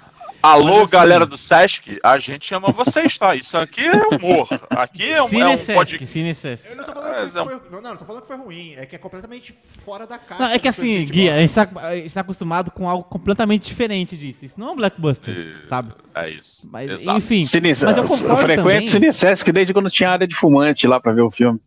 Alô, 0.41 0.83
assim- 0.85 0.93
galera 0.93 1.27
do 1.27 1.37
Sesc, 1.37 1.99
a 2.05 2.17
gente 2.21 2.55
ama 2.55 2.71
vocês, 2.71 3.19
tá? 3.19 3.35
Isso 3.35 3.59
aqui 3.59 3.81
é 3.85 3.93
humor. 3.97 4.47
Aqui 4.71 5.11
é 5.11 5.17
um, 5.21 5.25
é 5.25 5.27
um 5.27 5.29
Cinesesc, 5.29 5.75
podcast. 5.75 6.07
Cinesesc. 6.07 6.69
Eu 6.71 6.77
não 6.77 6.85
tô 6.85 6.93
falando 6.93 7.15
É, 7.17 7.25
que 7.25 7.31
foi, 7.33 7.45
não, 7.73 7.83
não, 7.83 7.91
não 7.91 7.97
tô 7.97 8.05
falando 8.05 8.23
que 8.23 8.29
foi 8.29 8.37
ruim. 8.37 8.75
É 8.77 8.87
que 8.87 8.95
é 8.95 8.99
completamente 9.01 9.53
fora 9.85 10.07
da 10.07 10.17
caixa. 10.17 10.41
Não, 10.41 10.49
é 10.53 10.59
que 10.61 10.69
assim, 10.69 10.99
gente 11.01 11.11
Gui, 11.13 11.29
a 11.29 11.33
gosta. 11.33 11.41
gente, 11.41 11.55
tá, 11.75 11.81
a 11.89 11.97
gente 11.97 12.15
tá 12.15 12.21
acostumado 12.21 12.71
com 12.71 12.89
algo 12.89 13.03
completamente 13.03 13.67
diferente 13.67 14.17
disso. 14.17 14.45
Isso 14.45 14.61
não 14.61 14.69
é 14.69 14.71
um 14.71 14.77
blockbuster, 14.77 15.63
sabe? 15.67 15.93
É 16.15 16.31
isso. 16.31 16.69
Mas, 16.71 16.89
Exato. 16.89 17.19
enfim, 17.19 17.45
Cine... 17.45 17.71
mas 17.71 17.83
eu 17.83 18.05
concordo 18.05 18.37
frequento 18.37 18.63
também, 18.63 18.89
Cinesesc 18.89 19.51
desde 19.51 19.73
quando 19.73 19.91
tinha 19.91 20.11
área 20.11 20.27
de 20.29 20.37
fumante 20.37 20.87
lá 20.87 21.01
pra 21.01 21.11
ver 21.13 21.23
o 21.23 21.31
filme. 21.33 21.59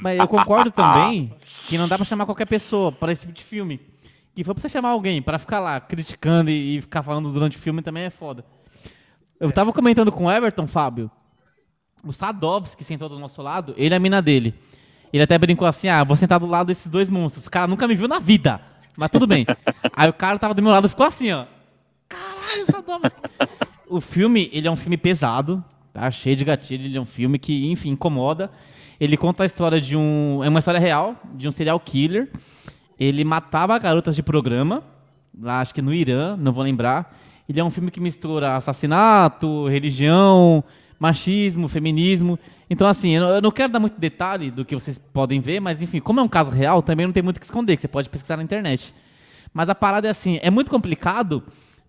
Mas 0.00 0.18
eu 0.18 0.28
concordo 0.28 0.70
também 0.70 1.32
que 1.66 1.76
não 1.76 1.86
dá 1.86 1.96
pra 1.96 2.04
chamar 2.04 2.26
qualquer 2.26 2.46
pessoa 2.46 2.90
para 2.90 3.12
esse 3.12 3.22
tipo 3.22 3.32
de 3.32 3.44
filme. 3.44 3.80
Que 4.34 4.44
foi 4.44 4.54
pra 4.54 4.62
você 4.62 4.68
chamar 4.68 4.90
alguém 4.90 5.20
pra 5.20 5.38
ficar 5.38 5.58
lá 5.58 5.80
criticando 5.80 6.50
e, 6.50 6.78
e 6.78 6.80
ficar 6.80 7.02
falando 7.02 7.32
durante 7.32 7.56
o 7.56 7.60
filme 7.60 7.82
também 7.82 8.04
é 8.04 8.10
foda. 8.10 8.44
Eu 9.38 9.50
tava 9.52 9.72
comentando 9.72 10.12
com 10.12 10.26
o 10.26 10.30
Everton, 10.30 10.66
Fábio, 10.66 11.10
o 12.04 12.12
Sadovski 12.12 12.78
que 12.78 12.84
sentou 12.84 13.08
do 13.08 13.18
nosso 13.18 13.42
lado, 13.42 13.74
ele 13.76 13.94
é 13.94 13.96
a 13.96 14.00
mina 14.00 14.22
dele. 14.22 14.54
Ele 15.12 15.22
até 15.22 15.36
brincou 15.38 15.66
assim: 15.66 15.88
ah, 15.88 16.04
vou 16.04 16.16
sentar 16.16 16.38
do 16.38 16.46
lado 16.46 16.68
desses 16.68 16.86
dois 16.86 17.10
monstros. 17.10 17.46
O 17.46 17.50
cara 17.50 17.66
nunca 17.66 17.86
me 17.86 17.94
viu 17.94 18.08
na 18.08 18.18
vida. 18.18 18.60
Mas 18.96 19.10
tudo 19.10 19.26
bem. 19.26 19.46
Aí 19.94 20.08
o 20.08 20.12
cara 20.12 20.38
tava 20.38 20.54
do 20.54 20.62
meu 20.62 20.70
lado 20.70 20.86
e 20.86 20.90
ficou 20.90 21.06
assim, 21.06 21.32
ó. 21.32 21.46
Caralho, 22.08 22.66
Sadovski. 22.66 23.20
o 23.88 24.00
filme, 24.00 24.48
ele 24.52 24.68
é 24.68 24.70
um 24.70 24.76
filme 24.76 24.96
pesado, 24.96 25.64
tá? 25.92 26.10
Cheio 26.10 26.36
de 26.36 26.44
gatilho. 26.44 26.84
Ele 26.84 26.96
é 26.96 27.00
um 27.00 27.06
filme 27.06 27.38
que, 27.38 27.70
enfim, 27.70 27.90
incomoda. 27.90 28.50
Ele 29.00 29.16
conta 29.16 29.42
a 29.42 29.46
história 29.46 29.80
de 29.80 29.96
um. 29.96 30.44
É 30.44 30.48
uma 30.48 30.58
história 30.58 30.78
real, 30.78 31.16
de 31.34 31.48
um 31.48 31.52
serial 31.52 31.80
killer. 31.80 32.30
Ele 32.98 33.24
matava 33.24 33.78
garotas 33.78 34.14
de 34.14 34.22
programa, 34.22 34.82
lá 35.40 35.60
acho 35.60 35.74
que 35.74 35.80
no 35.80 35.92
Irã, 35.94 36.36
não 36.36 36.52
vou 36.52 36.62
lembrar. 36.62 37.16
Ele 37.48 37.58
é 37.58 37.64
um 37.64 37.70
filme 37.70 37.90
que 37.90 37.98
mistura 37.98 38.56
assassinato, 38.56 39.66
religião, 39.68 40.62
machismo, 40.98 41.66
feminismo. 41.66 42.38
Então, 42.68 42.86
assim, 42.86 43.16
eu 43.16 43.40
não- 43.40 43.50
quero 43.50 43.72
dar 43.72 43.80
muito 43.80 43.98
detalhe 43.98 44.50
do 44.50 44.64
que 44.66 44.74
vocês 44.74 44.98
podem 44.98 45.40
ver, 45.40 45.58
mas 45.60 45.80
enfim, 45.80 45.98
como 45.98 46.20
é 46.20 46.22
um 46.22 46.28
caso 46.28 46.52
real, 46.52 46.82
também 46.82 47.06
não 47.06 47.12
tem 47.12 47.22
muito 47.22 47.38
o 47.38 47.40
que 47.40 47.46
esconder, 47.46 47.74
que 47.76 47.82
você 47.82 47.88
pode 47.88 48.08
pesquisar 48.10 48.36
na 48.36 48.42
internet. 48.42 48.94
Mas 49.52 49.68
a 49.70 49.74
parada 49.74 50.06
é 50.06 50.10
assim, 50.10 50.38
é 50.42 50.50
muito 50.50 50.70
complicado 50.70 51.42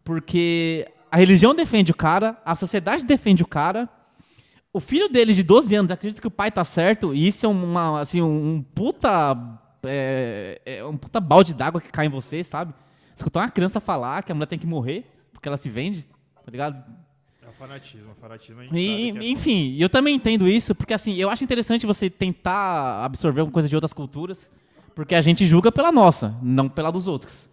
porque 0.04 0.88
a 1.12 1.18
religião 1.18 1.54
defende 1.54 1.92
o 1.92 1.96
cara, 1.96 2.38
a 2.46 2.56
sociedade 2.56 3.06
defende 3.06 3.44
o 3.44 3.48
cara, 3.48 3.88
o 4.74 4.80
filho 4.80 5.10
dele 5.10 5.34
de 5.34 5.44
12 5.44 5.74
anos 5.76 5.92
acredita 5.92 6.22
que 6.22 6.28
o 6.28 6.32
pai 6.32 6.52
tá 6.52 6.64
certo, 6.64 7.14
e 7.14 7.28
isso 7.28 7.46
é 7.46 7.50
uma, 7.50 8.00
assim, 8.00 8.22
um 8.22 8.64
puta. 8.74 9.38
É, 9.84 10.62
é 10.66 10.86
um 10.86 10.96
puta 10.96 11.20
balde 11.20 11.54
d'água 11.54 11.82
que 11.82 11.90
cai 11.92 12.06
em 12.06 12.10
você, 12.10 12.44
sabe? 12.44 12.74
Escutar 13.16 13.42
uma 13.42 13.50
criança 13.50 13.80
falar 13.80 14.24
que 14.24 14.32
a 14.32 14.36
mulher 14.36 14.48
tem 14.48 14.60
que 14.60 14.68
morrer 14.68 15.06
porque 15.34 15.48
ela 15.50 15.58
se 15.58 15.70
vende, 15.70 16.06
tá 16.46 16.52
ligado? 16.52 16.84
É 17.44 17.50
o 17.50 17.52
fanatismo, 17.52 18.12
o 18.12 18.22
fanatismo 18.22 18.62
gente 18.62 18.76
E, 18.76 19.10
é- 19.10 19.30
enfim, 19.32 19.76
eu 19.80 19.90
também 19.90 20.16
entendo 20.16 20.48
isso, 20.48 20.76
porque 20.76 20.94
assim, 20.94 21.16
eu 21.16 21.30
acho 21.32 21.44
interessante 21.44 21.86
você 21.86 22.12
tentar 22.12 23.04
absorver 23.04 23.42
alguma 23.42 23.54
coisa 23.54 23.68
de 23.68 23.76
outras 23.76 23.92
culturas, 23.92 24.50
porque 24.94 25.16
a 25.16 25.22
gente 25.22 25.46
julga 25.46 25.72
pela 25.72 25.92
nossa, 25.92 26.36
não 26.44 26.70
pela 26.70 26.92
dos 26.92 27.08
outros. 27.08 27.50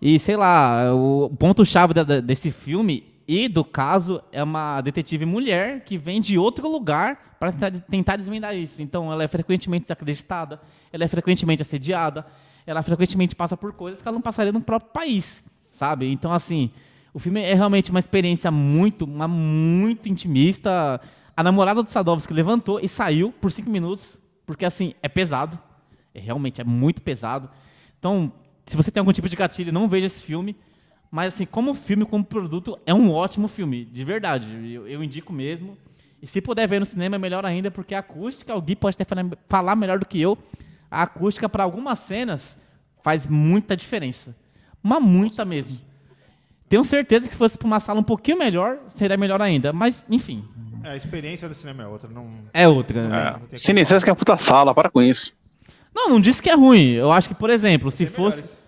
E 0.00 0.18
sei 0.18 0.36
lá, 0.36 0.94
o 0.94 1.30
ponto-chave 1.38 1.92
desse 2.22 2.50
filme 2.50 3.13
e 3.26 3.48
do 3.48 3.64
caso 3.64 4.22
é 4.30 4.42
uma 4.42 4.80
detetive 4.80 5.24
mulher 5.24 5.84
que 5.84 5.96
vem 5.96 6.20
de 6.20 6.38
outro 6.38 6.68
lugar 6.68 7.36
para 7.38 7.52
tentar, 7.52 8.16
desvendar 8.16 8.54
isso. 8.54 8.82
Então, 8.82 9.10
ela 9.10 9.24
é 9.24 9.28
frequentemente 9.28 9.84
desacreditada, 9.84 10.60
ela 10.92 11.04
é 11.04 11.08
frequentemente 11.08 11.62
assediada, 11.62 12.26
ela 12.66 12.82
frequentemente 12.82 13.34
passa 13.34 13.56
por 13.56 13.72
coisas 13.72 14.00
que 14.00 14.08
ela 14.08 14.14
não 14.14 14.22
passaria 14.22 14.52
no 14.52 14.60
próprio 14.60 14.90
país, 14.92 15.44
sabe? 15.70 16.10
Então, 16.10 16.32
assim, 16.32 16.70
o 17.12 17.18
filme 17.18 17.40
é 17.40 17.54
realmente 17.54 17.90
uma 17.90 18.00
experiência 18.00 18.50
muito, 18.50 19.04
uma 19.04 19.28
muito 19.28 20.08
intimista. 20.08 21.00
A 21.36 21.42
namorada 21.42 21.82
do 21.82 21.88
Sadovski 21.88 22.32
levantou 22.32 22.80
e 22.80 22.88
saiu 22.88 23.32
por 23.32 23.52
cinco 23.52 23.70
minutos, 23.70 24.16
porque 24.46 24.64
assim, 24.64 24.94
é 25.02 25.08
pesado. 25.08 25.58
É, 26.14 26.20
realmente, 26.20 26.60
é 26.60 26.64
muito 26.64 27.02
pesado. 27.02 27.50
Então, 27.98 28.32
se 28.66 28.76
você 28.76 28.90
tem 28.90 29.00
algum 29.00 29.12
tipo 29.12 29.28
de 29.28 29.36
gatilho, 29.36 29.72
não 29.72 29.88
veja 29.88 30.06
esse 30.06 30.22
filme. 30.22 30.56
Mas 31.14 31.32
assim, 31.32 31.46
como 31.46 31.74
filme, 31.74 32.04
como 32.04 32.24
produto, 32.24 32.76
é 32.84 32.92
um 32.92 33.08
ótimo 33.12 33.46
filme, 33.46 33.84
de 33.84 34.02
verdade. 34.02 34.48
Eu, 34.74 34.88
eu 34.88 35.04
indico 35.04 35.32
mesmo. 35.32 35.78
E 36.20 36.26
se 36.26 36.40
puder 36.40 36.66
ver 36.66 36.80
no 36.80 36.84
cinema, 36.84 37.14
é 37.14 37.18
melhor 37.20 37.46
ainda, 37.46 37.70
porque 37.70 37.94
a 37.94 38.00
acústica, 38.00 38.52
o 38.52 38.60
Gui 38.60 38.74
pode 38.74 38.96
até 39.00 39.04
fala- 39.04 39.30
falar 39.48 39.76
melhor 39.76 40.00
do 40.00 40.06
que 40.06 40.20
eu. 40.20 40.36
A 40.90 41.02
acústica, 41.02 41.48
para 41.48 41.62
algumas 41.62 42.00
cenas, 42.00 42.60
faz 43.00 43.28
muita 43.28 43.76
diferença. 43.76 44.34
Uma 44.82 44.98
muita 44.98 45.44
mesmo. 45.44 45.80
Tenho 46.68 46.82
certeza 46.82 47.26
que 47.26 47.32
se 47.32 47.36
fosse 47.38 47.56
para 47.56 47.66
uma 47.68 47.78
sala 47.78 48.00
um 48.00 48.04
pouquinho 48.04 48.36
melhor, 48.36 48.78
seria 48.88 49.16
melhor 49.16 49.40
ainda. 49.40 49.72
Mas, 49.72 50.04
enfim, 50.10 50.42
É, 50.82 50.90
a 50.90 50.96
experiência 50.96 51.48
do 51.48 51.54
cinema 51.54 51.84
é 51.84 51.86
outra. 51.86 52.10
Não, 52.10 52.28
é 52.52 52.66
outra. 52.66 53.02
não 53.04 53.08
né? 53.10 53.32
como 53.34 53.56
Cinesesc 53.56 54.08
é 54.08 54.10
uma 54.10 54.16
puta 54.16 54.36
sala, 54.36 54.74
para 54.74 54.90
com 54.90 55.00
isso. 55.00 55.32
Não, 55.94 56.08
não 56.10 56.20
disse 56.20 56.42
que 56.42 56.50
é 56.50 56.56
ruim. 56.56 56.90
Eu 56.94 57.12
acho 57.12 57.28
que, 57.28 57.36
por 57.36 57.50
exemplo, 57.50 57.88
se 57.92 57.98
Tem 57.98 58.06
fosse. 58.08 58.38
melhores. 58.38 58.63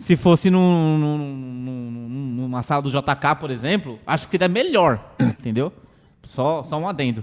Se 0.00 0.16
fosse 0.16 0.48
num- 0.50 0.98
num- 0.98 1.18
num- 1.18 2.08
numa 2.42 2.62
sala 2.62 2.80
do 2.80 2.90
JK, 2.90 3.36
por 3.38 3.50
exemplo, 3.50 3.98
acho 4.06 4.26
que 4.26 4.30
seria 4.32 4.48
melhor, 4.48 5.12
entendeu? 5.20 5.70
Só, 6.24 6.62
só 6.64 6.78
um 6.78 6.88
adendo. 6.88 7.22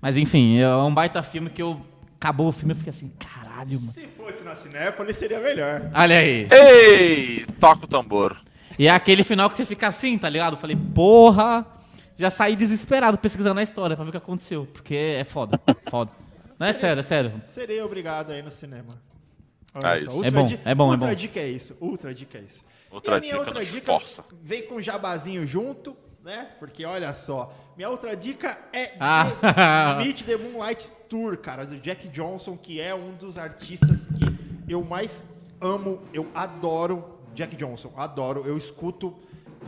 Mas 0.00 0.16
enfim, 0.16 0.58
é 0.58 0.68
um 0.76 0.92
baita 0.92 1.22
filme 1.22 1.48
que 1.48 1.62
eu. 1.62 1.80
Acabou 2.16 2.48
o 2.48 2.52
filme, 2.52 2.72
eu 2.72 2.76
fiquei 2.76 2.90
assim, 2.90 3.12
caralho, 3.18 3.78
mano. 3.80 3.92
Se 3.92 4.08
fosse 4.08 4.42
na 4.42 4.56
Cinépolis, 4.56 5.14
seria 5.16 5.38
melhor. 5.38 5.88
Olha 5.94 6.18
aí. 6.18 6.48
Ei, 6.50 7.46
toca 7.60 7.84
o 7.84 7.88
tambor. 7.88 8.36
E 8.76 8.88
é 8.88 8.90
aquele 8.90 9.22
final 9.22 9.48
que 9.48 9.56
você 9.56 9.64
fica 9.64 9.86
assim, 9.86 10.18
tá 10.18 10.28
ligado? 10.28 10.54
Eu 10.54 10.58
falei, 10.60 10.76
porra, 10.92 11.64
já 12.16 12.28
saí 12.32 12.56
desesperado 12.56 13.16
pesquisando 13.16 13.60
a 13.60 13.62
história 13.62 13.94
pra 13.94 14.04
ver 14.04 14.08
o 14.08 14.12
que 14.12 14.18
aconteceu. 14.18 14.66
Porque 14.72 14.94
é 14.96 15.22
foda, 15.22 15.60
foda. 15.88 16.10
Não 16.58 16.66
é 16.66 16.72
sério, 16.72 16.98
é 17.00 17.04
sério. 17.04 17.32
Serei 17.44 17.80
obrigado 17.80 18.32
aí 18.32 18.42
no 18.42 18.50
cinema. 18.50 19.00
É 19.84 19.98
isso. 19.98 20.24
É 20.24 20.30
bom, 20.30 20.46
di- 20.46 20.60
é 20.64 20.74
bom, 20.74 20.88
é 20.88 20.90
Ultra 20.92 21.08
bom. 21.08 21.14
dica 21.14 21.40
é 21.40 21.48
isso. 21.48 21.76
Ultra 21.80 22.14
dica 22.14 22.38
é 22.38 22.42
isso. 22.42 22.64
Outra 22.90 23.14
e 23.14 23.16
a 23.18 23.20
minha 23.20 23.32
dica 23.34 23.44
outra 23.46 23.64
dica 23.64 23.92
força. 23.92 24.24
vem 24.42 24.62
com 24.66 24.80
jabazinho 24.80 25.46
junto, 25.46 25.96
né? 26.24 26.48
Porque 26.58 26.84
olha 26.86 27.12
só, 27.12 27.52
minha 27.76 27.88
outra 27.90 28.16
dica 28.16 28.58
é 28.72 28.92
Ah. 29.00 29.96
Meet 30.02 30.22
the 30.24 30.36
Moonlight 30.36 30.90
Tour, 31.08 31.36
cara, 31.36 31.64
do 31.66 31.76
Jack 31.78 32.08
Johnson, 32.08 32.56
que 32.56 32.80
é 32.80 32.94
um 32.94 33.12
dos 33.14 33.38
artistas 33.38 34.06
que 34.06 34.72
eu 34.72 34.82
mais 34.84 35.24
amo, 35.60 36.00
eu 36.14 36.26
adoro 36.34 37.18
Jack 37.34 37.54
Johnson, 37.56 37.92
adoro, 37.96 38.44
eu 38.46 38.56
escuto 38.56 39.14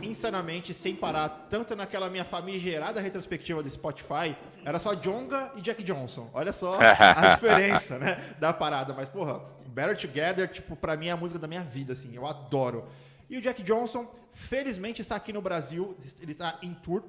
insanamente, 0.01 0.73
sem 0.73 0.95
parar, 0.95 1.29
tanto 1.49 1.75
naquela 1.75 2.09
minha 2.09 2.25
famigerada 2.25 2.99
retrospectiva 2.99 3.61
do 3.61 3.69
Spotify, 3.69 4.35
era 4.65 4.79
só 4.79 4.93
Jonga 4.95 5.51
e 5.55 5.61
Jack 5.61 5.83
Johnson. 5.83 6.29
Olha 6.33 6.51
só 6.51 6.77
a 6.81 7.29
diferença, 7.35 7.99
né, 7.99 8.19
da 8.39 8.51
parada. 8.51 8.93
Mas, 8.95 9.07
porra, 9.09 9.41
Better 9.71 9.97
Together, 9.97 10.47
tipo, 10.47 10.75
pra 10.75 10.95
mim 10.95 11.07
é 11.07 11.11
a 11.11 11.17
música 11.17 11.39
da 11.39 11.47
minha 11.47 11.61
vida, 11.61 11.93
assim, 11.93 12.13
eu 12.15 12.27
adoro. 12.27 12.87
E 13.29 13.37
o 13.37 13.41
Jack 13.41 13.63
Johnson, 13.63 14.05
felizmente, 14.33 15.01
está 15.01 15.15
aqui 15.15 15.31
no 15.31 15.41
Brasil, 15.41 15.95
ele 16.21 16.33
tá 16.33 16.59
em 16.61 16.73
tour, 16.73 17.03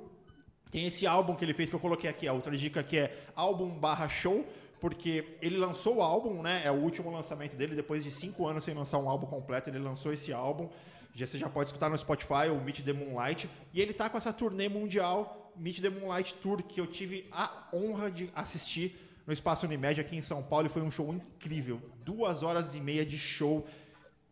tem 0.71 0.87
esse 0.87 1.07
álbum 1.07 1.35
que 1.35 1.45
ele 1.45 1.53
fez 1.53 1.69
que 1.69 1.75
eu 1.75 1.81
coloquei 1.81 2.09
aqui, 2.09 2.27
a 2.27 2.33
outra 2.33 2.57
dica 2.57 2.83
que 2.83 2.97
é 2.97 3.25
álbum 3.35 3.69
barra 3.69 4.09
show, 4.09 4.47
porque 4.81 5.37
ele 5.43 5.57
lançou 5.59 5.97
o 5.97 6.03
álbum, 6.03 6.43
né? 6.43 6.63
É 6.65 6.71
o 6.71 6.75
último 6.75 7.11
lançamento 7.11 7.57
dele, 7.57 7.75
depois 7.75 8.03
de 8.03 8.11
cinco 8.11 8.47
anos 8.47 8.65
sem 8.65 8.75
lançar 8.75 8.99
um 8.99 9.09
álbum 9.09 9.27
completo, 9.27 9.69
ele 9.69 9.79
lançou 9.79 10.13
esse 10.13 10.33
álbum. 10.33 10.69
Já, 11.15 11.27
você 11.27 11.39
já 11.39 11.49
pode 11.49 11.69
escutar 11.69 11.91
no 11.91 11.99
Spotify, 11.99 12.49
o 12.51 12.61
Meet 12.61 12.83
the 12.83 12.93
Moonlight. 12.93 13.49
E 13.73 13.81
ele 13.81 13.93
tá 13.93 14.09
com 14.09 14.17
essa 14.17 14.33
turnê 14.33 14.69
mundial, 14.69 15.53
Meet 15.57 15.81
the 15.81 15.91
Moonlight 15.91 16.35
Tour, 16.35 16.63
que 16.63 16.81
eu 16.81 16.87
tive 16.87 17.29
a 17.31 17.69
honra 17.73 18.11
de 18.11 18.31
assistir 18.35 19.02
no 19.27 19.33
Espaço 19.33 19.67
Unimed 19.67 20.01
aqui 20.01 20.17
em 20.17 20.23
São 20.23 20.43
Paulo. 20.43 20.67
E 20.67 20.71
foi 20.71 20.83
um 20.83 20.91
show 20.91 21.13
incrível. 21.13 21.81
Duas 22.05 22.43
horas 22.43 22.75
e 22.75 22.81
meia 22.81 23.05
de 23.05 23.19
show. 23.19 23.67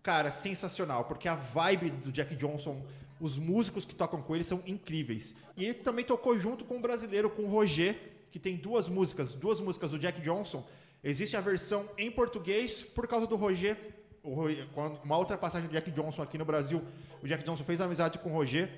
Cara, 0.02 0.30
sensacional, 0.30 1.04
porque 1.04 1.28
a 1.28 1.34
vibe 1.34 1.90
do 1.90 2.10
Jack 2.10 2.34
Johnson, 2.34 2.80
os 3.20 3.38
músicos 3.38 3.84
que 3.84 3.94
tocam 3.94 4.22
com 4.22 4.34
ele 4.34 4.44
são 4.44 4.62
incríveis. 4.66 5.34
E 5.56 5.64
ele 5.64 5.74
também 5.74 6.04
tocou 6.04 6.38
junto 6.38 6.64
com 6.64 6.76
um 6.76 6.80
brasileiro, 6.80 7.28
com 7.28 7.42
o 7.42 7.48
Roger, 7.48 7.98
que 8.30 8.38
tem 8.38 8.56
duas 8.56 8.88
músicas, 8.88 9.34
duas 9.34 9.60
músicas 9.60 9.90
do 9.90 9.98
Jack 9.98 10.20
Johnson. 10.22 10.66
Existe 11.04 11.36
a 11.36 11.40
versão 11.40 11.88
em 11.98 12.10
português 12.10 12.82
por 12.82 13.06
causa 13.06 13.26
do 13.26 13.36
Roger. 13.36 13.76
O 14.22 14.34
uma 15.04 15.16
outra 15.16 15.36
passagem 15.38 15.68
do 15.68 15.72
Jack 15.72 15.90
Johnson 15.90 16.22
aqui 16.22 16.36
no 16.36 16.44
Brasil, 16.44 16.82
o 17.22 17.26
Jack 17.26 17.42
Johnson 17.42 17.64
fez 17.64 17.80
amizade 17.80 18.18
com 18.18 18.30
o 18.30 18.32
Roger 18.32 18.70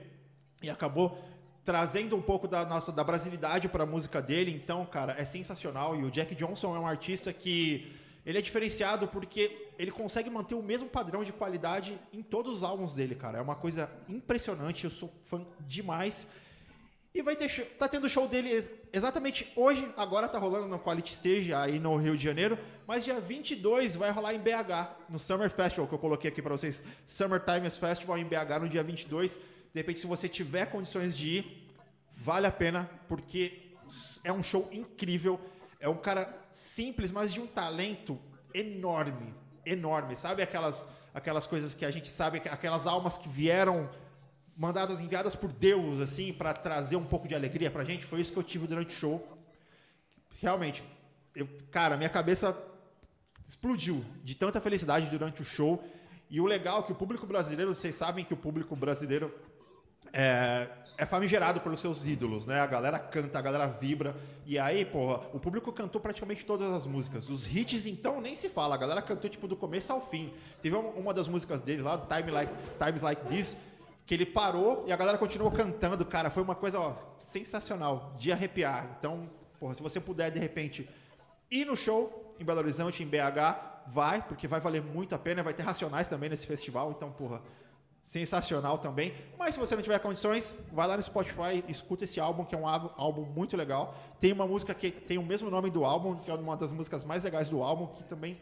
e 0.62 0.70
acabou 0.70 1.18
trazendo 1.64 2.16
um 2.16 2.22
pouco 2.22 2.48
da 2.48 2.64
nossa 2.64 2.90
da 2.90 3.04
brasilidade 3.04 3.68
para 3.68 3.84
a 3.84 3.86
música 3.86 4.20
dele. 4.20 4.50
Então, 4.52 4.84
cara, 4.86 5.14
é 5.18 5.24
sensacional 5.24 5.94
e 5.96 6.04
o 6.04 6.10
Jack 6.10 6.34
Johnson 6.34 6.74
é 6.76 6.78
um 6.78 6.86
artista 6.86 7.32
que 7.32 7.92
ele 8.26 8.38
é 8.38 8.40
diferenciado 8.40 9.06
porque 9.08 9.68
ele 9.78 9.90
consegue 9.90 10.30
manter 10.30 10.54
o 10.54 10.62
mesmo 10.62 10.88
padrão 10.88 11.24
de 11.24 11.32
qualidade 11.32 11.98
em 12.12 12.22
todos 12.22 12.58
os 12.58 12.62
álbuns 12.62 12.94
dele, 12.94 13.14
cara. 13.14 13.38
É 13.38 13.40
uma 13.40 13.56
coisa 13.56 13.90
impressionante, 14.08 14.84
eu 14.84 14.90
sou 14.90 15.12
fã 15.24 15.44
demais. 15.60 16.26
E 17.14 17.20
vai 17.20 17.36
ter 17.36 17.46
show, 17.48 17.64
tá 17.78 17.86
tendo 17.86 18.08
show 18.08 18.26
dele 18.26 18.48
ex- 18.48 18.70
exatamente 18.90 19.52
hoje, 19.54 19.86
agora 19.98 20.26
tá 20.26 20.38
rolando 20.38 20.66
no 20.66 20.78
Quality 20.78 21.12
Stage 21.12 21.52
aí 21.52 21.78
no 21.78 21.94
Rio 21.98 22.16
de 22.16 22.24
Janeiro, 22.24 22.58
mas 22.86 23.04
dia 23.04 23.20
22 23.20 23.94
vai 23.96 24.10
rolar 24.10 24.32
em 24.34 24.38
BH, 24.38 24.96
no 25.10 25.18
Summer 25.18 25.50
Festival, 25.50 25.86
que 25.86 25.92
eu 25.94 25.98
coloquei 25.98 26.30
aqui 26.30 26.40
pra 26.40 26.52
vocês, 26.56 26.82
Summer 27.06 27.38
Times 27.38 27.76
Festival 27.76 28.16
em 28.16 28.24
BH 28.24 28.60
no 28.62 28.68
dia 28.68 28.82
22. 28.82 29.36
De 29.72 29.80
repente, 29.80 30.00
se 30.00 30.06
você 30.06 30.28
tiver 30.28 30.66
condições 30.66 31.16
de 31.16 31.38
ir, 31.38 31.68
vale 32.16 32.46
a 32.46 32.52
pena, 32.52 32.88
porque 33.08 33.72
é 34.22 34.32
um 34.32 34.42
show 34.42 34.68
incrível. 34.72 35.40
É 35.80 35.88
um 35.88 35.96
cara 35.96 36.32
simples, 36.52 37.10
mas 37.10 37.32
de 37.32 37.40
um 37.40 37.46
talento 37.46 38.18
enorme, 38.54 39.34
enorme. 39.64 40.16
Sabe 40.16 40.42
aquelas, 40.42 40.86
aquelas 41.14 41.46
coisas 41.46 41.74
que 41.74 41.84
a 41.84 41.90
gente 41.90 42.08
sabe, 42.08 42.42
aquelas 42.50 42.86
almas 42.86 43.16
que 43.18 43.28
vieram 43.28 43.90
mandadas, 44.56 45.00
enviadas 45.00 45.34
por 45.34 45.50
Deus, 45.52 46.00
assim, 46.00 46.32
para 46.32 46.52
trazer 46.52 46.96
um 46.96 47.04
pouco 47.04 47.26
de 47.26 47.34
alegria 47.34 47.70
pra 47.70 47.84
gente? 47.84 48.04
Foi 48.04 48.20
isso 48.20 48.32
que 48.32 48.38
eu 48.38 48.42
tive 48.42 48.66
durante 48.66 48.90
o 48.90 48.98
show. 48.98 49.26
Realmente, 50.40 50.84
eu, 51.34 51.48
cara, 51.70 51.96
minha 51.96 52.10
cabeça 52.10 52.56
explodiu 53.46 54.04
de 54.22 54.34
tanta 54.34 54.60
felicidade 54.60 55.08
durante 55.08 55.40
o 55.40 55.44
show. 55.44 55.82
E 56.30 56.40
o 56.40 56.46
legal 56.46 56.80
é 56.80 56.82
que 56.84 56.92
o 56.92 56.94
público 56.94 57.26
brasileiro, 57.26 57.74
vocês 57.74 57.94
sabem 57.94 58.24
que 58.24 58.32
o 58.32 58.36
público 58.36 58.74
brasileiro 58.74 59.34
é, 60.12 60.68
é 60.98 61.06
famigerado 61.06 61.60
pelos 61.60 61.80
seus 61.80 62.06
ídolos, 62.06 62.46
né? 62.46 62.60
A 62.60 62.66
galera 62.66 62.98
canta, 62.98 63.38
a 63.38 63.42
galera 63.42 63.66
vibra. 63.66 64.14
E 64.44 64.58
aí, 64.58 64.84
porra, 64.84 65.20
o 65.32 65.40
público 65.40 65.72
cantou 65.72 66.00
praticamente 66.00 66.44
todas 66.44 66.72
as 66.72 66.86
músicas. 66.86 67.28
Os 67.28 67.46
hits, 67.46 67.86
então, 67.86 68.20
nem 68.20 68.36
se 68.36 68.48
fala. 68.48 68.74
A 68.74 68.78
galera 68.78 69.00
cantou, 69.00 69.30
tipo, 69.30 69.48
do 69.48 69.56
começo 69.56 69.92
ao 69.92 70.00
fim. 70.00 70.32
Teve 70.60 70.76
uma, 70.76 71.14
das 71.14 71.28
músicas 71.28 71.60
dele 71.60 71.82
lá, 71.82 71.98
Time 71.98 72.30
like, 72.30 72.52
Times 72.78 73.02
Like 73.02 73.26
This, 73.26 73.56
que 74.04 74.14
ele 74.14 74.26
parou 74.26 74.84
e 74.86 74.92
a 74.92 74.96
galera 74.96 75.16
continuou 75.16 75.50
cantando. 75.50 76.04
Cara, 76.04 76.28
foi 76.30 76.42
uma 76.42 76.54
coisa, 76.54 76.78
ó, 76.78 76.94
sensacional, 77.18 78.14
de 78.18 78.30
arrepiar. 78.30 78.96
Então, 78.98 79.30
porra, 79.58 79.74
se 79.74 79.82
você 79.82 79.98
puder, 79.98 80.30
de 80.30 80.38
repente, 80.38 80.88
ir 81.50 81.64
no 81.64 81.76
show 81.76 82.34
em 82.38 82.44
Belo 82.44 82.58
Horizonte, 82.58 83.02
em 83.02 83.06
BH, 83.06 83.88
vai, 83.88 84.22
porque 84.22 84.46
vai 84.46 84.60
valer 84.60 84.82
muito 84.82 85.14
a 85.14 85.18
pena. 85.18 85.42
Vai 85.42 85.54
ter 85.54 85.62
Racionais 85.62 86.08
também 86.08 86.28
nesse 86.28 86.46
festival, 86.46 86.92
então, 86.92 87.10
porra, 87.10 87.40
sensacional 88.02 88.78
também. 88.78 89.14
Mas 89.38 89.54
se 89.54 89.60
você 89.60 89.74
não 89.74 89.82
tiver 89.82 89.98
condições, 90.00 90.54
vai 90.72 90.86
lá 90.86 90.96
no 90.96 91.02
Spotify, 91.02 91.64
escuta 91.68 92.04
esse 92.04 92.20
álbum, 92.20 92.44
que 92.44 92.54
é 92.54 92.58
um 92.58 92.66
álbum, 92.66 93.22
muito 93.22 93.56
legal. 93.56 93.94
Tem 94.18 94.32
uma 94.32 94.46
música 94.46 94.74
que 94.74 94.90
tem 94.90 95.18
o 95.18 95.22
mesmo 95.22 95.48
nome 95.48 95.70
do 95.70 95.84
álbum, 95.84 96.16
que 96.16 96.30
é 96.30 96.34
uma 96.34 96.56
das 96.56 96.72
músicas 96.72 97.04
mais 97.04 97.24
legais 97.24 97.48
do 97.48 97.62
álbum, 97.62 97.86
que 97.86 98.02
também 98.04 98.38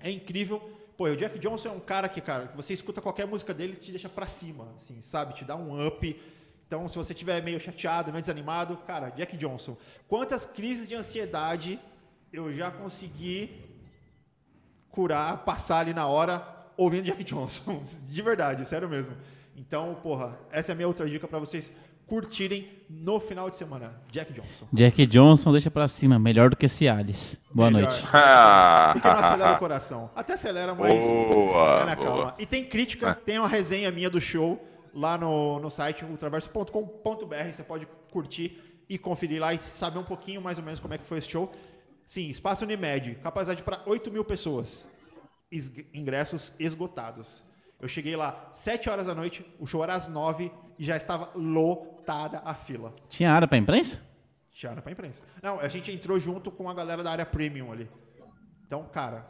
é 0.00 0.10
incrível. 0.10 0.60
Pô, 0.96 1.04
o 1.04 1.16
Jack 1.16 1.38
Johnson 1.38 1.68
é 1.68 1.72
um 1.72 1.80
cara 1.80 2.08
que, 2.08 2.20
cara, 2.20 2.52
você 2.54 2.74
escuta 2.74 3.00
qualquer 3.00 3.26
música 3.26 3.54
dele 3.54 3.76
te 3.76 3.90
deixa 3.90 4.08
pra 4.08 4.26
cima, 4.26 4.68
assim, 4.76 5.00
sabe? 5.00 5.34
Te 5.34 5.44
dá 5.44 5.56
um 5.56 5.86
up. 5.86 6.20
Então, 6.66 6.86
se 6.86 6.96
você 6.96 7.14
tiver 7.14 7.42
meio 7.42 7.58
chateado, 7.58 8.12
meio 8.12 8.20
desanimado, 8.20 8.76
cara, 8.78 9.08
Jack 9.10 9.36
Johnson. 9.36 9.76
Quantas 10.06 10.44
crises 10.44 10.88
de 10.88 10.94
ansiedade 10.94 11.80
eu 12.32 12.52
já 12.52 12.70
consegui 12.70 13.64
curar, 14.90 15.44
passar 15.44 15.78
ali 15.78 15.94
na 15.94 16.06
hora 16.06 16.57
ouvindo 16.78 17.04
Jack 17.04 17.22
Johnson. 17.24 17.82
De 18.08 18.22
verdade, 18.22 18.64
sério 18.64 18.88
mesmo. 18.88 19.14
Então, 19.54 19.94
porra, 20.02 20.38
essa 20.50 20.70
é 20.70 20.72
a 20.72 20.76
minha 20.76 20.88
outra 20.88 21.06
dica 21.06 21.26
pra 21.28 21.38
vocês 21.38 21.70
curtirem 22.06 22.70
no 22.88 23.20
final 23.20 23.50
de 23.50 23.56
semana. 23.56 24.00
Jack 24.10 24.32
Johnson. 24.32 24.66
Jack 24.72 25.04
Johnson 25.06 25.52
deixa 25.52 25.70
pra 25.70 25.86
cima, 25.86 26.18
melhor 26.18 26.48
do 26.48 26.56
que 26.56 26.66
Cialis. 26.66 27.38
Boa 27.52 27.70
Melhor. 27.70 27.90
noite. 27.90 28.02
Porque 28.94 29.08
não 29.08 29.16
acelera 29.18 29.52
o 29.52 29.58
coração. 29.58 30.10
Até 30.16 30.32
acelera, 30.34 30.74
mas. 30.74 31.04
Boa, 31.04 31.80
Fica 31.80 31.86
na 31.86 31.96
boa. 31.96 32.06
calma. 32.08 32.34
E 32.38 32.46
tem 32.46 32.64
crítica, 32.64 33.14
tem 33.14 33.38
uma 33.38 33.48
resenha 33.48 33.90
minha 33.90 34.08
do 34.08 34.20
show 34.20 34.64
lá 34.94 35.18
no, 35.18 35.58
no 35.58 35.68
site 35.68 36.02
ultraverso.com.br. 36.04 37.52
Você 37.52 37.62
pode 37.62 37.86
curtir 38.10 38.58
e 38.88 38.96
conferir 38.96 39.40
lá 39.40 39.52
e 39.52 39.58
saber 39.58 39.98
um 39.98 40.04
pouquinho 40.04 40.40
mais 40.40 40.56
ou 40.56 40.64
menos 40.64 40.80
como 40.80 40.94
é 40.94 40.98
que 40.98 41.04
foi 41.04 41.18
esse 41.18 41.28
show. 41.28 41.52
Sim, 42.06 42.28
espaço 42.30 42.64
Unimed, 42.64 43.16
capacidade 43.16 43.62
para 43.62 43.82
8 43.84 44.10
mil 44.10 44.24
pessoas. 44.24 44.88
Es- 45.50 45.70
ingressos 45.94 46.52
esgotados. 46.58 47.42
Eu 47.80 47.88
cheguei 47.88 48.16
lá 48.16 48.48
7 48.52 48.90
horas 48.90 49.06
da 49.06 49.14
noite, 49.14 49.46
o 49.58 49.66
show 49.66 49.82
era 49.84 49.94
às 49.94 50.08
9 50.08 50.50
e 50.78 50.84
já 50.84 50.96
estava 50.96 51.30
lotada 51.34 52.42
a 52.44 52.52
fila. 52.54 52.92
Tinha 53.08 53.32
área 53.32 53.46
pra 53.46 53.56
imprensa? 53.56 54.00
Tiara 54.52 54.82
pra 54.82 54.90
imprensa. 54.90 55.22
Não, 55.40 55.60
a 55.60 55.68
gente 55.68 55.92
entrou 55.92 56.18
junto 56.18 56.50
com 56.50 56.68
a 56.68 56.74
galera 56.74 57.02
da 57.04 57.12
área 57.12 57.24
premium 57.24 57.70
ali. 57.70 57.88
Então, 58.66 58.82
cara, 58.92 59.24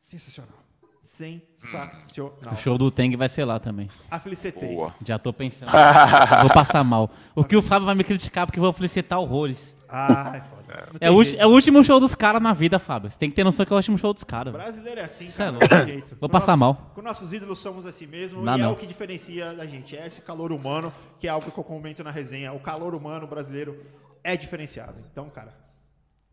sensacional. 0.00 0.58
Sensacional. 1.02 2.52
O 2.52 2.56
show 2.56 2.76
do 2.76 2.90
Teng 2.90 3.16
vai 3.16 3.28
ser 3.28 3.44
lá 3.44 3.58
também. 3.58 3.88
A 4.10 4.18
felicitei. 4.20 4.68
Boa. 4.74 4.94
Já 5.04 5.18
tô 5.18 5.32
pensando. 5.32 5.70
vou 6.42 6.50
passar 6.52 6.84
mal. 6.84 7.10
O 7.34 7.42
que 7.44 7.56
o 7.56 7.62
Fábio 7.62 7.86
vai 7.86 7.94
me 7.94 8.04
criticar 8.04 8.46
porque 8.46 8.58
eu 8.58 8.62
vou 8.62 8.72
felicitar 8.72 9.18
horrores. 9.18 9.74
Ai, 9.96 10.40
foda. 10.42 10.88
Não 10.90 10.96
É 10.96 10.98
tem 10.98 11.08
o, 11.10 11.40
é 11.42 11.46
o 11.46 11.50
último 11.50 11.84
show 11.84 12.00
dos 12.00 12.14
caras 12.14 12.42
na 12.42 12.52
vida, 12.52 12.78
Fábio. 12.78 13.10
Você 13.10 13.16
tem 13.18 13.30
que 13.30 13.36
ter 13.36 13.44
noção 13.44 13.64
que 13.64 13.72
é 13.72 13.74
o 13.74 13.76
último 13.76 13.96
show 13.96 14.12
dos 14.12 14.24
caras. 14.24 14.52
Brasileiro 14.52 15.00
é 15.00 15.04
assim, 15.04 15.26
é 15.26 15.30
cara. 15.30 15.50
louco. 15.52 15.66
não 15.70 15.78
tem 15.78 15.86
jeito. 15.86 16.16
Vou 16.20 16.28
Com 16.28 16.32
passar 16.32 16.56
nosso- 16.56 16.80
mal. 16.80 16.90
Com 16.94 17.02
nossos 17.02 17.32
ídolos 17.32 17.58
somos 17.60 17.86
assim 17.86 18.06
mesmo. 18.06 18.42
Não, 18.42 18.56
e 18.56 18.60
é 18.60 18.64
não. 18.64 18.72
o 18.72 18.76
que 18.76 18.86
diferencia 18.86 19.50
a 19.50 19.66
gente. 19.66 19.96
É 19.96 20.06
esse 20.06 20.20
calor 20.22 20.50
humano, 20.52 20.92
que 21.20 21.28
é 21.28 21.30
algo 21.30 21.50
que 21.50 21.58
eu 21.58 21.64
comento 21.64 22.02
na 22.02 22.10
resenha. 22.10 22.52
O 22.52 22.58
calor 22.60 22.94
humano 22.94 23.26
brasileiro 23.26 23.80
é 24.24 24.36
diferenciado. 24.36 24.96
Então, 25.12 25.28
cara, 25.30 25.54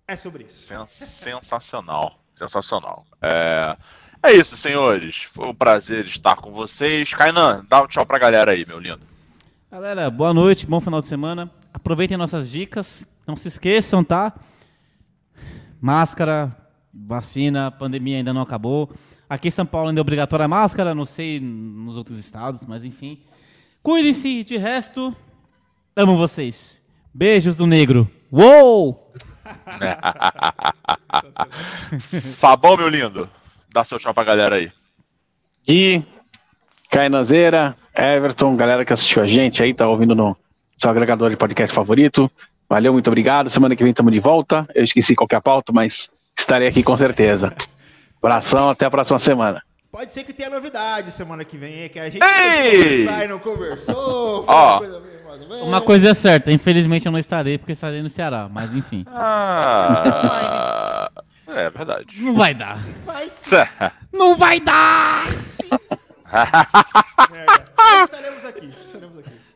é 0.07 0.15
sobre 0.15 0.45
isso. 0.45 0.67
Sen- 0.67 0.88
sensacional. 0.88 2.15
Sensacional. 2.35 3.05
É... 3.21 3.75
é 4.23 4.33
isso, 4.33 4.57
senhores. 4.57 5.23
Foi 5.23 5.47
um 5.49 5.53
prazer 5.53 6.05
estar 6.07 6.35
com 6.38 6.51
vocês. 6.51 7.13
Kainan, 7.13 7.63
dá 7.69 7.83
um 7.83 7.88
tchau 7.88 8.05
pra 8.05 8.17
galera 8.17 8.51
aí, 8.51 8.65
meu 8.65 8.79
lindo. 8.79 8.99
Galera, 9.71 10.09
boa 10.09 10.33
noite, 10.33 10.65
bom 10.65 10.79
final 10.81 10.99
de 10.99 11.07
semana. 11.07 11.49
Aproveitem 11.73 12.17
nossas 12.17 12.49
dicas. 12.49 13.05
Não 13.32 13.38
se 13.38 13.48
esqueçam, 13.48 14.03
tá? 14.03 14.34
Máscara, 15.80 16.53
vacina, 16.94 17.68
a 17.68 17.72
pandemia 17.72 18.18
ainda 18.18 18.34
não 18.34 18.41
acabou. 18.41 18.91
Aqui 19.30 19.48
em 19.48 19.52
São 19.52 19.66
Paulo 19.66 19.88
ainda 19.88 20.02
é 20.02 20.03
obrigatória 20.03 20.44
a 20.44 20.49
máscara, 20.49 20.94
não 20.94 21.06
sei 21.06 21.40
nos 21.40 21.95
outros 21.95 22.20
estados, 22.20 22.66
mas 22.68 22.84
enfim. 22.84 23.22
Cuidem-se, 23.82 24.44
de 24.44 24.58
resto, 24.58 25.16
amo 25.95 26.18
vocês. 26.18 26.82
Beijos 27.14 27.56
do 27.56 27.66
negro. 27.66 28.06
Uou! 28.30 29.14
Fabão, 32.36 32.76
meu 32.76 32.90
lindo, 32.90 33.30
dá 33.72 33.86
seu 33.86 33.98
tchau 33.98 34.14
pra 34.14 34.26
galera 34.26 34.58
aí. 34.58 34.70
Gui, 35.66 36.06
Cainazeira, 36.90 37.78
Everton, 37.95 38.58
galera 38.58 38.84
que 38.84 38.91
assistiu 38.91 39.24
a 39.24 39.26
gente 39.26 39.64
aí, 39.64 39.74
tá 39.74 39.88
ouvindo 39.88 40.14
no 40.14 40.36
seu 40.76 40.90
agregador 40.90 41.30
de 41.30 41.38
podcast 41.38 41.74
favorito. 41.74 42.30
Valeu, 42.72 42.93
muito 42.93 43.10
obrigado. 43.10 43.49
Semana 43.49 43.76
que 43.76 43.84
vem 43.84 43.91
estamos 43.91 44.14
de 44.14 44.19
volta. 44.22 44.65
Eu 44.73 44.85
esqueci 44.85 45.14
qualquer 45.14 45.35
é 45.35 45.41
pauta, 45.41 45.73
mas 45.73 46.10
estarei 46.39 46.69
aqui 46.69 46.81
com 46.81 46.95
certeza. 46.95 47.53
Abração, 48.23 48.69
até 48.69 48.85
a 48.85 48.89
próxima 48.89 49.19
semana. 49.19 49.61
Pode 49.91 50.14
ser 50.14 50.23
que 50.23 50.31
tenha 50.31 50.49
novidade 50.49 51.11
semana 51.11 51.43
que 51.43 51.57
vem, 51.57 51.89
que 51.89 51.99
a 51.99 52.10
gente 52.10 52.22
conversar 52.22 53.26
e 53.26 53.27
não 53.27 53.39
conversou. 53.39 54.45
Ó, 54.48 54.77
coisa 54.77 55.02
uma 55.64 55.81
coisa 55.81 56.11
é 56.11 56.14
certa, 56.14 56.49
infelizmente 56.49 57.06
eu 57.06 57.11
não 57.11 57.19
estarei 57.19 57.57
porque 57.57 57.73
estarei 57.73 58.02
no 58.02 58.10
Ceará, 58.10 58.48
mas 58.49 58.73
enfim. 58.73 59.03
Ah, 59.07 61.11
é 61.49 61.69
verdade. 61.69 62.22
Não 62.22 62.35
vai 62.35 62.53
dar. 62.53 62.80
Vai 63.06 63.30
sim. 63.30 63.57
Não 64.14 64.38
vai 64.38 64.61
dar! 64.61 65.27
é, 67.34 68.03
estaremos 68.06 68.45
aqui, 68.45 68.45
estaremos 68.45 68.45
aqui. 68.45 68.81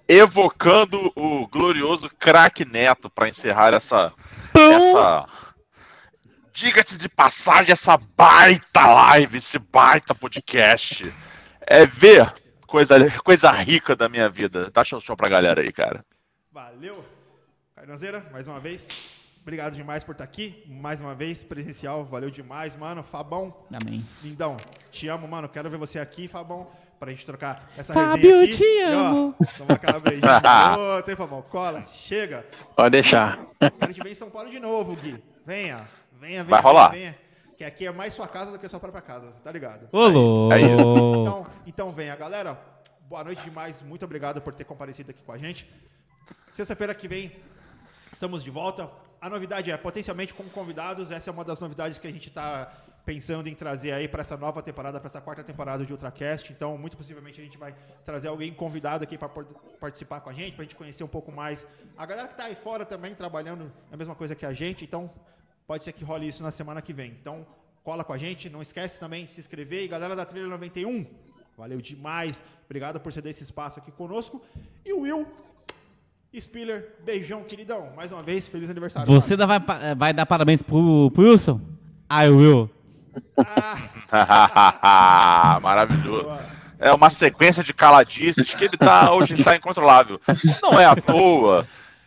Evocando 0.07 1.11
o 1.15 1.47
glorioso 1.47 2.09
craque 2.19 2.63
Neto 2.63 3.09
para 3.09 3.29
encerrar 3.29 3.73
essa. 3.73 4.13
essa 4.53 5.27
diga-se 6.55 6.97
de 6.97 7.09
passagem, 7.09 7.73
essa 7.73 7.97
baita 7.97 8.87
live, 8.87 9.37
esse 9.37 9.59
baita 9.59 10.15
podcast. 10.15 11.13
É 11.59 11.85
ver 11.85 12.33
coisa, 12.65 12.95
coisa 13.21 13.51
rica 13.51 13.95
da 13.95 14.07
minha 14.07 14.29
vida. 14.29 14.71
Dá 14.71 14.83
show, 14.83 15.01
show 15.01 15.17
pra 15.17 15.29
galera 15.29 15.61
aí, 15.61 15.71
cara. 15.71 16.05
Valeu. 16.51 17.03
Carnazeira, 17.75 18.25
mais 18.31 18.47
uma 18.47 18.59
vez. 18.59 19.25
Obrigado 19.41 19.75
demais 19.75 20.03
por 20.03 20.13
estar 20.13 20.23
aqui. 20.23 20.63
Mais 20.65 21.01
uma 21.01 21.13
vez, 21.13 21.43
presencial. 21.43 22.05
Valeu 22.05 22.31
demais, 22.31 22.75
mano. 22.75 23.03
Fabão. 23.03 23.65
Amém. 23.71 24.03
Lindão, 24.23 24.55
te 24.89 25.09
amo, 25.09 25.27
mano. 25.27 25.49
Quero 25.49 25.69
ver 25.69 25.77
você 25.77 25.99
aqui, 25.99 26.27
Fabão, 26.27 26.71
pra 27.05 27.11
gente 27.11 27.25
trocar 27.25 27.69
essa 27.77 27.93
Fábio, 27.93 28.39
resenha 28.39 28.43
aqui. 28.43 28.57
te 28.57 28.81
amo. 28.81 29.35
E, 29.39 29.43
ó, 29.43 29.57
tomar 29.57 29.73
aquela 29.75 29.99
beijinha. 29.99 30.41
Ô. 31.37 31.43
Cola, 31.43 31.85
chega. 31.85 32.45
Pode 32.75 32.89
deixar. 32.89 33.45
Quero 33.79 33.93
te 33.93 34.01
ver 34.01 34.11
em 34.11 34.15
São 34.15 34.29
Paulo 34.31 34.49
de 34.49 34.59
novo, 34.59 34.95
Gui. 34.95 35.23
Venha. 35.45 35.87
Venha, 36.19 36.43
venha. 36.43 36.43
Vai 36.43 36.61
rolar. 36.61 36.89
Venha. 36.89 37.15
Que 37.57 37.63
aqui 37.63 37.85
é 37.85 37.91
mais 37.91 38.11
sua 38.13 38.27
casa 38.27 38.51
do 38.51 38.59
que 38.59 38.65
a 38.65 38.69
sua 38.69 38.79
própria 38.79 39.01
casa, 39.01 39.31
tá 39.43 39.51
ligado? 39.51 39.87
Ô, 39.91 40.51
Aí. 40.51 40.63
Então, 40.63 41.45
então 41.65 41.91
venha, 41.91 42.15
galera. 42.15 42.59
Boa 43.07 43.23
noite 43.23 43.43
demais. 43.43 43.83
Muito 43.83 44.03
obrigado 44.03 44.41
por 44.41 44.53
ter 44.53 44.63
comparecido 44.63 45.11
aqui 45.11 45.21
com 45.23 45.31
a 45.31 45.37
gente. 45.37 45.69
Sexta-feira 46.51 46.93
que 46.95 47.07
vem 47.07 47.31
estamos 48.11 48.43
de 48.43 48.49
volta. 48.49 48.89
A 49.21 49.29
novidade 49.29 49.69
é 49.71 49.77
potencialmente 49.77 50.33
com 50.33 50.43
convidados. 50.45 51.11
Essa 51.11 51.29
é 51.29 51.33
uma 51.33 51.43
das 51.43 51.59
novidades 51.59 51.99
que 51.99 52.07
a 52.07 52.11
gente 52.11 52.29
está 52.29 52.71
pensando 53.05 53.47
em 53.47 53.53
trazer 53.53 53.91
aí 53.91 54.07
para 54.07 54.21
essa 54.21 54.35
nova 54.35 54.61
temporada, 54.63 54.99
para 54.99 55.07
essa 55.07 55.21
quarta 55.21 55.43
temporada 55.43 55.85
de 55.85 55.91
Ultracast. 55.91 56.51
Então, 56.51 56.77
muito 56.77 56.97
possivelmente 56.97 57.39
a 57.39 57.43
gente 57.43 57.57
vai 57.57 57.75
trazer 58.05 58.27
alguém 58.27 58.53
convidado 58.53 59.03
aqui 59.03 59.17
para 59.17 59.29
participar 59.79 60.21
com 60.21 60.29
a 60.29 60.33
gente, 60.33 60.53
para 60.53 60.63
a 60.63 60.65
gente 60.65 60.75
conhecer 60.75 61.03
um 61.03 61.07
pouco 61.07 61.31
mais. 61.31 61.67
A 61.95 62.05
galera 62.05 62.27
que 62.27 62.33
está 62.33 62.45
aí 62.45 62.55
fora 62.55 62.85
também 62.85 63.13
trabalhando 63.13 63.71
a 63.91 63.95
mesma 63.95 64.15
coisa 64.15 64.33
que 64.33 64.45
a 64.45 64.53
gente. 64.53 64.83
Então, 64.83 65.11
Pode 65.67 65.83
ser 65.83 65.93
que 65.93 66.03
role 66.03 66.27
isso 66.27 66.43
na 66.43 66.51
semana 66.51 66.79
que 66.81 66.93
vem. 66.93 67.11
Então, 67.19 67.45
cola 67.83 68.03
com 68.03 68.13
a 68.13 68.17
gente. 68.17 68.49
Não 68.49 68.61
esquece 68.61 68.99
também 68.99 69.25
de 69.25 69.31
se 69.31 69.39
inscrever. 69.39 69.83
E 69.83 69.87
galera 69.87 70.15
da 70.15 70.23
Trilha 70.23 70.47
91, 70.47 71.05
valeu 71.57 71.81
demais. 71.81 72.43
Obrigado 72.65 72.99
por 72.99 73.11
ceder 73.11 73.31
esse 73.31 73.43
espaço 73.43 73.79
aqui 73.79 73.91
conosco. 73.91 74.41
E 74.85 74.93
o 74.93 75.01
Will 75.01 75.27
Spiller, 76.39 76.97
beijão, 77.03 77.43
queridão. 77.43 77.91
Mais 77.95 78.11
uma 78.11 78.21
vez, 78.21 78.47
feliz 78.47 78.69
aniversário. 78.69 79.11
Você 79.11 79.35
vai, 79.35 79.59
vai 79.97 80.13
dar 80.13 80.27
parabéns 80.27 80.61
pro, 80.61 81.09
pro 81.11 81.23
Wilson? 81.23 81.59
Ah, 82.07 82.27
eu 82.27 82.37
Will. 82.37 82.69
Ah. 84.11 85.59
Maravilhoso. 85.61 86.37
É 86.77 86.91
uma 86.93 87.09
sequência 87.09 87.63
de 87.63 87.73
caladices 87.73 88.53
que 88.53 88.65
ele 88.65 88.77
tá 88.77 89.11
hoje 89.13 89.33
está 89.33 89.55
incontrolável. 89.55 90.19
Não 90.61 90.79
é 90.79 90.85
à 90.85 90.95
toa 90.95 91.65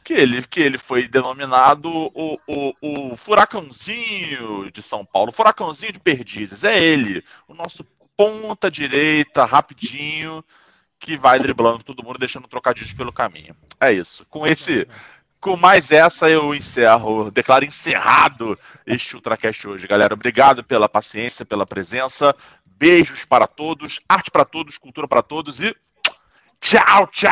que 0.08 0.14
ele, 0.14 0.42
que 0.46 0.60
ele 0.60 0.78
foi 0.78 1.06
denominado 1.06 1.90
o, 1.90 2.38
o, 2.46 2.74
o 2.80 3.16
furacãozinho 3.16 4.70
de 4.72 4.82
São 4.82 5.04
Paulo, 5.04 5.28
o 5.28 5.32
furacãozinho 5.32 5.92
de 5.92 5.98
Perdizes. 5.98 6.64
É 6.64 6.82
ele, 6.82 7.22
o 7.46 7.52
nosso 7.52 7.84
ponta 8.16 8.70
direita, 8.70 9.44
rapidinho, 9.44 10.42
que 10.98 11.14
vai 11.14 11.38
driblando 11.38 11.84
todo 11.84 12.02
mundo, 12.02 12.18
deixando 12.18 12.48
trocadilhos 12.48 12.92
pelo 12.92 13.12
caminho. 13.12 13.54
É 13.78 13.92
isso. 13.92 14.24
Com 14.30 14.46
esse. 14.46 14.88
Com 15.40 15.56
mais 15.56 15.92
essa, 15.92 16.28
eu 16.28 16.52
encerro, 16.52 17.30
declaro 17.30 17.64
encerrado 17.64 18.58
este 18.84 19.14
Ultracast 19.14 19.68
hoje, 19.68 19.86
galera. 19.86 20.12
Obrigado 20.14 20.64
pela 20.64 20.88
paciência, 20.88 21.46
pela 21.46 21.64
presença. 21.64 22.34
Beijos 22.66 23.24
para 23.24 23.46
todos, 23.46 24.00
arte 24.08 24.30
para 24.32 24.44
todos, 24.44 24.76
cultura 24.78 25.06
para 25.06 25.22
todos 25.22 25.62
e 25.62 25.74
tchau, 26.60 27.06
tchau! 27.08 27.28